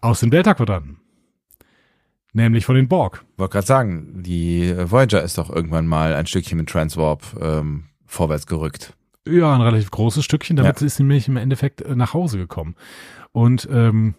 Aus 0.02 0.20
dem 0.22 0.32
Delta-Quadranten. 0.32 0.98
Nämlich 2.34 2.66
von 2.66 2.76
den 2.76 2.88
Borg. 2.88 3.24
Wollte 3.38 3.54
gerade 3.54 3.68
sagen, 3.68 4.24
die 4.24 4.74
Voyager 4.78 5.22
ist 5.24 5.38
doch 5.38 5.50
irgendwann 5.50 5.88
mal 5.88 6.14
ein 6.14 6.26
Stückchen 6.28 6.58
mit 6.58 6.70
Transwarp 6.70 7.24
ähm, 7.42 7.86
vorwärts 8.06 8.46
gerückt. 8.48 8.94
Ja, 9.28 9.54
ein 9.54 9.62
relativ 9.62 9.92
großes 9.92 10.26
Stückchen. 10.26 10.56
Damit 10.58 10.80
Ja. 10.80 10.88
ist 10.88 10.98
sie 10.98 11.04
nämlich 11.04 11.28
im 11.28 11.38
Endeffekt 11.38 11.82
äh, 11.82 11.96
nach 11.96 12.14
Hause 12.14 12.38
gekommen. 12.38 12.76
Und 13.32 13.68
ähm, 13.72 14.16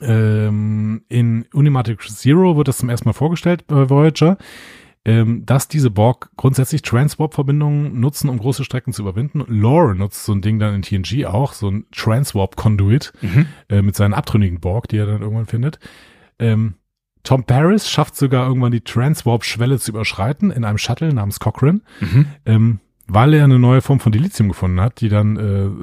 ähm, 0.00 1.02
in 1.08 1.46
Unimatic 1.52 2.02
Zero 2.02 2.56
wird 2.56 2.68
das 2.68 2.78
zum 2.78 2.88
ersten 2.90 3.08
Mal 3.08 3.14
vorgestellt 3.14 3.66
bei 3.66 3.88
Voyager, 3.88 4.36
ähm, 5.08 5.46
dass 5.46 5.68
diese 5.68 5.90
Borg 5.90 6.28
grundsätzlich 6.36 6.82
Transwarp-Verbindungen 6.82 7.98
nutzen, 7.98 8.28
um 8.28 8.38
große 8.38 8.62
Strecken 8.62 8.92
zu 8.92 9.00
überwinden. 9.00 9.42
Lore 9.48 9.94
nutzt 9.94 10.26
so 10.26 10.34
ein 10.34 10.42
Ding 10.42 10.58
dann 10.58 10.74
in 10.74 10.82
TNG 10.82 11.24
auch, 11.24 11.54
so 11.54 11.70
ein 11.70 11.86
Transwarp-Conduit 11.92 13.14
äh, 13.70 13.80
mit 13.80 13.96
seinen 13.96 14.12
abtrünnigen 14.12 14.60
Borg, 14.60 14.86
die 14.88 14.98
er 14.98 15.06
dann 15.06 15.22
irgendwann 15.22 15.46
findet. 15.46 15.78
Ähm, 16.38 16.74
Tom 17.22 17.44
Paris 17.44 17.88
schafft 17.90 18.16
sogar 18.16 18.46
irgendwann 18.46 18.70
die 18.72 18.82
Transwarp-Schwelle 18.82 19.78
zu 19.78 19.92
überschreiten 19.92 20.50
in 20.50 20.66
einem 20.66 20.76
Shuttle 20.76 21.14
namens 21.14 21.40
Cochrane, 21.40 21.80
ähm, 22.44 22.80
weil 23.10 23.32
er 23.34 23.44
eine 23.44 23.58
neue 23.58 23.80
Form 23.80 24.00
von 24.00 24.12
Dilithium 24.12 24.48
gefunden 24.48 24.80
hat, 24.80 25.00
die 25.00 25.08
dann 25.08 25.36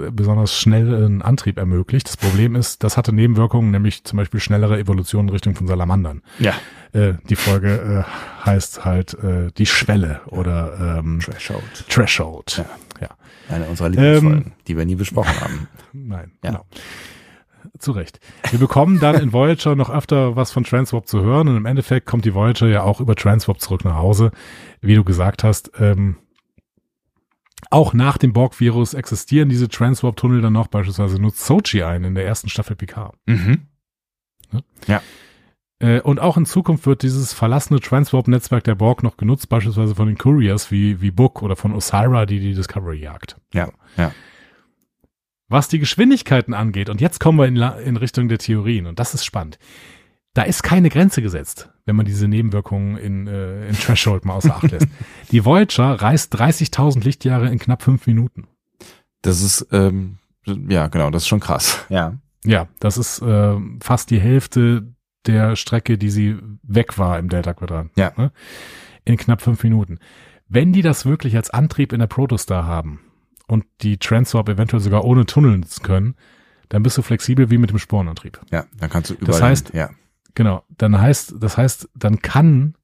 äh, 0.07 0.11
besonders 0.11 0.55
schnell 0.57 0.93
einen 0.93 1.21
Antrieb 1.21 1.57
ermöglicht. 1.57 2.07
Das 2.07 2.17
Problem 2.17 2.55
ist, 2.55 2.83
das 2.83 2.97
hatte 2.97 3.13
Nebenwirkungen, 3.13 3.71
nämlich 3.71 4.03
zum 4.03 4.17
Beispiel 4.17 4.39
schnellere 4.39 4.77
Evolution 4.79 5.25
in 5.25 5.29
Richtung 5.31 5.55
von 5.55 5.65
Salamandern. 5.67 6.21
Ja. 6.39 6.53
Äh, 6.93 7.15
die 7.27 7.35
Folge 7.35 8.05
äh, 8.05 8.45
heißt 8.45 8.85
halt 8.85 9.15
äh, 9.15 9.51
die 9.57 9.65
Schwelle 9.65 10.21
oder 10.27 10.99
ähm, 10.99 11.19
Threshold. 11.19 11.85
Threshold. 11.89 12.63
Ja. 13.01 13.09
Eine 13.49 13.65
unserer 13.65 13.89
Lieblingsfolgen, 13.89 14.41
Ähm, 14.45 14.51
die 14.67 14.77
wir 14.77 14.85
nie 14.85 14.95
besprochen 14.95 15.39
haben. 15.41 15.67
Nein, 15.93 16.31
Ja. 16.43 16.51
genau. 16.51 16.65
Zu 17.79 17.91
Recht. 17.91 18.19
Wir 18.51 18.59
bekommen 18.59 18.99
dann 18.99 19.15
in 19.15 19.33
Voyager 19.33 19.75
noch 19.75 19.89
öfter 19.89 20.35
was 20.35 20.51
von 20.51 20.63
Transwarp 20.63 21.07
zu 21.07 21.21
hören 21.21 21.47
und 21.49 21.57
im 21.57 21.65
Endeffekt 21.65 22.05
kommt 22.05 22.23
die 22.23 22.33
Voyager 22.33 22.67
ja 22.67 22.83
auch 22.83 23.01
über 23.01 23.15
Transwarp 23.15 23.59
zurück 23.59 23.83
nach 23.83 23.95
Hause. 23.95 24.31
Wie 24.81 24.95
du 24.95 25.03
gesagt 25.03 25.43
hast, 25.43 25.71
ähm, 25.79 26.15
auch 27.71 27.93
nach 27.93 28.17
dem 28.17 28.33
Borg-Virus 28.33 28.93
existieren 28.93 29.49
diese 29.49 29.67
Transwarp-Tunnel 29.67 30.41
dann 30.41 30.53
noch, 30.53 30.67
beispielsweise 30.67 31.21
nutzt 31.21 31.45
Sochi 31.45 31.83
ein 31.83 32.03
in 32.03 32.15
der 32.15 32.25
ersten 32.25 32.49
Staffel 32.49 32.75
PK. 32.75 33.13
Mhm. 33.25 33.67
Äh, 35.79 36.01
und 36.01 36.19
auch 36.19 36.37
in 36.37 36.45
Zukunft 36.45 36.85
wird 36.85 37.03
dieses 37.03 37.33
verlassene 37.33 37.79
Transwarp-Netzwerk 37.79 38.63
der 38.63 38.75
Borg 38.75 39.03
noch 39.03 39.17
genutzt, 39.17 39.49
beispielsweise 39.49 39.95
von 39.95 40.07
den 40.07 40.17
Couriers 40.17 40.71
wie, 40.71 41.01
wie 41.01 41.11
Book 41.11 41.41
oder 41.41 41.55
von 41.55 41.73
Osira, 41.73 42.25
die 42.25 42.39
die 42.39 42.53
Discovery 42.53 42.97
jagt. 42.97 43.37
Ja, 43.53 43.69
ja. 43.97 44.11
Was 45.47 45.67
die 45.67 45.79
Geschwindigkeiten 45.79 46.53
angeht, 46.53 46.89
und 46.89 47.01
jetzt 47.01 47.19
kommen 47.19 47.37
wir 47.37 47.45
in, 47.45 47.57
in 47.85 47.97
Richtung 47.97 48.29
der 48.29 48.39
Theorien, 48.39 48.87
und 48.87 48.99
das 48.99 49.13
ist 49.13 49.25
spannend. 49.25 49.59
Da 50.35 50.43
ist 50.43 50.63
keine 50.63 50.89
Grenze 50.89 51.21
gesetzt, 51.21 51.69
wenn 51.85 51.95
man 51.95 52.05
diese 52.05 52.27
Nebenwirkungen 52.27 52.97
in, 52.97 53.25
äh, 53.25 53.69
in 53.69 53.73
Threshold 53.73 54.25
mal 54.25 54.33
außer 54.33 54.53
Acht 54.53 54.69
lässt. 54.69 54.87
Die 55.31 55.45
Voyager 55.45 56.01
reist 56.01 56.35
30.000 56.35 57.03
Lichtjahre 57.03 57.49
in 57.49 57.57
knapp 57.57 57.81
fünf 57.81 58.05
Minuten. 58.05 58.45
Das 59.21 59.41
ist, 59.41 59.65
ähm, 59.71 60.17
ja, 60.45 60.87
genau, 60.87 61.09
das 61.09 61.23
ist 61.23 61.29
schon 61.29 61.39
krass. 61.39 61.85
Ja. 61.87 62.17
Ja, 62.43 62.67
das 62.79 62.97
ist 62.97 63.21
äh, 63.21 63.55
fast 63.81 64.11
die 64.11 64.19
Hälfte 64.19 64.93
der 65.25 65.55
Strecke, 65.55 65.97
die 65.97 66.09
sie 66.09 66.37
weg 66.63 66.97
war 66.97 67.17
im 67.17 67.29
Delta-Quadrat. 67.29 67.87
Ja. 67.95 68.11
Ne? 68.17 68.33
In 69.05 69.15
knapp 69.15 69.41
fünf 69.41 69.63
Minuten. 69.63 69.99
Wenn 70.49 70.73
die 70.73 70.81
das 70.81 71.05
wirklich 71.05 71.37
als 71.37 71.49
Antrieb 71.49 71.93
in 71.93 71.99
der 71.99 72.07
Protostar 72.07 72.65
haben 72.65 72.99
und 73.47 73.65
die 73.81 73.97
Transwarp 73.97 74.49
eventuell 74.49 74.81
sogar 74.81 75.05
ohne 75.05 75.25
Tunnel 75.25 75.57
nutzen 75.57 75.81
können, 75.81 76.15
dann 76.67 76.83
bist 76.83 76.97
du 76.97 77.01
flexibel 77.01 77.49
wie 77.49 77.57
mit 77.57 77.69
dem 77.69 77.79
Sporenantrieb. 77.79 78.41
Ja, 78.51 78.65
dann 78.77 78.89
kannst 78.89 79.11
du 79.11 79.13
überall. 79.13 79.31
Das 79.31 79.41
heißt, 79.41 79.69
hin. 79.69 79.79
ja. 79.79 79.89
Genau, 80.35 80.63
dann 80.77 80.99
heißt, 80.99 81.35
das 81.39 81.57
heißt, 81.57 81.89
dann 81.95 82.21
kann 82.21 82.75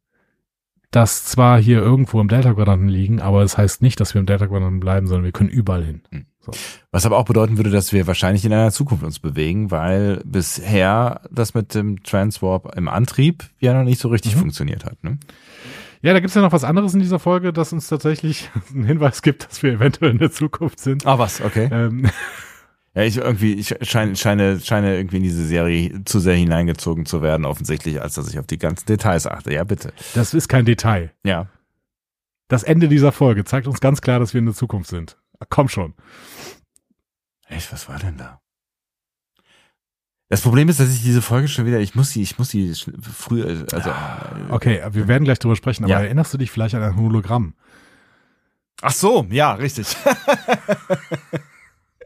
das 0.89 1.23
zwar 1.23 1.61
hier 1.61 1.79
irgendwo 1.79 2.19
im 2.19 2.27
Delta-Quadranten 2.27 2.89
liegen, 2.89 3.21
aber 3.21 3.41
das 3.41 3.57
heißt 3.57 3.81
nicht, 3.81 3.99
dass 3.99 4.13
wir 4.13 4.19
im 4.19 4.25
Delta-Quadranten 4.25 4.79
bleiben, 4.79 5.07
sondern 5.07 5.23
wir 5.23 5.31
können 5.31 5.49
überall 5.49 5.83
hin. 5.83 6.01
Hm. 6.11 6.25
So. 6.39 6.51
Was 6.89 7.05
aber 7.05 7.17
auch 7.17 7.25
bedeuten 7.25 7.57
würde, 7.57 7.69
dass 7.69 7.93
wir 7.93 8.07
wahrscheinlich 8.07 8.43
in 8.45 8.51
einer 8.51 8.71
Zukunft 8.71 9.03
uns 9.03 9.19
bewegen, 9.19 9.69
weil 9.69 10.21
bisher 10.25 11.21
das 11.29 11.53
mit 11.53 11.75
dem 11.75 12.01
Transwarp 12.03 12.75
im 12.75 12.87
Antrieb 12.87 13.43
ja 13.59 13.73
noch 13.73 13.83
nicht 13.83 14.01
so 14.01 14.09
richtig 14.09 14.35
mhm. 14.35 14.39
funktioniert 14.39 14.83
hat. 14.83 15.03
Ne? 15.03 15.19
Ja, 16.01 16.13
da 16.13 16.19
gibt's 16.19 16.33
ja 16.33 16.41
noch 16.41 16.51
was 16.51 16.63
anderes 16.63 16.95
in 16.95 16.99
dieser 16.99 17.19
Folge, 17.19 17.53
das 17.53 17.73
uns 17.73 17.87
tatsächlich 17.87 18.49
einen 18.73 18.85
Hinweis 18.85 19.21
gibt, 19.21 19.47
dass 19.47 19.61
wir 19.61 19.73
eventuell 19.73 20.11
in 20.11 20.17
der 20.17 20.31
Zukunft 20.31 20.79
sind. 20.79 21.05
Ah, 21.05 21.19
was, 21.19 21.41
okay. 21.41 21.69
Ähm, 21.71 22.09
ja, 22.93 23.03
ich 23.03 23.17
irgendwie, 23.17 23.53
ich 23.53 23.73
scheine, 23.83 24.15
scheine, 24.17 24.59
scheine 24.59 24.97
irgendwie 24.97 25.17
in 25.17 25.23
diese 25.23 25.45
Serie 25.45 26.03
zu 26.03 26.19
sehr 26.19 26.35
hineingezogen 26.35 27.05
zu 27.05 27.21
werden, 27.21 27.45
offensichtlich, 27.45 28.01
als 28.01 28.15
dass 28.15 28.29
ich 28.29 28.37
auf 28.37 28.47
die 28.47 28.57
ganzen 28.57 28.85
Details 28.85 29.27
achte. 29.27 29.53
Ja, 29.53 29.63
bitte. 29.63 29.93
Das 30.13 30.33
ist 30.33 30.49
kein 30.49 30.65
Detail. 30.65 31.13
Ja. 31.23 31.47
Das 32.49 32.63
Ende 32.63 32.89
dieser 32.89 33.13
Folge 33.13 33.45
zeigt 33.45 33.67
uns 33.67 33.79
ganz 33.79 34.01
klar, 34.01 34.19
dass 34.19 34.33
wir 34.33 34.39
in 34.39 34.45
der 34.45 34.55
Zukunft 34.55 34.89
sind. 34.89 35.17
Komm 35.49 35.69
schon. 35.69 35.93
Echt, 37.47 37.71
was 37.71 37.87
war 37.87 37.97
denn 37.97 38.17
da? 38.17 38.41
Das 40.27 40.41
Problem 40.41 40.67
ist, 40.67 40.79
dass 40.79 40.89
ich 40.89 41.01
diese 41.01 41.21
Folge 41.21 41.47
schon 41.47 41.65
wieder, 41.65 41.79
ich 41.79 41.95
muss 41.95 42.11
sie, 42.11 42.21
ich 42.21 42.37
muss 42.39 42.49
sie 42.49 42.73
früher, 43.01 43.65
also. 43.71 43.89
Äh, 43.89 43.93
okay, 44.49 44.81
wir 44.91 45.07
werden 45.07 45.23
gleich 45.23 45.39
drüber 45.39 45.55
sprechen, 45.55 45.85
aber 45.85 45.93
ja. 45.93 45.99
erinnerst 46.01 46.33
du 46.33 46.37
dich 46.37 46.51
vielleicht 46.51 46.75
an 46.75 46.83
ein 46.83 46.95
Hologramm? 46.97 47.53
Ach 48.81 48.93
so, 48.93 49.27
ja, 49.29 49.53
richtig. 49.53 49.87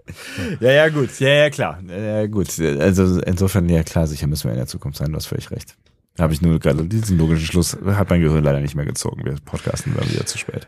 ja, 0.60 0.72
ja, 0.72 0.90
gut, 0.90 1.20
ja, 1.20 1.30
ja, 1.30 1.50
klar, 1.50 1.80
ja, 1.88 2.28
gut. 2.28 2.60
Also 2.60 3.22
insofern, 3.22 3.68
ja, 3.70 3.84
klar, 3.84 4.08
sicher 4.08 4.28
müssen 4.28 4.46
wir 4.46 4.52
in 4.52 4.58
der 4.58 4.68
Zukunft 4.68 4.98
sein, 4.98 5.10
du 5.10 5.16
hast 5.16 5.28
völlig 5.28 5.52
recht. 5.52 5.76
Habe 6.18 6.32
ich 6.32 6.42
nur 6.42 6.60
gerade 6.60 6.86
diesen 6.86 7.18
logischen 7.18 7.46
Schluss, 7.46 7.78
hat 7.86 8.10
mein 8.10 8.22
Gehirn 8.22 8.42
leider 8.42 8.62
nicht 8.62 8.74
mehr 8.74 8.86
gezogen. 8.86 9.26
Wir 9.26 9.36
podcasten 9.44 9.94
dann 9.98 10.10
wieder 10.10 10.26
zu 10.26 10.38
spät. 10.38 10.66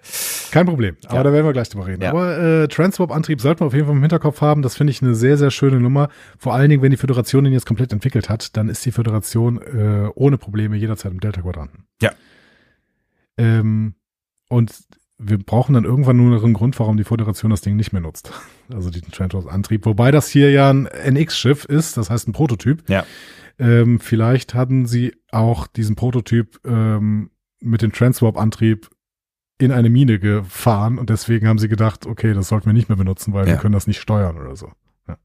Kein 0.51 0.65
Problem, 0.65 0.97
aber 1.05 1.15
ja. 1.15 1.23
da 1.23 1.31
werden 1.31 1.45
wir 1.45 1.53
gleich 1.53 1.69
drüber 1.69 1.87
reden. 1.87 2.01
Ja. 2.01 2.09
Aber 2.09 2.37
äh, 2.37 2.67
Transwarp-Antrieb 2.67 3.39
sollten 3.39 3.61
wir 3.61 3.67
auf 3.67 3.73
jeden 3.73 3.85
Fall 3.85 3.95
im 3.95 4.01
Hinterkopf 4.01 4.41
haben. 4.41 4.61
Das 4.61 4.75
finde 4.75 4.91
ich 4.91 5.01
eine 5.01 5.15
sehr, 5.15 5.37
sehr 5.37 5.49
schöne 5.49 5.79
Nummer. 5.79 6.09
Vor 6.37 6.53
allen 6.53 6.69
Dingen, 6.69 6.81
wenn 6.81 6.91
die 6.91 6.97
Föderation 6.97 7.45
den 7.45 7.53
jetzt 7.53 7.65
komplett 7.65 7.93
entwickelt 7.93 8.27
hat, 8.27 8.57
dann 8.57 8.67
ist 8.67 8.85
die 8.85 8.91
Föderation 8.91 9.61
äh, 9.61 10.09
ohne 10.15 10.37
Probleme 10.37 10.75
jederzeit 10.75 11.13
im 11.13 11.21
Delta-Quadranten. 11.21 11.85
Ja. 12.01 12.11
Ähm, 13.37 13.95
und 14.49 14.73
wir 15.17 15.37
brauchen 15.37 15.73
dann 15.73 15.85
irgendwann 15.85 16.17
nur 16.17 16.29
noch 16.35 16.43
einen 16.43 16.53
Grund, 16.55 16.77
warum 16.77 16.97
die 16.97 17.05
Föderation 17.05 17.51
das 17.51 17.61
Ding 17.61 17.77
nicht 17.77 17.93
mehr 17.93 18.01
nutzt. 18.01 18.33
Also 18.73 18.89
diesen 18.89 19.11
Transwarp-Antrieb. 19.11 19.85
Wobei 19.85 20.11
das 20.11 20.27
hier 20.27 20.51
ja 20.51 20.69
ein 20.69 20.85
NX-Schiff 20.85 21.65
ist, 21.65 21.97
das 21.97 22.09
heißt 22.09 22.27
ein 22.27 22.33
Prototyp. 22.33 22.87
Ja. 22.89 23.05
Ähm, 23.59 23.99
vielleicht 23.99 24.53
hatten 24.53 24.85
sie 24.85 25.15
auch 25.31 25.67
diesen 25.67 25.95
Prototyp 25.95 26.59
ähm, 26.65 27.31
mit 27.59 27.81
dem 27.81 27.91
Transwarp-Antrieb 27.91 28.89
in 29.57 29.71
eine 29.71 29.89
Mine 29.89 30.19
gefahren 30.19 30.99
und 30.99 31.09
deswegen 31.09 31.47
haben 31.47 31.57
sie 31.57 31.67
gedacht, 31.67 32.05
okay, 32.05 32.33
das 32.33 32.47
sollten 32.47 32.67
wir 32.67 32.73
nicht 32.73 32.89
mehr 32.89 32.97
benutzen, 32.97 33.33
weil 33.33 33.47
ja. 33.47 33.53
wir 33.53 33.59
können 33.59 33.73
das 33.73 33.87
nicht 33.87 33.99
steuern 33.99 34.37
oder 34.37 34.55
so. 34.55 34.71
Ja. 35.07 35.17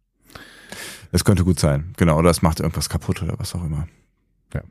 Das 1.11 1.25
könnte 1.25 1.45
gut 1.45 1.61
sein, 1.61 1.93
genau, 1.99 2.19
oder 2.19 2.31
es 2.31 2.41
macht 2.41 2.61
irgendwas 2.61 2.89
kaputt 2.89 3.23
oder 3.23 3.39
was 3.39 3.55
auch 3.55 3.65
immer. 3.65 3.89
Ja. 4.55 4.63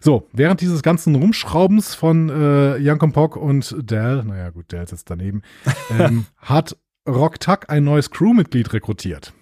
So, 0.00 0.28
während 0.32 0.60
dieses 0.60 0.82
ganzen 0.82 1.14
Rumschraubens 1.14 1.94
von 1.94 2.28
äh, 2.28 2.96
Pock 3.12 3.36
und 3.36 3.76
Dell, 3.78 4.24
naja 4.24 4.50
gut, 4.50 4.72
Dell 4.72 4.88
sitzt 4.88 5.08
daneben, 5.10 5.42
ähm, 5.96 6.26
hat 6.36 6.76
Rock 7.08 7.40
Tuck 7.40 7.70
ein 7.70 7.84
neues 7.84 8.10
Crewmitglied 8.10 8.72
rekrutiert. 8.72 9.32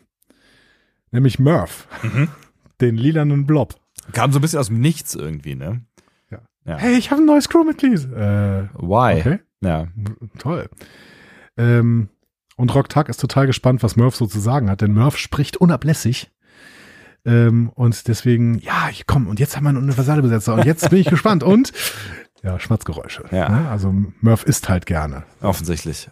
Nämlich 1.11 1.39
Murph. 1.39 1.89
Mhm 2.03 2.29
den 2.81 2.97
lilanen 2.97 3.47
Blob. 3.47 3.75
Kam 4.13 4.33
so 4.33 4.39
ein 4.39 4.43
bisschen 4.43 4.59
aus 4.59 4.69
dem 4.69 4.81
Nichts 4.81 5.15
irgendwie, 5.15 5.55
ne? 5.55 5.83
Ja. 6.31 6.39
ja. 6.65 6.77
Hey, 6.77 6.97
ich 6.97 7.11
habe 7.11 7.23
ein 7.23 7.27
neues 7.27 7.49
Crewmitglied. 7.49 8.05
Äh, 8.13 8.69
Why? 8.75 9.21
Okay. 9.21 9.39
Ja. 9.61 9.89
Toll. 10.39 10.69
Ähm, 11.57 12.09
und 12.57 12.75
Rock 12.75 12.89
Tuck 12.89 13.09
ist 13.09 13.21
total 13.21 13.47
gespannt, 13.47 13.83
was 13.83 13.97
Murph 13.97 14.17
so 14.17 14.27
zu 14.27 14.39
sagen 14.39 14.71
hat, 14.71 14.81
denn 14.81 14.93
Murph 14.93 15.19
spricht 15.19 15.57
unablässig. 15.57 16.31
Ähm, 17.25 17.71
und 17.71 18.07
deswegen, 18.07 18.59
ja, 18.59 18.89
ich 18.91 19.07
komm, 19.07 19.27
und 19.27 19.41
jetzt 19.41 19.57
haben 19.57 19.65
wir 19.65 19.71
einen 19.71 19.79
Universalbesetzer 19.79 20.55
und 20.55 20.65
jetzt 20.65 20.89
bin 20.91 21.01
ich 21.01 21.07
gespannt. 21.11 21.43
Und 21.43 21.73
ja, 22.43 22.61
Schmatzgeräusche. 22.61 23.25
Ja. 23.33 23.49
Ne? 23.49 23.69
Also 23.69 23.93
Murph 24.21 24.45
isst 24.45 24.69
halt 24.69 24.87
gerne. 24.87 25.25
Offensichtlich. 25.41 26.09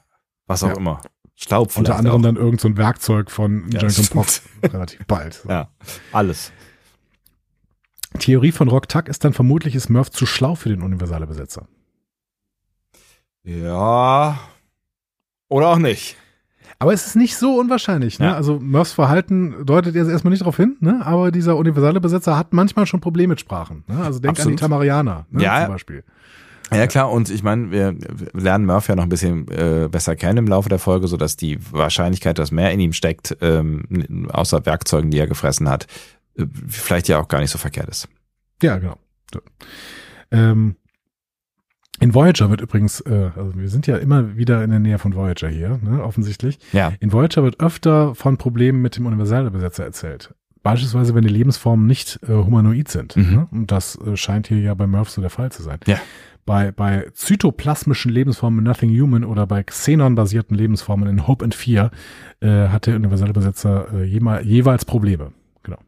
Was 0.47 0.65
auch 0.65 0.71
ja. 0.71 0.77
immer. 0.77 1.01
Staub 1.37 1.77
Unter 1.77 1.97
anderem 1.97 2.21
auch. 2.21 2.25
dann 2.25 2.37
irgend 2.37 2.61
so 2.61 2.69
ein 2.69 2.77
Werkzeug 2.77 3.31
von 3.31 3.69
ja, 3.71 3.81
Jungle 3.81 4.05
Pop 4.11 4.27
relativ 4.63 5.07
bald. 5.07 5.35
So. 5.35 5.49
Ja, 5.49 5.69
alles. 6.13 6.53
Theorie 8.21 8.53
von 8.53 8.69
Rock 8.69 8.89
Tuck 8.89 9.09
ist 9.09 9.25
dann 9.25 9.33
vermutlich, 9.33 9.75
ist 9.75 9.91
Murph 9.91 10.11
zu 10.11 10.27
schlau 10.27 10.55
für 10.55 10.69
den 10.69 10.83
universale 10.83 11.27
Besetzer. 11.27 11.67
Ja. 13.43 14.39
Oder 15.49 15.69
auch 15.69 15.79
nicht. 15.79 16.17
Aber 16.79 16.93
es 16.93 17.07
ist 17.07 17.17
nicht 17.17 17.37
so 17.37 17.59
unwahrscheinlich. 17.59 18.21
Ne? 18.21 18.27
Ja. 18.27 18.35
Also 18.37 18.61
Murphs 18.61 18.93
Verhalten 18.93 19.67
deutet 19.67 19.97
jetzt 19.97 20.09
erstmal 20.09 20.31
nicht 20.31 20.43
darauf 20.43 20.57
hin, 20.57 20.77
ne? 20.81 21.05
aber 21.05 21.33
dieser 21.33 21.57
universale 21.57 22.01
Besetzer 22.01 22.39
hat 22.39 22.53
manchmal 22.53 22.87
schon 22.87 23.01
Probleme 23.01 23.33
mit 23.33 23.41
Sprachen. 23.41 23.85
Ne? 23.89 23.99
Also 24.05 24.21
denk 24.21 24.31
Absolut. 24.31 24.53
an 24.53 24.57
die 24.57 24.61
Tamarianer 24.61 25.27
ne? 25.31 25.43
ja, 25.43 25.65
zum 25.65 25.73
Beispiel. 25.73 25.97
Ja 25.97 26.13
klar, 26.87 27.11
und 27.11 27.31
ich 27.31 27.43
meine, 27.43 27.71
wir 27.71 27.95
lernen 28.33 28.67
Murphy 28.67 28.93
ja 28.93 28.97
noch 28.97 29.03
ein 29.05 29.09
bisschen 29.09 29.49
äh, 29.49 29.89
besser 29.91 30.17
kennen 30.17 30.39
im 30.39 30.47
Laufe 30.47 30.69
der 30.69 30.79
Folge, 30.79 31.09
so 31.09 31.17
dass 31.17 31.37
die 31.37 31.59
Wahrscheinlichkeit, 31.73 32.39
dass 32.39 32.51
mehr 32.51 32.73
in 32.73 32.81
ihm 32.81 32.93
steckt, 32.93 33.37
ähm, 33.41 34.29
außer 34.33 34.65
Werkzeugen, 34.67 35.11
die 35.11 35.19
er 35.19 35.27
gefressen 35.27 35.69
hat, 35.69 35.87
äh, 36.37 36.47
vielleicht 36.67 37.09
ja 37.09 37.19
auch 37.19 37.29
gar 37.29 37.41
nicht 37.41 37.51
so 37.51 37.59
verkehrt 37.59 37.89
ist. 37.89 38.09
Ja, 38.63 38.79
genau. 38.79 38.97
Ja. 39.35 39.41
Ähm, 40.31 40.77
in 42.01 42.13
Voyager 42.13 42.51
wird 42.51 42.61
übrigens, 42.61 43.01
äh, 43.03 43.31
also 43.37 43.57
wir 43.57 43.69
sind 43.69 43.87
ja 43.87 43.97
immer 43.99 44.37
wieder 44.37 44.65
in 44.65 44.71
der 44.71 44.81
Nähe 44.81 44.99
von 44.99 45.15
Voyager 45.15 45.49
hier, 45.49 45.79
ne, 45.83 46.03
offensichtlich. 46.03 46.59
Ja. 46.73 46.93
In 46.99 47.13
Voyager 47.13 47.43
wird 47.43 47.61
öfter 47.61 48.15
von 48.15 48.37
Problemen 48.37 48.83
mit 48.83 48.97
dem 48.97 49.07
Universalbesetzer 49.07 49.85
erzählt. 49.85 50.35
Beispielsweise, 50.63 51.15
wenn 51.15 51.23
die 51.23 51.29
Lebensformen 51.29 51.87
nicht 51.87 52.21
äh, 52.23 52.33
humanoid 52.33 52.89
sind. 52.89 53.17
Mhm. 53.17 53.35
Ne? 53.35 53.49
Und 53.51 53.71
das 53.71 53.97
äh, 53.97 54.17
scheint 54.17 54.49
hier 54.49 54.59
ja 54.61 54.75
bei 54.75 54.87
Murph 54.87 55.11
so 55.11 55.21
der 55.21 55.31
Fall 55.31 55.53
zu 55.53 55.63
sein. 55.63 55.79
Ja 55.87 55.99
bei, 56.45 56.73
bei 56.73 57.09
zytoplasmischen 57.15 58.13
Lebensformen 58.13 58.61
in 58.61 58.65
Nothing 58.65 58.91
Human 58.91 59.25
oder 59.25 59.47
bei 59.47 59.63
Xenon-basierten 59.63 60.57
Lebensformen 60.57 61.09
in 61.09 61.27
Hope 61.27 61.45
and 61.45 61.55
Fear 61.55 61.91
äh, 62.41 62.69
hat 62.69 62.87
der 62.87 62.97
universelle 62.97 63.33
Besetzer 63.33 63.93
äh, 63.93 64.05
jemal, 64.05 64.45
jeweils 64.45 64.85
Probleme. 64.85 65.33
Genau. 65.63 65.79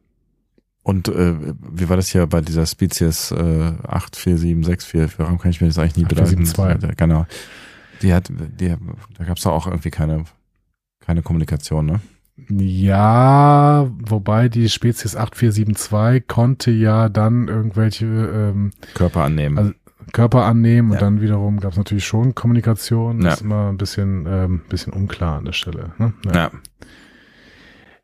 Und 0.82 1.08
äh, 1.08 1.34
wie 1.72 1.88
war 1.88 1.96
das 1.96 2.08
hier 2.08 2.26
bei 2.26 2.40
dieser 2.40 2.66
Spezies 2.66 3.30
äh, 3.32 3.72
84764? 3.86 5.18
Warum 5.18 5.38
kann 5.38 5.50
ich 5.50 5.60
mir 5.60 5.66
das 5.68 5.78
eigentlich 5.78 5.96
nie 5.96 6.04
bedenken? 6.04 6.94
Genau. 6.96 7.26
Die 8.02 8.12
hat, 8.12 8.30
die, 8.30 8.74
da 9.18 9.24
gab 9.24 9.36
es 9.36 9.42
doch 9.42 9.52
auch 9.52 9.66
irgendwie 9.66 9.90
keine, 9.90 10.24
keine 11.00 11.22
Kommunikation, 11.22 11.86
ne? 11.86 12.00
Ja, 12.48 13.90
wobei 13.98 14.50
die 14.50 14.68
Spezies 14.68 15.16
8472 15.16 16.28
konnte 16.28 16.70
ja 16.70 17.08
dann 17.08 17.48
irgendwelche 17.48 18.04
ähm, 18.04 18.72
Körper 18.92 19.24
annehmen. 19.24 19.56
Also, 19.56 19.72
Körper 20.12 20.44
annehmen 20.44 20.90
und 20.92 21.00
dann 21.00 21.20
wiederum 21.20 21.60
gab 21.60 21.72
es 21.72 21.78
natürlich 21.78 22.06
schon 22.06 22.34
Kommunikation. 22.34 23.18
Das 23.20 23.24
ja. 23.24 23.32
ist 23.34 23.40
immer 23.42 23.68
ein 23.68 23.76
bisschen, 23.76 24.26
ähm, 24.26 24.62
bisschen 24.68 24.92
unklar 24.92 25.38
an 25.38 25.44
der 25.44 25.52
Stelle. 25.52 25.92
Ne? 25.98 26.14
Ja. 26.26 26.32
ja. 26.34 26.50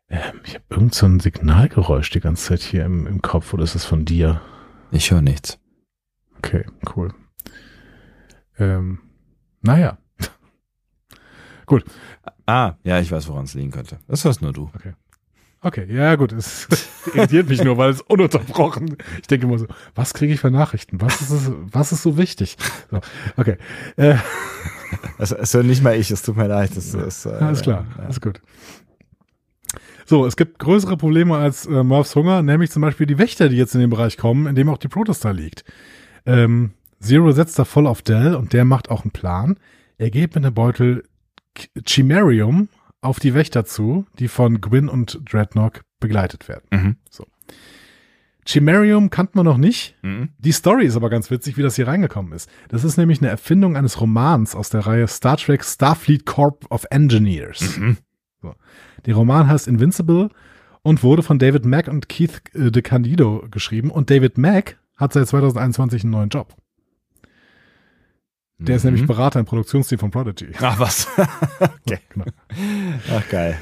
Ähm, 0.09 0.41
ich 0.43 0.55
habe 0.55 0.65
irgend 0.69 0.93
so 0.93 1.05
ein 1.05 1.19
Signalgeräusch 1.19 2.09
die 2.09 2.19
ganze 2.19 2.45
Zeit 2.45 2.61
hier 2.61 2.85
im, 2.85 3.07
im 3.07 3.21
Kopf 3.21 3.53
oder 3.53 3.63
ist 3.63 3.75
es 3.75 3.85
von 3.85 4.05
dir? 4.05 4.41
Ich 4.91 5.11
höre 5.11 5.21
nichts. 5.21 5.59
Okay, 6.37 6.65
cool. 6.95 7.13
Ähm, 8.59 8.99
naja. 9.61 9.97
Gut. 11.65 11.85
Ah, 12.45 12.75
ja, 12.83 12.99
ich 12.99 13.11
weiß, 13.11 13.27
woran 13.27 13.45
es 13.45 13.53
liegen 13.53 13.71
könnte. 13.71 13.99
Das 14.07 14.25
hörst 14.25 14.41
nur 14.41 14.53
du. 14.53 14.69
Okay. 14.75 14.93
Okay, 15.63 15.87
ja 15.89 16.15
gut, 16.15 16.33
es 16.33 16.67
irritiert 17.13 17.47
mich 17.47 17.63
nur, 17.63 17.77
weil 17.77 17.89
es 17.89 18.01
ununterbrochen. 18.01 18.97
Ich 19.21 19.27
denke 19.27 19.47
immer 19.47 19.57
so, 19.57 19.65
was 19.95 20.13
kriege 20.13 20.33
ich 20.33 20.41
für 20.41 20.51
Nachrichten? 20.51 20.99
Was 20.99 21.21
ist 21.21 21.31
es, 21.31 21.51
was 21.71 21.93
ist 21.93 22.03
so 22.03 22.17
wichtig? 22.17 22.57
So, 22.91 22.99
okay. 23.37 23.57
Äh. 23.95 24.15
Also, 25.17 25.35
es 25.37 25.53
hört 25.53 25.65
nicht 25.65 25.81
mal 25.81 25.95
ich, 25.95 26.11
es 26.11 26.21
tut 26.21 26.37
mir 26.37 26.47
leid. 26.47 26.71
Das, 26.75 26.91
das, 26.91 27.25
äh, 27.25 27.29
alles 27.29 27.61
klar, 27.61 27.87
ja. 27.97 28.03
alles 28.03 28.21
gut. 28.21 28.41
So, 30.05 30.25
es 30.25 30.35
gibt 30.35 30.59
größere 30.59 30.97
Probleme 30.97 31.37
als 31.37 31.65
äh, 31.65 31.81
Murphs 31.81 32.15
Hunger, 32.15 32.41
nämlich 32.43 32.69
zum 32.69 32.81
Beispiel 32.81 33.07
die 33.07 33.17
Wächter, 33.17 33.49
die 33.49 33.55
jetzt 33.55 33.73
in 33.73 33.81
den 33.81 33.89
Bereich 33.89 34.17
kommen, 34.17 34.47
in 34.47 34.55
dem 34.55 34.69
auch 34.69 34.77
die 34.77 34.89
Protostar 34.89 35.33
liegt. 35.33 35.63
Ähm, 36.25 36.71
Zero 36.99 37.31
setzt 37.31 37.57
da 37.57 37.65
voll 37.65 37.87
auf 37.87 38.01
Dell 38.01 38.35
und 38.35 38.53
der 38.53 38.65
macht 38.65 38.91
auch 38.91 39.03
einen 39.03 39.11
Plan. 39.11 39.57
Er 39.97 40.09
geht 40.09 40.35
mit 40.35 40.43
einem 40.43 40.53
Beutel 40.53 41.03
Chimerium 41.85 42.67
auf 43.03 43.19
die 43.19 43.33
Wächter 43.33 43.65
zu, 43.65 44.05
die 44.19 44.27
von 44.27 44.61
Gwyn 44.61 44.89
und 44.89 45.19
Dreadnought 45.25 45.81
begleitet 45.99 46.47
werden. 46.47 46.65
Mhm. 46.71 46.95
So. 47.09 47.25
Chimerium 48.45 49.09
kannte 49.09 49.33
man 49.35 49.45
noch 49.45 49.57
nicht. 49.57 49.95
Mhm. 50.01 50.29
Die 50.37 50.51
Story 50.51 50.85
ist 50.85 50.95
aber 50.95 51.09
ganz 51.09 51.31
witzig, 51.31 51.57
wie 51.57 51.61
das 51.61 51.75
hier 51.75 51.87
reingekommen 51.87 52.33
ist. 52.33 52.49
Das 52.67 52.83
ist 52.83 52.97
nämlich 52.97 53.21
eine 53.21 53.29
Erfindung 53.29 53.77
eines 53.77 54.01
Romans 54.01 54.55
aus 54.55 54.69
der 54.69 54.85
Reihe 54.85 55.07
Star 55.07 55.37
Trek 55.37 55.63
Starfleet 55.63 56.25
Corps 56.25 56.59
of 56.69 56.85
Engineers. 56.89 57.77
Mhm. 57.77 57.97
So. 58.41 58.55
Der 59.05 59.15
Roman 59.15 59.47
heißt 59.47 59.67
Invincible 59.67 60.29
und 60.81 61.03
wurde 61.03 61.23
von 61.23 61.39
David 61.39 61.65
Mack 61.65 61.87
und 61.87 62.09
Keith 62.09 62.41
äh, 62.53 62.69
DeCandido 62.69 63.47
geschrieben. 63.49 63.89
Und 63.89 64.09
David 64.09 64.37
Mack 64.37 64.77
hat 64.97 65.13
seit 65.13 65.27
2021 65.27 66.03
einen 66.03 66.11
neuen 66.11 66.29
Job. 66.29 66.53
Der 68.59 68.75
ist 68.75 68.83
Mhm. 68.83 68.91
nämlich 68.91 69.07
Berater 69.07 69.39
im 69.39 69.45
Produktionsteam 69.45 69.99
von 69.99 70.11
Prodigy. 70.11 70.47
Ach 70.61 70.79
was. 70.79 71.07
okay. 71.59 71.99
Genau. 72.09 72.25
Ach 73.13 73.29
geil. 73.29 73.57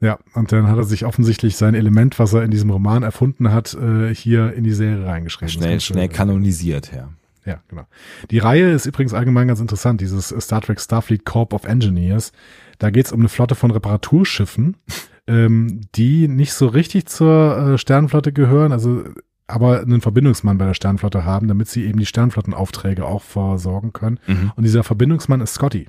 Ja, 0.00 0.18
und 0.34 0.52
dann 0.52 0.66
hat 0.68 0.76
er 0.76 0.84
sich 0.84 1.04
offensichtlich 1.06 1.56
sein 1.56 1.74
Element, 1.74 2.18
was 2.18 2.32
er 2.34 2.42
in 2.42 2.50
diesem 2.50 2.68
Roman 2.70 3.02
erfunden 3.02 3.52
hat, 3.52 3.74
äh, 3.74 4.14
hier 4.14 4.52
in 4.52 4.64
die 4.64 4.72
Serie 4.72 5.06
reingeschrieben. 5.06 5.48
Schnell, 5.48 5.76
ist 5.78 5.84
schnell 5.84 6.08
kanonisiert, 6.08 6.92
ja. 6.94 7.08
Ja, 7.46 7.60
genau. 7.68 7.84
Die 8.30 8.38
Reihe 8.38 8.70
ist 8.72 8.86
übrigens 8.86 9.12
allgemein 9.14 9.48
ganz 9.48 9.60
interessant, 9.60 10.00
dieses 10.00 10.28
Star 10.40 10.60
Trek 10.62 10.80
Starfleet 10.80 11.24
Corps 11.24 11.52
of 11.54 11.64
Engineers. 11.64 12.32
Da 12.78 12.90
geht 12.90 13.06
es 13.06 13.12
um 13.12 13.20
eine 13.20 13.28
Flotte 13.28 13.54
von 13.54 13.70
Reparaturschiffen, 13.70 14.76
ähm, 15.26 15.82
die 15.94 16.26
nicht 16.28 16.52
so 16.54 16.66
richtig 16.66 17.06
zur 17.06 17.56
äh, 17.74 17.78
Sternenflotte 17.78 18.32
gehören, 18.32 18.72
also 18.72 19.04
aber 19.46 19.80
einen 19.80 20.00
Verbindungsmann 20.00 20.58
bei 20.58 20.66
der 20.66 20.74
Sternenflotte 20.74 21.24
haben, 21.24 21.48
damit 21.48 21.68
sie 21.68 21.84
eben 21.84 21.98
die 21.98 22.06
Sternenflottenaufträge 22.06 23.04
auch 23.04 23.22
versorgen 23.22 23.92
können. 23.92 24.18
Mhm. 24.26 24.52
Und 24.56 24.64
dieser 24.64 24.82
Verbindungsmann 24.84 25.40
ist 25.40 25.54
Scotty. 25.54 25.88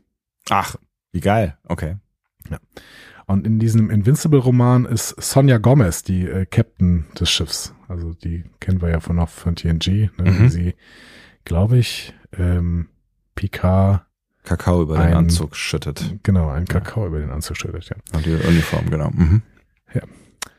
Ach, 0.50 0.76
wie 1.12 1.22
geil. 1.22 1.58
Okay. 1.64 1.96
Und 3.28 3.48
in 3.48 3.58
diesem 3.58 3.90
Invincible-Roman 3.90 4.86
ist 4.86 5.10
Sonja 5.22 5.58
Gomez 5.58 6.04
die 6.04 6.28
äh, 6.28 6.46
Captain 6.46 7.06
des 7.20 7.30
Schiffs. 7.32 7.74
Also 7.88 8.14
die 8.14 8.44
kennen 8.60 8.82
wir 8.84 8.90
ja 8.90 9.00
von 9.00 9.16
noch 9.16 9.30
von 9.30 9.56
TNG, 9.56 10.12
ne, 10.18 10.32
Mhm. 10.32 10.44
wie 10.44 10.50
sie, 10.50 10.76
glaube 11.44 11.78
ich, 11.78 12.14
ähm, 12.38 12.90
Picard, 13.34 14.06
Kakao 14.44 14.84
über 14.84 15.00
Ein- 15.00 15.08
den 15.12 15.18
Anzug 15.18 15.56
schüttet. 15.56 16.20
genau, 16.22 16.50
ein 16.50 16.66
Kakao 16.66 17.08
über 17.08 17.18
den 17.20 17.32
Anzug 17.32 17.58
schüttet, 17.58 17.90
ja. 17.90 17.96
Und 18.14 18.26
die 18.28 18.34
Uniform, 18.36 18.92
genau. 18.92 19.10
Mhm. 19.10 19.42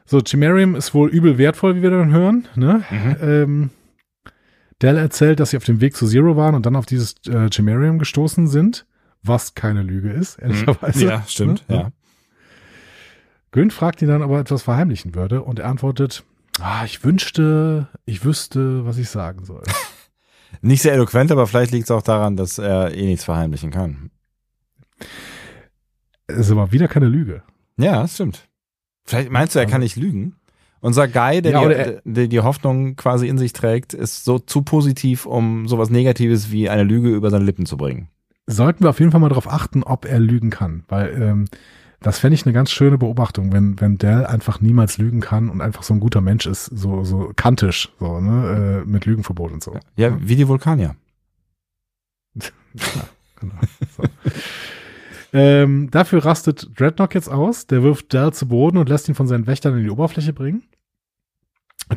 So, 0.06 0.20
Chimerium 0.20 0.74
ist 0.76 0.94
wohl 0.94 1.10
übel 1.10 1.36
wertvoll, 1.36 1.76
wie 1.76 1.82
wir 1.82 1.90
dann 1.90 2.12
hören. 2.12 2.46
Ne? 2.54 2.84
Mhm. 2.90 3.16
Ähm, 3.20 3.70
Dell 4.82 4.98
erzählt, 4.98 5.40
dass 5.40 5.50
sie 5.50 5.56
auf 5.56 5.64
dem 5.64 5.80
Weg 5.80 5.96
zu 5.96 6.06
Zero 6.06 6.36
waren 6.36 6.54
und 6.54 6.66
dann 6.66 6.76
auf 6.76 6.84
dieses 6.86 7.14
äh, 7.26 7.48
Chimerium 7.50 7.98
gestoßen 7.98 8.46
sind, 8.46 8.86
was 9.22 9.54
keine 9.54 9.82
Lüge 9.82 10.10
ist, 10.10 10.36
ehrlicherweise. 10.38 11.04
Mhm. 11.04 11.10
Ja, 11.10 11.24
stimmt, 11.26 11.68
Ne? 11.68 11.76
ja. 11.76 11.90
Gwyn 13.52 13.70
fragt 13.70 14.02
ihn 14.02 14.08
dann, 14.08 14.22
ob 14.22 14.30
er 14.32 14.40
etwas 14.40 14.62
verheimlichen 14.62 15.14
würde 15.14 15.42
und 15.42 15.58
er 15.60 15.68
antwortet, 15.68 16.24
ah, 16.60 16.84
ich 16.84 17.02
wünschte, 17.04 17.88
ich 18.04 18.22
wüsste, 18.24 18.84
was 18.84 18.98
ich 18.98 19.08
sagen 19.08 19.44
soll. 19.46 19.62
Nicht 20.60 20.82
sehr 20.82 20.92
eloquent, 20.92 21.32
aber 21.32 21.46
vielleicht 21.46 21.72
liegt 21.72 21.84
es 21.84 21.90
auch 21.90 22.02
daran, 22.02 22.36
dass 22.36 22.58
er 22.58 22.94
eh 22.94 23.04
nichts 23.06 23.24
verheimlichen 23.24 23.70
kann. 23.70 24.10
Es 26.26 26.36
ist 26.38 26.50
aber 26.50 26.70
wieder 26.72 26.86
keine 26.88 27.06
Lüge. 27.08 27.42
Ja, 27.78 28.02
das 28.02 28.14
stimmt. 28.14 28.46
Vielleicht 29.06 29.30
meinst 29.30 29.54
du, 29.54 29.58
er 29.60 29.66
kann 29.66 29.80
nicht 29.80 29.96
lügen? 29.96 30.34
Unser 30.80 31.08
Guy, 31.08 31.40
der, 31.42 31.52
Ja, 31.52 31.68
die, 31.68 31.74
er- 31.74 32.02
der 32.04 32.28
die 32.28 32.40
Hoffnung 32.40 32.96
quasi 32.96 33.28
in 33.28 33.38
sich 33.38 33.52
trägt, 33.52 33.94
ist 33.94 34.24
so 34.24 34.38
zu 34.38 34.62
positiv, 34.62 35.26
um 35.26 35.68
sowas 35.68 35.90
Negatives 35.90 36.50
wie 36.50 36.68
eine 36.68 36.82
Lüge 36.84 37.08
über 37.10 37.30
seine 37.30 37.44
Lippen 37.44 37.66
zu 37.66 37.76
bringen. 37.76 38.08
Sollten 38.46 38.84
wir 38.84 38.90
auf 38.90 39.00
jeden 39.00 39.10
Fall 39.10 39.20
mal 39.20 39.28
darauf 39.28 39.50
achten, 39.50 39.82
ob 39.82 40.04
er 40.04 40.20
lügen 40.20 40.50
kann, 40.50 40.84
weil 40.88 41.20
ähm, 41.20 41.44
das 42.00 42.18
fände 42.18 42.34
ich 42.34 42.44
eine 42.46 42.52
ganz 42.52 42.70
schöne 42.70 42.98
Beobachtung, 42.98 43.52
wenn, 43.52 43.80
wenn 43.80 43.96
Dell 43.98 44.26
einfach 44.26 44.60
niemals 44.60 44.98
lügen 44.98 45.20
kann 45.20 45.48
und 45.48 45.60
einfach 45.60 45.82
so 45.82 45.94
ein 45.94 46.00
guter 46.00 46.20
Mensch 46.20 46.46
ist, 46.46 46.66
so, 46.66 47.02
so 47.02 47.32
kantisch, 47.34 47.88
so, 47.98 48.20
ne, 48.20 48.82
äh, 48.84 48.88
mit 48.88 49.06
Lügenverbot 49.06 49.50
und 49.50 49.64
so. 49.64 49.76
Ja, 49.96 50.16
wie 50.20 50.36
die 50.36 50.46
Vulkanier. 50.46 50.94
Genau. 53.38 53.54
So. 53.94 54.02
Ähm, 55.36 55.90
dafür 55.90 56.24
rastet 56.24 56.68
Dreadnought 56.78 57.14
jetzt 57.14 57.28
aus. 57.28 57.66
Der 57.66 57.82
wirft 57.82 58.12
Dell 58.12 58.32
zu 58.32 58.48
Boden 58.48 58.78
und 58.78 58.88
lässt 58.88 59.08
ihn 59.08 59.14
von 59.14 59.26
seinen 59.26 59.46
Wächtern 59.46 59.76
in 59.76 59.84
die 59.84 59.90
Oberfläche 59.90 60.32
bringen. 60.32 60.62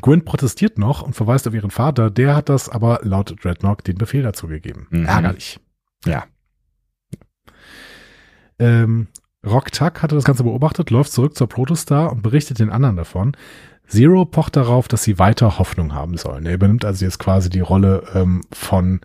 Gwyn 0.02 0.24
protestiert 0.24 0.78
noch 0.78 1.02
und 1.02 1.16
verweist 1.16 1.48
auf 1.48 1.54
ihren 1.54 1.72
Vater. 1.72 2.12
Der 2.12 2.36
hat 2.36 2.50
das 2.50 2.70
aber 2.70 3.00
laut 3.04 3.36
Dreadnought 3.44 3.88
den 3.88 3.98
Befehl 3.98 4.22
dazu 4.22 4.48
gegeben. 4.48 4.88
Mhm. 4.92 5.06
Ärgerlich. 5.06 5.60
Ja. 6.06 6.26
Ähm, 8.60 9.08
Rock 9.46 9.72
Tuck 9.72 10.02
hatte 10.02 10.16
das 10.16 10.26
Ganze 10.26 10.44
beobachtet, 10.44 10.90
läuft 10.90 11.12
zurück 11.12 11.36
zur 11.36 11.48
Protostar 11.48 12.12
und 12.12 12.22
berichtet 12.22 12.60
den 12.60 12.70
anderen 12.70 12.98
davon. 12.98 13.36
Zero 13.88 14.26
pocht 14.26 14.56
darauf, 14.56 14.88
dass 14.88 15.04
sie 15.04 15.18
weiter 15.18 15.58
Hoffnung 15.58 15.94
haben 15.94 16.18
sollen. 16.18 16.46
Er 16.46 16.54
übernimmt 16.54 16.86
also 16.86 17.06
jetzt 17.06 17.18
quasi 17.18 17.50
die 17.50 17.62
Rolle 17.62 18.04
ähm, 18.14 18.42
von 18.52 19.02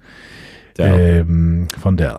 Der, 0.77 1.21
ähm, 1.21 1.69
von 1.81 1.97
Dell. 1.97 2.19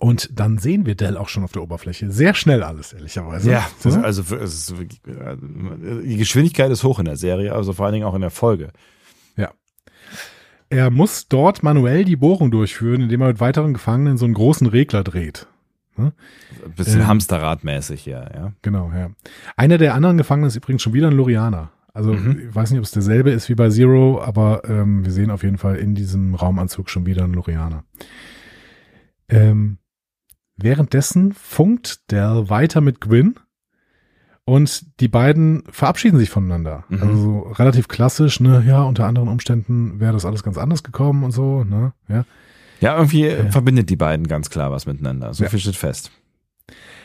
Und 0.00 0.30
dann 0.34 0.56
sehen 0.58 0.86
wir 0.86 0.94
Dell 0.96 1.16
auch 1.18 1.28
schon 1.28 1.44
auf 1.44 1.52
der 1.52 1.62
Oberfläche. 1.62 2.10
Sehr 2.10 2.32
schnell 2.34 2.62
alles, 2.62 2.92
ehrlicherweise. 2.94 3.50
ja, 3.50 3.68
So. 3.78 3.90
also 4.00 4.22
es 4.34 4.54
ist 4.54 4.78
wirklich, 4.78 5.00
äh, 5.06 5.36
die 6.02 6.16
Geschwindigkeit 6.16 6.70
ist 6.72 6.82
hoch 6.84 6.98
in 6.98 7.04
der 7.04 7.16
Serie, 7.16 7.54
also 7.54 7.74
vor 7.74 7.84
allen 7.86 7.92
Dingen 7.92 8.06
auch 8.06 8.14
in 8.14 8.22
der 8.22 8.30
Folge. 8.30 8.70
Er 10.72 10.88
muss 10.90 11.26
dort 11.26 11.64
manuell 11.64 12.04
die 12.04 12.14
Bohrung 12.14 12.52
durchführen, 12.52 13.00
indem 13.00 13.22
er 13.22 13.26
mit 13.28 13.40
weiteren 13.40 13.72
Gefangenen 13.74 14.18
so 14.18 14.24
einen 14.24 14.34
großen 14.34 14.68
Regler 14.68 15.02
dreht. 15.02 15.48
Ein 15.96 16.12
bisschen 16.76 17.00
Ähm. 17.00 17.08
Hamsterradmäßig 17.08 18.00
hier, 18.02 18.30
ja. 18.32 18.52
Genau, 18.62 18.92
ja. 18.94 19.10
Einer 19.56 19.78
der 19.78 19.94
anderen 19.94 20.16
Gefangenen 20.16 20.46
ist 20.46 20.54
übrigens 20.54 20.82
schon 20.82 20.92
wieder 20.92 21.08
ein 21.08 21.16
Lorianer. 21.16 21.72
Also 21.92 22.12
Mhm. 22.12 22.42
ich 22.50 22.54
weiß 22.54 22.70
nicht, 22.70 22.78
ob 22.78 22.84
es 22.84 22.92
derselbe 22.92 23.30
ist 23.32 23.48
wie 23.48 23.56
bei 23.56 23.68
Zero, 23.68 24.22
aber 24.22 24.62
ähm, 24.68 25.04
wir 25.04 25.10
sehen 25.10 25.32
auf 25.32 25.42
jeden 25.42 25.58
Fall 25.58 25.74
in 25.74 25.96
diesem 25.96 26.36
Raumanzug 26.36 26.88
schon 26.88 27.04
wieder 27.04 27.24
einen 27.24 27.34
Lorianer. 27.34 27.82
Ähm, 29.28 29.78
währenddessen 30.62 31.32
funkt 31.32 32.10
Dell 32.10 32.48
weiter 32.50 32.80
mit 32.80 33.00
Gwyn 33.00 33.34
und 34.44 35.00
die 35.00 35.08
beiden 35.08 35.62
verabschieden 35.70 36.18
sich 36.18 36.30
voneinander. 36.30 36.84
Mhm. 36.88 37.02
Also 37.02 37.16
so 37.16 37.38
relativ 37.52 37.88
klassisch, 37.88 38.40
ne, 38.40 38.62
ja, 38.66 38.82
unter 38.82 39.06
anderen 39.06 39.28
Umständen 39.28 40.00
wäre 40.00 40.12
das 40.12 40.24
alles 40.24 40.42
ganz 40.42 40.58
anders 40.58 40.82
gekommen 40.82 41.24
und 41.24 41.30
so, 41.32 41.64
ne, 41.64 41.92
ja. 42.08 42.24
Ja, 42.80 42.96
irgendwie 42.96 43.26
Ja. 43.26 43.50
verbindet 43.50 43.90
die 43.90 43.96
beiden 43.96 44.26
ganz 44.26 44.48
klar 44.48 44.70
was 44.70 44.86
miteinander. 44.86 45.34
So 45.34 45.44
Ja. 45.44 45.50
viel 45.50 45.60
steht 45.60 45.76
fest. 45.76 46.10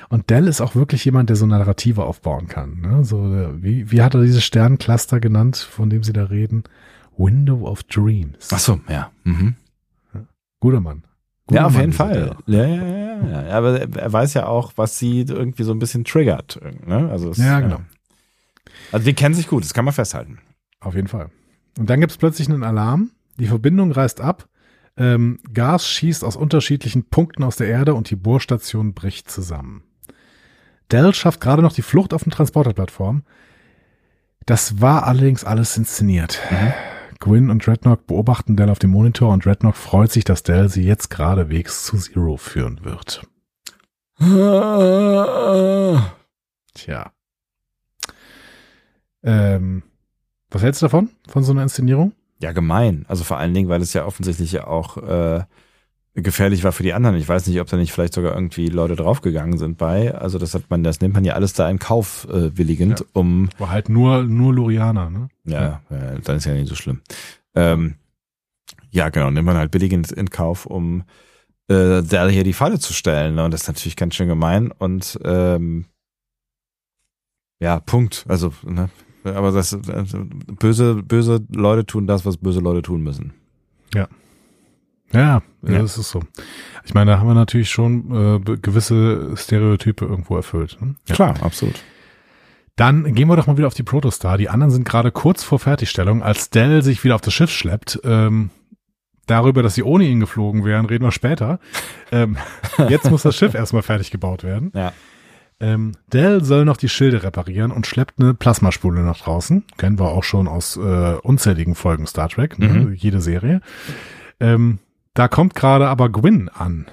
Und 0.07 0.29
Dell 0.29 0.47
ist 0.47 0.61
auch 0.61 0.75
wirklich 0.75 1.03
jemand, 1.03 1.29
der 1.29 1.35
so 1.35 1.45
Narrative 1.47 2.03
aufbauen 2.03 2.47
kann. 2.47 2.79
Ne? 2.79 3.03
So, 3.03 3.25
äh, 3.33 3.61
wie, 3.61 3.91
wie 3.91 4.01
hat 4.01 4.13
er 4.13 4.21
dieses 4.21 4.43
Sterncluster 4.43 5.19
genannt, 5.19 5.57
von 5.57 5.89
dem 5.89 6.03
sie 6.03 6.13
da 6.13 6.25
reden? 6.25 6.63
Window 7.17 7.67
of 7.67 7.83
Dreams. 7.83 8.49
Ach 8.53 8.59
so, 8.59 8.79
ja. 8.87 9.11
Mhm. 9.23 9.55
Guter 10.59 10.79
Mann. 10.79 11.03
Guter 11.47 11.61
Ja, 11.61 11.67
auf 11.67 11.73
Mann, 11.73 11.81
jeden 11.81 11.93
Fall. 11.93 12.35
Ja, 12.47 12.65
ja, 12.65 12.85
ja, 12.85 13.43
ja. 13.47 13.57
Aber 13.57 13.79
er 13.79 14.13
weiß 14.13 14.33
ja 14.33 14.47
auch, 14.47 14.73
was 14.75 14.97
sie 14.97 15.21
irgendwie 15.21 15.63
so 15.63 15.71
ein 15.71 15.79
bisschen 15.79 16.03
triggert. 16.03 16.59
Ne? 16.85 17.09
Also 17.11 17.29
es, 17.29 17.37
Ja, 17.37 17.59
genau. 17.59 17.81
Also 18.91 19.05
die 19.05 19.13
kennen 19.13 19.35
sich 19.35 19.47
gut, 19.47 19.63
das 19.63 19.73
kann 19.73 19.85
man 19.85 19.93
festhalten. 19.93 20.39
Auf 20.79 20.95
jeden 20.95 21.07
Fall. 21.07 21.29
Und 21.77 21.89
dann 21.89 21.99
gibt 21.99 22.11
es 22.11 22.17
plötzlich 22.17 22.49
einen 22.49 22.63
Alarm. 22.63 23.11
Die 23.37 23.47
Verbindung 23.47 23.91
reißt 23.91 24.21
ab. 24.21 24.47
Ähm, 24.97 25.39
Gas 25.53 25.87
schießt 25.87 26.23
aus 26.23 26.35
unterschiedlichen 26.35 27.09
Punkten 27.09 27.43
aus 27.43 27.57
der 27.57 27.67
Erde 27.67 27.93
und 27.95 28.09
die 28.09 28.15
Bohrstation 28.15 28.93
bricht 28.93 29.29
zusammen. 29.29 29.83
Dell 30.91 31.13
schafft 31.13 31.41
gerade 31.41 31.61
noch 31.61 31.73
die 31.73 31.81
Flucht 31.81 32.13
auf 32.13 32.23
den 32.23 32.31
Transporterplattform. 32.31 33.23
Das 34.45 34.79
war 34.79 35.05
allerdings 35.05 35.43
alles 35.43 35.75
inszeniert. 35.75 36.39
Gwyn 37.19 37.49
und 37.49 37.65
Dreadnought 37.65 38.07
beobachten 38.07 38.55
Dell 38.55 38.69
auf 38.69 38.79
dem 38.79 38.91
Monitor 38.91 39.33
und 39.33 39.45
Dreadnought 39.45 39.77
freut 39.77 40.11
sich, 40.11 40.23
dass 40.23 40.43
Dell 40.43 40.69
sie 40.69 40.83
jetzt 40.83 41.09
geradewegs 41.09 41.85
zu 41.85 41.97
Zero 41.97 42.37
führen 42.37 42.83
wird. 42.83 43.27
Tja. 46.73 47.11
Ähm, 49.23 49.83
was 50.51 50.61
hältst 50.61 50.81
du 50.81 50.85
davon, 50.85 51.09
von 51.27 51.43
so 51.43 51.51
einer 51.51 51.63
Inszenierung? 51.63 52.13
Ja, 52.39 52.51
gemein. 52.51 53.05
Also 53.07 53.23
vor 53.23 53.37
allen 53.37 53.53
Dingen, 53.53 53.69
weil 53.69 53.81
es 53.81 53.93
ja 53.93 54.05
offensichtlich 54.05 54.51
ja 54.51 54.67
auch 54.67 54.97
äh, 54.97 55.43
gefährlich 56.15 56.63
war 56.63 56.71
für 56.71 56.83
die 56.83 56.93
anderen. 56.93 57.17
Ich 57.17 57.27
weiß 57.27 57.45
nicht, 57.47 57.59
ob 57.59 57.67
da 57.67 57.77
nicht 57.77 57.91
vielleicht 57.91 58.13
sogar 58.13 58.33
irgendwie 58.33 58.67
Leute 58.67 58.95
draufgegangen 58.95 59.57
sind 59.57 59.77
bei. 59.77 60.15
Also 60.15 60.37
das 60.39 60.53
hat 60.53 60.69
man, 60.69 60.83
das 60.83 61.01
nimmt 61.01 61.13
man 61.13 61.25
ja 61.25 61.33
alles 61.33 61.53
da 61.53 61.69
in 61.69 61.77
Kauf 61.79 62.25
äh, 62.29 62.57
willigend, 62.57 63.01
Ja. 63.01 63.05
um 63.13 63.49
War 63.57 63.69
halt 63.69 63.89
nur, 63.89 64.23
nur 64.23 64.53
Lorianer, 64.53 65.09
ne? 65.09 65.27
ja, 65.43 65.81
ja, 65.89 66.17
dann 66.23 66.37
ist 66.37 66.45
ja 66.45 66.53
nicht 66.53 66.69
so 66.69 66.75
schlimm. 66.75 67.01
Ähm, 67.53 67.95
ja, 68.91 69.09
genau, 69.09 69.29
nimmt 69.29 69.45
man 69.45 69.57
halt 69.57 69.71
billigend 69.71 70.11
in 70.11 70.29
Kauf, 70.29 70.65
um 70.65 71.03
äh, 71.67 72.01
da 72.01 72.27
hier 72.29 72.43
die 72.45 72.53
Falle 72.53 72.79
zu 72.79 72.93
stellen. 72.93 73.35
Ne? 73.35 73.43
Und 73.43 73.53
das 73.53 73.63
ist 73.63 73.67
natürlich 73.67 73.97
ganz 73.97 74.15
schön 74.15 74.29
gemein 74.29 74.71
und 74.71 75.19
ähm, 75.25 75.85
ja, 77.59 77.79
Punkt. 77.79 78.25
Also, 78.27 78.53
ne? 78.63 78.89
Aber 79.23 79.51
das 79.51 79.73
also, 79.73 80.19
böse, 80.59 80.95
böse 80.95 81.43
Leute 81.49 81.85
tun 81.85 82.05
das, 82.07 82.25
was 82.25 82.37
böse 82.37 82.59
Leute 82.59 82.83
tun 82.83 83.01
müssen. 83.01 83.33
Ja, 83.93 84.07
ja, 85.11 85.41
Ja. 85.61 85.79
das 85.79 85.97
ist 85.97 86.09
so. 86.11 86.21
Ich 86.83 86.93
meine, 86.93 87.11
da 87.11 87.19
haben 87.19 87.27
wir 87.27 87.33
natürlich 87.33 87.69
schon 87.69 88.39
äh, 88.45 88.57
gewisse 88.57 89.35
Stereotype 89.35 90.05
irgendwo 90.05 90.35
erfüllt. 90.35 90.77
Ne? 90.81 90.95
Ja. 91.07 91.15
Klar, 91.15 91.35
absolut. 91.41 91.75
Dann 92.75 93.13
gehen 93.15 93.27
wir 93.29 93.37
doch 93.37 93.47
mal 93.47 93.57
wieder 93.57 93.67
auf 93.67 93.73
die 93.73 93.83
Protostar. 93.83 94.37
Die 94.37 94.49
anderen 94.49 94.71
sind 94.71 94.83
gerade 94.87 95.11
kurz 95.11 95.43
vor 95.43 95.59
Fertigstellung, 95.59 96.21
als 96.21 96.49
Dell 96.49 96.81
sich 96.83 97.03
wieder 97.03 97.15
auf 97.15 97.21
das 97.21 97.33
Schiff 97.33 97.49
schleppt. 97.49 98.01
Ähm, 98.03 98.49
darüber, 99.27 99.63
dass 99.63 99.75
sie 99.75 99.83
ohne 99.83 100.03
ihn 100.03 100.19
geflogen 100.19 100.65
wären, 100.65 100.85
reden 100.85 101.05
wir 101.05 101.11
später. 101.11 101.59
Ähm, 102.11 102.37
jetzt 102.89 103.09
muss 103.09 103.23
das 103.23 103.35
Schiff 103.35 103.53
erstmal 103.55 103.81
fertig 103.83 104.11
gebaut 104.11 104.43
werden. 104.43 104.71
Ja. 104.75 104.91
Ähm, 105.61 105.93
Dell 106.11 106.43
soll 106.43 106.65
noch 106.65 106.75
die 106.75 106.89
Schilde 106.89 107.23
reparieren 107.23 107.71
und 107.71 107.87
schleppt 107.87 108.19
eine 108.19 108.33
Plasmaspule 108.33 109.01
nach 109.03 109.19
draußen. 109.19 109.63
Kennen 109.77 109.97
wir 109.97 110.09
auch 110.09 110.25
schon 110.25 110.49
aus 110.49 110.75
äh, 110.75 111.15
unzähligen 111.23 111.75
Folgen 111.75 112.05
Star 112.07 112.27
Trek, 112.27 112.59
ne? 112.59 112.67
Mhm. 112.67 112.93
jede 112.93 113.21
Serie. 113.21 113.61
Ähm, 114.41 114.79
da 115.15 115.27
kommt 115.27 115.55
gerade 115.55 115.87
aber 115.87 116.09
Gwyn 116.09 116.49
an. 116.49 116.85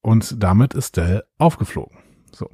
Und 0.00 0.42
damit 0.42 0.74
ist 0.74 0.96
Dell 0.96 1.24
aufgeflogen. 1.38 1.98
So. 2.30 2.48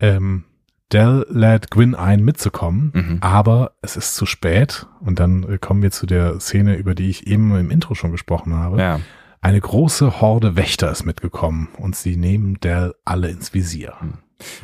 Ähm, 0.00 0.44
Dell 0.92 1.24
lädt 1.30 1.70
Gwyn 1.70 1.94
ein, 1.94 2.22
mitzukommen, 2.22 2.90
Mhm. 2.94 3.18
aber 3.22 3.72
es 3.80 3.96
ist 3.96 4.14
zu 4.14 4.26
spät. 4.26 4.86
Und 5.00 5.20
dann 5.20 5.58
kommen 5.60 5.82
wir 5.82 5.90
zu 5.90 6.04
der 6.04 6.38
Szene, 6.40 6.76
über 6.76 6.94
die 6.94 7.08
ich 7.08 7.26
eben 7.26 7.54
im 7.56 7.70
Intro 7.70 7.94
schon 7.94 8.10
gesprochen 8.12 8.54
habe. 8.54 8.78
Ja. 8.78 9.00
Eine 9.40 9.60
große 9.60 10.20
Horde 10.20 10.54
Wächter 10.54 10.90
ist 10.90 11.04
mitgekommen 11.04 11.68
und 11.78 11.96
sie 11.96 12.16
nehmen 12.16 12.60
Dell 12.60 12.94
alle 13.04 13.28
ins 13.30 13.54
Visier. 13.54 13.94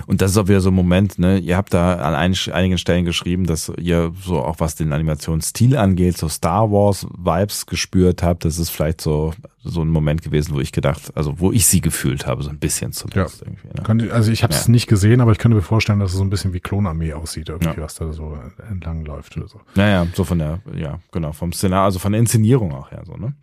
Und 0.07 0.21
das 0.23 0.31
ist 0.33 0.37
auch 0.37 0.49
wieder 0.49 0.61
so 0.61 0.71
ein 0.71 0.75
Moment, 0.75 1.19
ne? 1.19 1.39
Ihr 1.39 1.57
habt 1.57 1.75
da 1.75 1.95
an 1.97 2.15
ein, 2.15 2.35
einigen 2.53 2.79
Stellen 2.79 3.05
geschrieben, 3.05 3.47
dass 3.47 3.71
ihr 3.79 4.13
so 4.25 4.39
auch 4.41 4.61
was 4.61 4.75
den 4.75 4.93
Animationsstil 4.93 5.77
angeht, 5.77 6.17
so 6.19 6.29
Star 6.29 6.71
Wars 6.71 7.07
Vibes 7.17 7.67
gespürt 7.67 8.23
habt. 8.23 8.45
Das 8.45 8.59
ist 8.59 8.71
vielleicht 8.71 9.01
so 9.01 9.33
so 9.71 9.83
ein 9.83 9.89
Moment 9.89 10.23
gewesen, 10.23 10.55
wo 10.55 10.61
ich 10.61 10.73
gedacht, 10.73 11.13
also 11.15 11.41
wo 11.41 11.53
ich 11.53 11.67
sie 11.67 11.83
gefühlt 11.83 12.27
habe, 12.27 12.43
so 12.43 12.49
ein 12.49 12.59
bisschen 12.59 12.93
zumindest 12.93 13.43
irgendwie. 13.43 13.67
Ne? 13.69 13.83
Könnte, 13.83 14.15
also 14.15 14.33
ich 14.33 14.43
habe 14.43 14.55
es 14.55 14.67
Ja. 14.67 14.71
nicht 14.71 14.87
gesehen, 14.87 15.21
aber 15.21 15.33
ich 15.33 15.39
könnte 15.39 15.57
mir 15.57 15.63
vorstellen, 15.63 15.99
dass 16.01 16.13
es 16.13 16.17
so 16.17 16.25
ein 16.25 16.31
bisschen 16.31 16.55
wie 16.55 16.61
Klonarmee 16.61 17.13
aussieht, 17.13 17.51
irgendwie, 17.51 17.77
Ja. 17.77 17.83
was 17.83 17.95
da 17.97 18.11
so 18.13 18.39
entlang 18.71 19.05
läuft 19.05 19.37
oder 19.37 19.47
so. 19.47 19.61
Naja, 19.75 20.07
so 20.15 20.25
von 20.25 20.39
der, 20.39 20.61
ja, 20.75 21.01
genau, 21.13 21.33
vom 21.33 21.53
Szenario, 21.53 21.85
also 21.85 21.99
von 21.99 22.13
der 22.13 22.21
Inszenierung 22.21 22.73
auch 22.73 22.91
her, 22.93 23.03
so, 23.05 23.17
ne? 23.17 23.35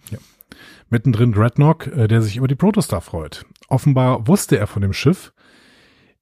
Mittendrin 0.90 1.32
Dreadnought, 1.32 1.88
äh, 1.88 2.08
der 2.08 2.22
sich 2.22 2.38
über 2.38 2.48
die 2.48 2.56
Protostar 2.56 3.02
freut. 3.02 3.46
Offenbar 3.68 4.28
wusste 4.28 4.58
er 4.58 4.68
von 4.68 4.82
dem 4.82 4.94
Schiff. 4.94 5.32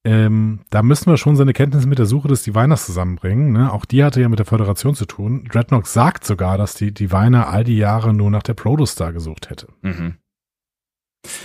Ähm, 0.06 0.60
da 0.68 0.82
müssen 0.82 1.10
wir 1.10 1.16
schon 1.16 1.36
seine 1.36 1.54
Kenntnisse 1.54 1.88
mit 1.88 1.98
der 1.98 2.04
Suche 2.06 2.28
des 2.28 2.42
Diviners 2.42 2.84
zusammenbringen. 2.84 3.52
Ne? 3.52 3.72
Auch 3.72 3.86
die 3.86 4.04
hatte 4.04 4.20
ja 4.20 4.28
mit 4.28 4.38
der 4.38 4.46
Föderation 4.46 4.94
zu 4.94 5.06
tun. 5.06 5.48
Dreadnought 5.50 5.86
sagt 5.86 6.26
sogar, 6.26 6.58
dass 6.58 6.74
die 6.74 6.92
Diviner 6.92 7.48
all 7.48 7.64
die 7.64 7.78
Jahre 7.78 8.12
nur 8.12 8.30
nach 8.30 8.42
der 8.42 8.52
Protostar 8.52 9.14
gesucht 9.14 9.48
hätte. 9.48 9.68
Mhm. 9.80 10.16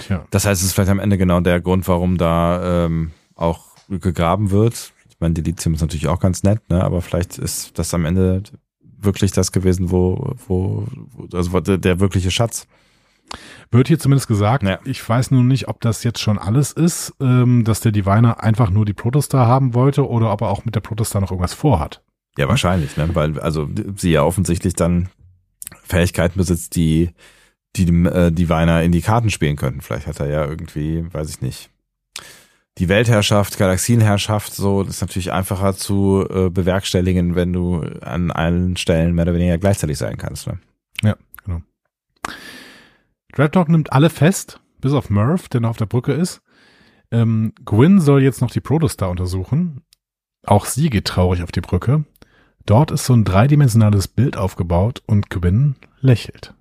Tja. 0.02 0.26
Das 0.30 0.46
heißt, 0.46 0.62
es 0.62 0.68
ist 0.68 0.74
vielleicht 0.74 0.92
am 0.92 1.00
Ende 1.00 1.18
genau 1.18 1.40
der 1.40 1.62
Grund, 1.62 1.88
warum 1.88 2.18
da 2.18 2.86
ähm, 2.86 3.12
auch 3.36 3.78
gegraben 3.88 4.52
wird. 4.52 4.92
Ich 5.10 5.16
meine, 5.22 5.34
die 5.34 5.42
Lithium 5.42 5.74
ist 5.74 5.82
natürlich 5.82 6.10
auch 6.10 6.20
ganz 6.20 6.44
nett, 6.44 6.70
ne? 6.70 6.84
aber 6.84 7.02
vielleicht 7.02 7.38
ist 7.38 7.80
das 7.80 7.94
am 7.94 8.04
Ende 8.04 8.44
wirklich 8.82 9.32
das 9.32 9.54
gewesen, 9.54 9.90
wo, 9.90 10.34
wo, 10.48 10.86
wo 11.12 11.38
also 11.38 11.58
der, 11.62 11.78
der 11.78 12.02
wirkliche 12.02 12.32
Schatz. 12.32 12.68
Wird 13.72 13.88
hier 13.88 14.00
zumindest 14.00 14.28
gesagt. 14.28 14.64
Ja. 14.64 14.80
Ich 14.86 15.08
weiß 15.08 15.32
nun 15.32 15.48
nicht, 15.48 15.68
ob 15.68 15.82
das 15.82 16.04
jetzt 16.04 16.20
schon 16.20 16.38
alles 16.38 16.72
ist, 16.72 17.14
ähm, 17.22 17.64
dass 17.64 17.82
der 17.82 17.92
Diviner 17.92 18.44
einfach 18.44 18.70
nur 18.70 18.86
die 18.86 18.94
Protostar 18.94 19.48
haben 19.48 19.74
wollte 19.74 20.08
oder 20.08 20.32
ob 20.32 20.42
er 20.42 20.50
auch 20.50 20.66
mit 20.66 20.76
der 20.76 20.82
Protostar 20.82 21.22
noch 21.22 21.32
irgendwas 21.32 21.54
vorhat. 21.54 22.02
Ja, 22.38 22.48
wahrscheinlich, 22.48 22.96
ne? 22.98 23.10
weil 23.14 23.40
also 23.40 23.68
sie 23.96 24.12
ja 24.12 24.24
offensichtlich 24.24 24.74
dann 24.74 25.10
Fähigkeiten 25.84 26.38
besitzt, 26.38 26.76
die 26.76 27.12
die 27.76 27.86
dem 27.86 28.06
äh, 28.06 28.32
Diviner 28.32 28.82
in 28.84 28.92
die 28.92 29.02
Karten 29.02 29.30
spielen 29.30 29.56
könnten. 29.56 29.82
Vielleicht 29.82 30.08
hat 30.08 30.20
er 30.20 30.28
ja 30.28 30.46
irgendwie, 30.46 31.06
weiß 31.14 31.30
ich 31.30 31.42
nicht, 31.42 31.70
die 32.78 32.90
Weltherrschaft, 32.90 33.58
Galaxienherrschaft, 33.58 34.54
so 34.54 34.84
das 34.84 34.96
ist 34.96 35.02
natürlich 35.02 35.32
einfacher 35.32 35.76
zu 35.76 36.26
äh, 36.30 36.50
bewerkstelligen, 36.50 37.36
wenn 37.36 37.52
du 37.52 37.82
an 38.02 38.32
allen 38.32 38.78
Stellen 38.78 39.14
mehr 39.14 39.24
oder 39.24 39.34
weniger 39.34 39.58
gleichzeitig 39.58 39.98
sein 39.98 40.18
kannst. 40.18 40.48
Ne? 40.48 40.60
Ja. 41.04 41.16
Dreadnought 43.34 43.70
nimmt 43.70 43.94
alle 43.94 44.10
fest, 44.10 44.60
bis 44.80 44.94
auf 44.94 45.10
Murph, 45.10 45.50
der 45.50 45.62
noch 45.62 45.72
auf 45.72 45.78
der 45.78 45.86
Brücke 45.86 46.14
ist. 46.14 46.42
Ähm, 47.12 47.54
Gwyn 47.66 48.00
soll 48.00 48.24
jetzt 48.24 48.42
noch 48.42 48.52
die 48.52 48.62
Protostar 48.62 49.10
untersuchen. 49.10 49.84
Auch 50.46 50.66
sie 50.66 50.90
geht 50.90 51.06
traurig 51.06 51.44
auf 51.44 51.52
die 51.52 51.62
Brücke. 51.62 52.06
Dort 52.66 52.92
ist 52.92 53.06
so 53.06 53.14
ein 53.14 53.26
dreidimensionales 53.26 54.08
Bild 54.08 54.38
aufgebaut 54.38 55.02
und 55.06 55.30
Gwyn 55.30 55.76
lächelt. 56.00 56.54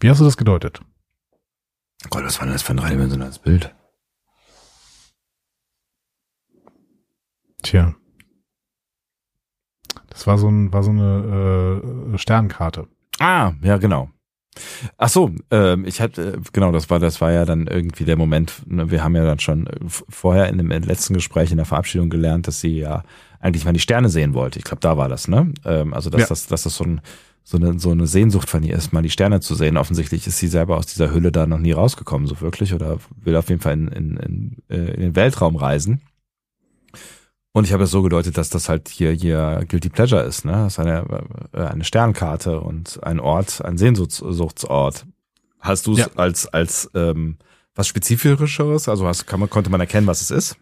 Wie 0.00 0.10
hast 0.10 0.20
du 0.20 0.24
das 0.24 0.36
gedeutet? 0.36 0.80
Gott, 2.08 2.24
was 2.24 2.38
war 2.38 2.46
denn 2.46 2.54
das 2.54 2.62
für 2.62 2.72
ein 2.72 2.78
dreidimensionales 2.78 3.38
Bild? 3.38 3.74
Tja. 7.62 7.94
Das 10.08 10.26
war 10.26 10.38
so, 10.38 10.48
ein, 10.48 10.72
war 10.72 10.82
so 10.82 10.90
eine 10.90 12.12
äh, 12.14 12.18
Sternkarte. 12.18 12.88
Ah, 13.18 13.52
ja, 13.62 13.76
genau. 13.76 14.10
Ach 14.98 15.08
so, 15.08 15.30
ähm, 15.50 15.84
ich 15.86 16.00
hatte, 16.00 16.34
äh, 16.34 16.38
genau, 16.52 16.72
das 16.72 16.90
war, 16.90 16.98
das 16.98 17.20
war 17.20 17.32
ja 17.32 17.44
dann 17.44 17.66
irgendwie 17.66 18.04
der 18.04 18.16
Moment, 18.16 18.62
ne, 18.66 18.90
wir 18.90 19.02
haben 19.04 19.16
ja 19.16 19.24
dann 19.24 19.38
schon 19.38 19.66
äh, 19.66 19.76
vorher 19.86 20.48
in 20.48 20.58
dem 20.58 20.68
letzten 20.70 21.14
Gespräch 21.14 21.50
in 21.50 21.56
der 21.56 21.66
Verabschiedung 21.66 22.10
gelernt, 22.10 22.46
dass 22.46 22.60
sie 22.60 22.78
ja 22.78 23.02
eigentlich 23.40 23.64
mal 23.64 23.72
die 23.72 23.80
Sterne 23.80 24.08
sehen 24.08 24.34
wollte. 24.34 24.58
Ich 24.58 24.64
glaube, 24.64 24.80
da 24.80 24.96
war 24.96 25.08
das, 25.08 25.28
ne? 25.28 25.52
Ähm, 25.64 25.94
also, 25.94 26.10
dass 26.10 26.22
Ja. 26.22 26.26
das, 26.28 26.46
dass 26.46 26.62
das 26.64 26.74
so, 26.76 26.84
ein, 26.84 27.00
so, 27.42 27.56
eine, 27.56 27.78
so 27.78 27.90
eine 27.90 28.06
Sehnsucht 28.06 28.50
von 28.50 28.62
ihr 28.62 28.76
ist, 28.76 28.92
mal 28.92 29.02
die 29.02 29.10
Sterne 29.10 29.40
zu 29.40 29.54
sehen. 29.54 29.76
Offensichtlich 29.78 30.26
ist 30.26 30.38
sie 30.38 30.48
selber 30.48 30.76
aus 30.76 30.86
dieser 30.86 31.12
Hülle 31.12 31.32
da 31.32 31.46
noch 31.46 31.58
nie 31.58 31.72
rausgekommen, 31.72 32.26
so 32.28 32.40
wirklich, 32.40 32.74
oder 32.74 32.98
will 33.24 33.36
auf 33.36 33.48
jeden 33.48 33.60
Fall 33.62 33.72
in, 33.74 33.88
in, 33.88 34.16
in, 34.18 34.56
äh, 34.68 34.92
in 34.94 35.00
den 35.00 35.16
Weltraum 35.16 35.56
reisen. 35.56 36.02
Und 37.52 37.64
ich 37.66 37.72
habe 37.72 37.82
es 37.84 37.90
so 37.90 38.02
gedeutet, 38.02 38.38
dass 38.38 38.48
das 38.48 38.68
halt 38.68 38.88
hier 38.88 39.10
hier 39.10 39.64
Guilty 39.68 39.88
Pleasure 39.88 40.22
ist, 40.22 40.44
ne? 40.44 40.52
Das 40.52 40.74
ist 40.74 40.78
eine 40.78 41.04
äh, 41.52 41.62
eine 41.64 41.82
Sternkarte 41.84 42.60
und 42.60 43.02
ein 43.02 43.18
Ort, 43.18 43.64
ein 43.64 43.76
Sehnsuchtsort. 43.76 45.06
Hast 45.58 45.86
du 45.86 45.92
es 45.94 45.98
Ja. 45.98 46.06
als 46.14 46.46
als 46.46 46.90
ähm, 46.94 47.38
was 47.74 47.88
spezifischeres? 47.88 48.88
Also 48.88 49.06
hast, 49.06 49.26
kann 49.26 49.40
man, 49.40 49.50
konnte 49.50 49.70
man 49.70 49.80
erkennen, 49.80 50.06
was 50.06 50.20
es 50.22 50.30
ist? 50.30 50.56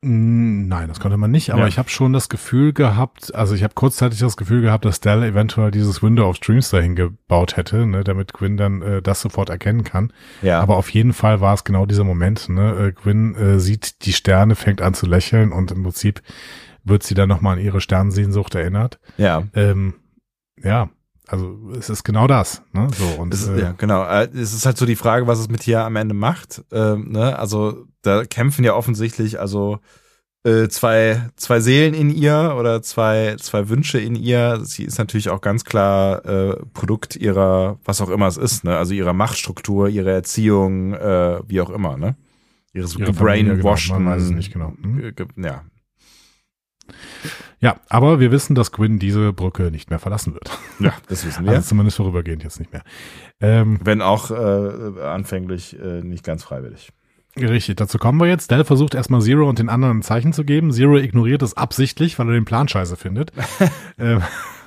Nein, 0.00 0.86
das 0.86 1.00
konnte 1.00 1.16
man 1.16 1.32
nicht, 1.32 1.50
aber 1.50 1.62
Ja. 1.62 1.66
ich 1.66 1.76
habe 1.76 1.88
schon 1.88 2.12
das 2.12 2.28
Gefühl 2.28 2.72
gehabt, 2.72 3.34
also 3.34 3.56
ich 3.56 3.64
habe 3.64 3.74
kurzzeitig 3.74 4.20
das 4.20 4.36
Gefühl 4.36 4.60
gehabt, 4.62 4.84
dass 4.84 5.00
Dell 5.00 5.24
eventuell 5.24 5.72
dieses 5.72 6.04
Window 6.04 6.28
of 6.28 6.36
Streams 6.36 6.70
dahin 6.70 6.94
gebaut 6.94 7.56
hätte, 7.56 7.84
ne, 7.84 8.04
damit 8.04 8.32
Gwyn 8.32 8.56
dann 8.56 8.80
äh, 8.82 9.02
das 9.02 9.20
sofort 9.20 9.50
erkennen 9.50 9.82
kann. 9.82 10.12
Ja. 10.40 10.60
Aber 10.60 10.76
auf 10.76 10.88
jeden 10.90 11.12
Fall 11.12 11.40
war 11.40 11.52
es 11.54 11.64
genau 11.64 11.84
dieser 11.84 12.04
Moment. 12.04 12.48
Ne? 12.48 12.88
Äh, 12.88 12.92
Gwyn 12.92 13.34
äh, 13.34 13.58
sieht 13.58 14.04
die 14.06 14.12
Sterne, 14.12 14.54
fängt 14.54 14.82
an 14.82 14.94
zu 14.94 15.06
lächeln 15.06 15.50
und 15.50 15.72
im 15.72 15.82
Prinzip 15.82 16.22
wird 16.84 17.02
sie 17.02 17.14
dann 17.14 17.28
nochmal 17.28 17.56
an 17.58 17.64
ihre 17.64 17.80
Sternsehnsucht 17.80 18.54
erinnert. 18.54 19.00
ja. 19.16 19.42
Ähm, 19.54 19.94
ja, 20.62 20.90
also 21.28 21.58
es 21.78 21.90
ist 21.90 22.04
genau 22.04 22.26
das. 22.26 22.62
Ne? 22.72 22.88
So, 22.96 23.20
und, 23.20 23.32
Es 23.32 23.42
ist, 23.42 23.48
äh, 23.48 23.60
ja, 23.60 23.72
genau. 23.72 24.04
Äh, 24.04 24.28
Es 24.34 24.54
ist 24.54 24.66
halt 24.66 24.76
so 24.76 24.86
die 24.86 24.96
Frage, 24.96 25.26
was 25.26 25.38
es 25.38 25.48
mit 25.48 25.62
hier 25.62 25.84
am 25.84 25.96
Ende 25.96 26.14
macht. 26.14 26.64
Ähm, 26.72 27.12
ne? 27.12 27.38
Also 27.38 27.86
da 28.02 28.24
kämpfen 28.24 28.64
ja 28.64 28.74
offensichtlich 28.74 29.38
also 29.38 29.78
äh, 30.44 30.68
zwei 30.68 31.28
zwei 31.36 31.60
Seelen 31.60 31.94
in 31.94 32.10
ihr 32.10 32.54
oder 32.58 32.80
zwei 32.82 33.36
zwei 33.38 33.68
Wünsche 33.68 33.98
in 33.98 34.16
ihr. 34.16 34.60
Sie 34.62 34.84
ist 34.84 34.98
natürlich 34.98 35.28
auch 35.28 35.40
ganz 35.40 35.64
klar 35.64 36.24
äh, 36.24 36.56
Produkt 36.72 37.16
ihrer 37.16 37.78
was 37.84 38.00
auch 38.00 38.08
immer 38.08 38.26
es 38.26 38.36
ist, 38.36 38.64
ne? 38.64 38.76
Also 38.76 38.94
ihrer 38.94 39.12
Machtstruktur, 39.12 39.88
ihrer 39.88 40.12
Erziehung, 40.12 40.94
äh, 40.94 41.40
wie 41.46 41.60
auch 41.60 41.70
immer, 41.70 41.96
ne? 41.96 42.16
Ihres 42.72 42.96
Ihre 42.96 43.12
Familie, 43.12 43.56
genau, 43.56 43.74
man 43.90 44.06
weiß 44.06 44.22
es 44.22 44.30
nicht 44.30 44.52
genau. 44.52 44.72
Hm? 44.80 45.12
Ja, 45.36 45.64
ja, 47.60 47.76
aber 47.88 48.20
wir 48.20 48.30
wissen, 48.30 48.54
dass 48.54 48.72
Gwyn 48.72 48.98
diese 48.98 49.32
Brücke 49.32 49.70
nicht 49.70 49.90
mehr 49.90 49.98
verlassen 49.98 50.34
wird. 50.34 50.50
ja, 50.78 50.92
das 51.08 51.26
wissen 51.26 51.44
wir. 51.44 51.52
Also 51.52 51.68
zumindest 51.68 51.96
vorübergehend 51.96 52.42
jetzt 52.44 52.60
nicht 52.60 52.72
mehr. 52.72 52.82
Ähm, 53.40 53.80
Wenn 53.82 54.02
auch 54.02 54.30
äh, 54.30 55.02
anfänglich 55.02 55.78
äh, 55.78 56.02
nicht 56.02 56.24
ganz 56.24 56.44
freiwillig. 56.44 56.92
Richtig, 57.36 57.76
dazu 57.76 57.98
kommen 57.98 58.20
wir 58.20 58.26
jetzt. 58.26 58.50
Dell 58.50 58.64
versucht 58.64 58.94
erstmal 58.94 59.20
Zero 59.20 59.48
und 59.48 59.58
den 59.58 59.68
anderen 59.68 59.98
ein 59.98 60.02
Zeichen 60.02 60.32
zu 60.32 60.44
geben. 60.44 60.72
Zero 60.72 60.96
ignoriert 60.96 61.42
es 61.42 61.56
absichtlich, 61.56 62.18
weil 62.18 62.28
er 62.28 62.34
den 62.34 62.44
Plan 62.44 62.68
scheiße 62.68 62.96
findet. 62.96 63.32
ähm, 63.98 64.22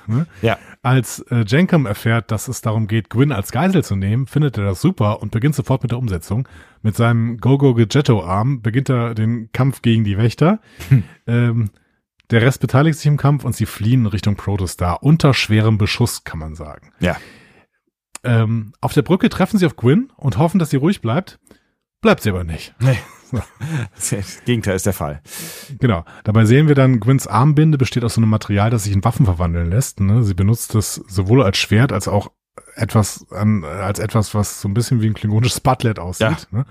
ne? 0.06 0.26
Ja. 0.40 0.58
Als 0.82 1.20
äh, 1.30 1.44
Jenkum 1.46 1.86
erfährt, 1.86 2.30
dass 2.30 2.48
es 2.48 2.60
darum 2.60 2.86
geht, 2.86 3.10
Gwyn 3.10 3.32
als 3.32 3.52
Geisel 3.52 3.84
zu 3.84 3.94
nehmen, 3.94 4.26
findet 4.26 4.58
er 4.58 4.64
das 4.64 4.80
super 4.80 5.20
und 5.22 5.32
beginnt 5.32 5.54
sofort 5.54 5.82
mit 5.82 5.92
der 5.92 5.98
Umsetzung. 5.98 6.48
Mit 6.82 6.96
seinem 6.96 7.38
Go-Go-Gegetto-Arm 7.38 8.62
beginnt 8.62 8.88
er 8.88 9.14
den 9.14 9.50
Kampf 9.52 9.82
gegen 9.82 10.04
die 10.04 10.18
Wächter. 10.18 10.60
Ähm, 11.26 11.70
der 12.32 12.42
Rest 12.42 12.60
beteiligt 12.60 12.98
sich 12.98 13.06
im 13.06 13.16
Kampf 13.16 13.44
und 13.44 13.54
sie 13.54 13.66
fliehen 13.66 14.06
Richtung 14.06 14.36
Protostar 14.36 15.02
unter 15.02 15.34
schwerem 15.34 15.78
Beschuss, 15.78 16.24
kann 16.24 16.38
man 16.38 16.54
sagen. 16.54 16.92
Ja. 16.98 17.16
Ähm, 18.24 18.72
auf 18.80 18.92
der 18.94 19.02
Brücke 19.02 19.28
treffen 19.28 19.58
sie 19.58 19.66
auf 19.66 19.76
Gwyn 19.76 20.12
und 20.16 20.38
hoffen, 20.38 20.58
dass 20.58 20.70
sie 20.70 20.76
ruhig 20.76 21.00
bleibt. 21.00 21.38
Bleibt 22.00 22.22
sie 22.22 22.30
aber 22.30 22.44
nicht. 22.44 22.74
Nee. 22.80 22.98
Das 23.94 24.44
Gegenteil 24.44 24.76
ist 24.76 24.84
der 24.84 24.92
Fall. 24.92 25.22
Genau. 25.80 26.04
Dabei 26.22 26.44
sehen 26.44 26.68
wir 26.68 26.74
dann, 26.74 27.00
Gwyns 27.00 27.26
Armbinde 27.26 27.78
besteht 27.78 28.04
aus 28.04 28.12
so 28.12 28.20
einem 28.20 28.28
Material, 28.28 28.68
das 28.68 28.84
sich 28.84 28.92
in 28.92 29.02
Waffen 29.04 29.24
verwandeln 29.24 29.70
lässt. 29.70 30.00
Ne? 30.00 30.22
Sie 30.22 30.34
benutzt 30.34 30.74
es 30.74 30.96
sowohl 30.96 31.42
als 31.42 31.56
Schwert 31.56 31.92
als 31.92 32.08
auch 32.08 32.30
etwas 32.74 33.26
an, 33.30 33.64
als 33.64 34.00
etwas, 34.00 34.34
was 34.34 34.60
so 34.60 34.68
ein 34.68 34.74
bisschen 34.74 35.00
wie 35.00 35.06
ein 35.06 35.14
klingonisches 35.14 35.60
Butlet 35.60 35.98
aussieht. 35.98 36.48
Ne? 36.50 36.66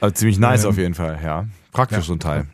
Also 0.00 0.14
ziemlich 0.14 0.38
nice 0.38 0.64
Ähm, 0.64 0.70
auf 0.70 0.76
jeden 0.76 0.94
Fall, 0.94 1.18
ja. 1.24 1.46
Praktisch 1.72 1.96
ja. 1.98 2.04
so 2.04 2.12
ein 2.12 2.20
Teil. 2.20 2.48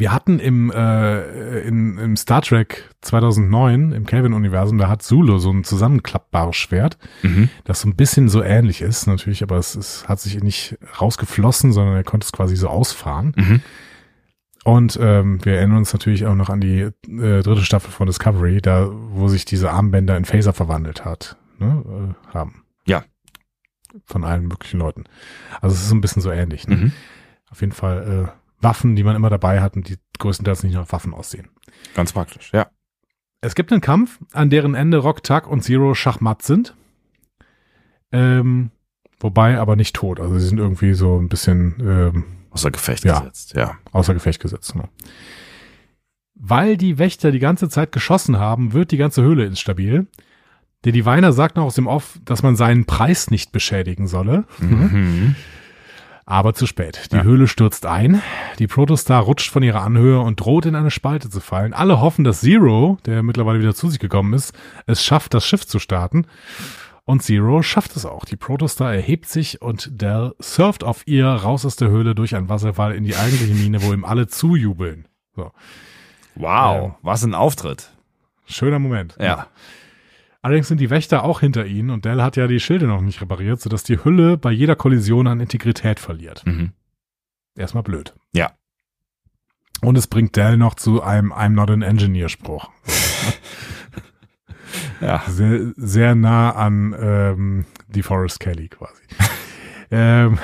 Wir 0.00 0.12
hatten 0.12 0.38
im, 0.38 0.70
äh, 0.70 1.60
in, 1.60 1.98
im 1.98 2.16
Star 2.16 2.42
Trek 2.42 2.90
2009 3.02 3.92
im 3.92 4.06
Kelvin-Universum, 4.06 4.78
da 4.78 4.88
hat 4.88 5.02
Zulu 5.02 5.38
so 5.38 5.50
ein 5.50 5.64
zusammenklappbares 5.64 6.56
Schwert, 6.56 6.98
Mhm. 7.22 7.48
das 7.64 7.80
so 7.80 7.88
ein 7.88 7.96
bisschen 7.96 8.28
so 8.28 8.42
ähnlich 8.42 8.80
ist, 8.82 9.06
natürlich, 9.06 9.42
aber 9.42 9.56
es, 9.56 9.74
es 9.74 10.08
hat 10.08 10.20
sich 10.20 10.42
nicht 10.42 10.78
rausgeflossen, 11.00 11.72
sondern 11.72 11.96
er 11.96 12.04
konnte 12.04 12.24
es 12.24 12.32
quasi 12.32 12.56
so 12.56 12.68
ausfahren. 12.68 13.32
Mhm. 13.36 13.60
Und 14.64 14.98
ähm, 15.00 15.42
wir 15.44 15.54
erinnern 15.56 15.78
uns 15.78 15.92
natürlich 15.92 16.26
auch 16.26 16.34
noch 16.34 16.50
an 16.50 16.60
die 16.60 16.80
äh, 16.80 16.92
dritte 17.42 17.64
Staffel 17.64 17.90
von 17.90 18.06
Discovery, 18.06 18.60
da 18.60 18.88
wo 18.90 19.28
sich 19.28 19.44
diese 19.44 19.70
Armbänder 19.70 20.16
in 20.16 20.24
Phaser 20.24 20.52
verwandelt 20.52 21.04
hat, 21.04 21.36
ne, 21.58 22.14
äh, 22.28 22.34
haben. 22.34 22.64
Ja. 22.84 23.04
Von 24.04 24.24
allen 24.24 24.46
möglichen 24.46 24.78
Leuten. 24.78 25.04
Also 25.60 25.74
es 25.74 25.82
ist 25.82 25.88
so 25.88 25.94
ein 25.94 26.00
bisschen 26.02 26.20
so 26.20 26.30
ähnlich. 26.30 26.68
Ne? 26.68 26.76
Mhm. 26.76 26.92
Auf 27.50 27.60
jeden 27.62 27.72
Fall 27.72 28.26
äh, 28.28 28.38
Waffen, 28.60 28.96
die 28.96 29.04
man 29.04 29.16
immer 29.16 29.30
dabei 29.30 29.60
hat 29.60 29.76
und 29.76 29.88
die 29.88 29.96
größtenteils 30.18 30.62
nicht 30.64 30.74
nach 30.74 30.90
Waffen 30.92 31.14
aussehen. 31.14 31.48
Ganz 31.94 32.12
praktisch, 32.12 32.50
ja. 32.52 32.66
Es 33.40 33.54
gibt 33.54 33.70
einen 33.70 33.80
Kampf, 33.80 34.18
an 34.32 34.50
deren 34.50 34.74
Ende 34.74 34.98
Rock, 34.98 35.22
Tuck 35.22 35.46
und 35.46 35.62
Zero 35.62 35.94
schachmatt 35.94 36.42
sind. 36.42 36.74
Ähm, 38.10 38.70
wobei 39.20 39.58
aber 39.58 39.76
nicht 39.76 39.94
tot. 39.94 40.18
Also 40.18 40.38
sie 40.38 40.46
sind 40.46 40.58
irgendwie 40.58 40.94
so 40.94 41.18
ein 41.18 41.28
bisschen 41.28 41.76
ähm, 41.80 42.24
Außer 42.50 42.70
Gefecht 42.70 43.04
Ja. 43.04 43.20
gesetzt, 43.20 43.54
ja. 43.54 43.76
außer 43.92 44.14
Gefecht 44.14 44.40
gesetzt. 44.40 44.74
Ne? 44.74 44.88
Weil 46.34 46.76
die 46.76 46.98
Wächter 46.98 47.30
die 47.30 47.38
ganze 47.38 47.68
Zeit 47.68 47.92
geschossen 47.92 48.38
haben, 48.38 48.72
wird 48.72 48.90
die 48.90 48.96
ganze 48.96 49.22
Höhle 49.22 49.44
instabil. 49.44 50.06
Der 50.84 50.92
Diviner 50.92 51.32
sagt 51.32 51.56
noch 51.56 51.64
aus 51.64 51.74
dem 51.74 51.86
Off, 51.86 52.18
dass 52.24 52.42
man 52.42 52.56
seinen 52.56 52.86
Preis 52.86 53.30
nicht 53.30 53.52
beschädigen 53.52 54.06
solle. 54.08 54.44
Mhm. 54.58 55.34
Aber 56.30 56.52
zu 56.52 56.66
spät. 56.66 57.08
Die 57.10 57.16
Ja. 57.16 57.22
Höhle 57.22 57.48
stürzt 57.48 57.86
ein. 57.86 58.20
Die 58.58 58.66
Protostar 58.66 59.22
rutscht 59.22 59.50
von 59.50 59.62
ihrer 59.62 59.80
Anhöhe 59.82 60.20
und 60.20 60.38
droht 60.38 60.66
in 60.66 60.74
eine 60.74 60.90
Spalte 60.90 61.30
zu 61.30 61.40
fallen. 61.40 61.72
Alle 61.72 62.02
hoffen, 62.02 62.22
dass 62.22 62.42
Zero, 62.42 62.98
der 63.06 63.22
mittlerweile 63.22 63.60
wieder 63.60 63.74
zu 63.74 63.88
sich 63.88 63.98
gekommen 63.98 64.34
ist, 64.34 64.52
es 64.84 65.02
schafft, 65.02 65.32
das 65.32 65.46
Schiff 65.46 65.66
zu 65.66 65.78
starten. 65.78 66.26
Und 67.06 67.22
Zero 67.22 67.62
schafft 67.62 67.96
es 67.96 68.04
auch. 68.04 68.26
Die 68.26 68.36
Protostar 68.36 68.92
erhebt 68.92 69.26
sich 69.26 69.62
und 69.62 70.02
Dell 70.02 70.34
surft 70.38 70.84
auf 70.84 71.06
ihr 71.06 71.26
raus 71.28 71.64
aus 71.64 71.76
der 71.76 71.88
Höhle 71.88 72.14
durch 72.14 72.36
einen 72.36 72.50
Wasserfall 72.50 72.94
in 72.94 73.04
die 73.04 73.16
eigentliche 73.16 73.54
Mine, 73.54 73.82
wo 73.82 73.94
ihm 73.94 74.04
alle 74.04 74.26
zujubeln. 74.26 75.08
So. 75.34 75.50
Wow, 76.34 76.88
Ja. 76.88 76.96
was 77.00 77.24
ein 77.24 77.32
Auftritt. 77.34 77.90
Schöner 78.44 78.78
Moment. 78.78 79.16
Ja. 79.18 79.46
Allerdings 80.40 80.68
sind 80.68 80.80
die 80.80 80.90
Wächter 80.90 81.24
auch 81.24 81.40
hinter 81.40 81.66
ihnen 81.66 81.90
und 81.90 82.04
Dell 82.04 82.22
hat 82.22 82.36
ja 82.36 82.46
die 82.46 82.60
Schilde 82.60 82.86
noch 82.86 83.00
nicht 83.00 83.20
repariert, 83.20 83.60
sodass 83.60 83.82
die 83.82 84.02
Hülle 84.04 84.36
bei 84.36 84.52
jeder 84.52 84.76
Kollision 84.76 85.26
an 85.26 85.40
Integrität 85.40 85.98
verliert. 85.98 86.46
Mhm. 86.46 86.72
Erstmal 87.56 87.82
blöd. 87.82 88.14
Ja. 88.32 88.52
Und 89.80 89.98
es 89.98 90.06
bringt 90.06 90.36
Dell 90.36 90.56
noch 90.56 90.74
zu 90.74 91.02
einem 91.02 91.32
I'm 91.32 91.50
not 91.50 91.70
an 91.70 91.82
engineer 91.82 92.28
Spruch. 92.28 92.70
Ja. 95.00 95.22
Sehr, 95.28 95.72
sehr 95.76 96.14
nah 96.14 96.50
an 96.50 96.94
ähm, 96.98 97.64
die 97.88 98.02
Forrest 98.02 98.40
Kelly 98.40 98.68
quasi. 98.68 99.02
ähm, 99.90 100.38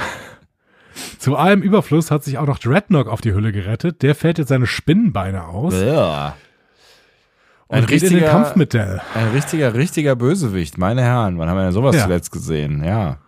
zu 1.18 1.36
allem 1.36 1.62
Überfluss 1.62 2.10
hat 2.10 2.24
sich 2.24 2.38
auch 2.38 2.46
noch 2.46 2.58
Dreadnought 2.58 3.08
auf 3.08 3.20
die 3.20 3.34
Hülle 3.34 3.52
gerettet. 3.52 4.02
Der 4.02 4.14
fährt 4.14 4.38
jetzt 4.38 4.48
seine 4.48 4.66
Spinnenbeine 4.66 5.46
aus 5.46 5.74
ja. 5.74 6.36
Und 7.68 7.76
Ein 7.76 7.82
in 7.84 7.88
den 7.88 8.00
richtiger- 8.00 8.28
Kampf 8.30 8.56
mit 8.56 8.72
Dell. 8.74 9.00
Ein 9.14 9.28
richtiger, 9.30 9.74
richtiger 9.74 10.16
Bösewicht, 10.16 10.78
meine 10.78 11.02
Herren. 11.02 11.38
Wann 11.38 11.48
haben 11.48 11.56
wir 11.56 11.64
denn 11.64 11.72
sowas 11.72 11.96
Ja. 11.96 12.02
zuletzt 12.02 12.30
gesehen? 12.30 12.84
Ja. 12.84 13.18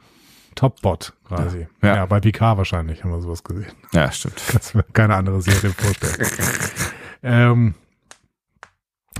Topbot 0.54 1.12
quasi. 1.26 1.66
Ja. 1.82 1.96
Ja. 1.96 2.06
bei 2.06 2.20
Picard 2.20 2.56
wahrscheinlich 2.56 3.04
haben 3.04 3.10
wir 3.10 3.20
sowas 3.20 3.44
gesehen. 3.44 3.72
Ja, 3.92 4.10
stimmt. 4.10 4.40
Kannst 4.50 4.74
mir 4.74 4.84
keine 4.92 5.14
andere 5.14 5.42
Serie 5.42 5.70
vorstellen. 5.70 6.28
ähm, 7.22 7.74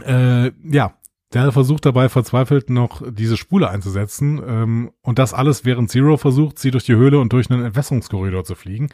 äh, 0.05 0.51
ja, 0.71 0.95
Dell 1.35 1.51
versucht 1.53 1.85
dabei 1.85 2.09
verzweifelt 2.09 2.71
noch 2.71 3.03
diese 3.11 3.37
Spule 3.37 3.69
einzusetzen 3.69 4.41
ähm, 4.47 4.91
und 5.03 5.19
das 5.19 5.35
alles 5.35 5.65
während 5.65 5.91
Zero 5.91 6.17
versucht, 6.17 6.59
sie 6.59 6.71
durch 6.71 6.85
die 6.85 6.95
Höhle 6.95 7.19
und 7.19 7.33
durch 7.33 7.51
einen 7.51 7.65
Entwässerungskorridor 7.65 8.45
zu 8.45 8.55
fliegen. 8.55 8.89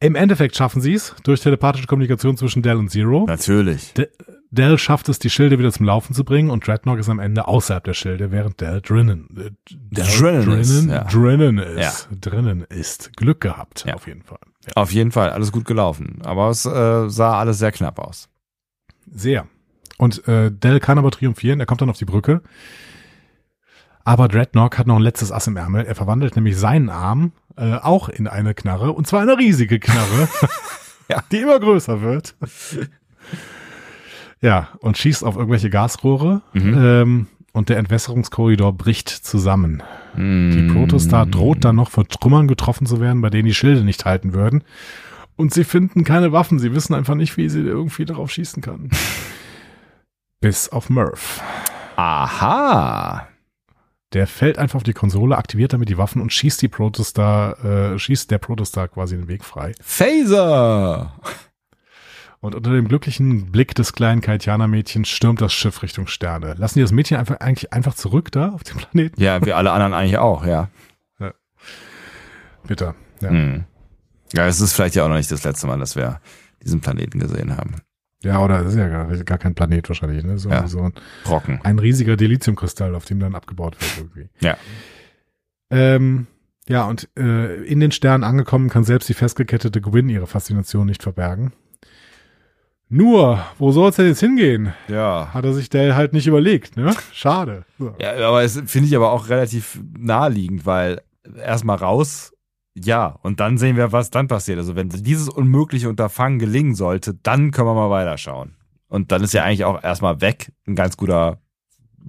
Im 0.00 0.14
Endeffekt 0.14 0.56
schaffen 0.56 0.80
sie 0.80 0.94
es 0.94 1.14
durch 1.24 1.40
telepathische 1.40 1.86
Kommunikation 1.86 2.36
zwischen 2.36 2.62
Dell 2.62 2.76
und 2.76 2.90
Zero. 2.90 3.24
Natürlich. 3.26 3.92
De 3.94 4.08
Dell 4.50 4.78
schafft 4.78 5.10
es, 5.10 5.18
die 5.18 5.28
Schilde 5.28 5.58
wieder 5.58 5.70
zum 5.70 5.84
Laufen 5.84 6.14
zu 6.14 6.24
bringen 6.24 6.48
und 6.48 6.66
Dreadnought 6.66 6.98
ist 6.98 7.10
am 7.10 7.18
Ende 7.18 7.46
außerhalb 7.46 7.84
der 7.84 7.92
Schilde, 7.92 8.30
während 8.30 8.58
Dell 8.62 8.80
drinnen, 8.80 9.28
äh, 9.36 9.50
Dell 9.70 10.06
Drinnen 10.42 10.58
ist, 10.60 10.86
ja. 10.86 11.04
drinnen 11.04 11.58
ist, 11.58 12.08
drinnen 12.18 12.62
ist. 12.70 13.14
Glück 13.18 13.42
gehabt, 13.42 13.84
Ja. 13.86 13.92
auf 13.94 14.06
jeden 14.06 14.22
Fall. 14.22 14.38
Ja. 14.66 14.72
Auf 14.76 14.90
jeden 14.90 15.12
Fall, 15.12 15.30
alles 15.30 15.52
gut 15.52 15.66
gelaufen. 15.66 16.20
Aber 16.24 16.48
es 16.48 16.64
äh, 16.64 17.10
sah 17.10 17.38
alles 17.38 17.58
sehr 17.58 17.72
knapp 17.72 17.98
aus. 17.98 18.30
Sehr. 19.12 19.46
Und 19.98 20.26
äh, 20.28 20.50
Dell 20.50 20.80
kann 20.80 20.96
aber 20.96 21.10
triumphieren, 21.10 21.60
er 21.60 21.66
kommt 21.66 21.82
dann 21.82 21.90
auf 21.90 21.98
die 21.98 22.06
Brücke. 22.06 22.40
Aber 24.08 24.26
Dreadnought 24.28 24.78
hat 24.78 24.86
noch 24.86 24.96
ein 24.96 25.02
letztes 25.02 25.30
Ass 25.32 25.46
im 25.48 25.56
Ärmel. 25.58 25.84
Er 25.84 25.94
verwandelt 25.94 26.34
nämlich 26.34 26.56
seinen 26.56 26.88
Arm 26.88 27.32
äh, 27.58 27.74
auch 27.74 28.08
in 28.08 28.26
eine 28.26 28.54
Knarre, 28.54 28.92
und 28.92 29.06
zwar 29.06 29.20
eine 29.20 29.36
riesige 29.36 29.78
Knarre, 29.78 30.28
Ja. 31.10 31.22
die 31.30 31.38
immer 31.40 31.60
größer 31.60 32.00
wird. 32.00 32.34
ja, 34.40 34.68
und 34.80 34.96
schießt 34.96 35.24
auf 35.24 35.36
irgendwelche 35.36 35.68
Gasrohre. 35.68 36.40
Ähm, 36.54 37.26
und 37.52 37.68
der 37.68 37.76
Entwässerungskorridor 37.78 38.72
bricht 38.72 39.08
zusammen. 39.10 39.82
Die 40.16 40.70
Protostar 40.72 41.26
droht 41.26 41.64
dann 41.64 41.76
noch 41.76 41.90
von 41.90 42.08
Trümmern 42.08 42.48
getroffen 42.48 42.86
zu 42.86 43.00
werden, 43.00 43.20
bei 43.20 43.30
denen 43.30 43.46
die 43.46 43.54
Schilde 43.54 43.84
nicht 43.84 44.04
halten 44.06 44.32
würden. 44.32 44.64
Und 45.36 45.52
sie 45.52 45.64
finden 45.64 46.02
keine 46.04 46.32
Waffen. 46.32 46.58
Sie 46.58 46.74
wissen 46.74 46.94
einfach 46.94 47.14
nicht, 47.14 47.36
wie 47.36 47.48
sie 47.48 47.60
irgendwie 47.60 48.04
darauf 48.06 48.30
schießen 48.30 48.62
kann. 48.62 48.88
Bis 50.40 50.68
auf 50.70 50.88
Murph. 50.88 51.42
Aha. 51.96 53.28
Der 54.14 54.26
fällt 54.26 54.58
einfach 54.58 54.76
auf 54.76 54.82
die 54.84 54.94
Konsole, 54.94 55.36
aktiviert 55.36 55.74
damit 55.74 55.90
die 55.90 55.98
Waffen 55.98 56.22
und 56.22 56.32
schießt 56.32 56.62
die 56.62 56.68
Protostar, 56.68 57.62
äh, 57.64 57.98
schießt 57.98 58.30
der 58.30 58.38
Protostar 58.38 58.88
quasi 58.88 59.16
den 59.16 59.28
Weg 59.28 59.44
frei. 59.44 59.72
Phaser. 59.82 61.12
Und 62.40 62.54
unter 62.54 62.70
dem 62.70 62.88
glücklichen 62.88 63.50
Blick 63.50 63.74
des 63.74 63.92
kleinen 63.92 64.20
Kaitianer-Mädchens 64.20 65.08
stürmt 65.08 65.40
das 65.40 65.52
Schiff 65.52 65.82
Richtung 65.82 66.06
Sterne. 66.06 66.54
Lassen 66.54 66.78
die 66.78 66.82
das 66.82 66.92
Mädchen 66.92 67.16
einfach 67.16 67.40
eigentlich 67.40 67.72
einfach 67.72 67.94
zurück 67.94 68.30
da 68.30 68.50
auf 68.50 68.62
dem 68.62 68.78
Planeten? 68.78 69.20
Ja, 69.20 69.44
wir 69.44 69.56
alle 69.56 69.72
anderen 69.72 69.92
eigentlich 69.92 70.18
auch, 70.18 70.46
ja. 70.46 70.70
Bitte. 72.66 72.94
Ja. 73.20 73.30
Hm. 73.30 73.64
Ja, 74.32 74.46
es 74.46 74.60
ist 74.60 74.74
vielleicht 74.74 74.94
ja 74.94 75.04
auch 75.04 75.08
noch 75.08 75.16
nicht 75.16 75.32
das 75.32 75.42
letzte 75.42 75.66
Mal, 75.66 75.78
dass 75.78 75.96
wir 75.96 76.20
diesen 76.62 76.80
Planeten 76.80 77.18
gesehen 77.18 77.56
haben. 77.56 77.76
Ja, 78.24 78.42
oder 78.42 78.62
das 78.64 78.72
ist 78.72 78.78
ja 78.78 78.88
gar, 78.88 79.06
gar 79.24 79.38
kein 79.38 79.54
Planet 79.54 79.88
wahrscheinlich, 79.88 80.24
ne? 80.24 80.38
So, 80.38 80.50
Ja. 80.50 80.66
so 80.66 80.80
ein, 80.80 80.92
Brocken. 81.24 81.60
ein 81.62 81.78
riesiger 81.78 82.16
Dilithiumkristall, 82.16 82.94
auf 82.94 83.04
dem 83.04 83.20
dann 83.20 83.34
abgebaut 83.34 83.76
wird 83.80 83.92
irgendwie. 83.98 84.28
Ja. 84.40 84.56
Ähm, 85.70 86.26
ja, 86.68 86.84
und 86.86 87.08
äh, 87.18 87.62
in 87.64 87.80
den 87.80 87.92
Sternen 87.92 88.24
angekommen 88.24 88.68
kann 88.68 88.84
selbst 88.84 89.08
die 89.08 89.14
festgekettete 89.14 89.80
Gwyn 89.80 90.08
ihre 90.08 90.26
Faszination 90.26 90.86
nicht 90.86 91.02
verbergen. 91.02 91.52
Nur, 92.90 93.44
wo 93.58 93.70
soll 93.70 93.90
es 93.90 93.96
denn 93.96 94.06
jetzt 94.06 94.20
hingehen? 94.20 94.72
Ja. 94.88 95.28
Hat 95.34 95.44
er 95.44 95.52
sich 95.52 95.68
der 95.68 95.94
halt 95.94 96.14
nicht 96.14 96.26
überlegt, 96.26 96.76
ne? 96.76 96.94
Schade. 97.12 97.64
So. 97.78 97.94
Ja, 98.00 98.12
aber 98.26 98.42
es 98.42 98.60
finde 98.66 98.88
ich 98.88 98.96
aber 98.96 99.12
auch 99.12 99.28
relativ 99.28 99.78
naheliegend, 99.98 100.64
weil 100.64 101.02
erstmal 101.36 101.76
raus, 101.76 102.32
ja, 102.84 103.18
und 103.22 103.40
dann 103.40 103.58
sehen 103.58 103.76
wir, 103.76 103.92
was 103.92 104.10
dann 104.10 104.28
passiert. 104.28 104.58
Also 104.58 104.76
wenn 104.76 104.88
dieses 104.88 105.28
unmögliche 105.28 105.88
Unterfangen 105.88 106.38
gelingen 106.38 106.74
sollte, 106.74 107.14
dann 107.14 107.50
können 107.50 107.68
wir 107.68 107.74
mal 107.74 107.90
weiterschauen. 107.90 108.54
Und 108.88 109.12
dann 109.12 109.22
ist 109.22 109.34
ja 109.34 109.44
eigentlich 109.44 109.64
auch 109.64 109.82
erstmal 109.82 110.20
weg 110.20 110.52
ein 110.66 110.74
ganz 110.74 110.96
guter 110.96 111.40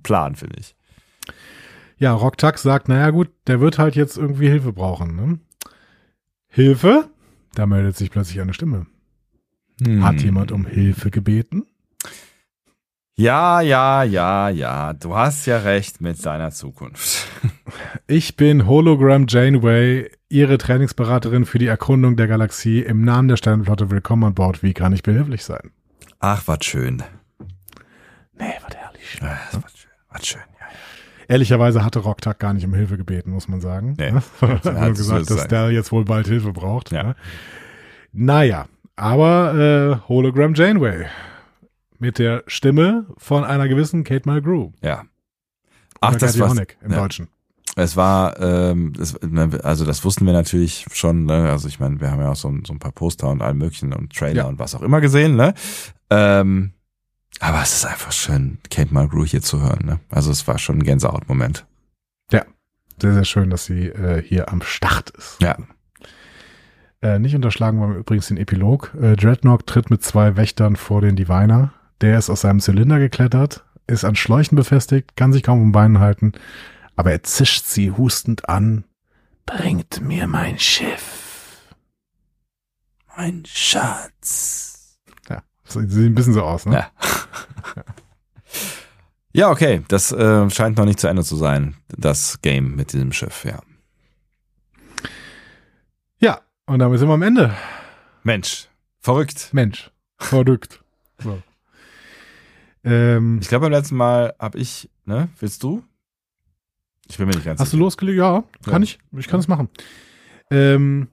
Plan, 0.04 0.36
finde 0.36 0.60
ich. 0.60 0.76
Ja, 1.98 2.14
Rocktax 2.14 2.62
sagt, 2.62 2.88
naja 2.88 3.10
gut, 3.10 3.30
der 3.48 3.60
wird 3.60 3.78
halt 3.78 3.96
jetzt 3.96 4.18
irgendwie 4.18 4.48
Hilfe 4.48 4.72
brauchen. 4.72 5.16
Ne? 5.16 5.40
Hilfe? 6.48 7.10
Da 7.54 7.66
meldet 7.66 7.98
sich 7.98 8.10
plötzlich 8.10 8.40
eine 8.40 8.54
Stimme. 8.54 8.86
Hm. 9.84 10.04
Hat 10.04 10.22
jemand 10.22 10.52
um 10.52 10.66
Hilfe 10.66 11.12
gebeten? 11.12 11.66
Ja, 13.16 13.60
ja, 13.60 14.04
ja, 14.04 14.48
ja. 14.48 14.94
Du 14.94 15.14
hast 15.14 15.46
ja 15.46 15.58
recht 15.58 16.00
mit 16.00 16.26
deiner 16.26 16.52
Zukunft. 16.52 17.28
Ich 18.08 18.38
bin 18.38 18.66
Hologram 18.66 19.26
Janeway, 19.28 20.10
Ihre 20.32 20.60
Trainingsberaterin 20.60 21.46
für 21.46 21.58
die 21.58 21.66
Erkundung 21.66 22.16
der 22.16 22.28
Galaxie. 22.28 22.82
Im 22.82 23.02
Namen 23.04 23.28
der 23.28 23.36
Sternenflotte 23.36 23.90
willkommen 23.90 24.26
an 24.26 24.36
Bord. 24.36 24.62
Wie 24.62 24.76
kann 24.76 24.94
ich 24.94 25.02
behilflich 25.02 25.44
sein? 25.44 25.72
Ach, 26.20 26.44
was 26.46 26.64
schön. 26.66 27.02
Nee, 28.38 28.54
was 28.64 28.76
herrlich. 28.76 29.18
Ja, 29.20 29.40
war 29.54 29.70
schön. 29.74 29.90
Was 30.12 30.28
schön, 30.28 30.42
ja. 30.60 30.68
Ehrlicherweise 31.28 31.84
hatte 31.84 31.98
Rocktag 31.98 32.38
gar 32.38 32.54
nicht 32.54 32.64
um 32.64 32.76
Hilfe 32.76 32.98
gebeten, 32.98 33.32
muss 33.32 33.48
man 33.48 33.60
sagen. 33.60 33.96
Nee. 33.98 34.12
Hat 34.42 34.66
nur 34.66 34.94
gesagt, 34.94 35.32
dass 35.32 35.48
der 35.48 35.72
jetzt 35.72 35.92
wohl 35.92 36.06
bald 36.06 36.28
Hilfe 36.28 36.54
braucht. 36.54 36.92
Ja. 36.92 37.02
Ne? 37.02 37.16
Naja, 38.12 38.68
aber 38.96 39.56
äh, 40.06 40.08
Hologram 40.08 40.54
Janeway 40.54 41.08
mit 41.98 42.20
der 42.20 42.44
Stimme 42.46 43.08
von 43.18 43.44
einer 43.44 43.68
gewissen 43.68 44.04
Kate 44.04 44.30
Mulgrew. 44.30 44.74
Ja. 44.84 45.06
Ach, 46.02 46.16
das 46.16 46.38
war 46.38 46.52
im 46.52 46.92
ja. 46.92 46.98
Deutschen. 47.00 47.30
Es 47.80 47.96
war, 47.96 48.40
ähm, 48.40 48.94
das, 48.94 49.16
also 49.64 49.86
das 49.86 50.04
wussten 50.06 50.26
wir 50.26 50.34
natürlich 50.34 50.86
schon, 50.92 51.26
ne? 51.26 51.50
Also 51.50 51.68
ich 51.68 51.80
meine, 51.80 52.00
wir 52.02 52.12
haben 52.12 52.22
ja 52.22 52.30
auch 52.32 52.36
so, 52.36 52.54
so 52.66 52.74
ein 52.74 52.80
paar 52.80 52.92
Poster 52.92 53.30
und 53.30 53.42
allem 53.42 53.58
möglichen 53.58 53.94
und 53.94 54.14
Trailer 54.16 54.44
Ja. 54.44 54.46
und 54.46 54.60
was 54.60 54.76
auch 54.76 54.82
immer 54.82 55.02
gesehen, 55.02 55.36
ne? 55.36 55.54
Ähm, 56.10 56.74
aber 57.40 57.62
es 57.62 57.74
ist 57.76 57.86
einfach 57.86 58.12
schön, 58.12 58.58
Kate 58.70 58.94
Mulgrew 58.94 59.26
hier 59.26 59.42
zu 59.42 59.62
hören, 59.62 59.86
ne? 59.86 60.00
Also 60.10 60.30
es 60.32 60.48
war 60.48 60.60
schon 60.60 60.80
ein 60.80 60.84
Gänsehautmoment. 60.84 61.66
Ja, 62.32 62.44
sehr, 63.02 63.14
sehr 63.14 63.26
schön, 63.26 63.50
dass 63.50 63.66
sie 63.66 63.88
äh, 63.88 64.22
hier 64.22 64.52
am 64.52 64.62
Start 64.62 65.12
ist. 65.12 65.38
Ja. 65.42 65.56
Äh, 67.02 67.20
nicht 67.20 67.36
unterschlagen 67.36 67.80
wollen 67.80 67.92
wir 67.94 68.00
übrigens 68.00 68.28
den 68.28 68.38
Epilog. 68.38 68.94
Äh, 69.02 69.16
Dreadnought 69.16 69.66
tritt 69.68 69.90
mit 69.90 70.04
zwei 70.04 70.36
Wächtern 70.36 70.76
vor 70.76 71.02
den 71.02 71.16
Diviner. 71.16 71.74
Der 72.02 72.18
ist 72.18 72.30
aus 72.30 72.42
seinem 72.42 72.60
Zylinder 72.60 73.00
geklettert, 73.00 73.64
ist 73.88 74.04
an 74.04 74.16
Schläuchen 74.16 74.56
befestigt, 74.56 75.16
kann 75.16 75.32
sich 75.34 75.44
kaum 75.44 75.62
um 75.62 75.72
Beinen 75.72 76.00
halten, 76.00 76.34
aber 77.00 77.14
er 77.14 77.24
zischt 77.24 77.64
sie 77.64 77.92
hustend 77.92 78.50
an. 78.50 78.84
Bringt 79.46 80.02
mir 80.02 80.28
mein 80.28 80.60
Schiff. 80.60 81.74
Mein 83.16 83.46
Schatz. 83.46 85.00
Ja, 85.30 85.42
sieht 85.64 85.92
ein 85.94 86.14
bisschen 86.14 86.34
so 86.34 86.44
aus, 86.44 86.66
ne? 86.66 86.76
Ja. 86.76 86.92
Ja, 89.32 89.50
okay, 89.50 89.82
das 89.88 90.12
äh, 90.12 90.50
scheint 90.50 90.78
noch 90.78 90.84
nicht 90.84 91.00
zu 91.00 91.08
Ende 91.08 91.24
zu 91.24 91.38
sein, 91.38 91.78
das 91.88 92.42
Game 92.42 92.76
mit 92.76 92.92
diesem 92.92 93.14
Schiff, 93.14 93.46
ja. 93.46 93.62
Ja, 96.20 96.42
und 96.66 96.80
damit 96.80 97.00
sind 97.00 97.08
wir 97.08 97.14
am 97.14 97.22
Ende. 97.22 97.56
Mensch, 98.24 98.68
verrückt. 99.00 99.50
Mensch, 99.54 99.90
verrückt. 100.18 100.84
So. 101.24 101.42
Ähm, 102.84 103.40
Ich 103.42 103.48
glaube, 103.48 103.68
beim 103.68 103.72
letzten 103.74 103.96
Mal 103.96 104.36
habe 104.40 104.58
ich, 104.58 104.90
ne, 105.06 105.30
willst 105.40 105.64
du? 105.64 105.84
Ich 107.10 107.18
bin 107.18 107.28
mir 107.28 107.34
nicht 107.34 107.46
ganz 107.46 107.60
Hast 107.60 107.74
du 107.74 107.78
sicher. 107.78 107.84
losgelegt? 107.86 108.18
Ja, 108.18 108.44
kann 108.66 108.82
Ja. 108.82 108.84
ich. 108.84 109.00
Ich 109.18 109.28
kann 109.28 109.40
es 109.40 109.48
machen. 109.48 109.70
Ähm, 110.52 111.08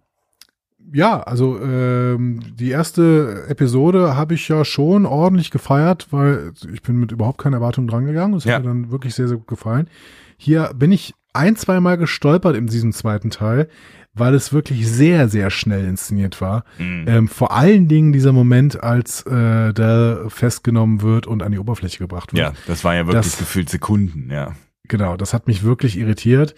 ja, 0.92 1.20
also 1.20 1.60
ähm, 1.60 2.40
die 2.54 2.70
erste 2.70 3.44
Episode 3.48 4.14
habe 4.16 4.34
ich 4.34 4.46
ja 4.48 4.64
schon 4.64 5.04
ordentlich 5.04 5.50
gefeiert, 5.50 6.06
weil 6.10 6.52
ich 6.72 6.82
bin 6.82 6.96
mit 7.00 7.12
überhaupt 7.12 7.38
keiner 7.38 7.56
Erwartung 7.56 7.88
dran 7.88 8.06
gegangen. 8.06 8.34
Das 8.34 8.44
Ja. 8.44 8.54
hat 8.54 8.62
mir 8.62 8.68
dann 8.68 8.90
wirklich 8.90 9.14
sehr, 9.14 9.26
sehr 9.28 9.36
gut 9.38 9.48
gefallen. 9.48 9.88
Hier 10.36 10.70
bin 10.74 10.92
ich 10.92 11.14
ein, 11.32 11.56
zwei 11.56 11.80
Mal 11.80 11.96
gestolpert 11.98 12.56
in 12.56 12.66
diesem 12.66 12.92
zweiten 12.92 13.30
Teil, 13.30 13.68
weil 14.14 14.32
es 14.34 14.52
wirklich 14.52 14.88
sehr, 14.88 15.28
sehr 15.28 15.50
schnell 15.50 15.84
inszeniert 15.86 16.40
war. 16.40 16.64
Mhm. 16.78 17.04
Ähm, 17.06 17.28
vor 17.28 17.52
allen 17.52 17.88
Dingen 17.88 18.12
dieser 18.12 18.32
Moment, 18.32 18.82
als 18.82 19.22
äh, 19.26 19.72
der 19.74 20.24
festgenommen 20.28 21.02
wird 21.02 21.26
und 21.26 21.42
an 21.42 21.52
die 21.52 21.58
Oberfläche 21.58 21.98
gebracht 21.98 22.32
wird. 22.32 22.40
Ja, 22.40 22.52
das 22.66 22.84
war 22.84 22.94
ja 22.94 23.06
wirklich 23.06 23.24
Das- 23.24 23.38
gefühlt 23.38 23.68
Sekunden, 23.68 24.30
ja. 24.30 24.52
Genau, 24.88 25.16
das 25.16 25.34
hat 25.34 25.46
mich 25.46 25.62
wirklich 25.62 25.96
irritiert, 25.96 26.54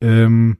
ähm, 0.00 0.58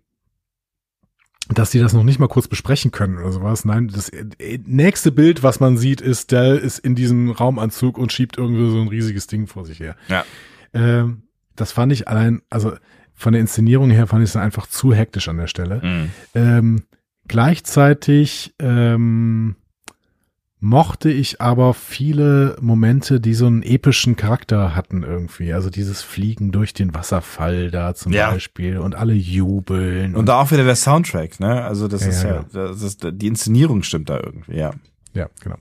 dass 1.49 1.71
die 1.71 1.81
das 1.81 1.93
noch 1.93 2.05
nicht 2.05 2.19
mal 2.19 2.29
kurz 2.29 2.49
besprechen 2.49 2.91
können 2.91 3.19
oder 3.19 3.33
sowas. 3.33 3.65
Nein, 3.65 3.89
das 3.89 4.09
äh, 4.09 4.59
nächste 4.65 5.11
Bild, 5.13 5.43
was 5.43 5.61
man 5.61 5.77
sieht, 5.77 6.01
ist, 6.01 6.33
der 6.33 6.61
ist 6.61 6.79
in 6.79 6.95
diesem 6.95 7.31
Raumanzug 7.31 7.99
und 7.99 8.13
schiebt 8.13 8.39
irgendwie 8.39 8.71
so 8.71 8.81
ein 8.81 8.89
riesiges 8.89 9.27
Ding 9.27 9.47
vor 9.47 9.65
sich 9.65 9.81
her. 9.81 9.97
Ja. 10.09 10.25
Ähm, 10.73 11.23
das 11.57 11.73
fand 11.73 11.93
ich 11.93 12.09
allein, 12.09 12.43
also 12.51 12.73
von 13.15 13.33
der 13.33 13.41
Inszenierung 13.41 13.91
her 13.91 14.07
fand 14.07 14.23
ich 14.23 14.31
es 14.31 14.37
einfach 14.37 14.67
zu 14.67 14.95
hektisch 14.95 15.29
an 15.29 15.37
der 15.37 15.47
Stelle. 15.47 15.81
Mhm. 15.85 16.11
Ähm, 16.35 16.83
gleichzeitig 17.29 18.55
ähm, 18.59 19.57
mochte 20.61 21.11
ich 21.11 21.41
aber 21.41 21.73
viele 21.75 22.57
Momente, 22.61 23.19
die 23.21 23.33
so 23.35 23.47
einen 23.47 23.63
epischen 23.63 24.15
Charakter 24.17 24.77
hatten 24.77 25.03
irgendwie. 25.03 25.53
Also 25.55 25.71
dieses 25.71 26.03
Fliegen 26.03 26.53
durch 26.53 26.75
den 26.75 26.95
Wasserfall 26.95 27.71
da 27.71 27.95
zum 27.95 28.13
Ja. 28.13 28.31
Beispiel 28.31 28.79
und 28.79 28.95
alle 28.95 29.15
jubeln. 29.15 30.15
Und 30.15 30.27
da 30.27 30.41
auch 30.41 30.51
wieder 30.51 30.65
der 30.65 30.77
Soundtrack, 30.77 31.41
ne? 31.41 31.65
Also 31.65 31.89
das 31.89 32.03
Ja, 32.03 32.09
ist 32.09 32.23
ja, 32.23 32.35
ja. 32.35 32.45
das 32.53 32.83
ist, 32.83 33.07
die 33.11 33.27
Inszenierung 33.27 33.83
stimmt 33.83 34.11
da 34.11 34.21
irgendwie, 34.23 34.57
ja. 34.57 34.73
Ja, 35.15 35.29
genau. 35.43 35.57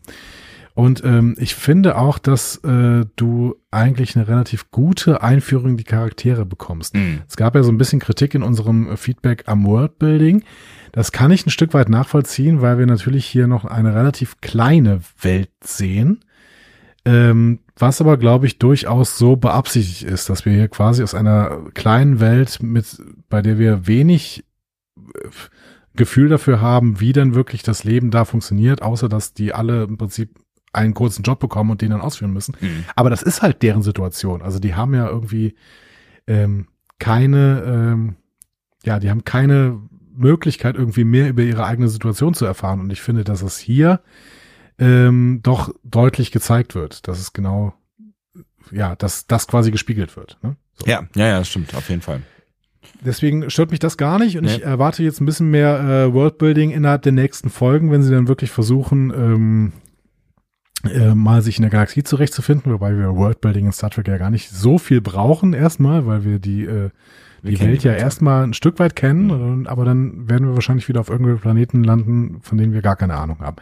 Und 0.76 1.04
ähm, 1.04 1.36
ich 1.38 1.56
finde 1.56 1.98
auch, 1.98 2.20
dass 2.20 2.58
äh, 2.64 3.06
du 3.16 3.56
eigentlich 3.72 4.16
eine 4.16 4.28
relativ 4.28 4.72
gute 4.72 5.22
Einführung 5.22 5.72
in 5.72 5.78
die 5.78 5.84
Charaktere 5.84 6.46
bekommst. 6.46 6.96
Mhm. 6.96 7.22
Es 7.28 7.36
gab 7.36 7.56
ja 7.56 7.64
so 7.64 7.72
ein 7.72 7.78
bisschen 7.78 8.00
Kritik 8.00 8.34
in 8.34 8.44
unserem 8.44 8.92
äh, 8.92 8.98
Feedback 8.98 9.44
am 9.48 9.66
Worldbuilding. 9.66 10.44
Das 10.92 11.12
kann 11.12 11.32
ich 11.32 11.46
ein 11.46 11.52
Stück 11.52 11.74
weit 11.74 11.90
nachvollziehen, 11.90 12.62
weil 12.62 12.80
wir 12.80 12.86
natürlich 12.86 13.26
hier 13.26 13.48
noch 13.48 13.66
eine 13.66 13.94
relativ 13.94 14.42
kleine 14.42 15.02
Welt 15.22 15.52
sehen. 15.64 16.24
Ähm, 17.06 17.60
was 17.78 18.02
aber, 18.02 18.18
glaube 18.18 18.46
ich, 18.46 18.60
durchaus 18.60 19.18
so 19.18 19.36
beabsichtigt 19.36 20.04
ist, 20.04 20.30
dass 20.30 20.46
wir 20.46 20.54
hier 20.54 20.68
quasi 20.68 21.02
aus 21.02 21.16
einer 21.16 21.66
kleinen 21.74 22.20
Welt, 22.20 22.62
mit, 22.62 23.02
bei 23.30 23.42
der 23.42 23.58
wir 23.58 23.88
wenig 23.88 24.46
äh, 24.98 25.30
Gefühl 25.96 26.30
dafür 26.30 26.62
haben, 26.62 27.00
wie 27.00 27.14
denn 27.14 27.36
wirklich 27.36 27.64
das 27.64 27.84
Leben 27.84 28.12
da 28.12 28.26
funktioniert, 28.26 28.82
außer 28.82 29.10
dass 29.10 29.34
die 29.34 29.54
alle 29.54 29.84
im 29.84 29.98
Prinzip 29.98 30.40
einen 30.74 30.94
kurzen 30.94 31.24
Job 31.24 31.40
bekommen 31.40 31.72
und 31.72 31.82
den 31.82 31.92
dann 31.92 32.02
ausführen 32.02 32.32
müssen. 32.34 32.56
Mhm. 32.60 32.86
Aber 32.96 33.10
das 33.10 33.22
ist 33.22 33.42
halt 33.42 33.62
deren 33.64 33.82
Situation. 33.82 34.42
Also 34.42 34.60
die 34.60 34.76
haben 34.76 34.94
ja 34.94 35.08
irgendwie 35.08 35.56
ähm, 36.28 36.68
keine, 37.00 37.64
ähm, 37.66 38.16
ja, 38.84 39.00
die 39.00 39.10
haben 39.10 39.24
keine 39.24 39.80
Möglichkeit, 40.16 40.76
irgendwie 40.76 41.06
mehr 41.06 41.30
über 41.30 41.44
ihre 41.44 41.66
eigene 41.66 41.88
Situation 41.90 42.34
zu 42.34 42.46
erfahren. 42.46 42.80
Und 42.82 42.92
ich 42.92 43.02
finde, 43.02 43.24
dass 43.24 43.42
es 43.42 43.58
hier 43.58 44.02
ähm, 44.78 45.40
doch 45.44 45.74
deutlich 45.84 46.32
gezeigt 46.32 46.76
wird, 46.76 47.08
dass 47.08 47.20
es 47.20 47.34
genau, 47.34 47.74
ja, 48.72 48.96
dass 48.96 49.28
das 49.28 49.48
quasi 49.48 49.72
gespiegelt 49.72 50.16
wird. 50.16 50.38
Ne? 50.44 50.56
So. 50.76 50.86
Ja, 50.88 51.04
ja, 51.16 51.28
ja, 51.28 51.44
stimmt, 51.44 51.74
auf 51.76 51.90
jeden 51.90 52.02
Fall. 52.02 52.22
Deswegen 53.02 53.50
stört 53.50 53.72
mich 53.72 53.80
das 53.80 53.98
gar 53.98 54.20
nicht 54.20 54.38
und 54.38 54.46
Nee. 54.46 54.56
ich 54.58 54.64
erwarte 54.64 55.04
jetzt 55.04 55.22
ein 55.22 55.26
bisschen 55.26 55.50
mehr 55.52 55.80
äh, 55.80 56.14
Worldbuilding 56.14 56.72
innerhalb 56.72 57.02
der 57.02 57.12
nächsten 57.12 57.50
Folgen, 57.50 57.92
wenn 57.92 58.04
sie 58.04 58.12
dann 58.12 58.28
wirklich 58.28 58.52
versuchen, 58.52 59.12
ähm, 59.12 59.74
äh, 60.86 61.14
mal 61.14 61.42
sich 61.42 61.58
in 61.58 61.64
der 61.64 61.72
Galaxie 61.72 62.04
zurechtzufinden, 62.04 62.72
wobei 62.72 62.98
wir 62.98 63.16
Worldbuilding 63.16 63.66
in 63.66 63.72
Star 63.72 63.90
Trek 63.90 64.08
ja 64.08 64.18
gar 64.18 64.30
nicht 64.30 64.50
so 64.50 64.78
viel 64.78 65.02
brauchen 65.02 65.54
erstmal, 65.54 66.06
weil 66.06 66.24
wir 66.24 66.40
die, 66.40 66.64
äh, 66.66 66.90
Wir 67.42 67.52
die 67.52 67.60
Welt 67.62 67.84
die 67.84 67.88
ja 67.88 67.94
erstmal 67.94 68.44
ein 68.44 68.54
Stück 68.54 68.80
weit 68.80 68.96
kennen, 68.96 69.32
und- 69.32 69.68
aber 69.68 69.86
dann 69.86 70.30
werden 70.30 70.48
wir 70.48 70.56
wahrscheinlich 70.56 70.88
wieder 70.88 71.00
auf 71.02 71.10
irgendwelche 71.10 71.42
Planeten 71.42 71.84
landen, 71.84 72.40
von 72.42 72.58
denen 72.58 72.74
wir 72.74 72.82
gar 72.82 72.96
keine 72.96 73.16
Ahnung 73.16 73.40
haben. 73.40 73.58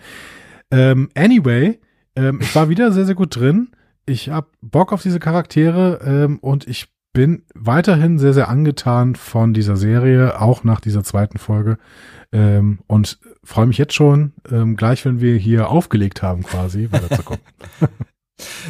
Ähm, 0.72 1.10
anyway, 1.16 1.80
ähm, 2.16 2.40
ich 2.42 2.54
war 2.56 2.70
wieder 2.70 2.92
sehr, 2.92 3.06
sehr 3.06 3.16
gut 3.16 3.36
drin. 3.36 3.70
Ich 4.06 4.30
habe 4.30 4.48
Bock 4.62 4.94
auf 4.94 5.02
diese 5.02 5.20
Charaktere 5.20 6.00
ähm, 6.06 6.40
und 6.40 6.68
ich 6.68 6.88
bin 7.14 7.44
weiterhin 7.56 8.20
sehr, 8.20 8.34
sehr 8.34 8.48
angetan 8.48 9.16
von 9.16 9.54
dieser 9.54 9.76
Serie, 9.76 10.40
auch 10.40 10.64
nach 10.64 10.80
dieser 10.82 11.04
zweiten 11.04 11.40
Folge. 11.40 11.78
Ähm, 12.32 12.80
und 12.88 13.20
freue 13.48 13.66
mich 13.66 13.78
jetzt 13.78 13.94
schon, 13.94 14.34
ähm, 14.52 14.76
gleich 14.76 15.06
wenn 15.06 15.22
wir 15.22 15.38
hier 15.38 15.70
aufgelegt 15.70 16.22
haben, 16.22 16.44
quasi, 16.44 16.92
weiter 16.92 17.16
zu 17.16 17.24
gucken. 17.24 17.46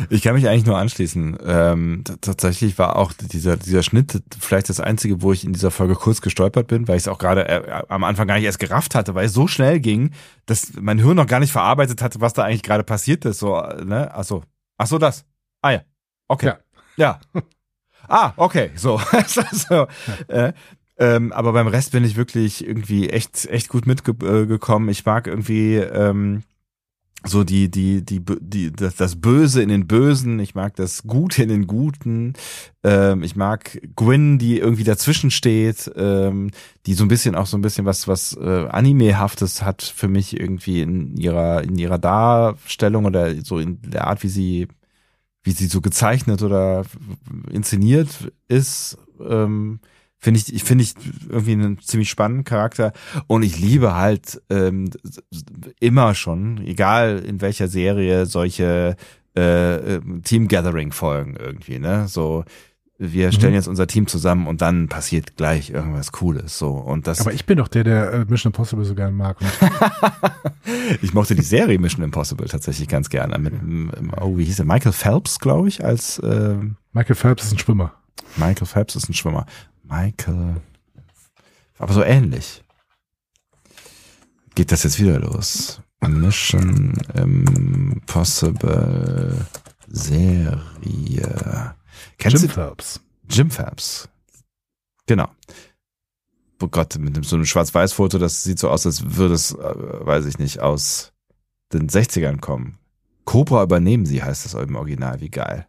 Ich 0.09 0.21
kann 0.21 0.33
mich 0.33 0.47
eigentlich 0.47 0.65
nur 0.65 0.77
anschließen. 0.77 1.37
Ähm, 1.45 2.03
tatsächlich 2.21 2.77
war 2.77 2.95
auch 2.95 3.11
dieser, 3.11 3.57
dieser 3.57 3.83
Schnitt 3.83 4.23
vielleicht 4.39 4.69
das 4.69 4.79
Einzige, 4.79 5.21
wo 5.21 5.33
ich 5.33 5.43
in 5.43 5.51
dieser 5.51 5.71
Folge 5.71 5.95
kurz 5.95 6.21
gestolpert 6.21 6.67
bin, 6.67 6.87
weil 6.87 6.95
ich 6.95 7.03
es 7.03 7.07
auch 7.09 7.17
gerade 7.17 7.49
äh, 7.49 7.83
am 7.89 8.05
Anfang 8.05 8.27
gar 8.27 8.35
nicht 8.35 8.45
erst 8.45 8.59
gerafft 8.59 8.95
hatte, 8.95 9.13
weil 9.13 9.25
es 9.25 9.33
so 9.33 9.45
schnell 9.47 9.81
ging, 9.81 10.11
dass 10.45 10.71
mein 10.79 10.99
Hirn 10.99 11.17
noch 11.17 11.27
gar 11.27 11.41
nicht 11.41 11.51
verarbeitet 11.51 12.01
hatte, 12.01 12.21
was 12.21 12.31
da 12.31 12.45
eigentlich 12.45 12.63
gerade 12.63 12.85
passiert 12.85 13.25
ist. 13.25 13.39
So, 13.39 13.59
äh, 13.59 13.83
ne? 13.83 14.09
Ach 14.13 14.23
so. 14.23 14.43
Ach 14.77 14.87
so, 14.87 14.97
das. 14.97 15.25
Ah 15.61 15.71
ja. 15.71 15.81
Okay. 16.29 16.45
Ja. 16.45 16.59
Ja. 16.95 17.41
ah, 18.07 18.31
okay. 18.37 18.71
So. 18.75 19.01
so 19.51 19.87
äh, 20.29 20.53
ähm, 20.97 21.31
aber 21.31 21.53
beim 21.53 21.67
Rest 21.67 21.91
bin 21.91 22.03
ich 22.03 22.15
wirklich 22.15 22.65
irgendwie 22.65 23.09
echt, 23.09 23.45
echt 23.45 23.69
gut 23.69 23.85
mitgekommen. 23.85 24.89
Ich 24.89 25.05
mag 25.05 25.27
irgendwie 25.27 25.75
ähm, 25.75 26.43
so 27.25 27.43
die, 27.43 27.69
die, 27.69 28.03
die, 28.03 28.21
die, 28.39 28.71
das, 28.71 28.95
das 28.95 29.15
Böse 29.19 29.61
in 29.61 29.69
den 29.69 29.87
Bösen. 29.87 30.39
Ich 30.39 30.55
mag 30.55 30.75
das 30.75 31.03
Gute 31.03 31.43
in 31.43 31.49
den 31.49 31.67
Guten. 31.67 32.33
Ähm, 32.83 33.23
ich 33.23 33.35
mag 33.35 33.79
Gwyn, 33.95 34.37
die 34.37 34.59
irgendwie 34.59 34.83
dazwischen 34.83 35.31
steht, 35.31 35.91
ähm, 35.95 36.51
die 36.85 36.93
so 36.93 37.03
ein 37.03 37.09
bisschen 37.09 37.35
auch 37.35 37.47
so 37.47 37.57
ein 37.57 37.61
bisschen 37.61 37.85
was, 37.85 38.07
was 38.07 38.37
äh, 38.39 38.67
Anime-haftes 38.67 39.61
hat 39.61 39.81
für 39.81 40.07
mich 40.07 40.39
irgendwie 40.39 40.81
in 40.81 41.17
ihrer, 41.17 41.63
in 41.63 41.77
ihrer 41.77 41.97
Darstellung 41.97 43.05
oder 43.05 43.33
so 43.43 43.59
in 43.59 43.81
der 43.81 44.07
Art, 44.07 44.23
wie 44.23 44.29
sie, 44.29 44.67
wie 45.43 45.51
sie 45.51 45.67
so 45.67 45.81
gezeichnet 45.81 46.41
oder 46.43 46.85
inszeniert 47.51 48.31
ist. 48.47 48.97
Ähm, 49.19 49.79
Finde 50.19 50.39
ich, 50.39 50.53
ich 50.53 50.63
finde 50.63 50.83
ich 50.83 50.95
irgendwie 51.29 51.51
einen 51.53 51.79
ziemlich 51.79 52.09
spannenden 52.09 52.43
Charakter 52.43 52.91
und 53.27 53.43
ich 53.43 53.59
liebe 53.59 53.93
halt 53.95 54.41
ähm, 54.49 54.89
immer 55.79 56.15
schon, 56.15 56.57
egal 56.65 57.19
in 57.19 57.39
welcher 57.41 57.67
Serie, 57.67 58.25
solche 58.25 58.95
äh, 59.35 59.75
äh, 59.95 60.01
Team-Gathering-Folgen 60.23 61.35
irgendwie, 61.35 61.77
ne? 61.77 62.07
So, 62.07 62.43
wir 62.97 63.31
stellen 63.31 63.51
Mhm. 63.53 63.57
jetzt 63.57 63.67
unser 63.67 63.85
Team 63.85 64.07
zusammen 64.07 64.47
und 64.47 64.61
dann 64.61 64.87
passiert 64.87 65.37
gleich 65.37 65.69
irgendwas 65.69 66.11
Cooles. 66.11 66.57
So 66.57 66.69
und 66.71 67.05
das. 67.05 67.21
Aber 67.21 67.31
ich 67.31 67.45
bin 67.45 67.59
doch 67.59 67.67
der, 67.67 67.83
der 67.83 68.11
äh, 68.11 68.25
Mission 68.27 68.51
Impossible 68.51 68.85
so 68.85 68.95
gerne 68.95 69.11
mag. 69.15 69.37
Ich 71.01 71.13
mochte 71.13 71.35
die 71.35 71.43
Serie 71.43 71.79
Mission 71.79 72.03
Impossible 72.03 72.47
tatsächlich 72.47 72.87
ganz 72.87 73.09
gerne. 73.09 73.37
Mit, 73.39 73.53
ähm, 73.53 74.11
oh, 74.19 74.37
wie 74.37 74.43
hieß 74.43 74.59
er? 74.59 74.65
Michael 74.65 74.91
Phelps, 74.91 75.39
glaube 75.39 75.67
ich, 75.67 75.83
als 75.83 76.19
ähm, 76.23 76.75
Michael 76.93 77.15
Phelps 77.15 77.45
ist 77.45 77.53
ein 77.53 77.59
Schwimmer. 77.59 77.93
Michael 78.35 78.67
Phelps 78.67 78.95
ist 78.95 79.09
ein 79.09 79.13
Schwimmer. 79.13 79.45
Michael 79.89 80.61
Aber 81.79 81.93
so 81.93 82.03
ähnlich. 82.03 82.63
Geht 84.55 84.71
das 84.71 84.83
jetzt 84.83 84.99
wieder 84.99 85.19
los? 85.19 85.81
Mission 86.01 86.93
Impossible 87.13 88.55
Serie. 89.87 91.75
Kennst 92.17 92.37
Jim 92.37 92.47
du 92.47 92.53
Phelps. 92.53 92.99
Jim 93.29 93.49
Phelps. 93.51 94.09
Genau. 95.05 95.29
Oh 96.61 96.67
Gott, 96.67 96.97
mit 96.97 97.23
so 97.23 97.35
einem 97.35 97.45
Schwarz-Weiß-Foto, 97.45 98.17
das 98.17 98.43
sieht 98.43 98.57
so 98.59 98.69
aus, 98.69 98.85
als 98.85 99.15
würde 99.15 99.35
es, 99.35 99.51
äh, 99.51 99.57
weiß 99.57 100.25
ich 100.25 100.39
nicht, 100.39 100.59
aus 100.59 101.13
den 101.71 101.87
60ern 101.89 102.39
kommen. 102.39 102.79
Cobra 103.25 103.63
übernehmen 103.63 104.05
sie, 104.05 104.23
heißt 104.23 104.45
das 104.45 104.53
im 104.55 104.75
Original. 104.75 105.21
Wie 105.21 105.29
geil. 105.29 105.67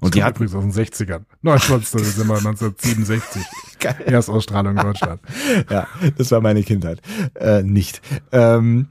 Und 0.00 0.14
die 0.14 0.22
hat 0.22 0.36
übrigens 0.36 0.54
aus 0.54 0.62
den 0.62 0.72
60ern. 0.72 1.22
29. 1.42 2.02
Dezember 2.02 2.36
1967. 2.38 3.42
geil. 3.80 3.96
Erstausstrahlung 4.06 4.76
in 4.76 4.82
Deutschland. 4.82 5.20
ja, 5.70 5.86
das 6.16 6.30
war 6.30 6.40
meine 6.40 6.62
Kindheit. 6.62 7.00
Äh, 7.34 7.62
nicht. 7.62 8.00
Ähm, 8.32 8.88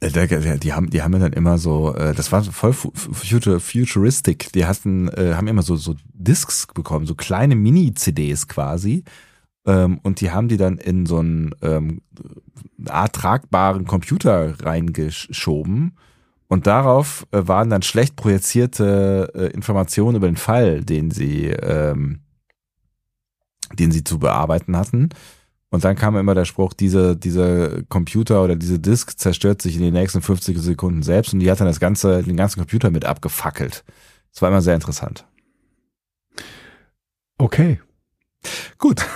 äh, 0.00 0.58
die 0.58 0.72
haben, 0.72 0.90
die 0.90 1.02
haben 1.02 1.12
ja 1.12 1.18
dann 1.18 1.32
immer 1.32 1.58
so, 1.58 1.94
äh, 1.94 2.14
das 2.14 2.32
war 2.32 2.42
voll 2.42 2.72
futuristic. 2.72 4.52
Die 4.52 4.66
hatten, 4.66 5.08
äh, 5.08 5.34
haben 5.34 5.48
immer 5.48 5.62
so 5.62 5.76
so 5.76 5.94
Discs 6.12 6.66
bekommen, 6.72 7.06
so 7.06 7.14
kleine 7.14 7.54
Mini-CDs 7.54 8.48
quasi. 8.48 9.04
Ähm, 9.64 10.00
und 10.02 10.20
die 10.20 10.30
haben 10.30 10.48
die 10.48 10.56
dann 10.56 10.78
in 10.78 11.06
so 11.06 11.18
einen 11.18 11.54
ähm, 11.62 12.00
tragbaren 13.12 13.86
Computer 13.86 14.54
reingeschoben. 14.60 15.96
Und 16.52 16.66
darauf 16.66 17.26
äh, 17.30 17.48
waren 17.48 17.70
dann 17.70 17.80
schlecht 17.80 18.14
projizierte 18.14 19.32
äh, 19.34 19.46
Informationen 19.54 20.16
über 20.16 20.26
den 20.26 20.36
Fall, 20.36 20.82
den 20.82 21.10
sie, 21.10 21.46
ähm, 21.46 22.20
den 23.72 23.90
sie 23.90 24.04
zu 24.04 24.18
bearbeiten 24.18 24.76
hatten. 24.76 25.08
Und 25.70 25.82
dann 25.82 25.96
kam 25.96 26.14
immer 26.14 26.34
der 26.34 26.44
Spruch, 26.44 26.74
diese, 26.74 27.16
dieser 27.16 27.82
Computer 27.84 28.44
oder 28.44 28.54
diese 28.54 28.78
Disk 28.78 29.18
zerstört 29.18 29.62
sich 29.62 29.76
in 29.76 29.82
den 29.82 29.94
nächsten 29.94 30.20
50 30.20 30.58
Sekunden 30.58 31.02
selbst 31.02 31.32
und 31.32 31.40
die 31.40 31.50
hat 31.50 31.58
dann 31.58 31.68
das 31.68 31.80
ganze, 31.80 32.22
den 32.22 32.36
ganzen 32.36 32.60
Computer 32.60 32.90
mit 32.90 33.06
abgefackelt. 33.06 33.82
Das 34.34 34.42
war 34.42 34.50
immer 34.50 34.60
sehr 34.60 34.74
interessant. 34.74 35.24
Okay. 37.38 37.80
Gut. 38.76 39.06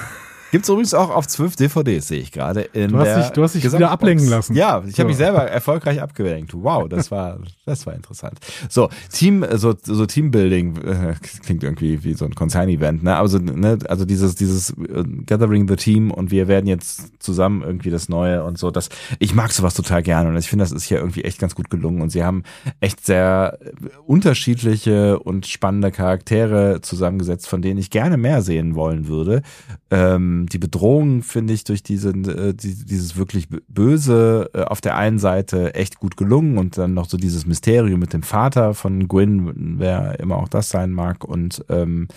Gibt's 0.53 0.69
übrigens 0.69 0.95
auch 0.95 1.11
auf 1.11 1.27
zwölf 1.27 1.57
DVDs, 1.57 2.09
sehe 2.09 2.21
ich 2.21 2.31
gerade. 2.33 2.61
in 2.73 2.93
Du 2.93 2.99
hast 2.99 3.17
dich- 3.17 3.31
du 3.31 3.43
hast 3.43 3.55
dich 3.55 3.65
wieder 3.73 3.91
ablenken 3.91 4.29
lassen. 4.29 4.55
Ja, 4.55 4.79
ich 4.87 4.95
habe 4.99 5.03
So. 5.03 5.05
mich 5.09 5.17
selber 5.17 5.43
erfolgreich 5.43 6.01
abgelenkt. 6.01 6.53
Wow, 6.55 6.89
das 6.89 7.11
war, 7.11 7.39
das 7.65 7.85
war 7.87 7.95
interessant. 7.95 8.39
So, 8.69 8.89
Team, 9.13 9.45
so, 9.55 9.75
so 9.83 10.07
Teambuilding 10.07 10.77
äh, 10.85 11.15
klingt 11.45 11.65
irgendwie 11.65 12.05
wie 12.05 12.15
so 12.15 12.25
ein 12.25 12.35
Konzernevent, 12.35 13.03
ne? 13.03 13.17
Also, 13.17 13.39
ne, 13.39 13.79
also 13.89 14.05
dieses, 14.05 14.35
dieses 14.37 14.71
äh, 14.71 15.05
Gathering 15.27 15.69
the 15.69 15.77
Team 15.77 16.11
und 16.11 16.31
wir 16.31 16.49
werden 16.49 16.67
jetzt 16.67 17.21
zusammen 17.23 17.63
irgendwie 17.63 17.91
das 17.91 18.09
Neue 18.09 18.45
und 18.45 18.57
so. 18.59 18.71
Das, 18.71 18.89
ich 19.19 19.35
mag 19.35 19.53
sowas 19.53 19.75
total 19.75 20.03
gerne 20.03 20.29
und 20.31 20.37
ich 20.37 20.49
finde, 20.49 20.63
das 20.65 20.73
ist 20.73 20.85
hier 20.85 20.99
irgendwie 20.99 21.25
echt 21.25 21.39
ganz 21.39 21.55
gut 21.55 21.71
gelungen 21.71 22.01
und 22.03 22.11
sie 22.11 22.25
haben 22.25 22.45
echt 22.81 23.05
sehr 23.05 23.59
unterschiedliche 24.07 25.19
und 25.19 25.47
spannende 25.47 25.91
Charaktere 25.93 26.81
zusammengesetzt, 26.83 27.49
von 27.49 27.63
denen 27.63 27.79
ich 27.79 27.91
gerne 27.91 28.17
mehr 28.17 28.43
sehen 28.43 28.75
wollen 28.75 29.09
würde. 29.09 29.43
Ähm, 29.91 30.46
die 30.53 30.59
Bedrohung 30.59 31.23
finde 31.23 31.53
ich 31.53 31.65
durch 31.65 31.83
diese, 31.83 32.11
äh, 32.11 32.55
die, 32.55 32.85
dieses 32.85 33.17
wirklich 33.17 33.49
Böse 33.69 34.51
äh, 34.55 34.63
auf 34.63 34.81
der 34.81 34.97
einen 34.97 35.19
Seite 35.19 35.75
echt 35.75 35.99
gut 35.99 36.17
gelungen 36.17 36.59
und 36.59 36.79
dann 36.79 36.95
noch 36.95 37.09
so 37.09 37.17
dieses 37.17 37.47
Mysterium 37.47 38.01
mit 38.01 38.13
dem 38.13 38.23
Vater 38.23 38.75
von 38.75 39.09
Gwyn, 39.09 39.79
wer 39.79 40.19
immer 40.21 40.37
auch 40.37 40.49
das 40.49 40.71
sein 40.71 40.93
mag 40.93 41.25
und 41.25 41.65
ähm, 41.69 42.09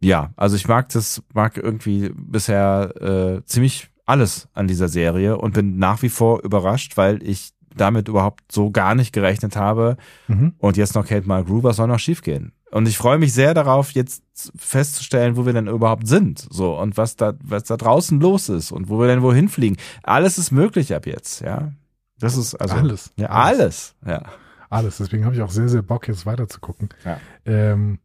ja, 0.00 0.30
also 0.36 0.56
ich 0.56 0.68
mag 0.68 0.88
das, 0.90 1.22
mag 1.32 1.56
irgendwie 1.56 2.12
bisher 2.14 2.92
äh, 3.00 3.44
ziemlich 3.46 3.88
alles 4.04 4.48
an 4.54 4.68
dieser 4.68 4.88
Serie 4.88 5.36
und 5.38 5.54
bin 5.54 5.78
nach 5.78 6.02
wie 6.02 6.08
vor 6.08 6.42
überrascht, 6.44 6.96
weil 6.96 7.22
ich 7.22 7.50
damit 7.74 8.08
überhaupt 8.08 8.50
so 8.50 8.70
gar 8.70 8.94
nicht 8.94 9.12
gerechnet 9.12 9.56
habe. 9.56 9.96
Mhm. 10.28 10.54
Und 10.58 10.76
jetzt 10.76 10.94
noch 10.94 11.06
Kate 11.06 11.26
Mark 11.26 11.46
was 11.48 11.76
soll 11.76 11.88
noch 11.88 11.98
schiefgehen? 11.98 12.52
Und 12.72 12.88
ich 12.88 12.98
freue 12.98 13.18
mich 13.18 13.32
sehr 13.32 13.54
darauf, 13.54 13.92
jetzt 13.92 14.22
festzustellen, 14.56 15.36
wo 15.36 15.46
wir 15.46 15.52
denn 15.52 15.68
überhaupt 15.68 16.08
sind. 16.08 16.46
So, 16.50 16.78
und 16.78 16.96
was 16.96 17.16
da, 17.16 17.34
was 17.42 17.64
da 17.64 17.76
draußen 17.76 18.20
los 18.20 18.48
ist 18.48 18.72
und 18.72 18.88
wo 18.88 18.98
wir 19.00 19.06
denn 19.06 19.22
wohin 19.22 19.48
fliegen. 19.48 19.76
Alles 20.02 20.36
ist 20.36 20.50
möglich 20.50 20.94
ab 20.94 21.06
jetzt, 21.06 21.40
ja. 21.40 21.72
Das 22.18 22.36
ist 22.36 22.54
also. 22.54 22.74
Alles. 22.76 23.12
Ja, 23.16 23.28
alles. 23.28 23.94
Ja. 24.06 24.22
Alles. 24.68 24.98
Deswegen 24.98 25.24
habe 25.24 25.34
ich 25.34 25.42
auch 25.42 25.50
sehr, 25.50 25.68
sehr 25.68 25.82
Bock, 25.82 26.08
jetzt 26.08 26.26
weiter 26.26 26.48
zu 26.48 26.60
gucken. 26.60 26.88
Ja. 27.04 27.20
Ähm, 27.44 27.98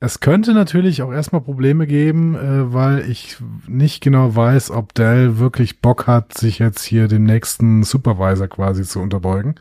es 0.00 0.20
könnte 0.20 0.54
natürlich 0.54 1.02
auch 1.02 1.12
erstmal 1.12 1.40
Probleme 1.40 1.86
geben, 1.86 2.34
äh, 2.36 2.72
weil 2.72 3.10
ich 3.10 3.36
nicht 3.66 4.00
genau 4.00 4.34
weiß, 4.34 4.70
ob 4.70 4.94
Dell 4.94 5.38
wirklich 5.38 5.80
Bock 5.80 6.06
hat, 6.06 6.38
sich 6.38 6.60
jetzt 6.60 6.82
hier 6.84 7.08
dem 7.08 7.24
nächsten 7.24 7.82
Supervisor 7.82 8.46
quasi 8.46 8.84
zu 8.84 9.00
unterbeugen, 9.00 9.56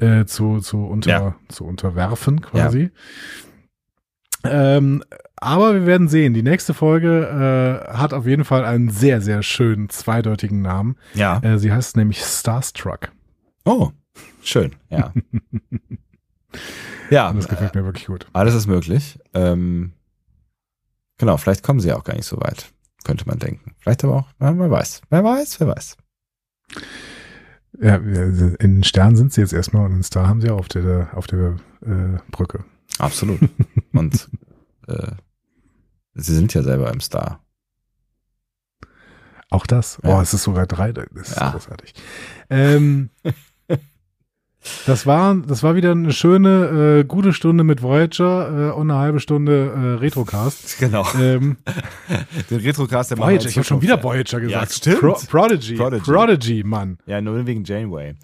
äh, 0.00 0.24
zu, 0.24 0.58
zu, 0.58 0.84
unter, 0.84 1.10
Ja. 1.10 1.34
zu 1.48 1.64
unterwerfen 1.64 2.40
quasi. 2.40 2.90
Ähm, 4.44 5.02
aber 5.36 5.74
wir 5.74 5.86
werden 5.86 6.08
sehen. 6.08 6.34
Die 6.34 6.42
nächste 6.42 6.74
Folge 6.74 7.86
äh, 7.88 7.92
hat 7.96 8.12
auf 8.12 8.26
jeden 8.26 8.44
Fall 8.44 8.64
einen 8.64 8.90
sehr, 8.90 9.20
sehr 9.20 9.42
schönen 9.42 9.88
zweideutigen 9.88 10.60
Namen. 10.62 10.96
Ja. 11.14 11.38
Äh, 11.42 11.58
sie 11.58 11.72
heißt 11.72 11.96
nämlich 11.96 12.22
Starstruck. 12.22 13.10
Oh, 13.64 13.90
schön, 14.42 14.74
ja. 14.90 15.12
ja, 17.10 17.30
Und 17.30 17.36
das 17.36 17.48
gefällt 17.48 17.74
mir 17.74 17.84
wirklich 17.84 18.06
gut. 18.06 18.26
alles 18.32 18.54
ist 18.54 18.66
möglich. 18.66 19.18
Ähm, 19.34 19.92
genau, 21.18 21.36
vielleicht 21.36 21.62
kommen 21.62 21.80
sie 21.80 21.88
ja 21.88 21.96
auch 21.96 22.04
gar 22.04 22.14
nicht 22.16 22.26
so 22.26 22.38
weit, 22.40 22.72
könnte 23.04 23.26
man 23.26 23.38
denken. 23.38 23.74
Vielleicht 23.78 24.04
aber 24.04 24.16
auch, 24.16 24.28
wer 24.38 24.70
weiß, 24.70 25.02
wer 25.10 25.24
weiß, 25.24 25.60
wer 25.60 25.68
weiß. 25.68 25.96
Ja, 27.80 27.96
in 27.96 28.56
den 28.58 28.84
Sternen 28.84 29.16
sind 29.16 29.32
sie 29.32 29.40
jetzt 29.40 29.52
erstmal 29.54 29.86
und 29.86 29.92
einen 29.92 30.02
Star 30.02 30.28
haben 30.28 30.40
sie 30.40 30.50
auch 30.50 30.58
auf 30.58 30.68
der, 30.68 31.08
auf 31.14 31.26
der 31.26 31.56
äh, 31.82 32.18
Brücke. 32.30 32.64
Absolut. 32.98 33.40
Und 33.92 34.28
äh, 34.86 35.12
sie 36.14 36.34
sind 36.34 36.54
ja 36.54 36.62
selber 36.62 36.92
im 36.92 37.00
Star. 37.00 37.42
Auch 39.50 39.66
das. 39.66 39.98
Ja. 40.04 40.18
Oh, 40.18 40.20
es 40.20 40.32
ist 40.32 40.44
sogar 40.44 40.66
drei. 40.66 40.92
Das 40.92 41.08
ist 41.12 41.36
Ja. 41.36 41.50
großartig. 41.50 41.92
Ähm, 42.50 43.10
das 44.86 45.06
war, 45.06 45.34
das 45.36 45.62
war 45.62 45.74
wieder 45.74 45.92
eine 45.92 46.12
schöne, 46.12 46.98
äh, 47.00 47.04
gute 47.04 47.32
Stunde 47.32 47.64
mit 47.64 47.82
Voyager 47.82 48.68
äh, 48.68 48.72
und 48.72 48.90
eine 48.90 49.00
halbe 49.00 49.18
Stunde 49.18 49.72
äh, 49.72 49.98
Retrocast. 50.00 50.76
Genau. 50.80 51.06
Ähm, 51.18 51.56
Den 52.50 52.60
Retrocast 52.60 53.10
der 53.10 53.18
Voyager, 53.18 53.48
ich 53.48 53.56
habe 53.56 53.64
schon 53.64 53.80
wieder. 53.82 54.02
Voyager 54.02 54.38
gesagt. 54.40 54.50
Ja, 54.50 54.66
stimmt. 54.76 55.00
Pro 55.00 55.14
Prodigy. 55.28 55.76
Prodigy. 55.76 56.02
Prodigy. 56.12 56.62
Mann. 56.64 56.98
Ja, 57.06 57.20
nur 57.22 57.44
wegen 57.46 57.64
Janeway. 57.64 58.14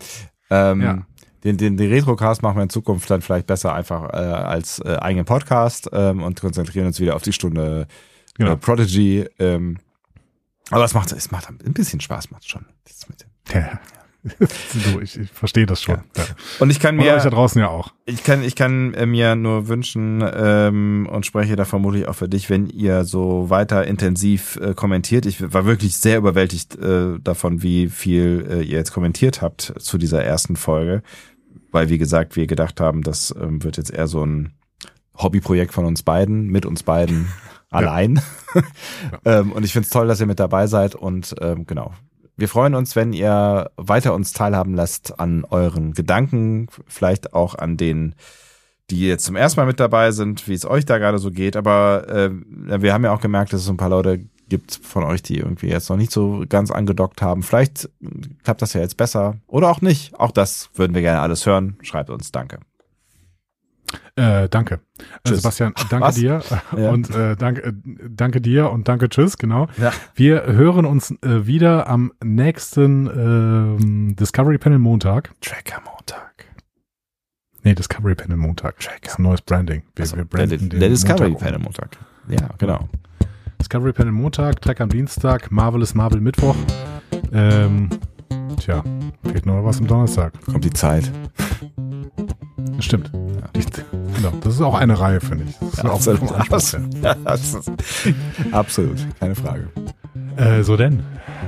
Ähm, 0.50 0.80
Ja. 0.82 1.06
Den, 1.46 1.56
den, 1.56 1.76
den 1.76 1.90
Retrocast 1.90 2.42
machen 2.42 2.56
wir 2.56 2.62
in 2.64 2.70
Zukunft 2.70 3.08
dann 3.08 3.22
vielleicht 3.22 3.46
besser 3.46 3.72
einfach 3.72 4.12
äh, 4.12 4.16
als 4.16 4.80
äh, 4.80 4.96
eigenen 4.96 5.24
Podcast 5.24 5.88
ähm, 5.92 6.22
und 6.22 6.40
konzentrieren 6.40 6.86
uns 6.86 7.00
wieder 7.00 7.16
auf 7.16 7.22
die 7.22 7.32
Stunde 7.32 7.86
Genau. 8.36 8.52
äh, 8.52 8.56
Prodigy. 8.56 9.26
Ähm, 9.38 9.78
aber 10.70 10.84
es 10.84 10.94
macht, 10.94 11.12
es 11.12 11.30
macht 11.30 11.48
ein 11.48 11.72
bisschen 11.72 12.00
Spaß, 12.00 12.30
macht 12.30 12.48
schon. 12.48 12.66
Ja. 13.52 13.80
so, 14.40 15.00
ich, 15.00 15.16
ich 15.16 15.30
verstehe 15.30 15.66
das 15.66 15.80
schon. 15.80 16.00
Ja. 16.16 16.24
Und 16.58 16.70
ich 16.70 16.80
kann 16.80 16.98
Und 16.98 17.04
mir 17.04 17.14
euch 17.14 17.22
da 17.22 17.30
draußen 17.30 17.60
ja 17.60 17.68
auch. 17.68 17.92
Ich 18.06 18.24
kann, 18.24 18.42
ich 18.42 18.56
kann 18.56 18.92
äh, 18.94 19.06
mir 19.06 19.36
nur 19.36 19.68
wünschen 19.68 20.24
ähm, 20.34 21.08
und 21.10 21.24
spreche 21.24 21.54
da 21.54 21.64
vermutlich 21.64 22.08
auch 22.08 22.14
für 22.14 22.28
dich, 22.28 22.50
wenn 22.50 22.66
ihr 22.66 23.04
so 23.04 23.50
weiter 23.50 23.86
intensiv 23.86 24.56
äh, 24.56 24.74
kommentiert. 24.74 25.26
Ich 25.26 25.52
war 25.52 25.64
wirklich 25.64 25.96
sehr 25.96 26.18
überwältigt 26.18 26.74
äh, 26.74 27.20
davon, 27.20 27.62
wie 27.62 27.88
viel 27.88 28.44
äh, 28.50 28.62
ihr 28.62 28.78
jetzt 28.78 28.92
kommentiert 28.92 29.42
habt 29.42 29.72
zu 29.78 29.96
dieser 29.96 30.24
ersten 30.24 30.56
Folge, 30.56 31.04
weil 31.76 31.90
wie 31.90 31.98
gesagt, 31.98 32.36
wir 32.36 32.46
gedacht 32.46 32.80
haben, 32.80 33.02
das 33.02 33.34
ähm, 33.38 33.62
wird 33.62 33.76
jetzt 33.76 33.92
eher 33.92 34.06
so 34.06 34.24
ein 34.24 34.54
Hobbyprojekt 35.14 35.74
von 35.74 35.84
uns 35.84 36.02
beiden, 36.02 36.46
mit 36.46 36.64
uns 36.64 36.82
beiden 36.82 37.28
allein. 37.70 38.18
ähm, 39.26 39.52
und 39.52 39.62
ich 39.62 39.74
finde 39.74 39.84
es 39.84 39.90
toll, 39.90 40.08
dass 40.08 40.18
ihr 40.18 40.26
mit 40.26 40.40
dabei 40.40 40.68
seid 40.68 40.94
und 40.94 41.34
ähm, 41.42 41.66
genau. 41.66 41.92
Wir 42.34 42.48
freuen 42.48 42.74
uns, 42.74 42.96
wenn 42.96 43.12
ihr 43.12 43.70
weiter 43.76 44.14
uns 44.14 44.32
teilhaben 44.32 44.72
lasst 44.72 45.20
an 45.20 45.44
euren 45.44 45.92
Gedanken, 45.92 46.68
vielleicht 46.86 47.34
auch 47.34 47.54
an 47.54 47.76
den, 47.76 48.14
die 48.88 49.06
jetzt 49.06 49.26
zum 49.26 49.36
ersten 49.36 49.60
Mal 49.60 49.66
mit 49.66 49.78
dabei 49.78 50.12
sind, 50.12 50.48
wie 50.48 50.54
es 50.54 50.64
euch 50.64 50.86
da 50.86 50.96
gerade 50.96 51.18
so 51.18 51.30
geht. 51.30 51.56
Aber 51.56 52.08
äh, 52.08 52.30
wir 52.32 52.94
haben 52.94 53.04
ja 53.04 53.12
auch 53.12 53.20
gemerkt, 53.20 53.52
dass 53.52 53.60
es 53.60 53.68
ein 53.68 53.76
paar 53.76 53.90
Leute 53.90 54.24
gibt 54.48 54.78
von 54.82 55.02
euch, 55.04 55.22
die 55.22 55.38
irgendwie 55.38 55.68
jetzt 55.68 55.88
noch 55.90 55.96
nicht 55.96 56.12
so 56.12 56.44
ganz 56.48 56.70
angedockt 56.70 57.22
haben. 57.22 57.42
Vielleicht 57.42 57.88
klappt 58.44 58.62
das 58.62 58.72
ja 58.74 58.80
jetzt 58.80 58.96
besser 58.96 59.36
oder 59.46 59.70
auch 59.70 59.80
nicht. 59.80 60.14
Auch 60.18 60.30
das 60.30 60.70
würden 60.74 60.94
wir 60.94 61.02
gerne 61.02 61.20
alles 61.20 61.46
hören. 61.46 61.76
Schreibt 61.82 62.10
uns. 62.10 62.32
Danke. 62.32 62.58
Äh, 64.16 64.48
danke. 64.48 64.74
Äh, 64.98 65.02
Tschüss. 65.28 65.38
Sebastian, 65.42 65.72
danke 65.90 66.06
Was? 66.08 66.14
dir. 66.16 66.40
Ja. 66.76 66.90
Und 66.90 67.10
äh, 67.14 67.36
danke, 67.36 67.62
äh, 67.68 67.72
danke 68.08 68.40
dir 68.40 68.70
und 68.70 68.88
danke 68.88 69.08
tschüss, 69.08 69.38
genau. 69.38 69.68
Ja. 69.76 69.92
Wir 70.14 70.44
hören 70.46 70.84
uns 70.86 71.10
äh, 71.22 71.46
wieder 71.46 71.86
am 71.88 72.12
nächsten 72.24 73.06
ähm, 73.06 74.16
Discovery 74.16 74.58
Panel 74.58 74.78
Montag. 74.78 75.32
Tracker 75.40 75.80
Montag. 75.84 76.46
Nee, 77.62 77.74
Discovery 77.74 78.14
Panel 78.14 78.36
Montag. 78.36 78.78
Tracker. 78.80 78.98
Das 79.02 79.12
ist 79.12 79.18
ein 79.18 79.22
neues 79.22 79.42
Branding. 79.42 79.82
Wir, 79.94 80.02
Also, 80.02 80.16
wir 80.16 80.24
der, 80.24 80.36
branden 80.36 80.68
der 80.70 80.78
den 80.80 80.90
Discovery 80.90 81.30
Montag. 81.30 81.46
Panel 81.48 81.60
Montag. 81.60 81.96
Ja, 82.28 82.48
genau. 82.58 82.88
Discovery 83.60 83.92
Panel 83.92 84.12
Montag, 84.12 84.60
Trek 84.60 84.80
am 84.80 84.88
Dienstag, 84.88 85.50
Marvel 85.50 85.82
ist 85.82 85.94
Marvel 85.94 86.20
Mittwoch. 86.20 86.56
Ähm, 87.32 87.88
tja, 88.60 88.82
fehlt 89.24 89.46
noch 89.46 89.64
was 89.64 89.78
am 89.78 89.86
Donnerstag. 89.86 90.32
Kommt 90.44 90.64
die 90.64 90.72
Zeit. 90.72 91.10
Stimmt. 92.78 93.10
Ja. 93.14 93.48
Die, 93.54 93.64
genau. 94.16 94.32
Das 94.42 94.54
ist 94.54 94.60
auch 94.60 94.74
eine 94.74 94.98
Reihe, 94.98 95.20
finde 95.20 95.44
ich. 95.48 95.56
Das 95.58 95.68
ist 95.74 95.82
Ja, 95.82 95.90
auch 95.90 95.94
absolut. 95.94 96.32
Anspruch. 96.32 96.80
Ja, 97.02 97.12
ist- 97.34 97.70
absolut, 98.52 98.98
keine 99.18 99.34
Frage. 99.34 99.68
Äh, 100.36 100.62
so 100.62 100.76
denn, 100.76 101.02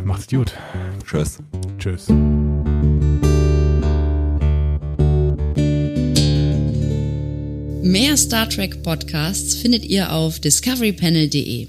macht's 0.05 0.27
gut. 0.29 0.53
Tschüss. 1.05 1.39
Tschüss. 1.79 2.09
Mehr 7.83 8.17
Star 8.17 8.49
Trek 8.49 8.83
Podcasts 8.83 9.55
findet 9.55 9.85
ihr 9.85 10.13
auf 10.13 10.39
discoverypanel.de. 10.41 11.69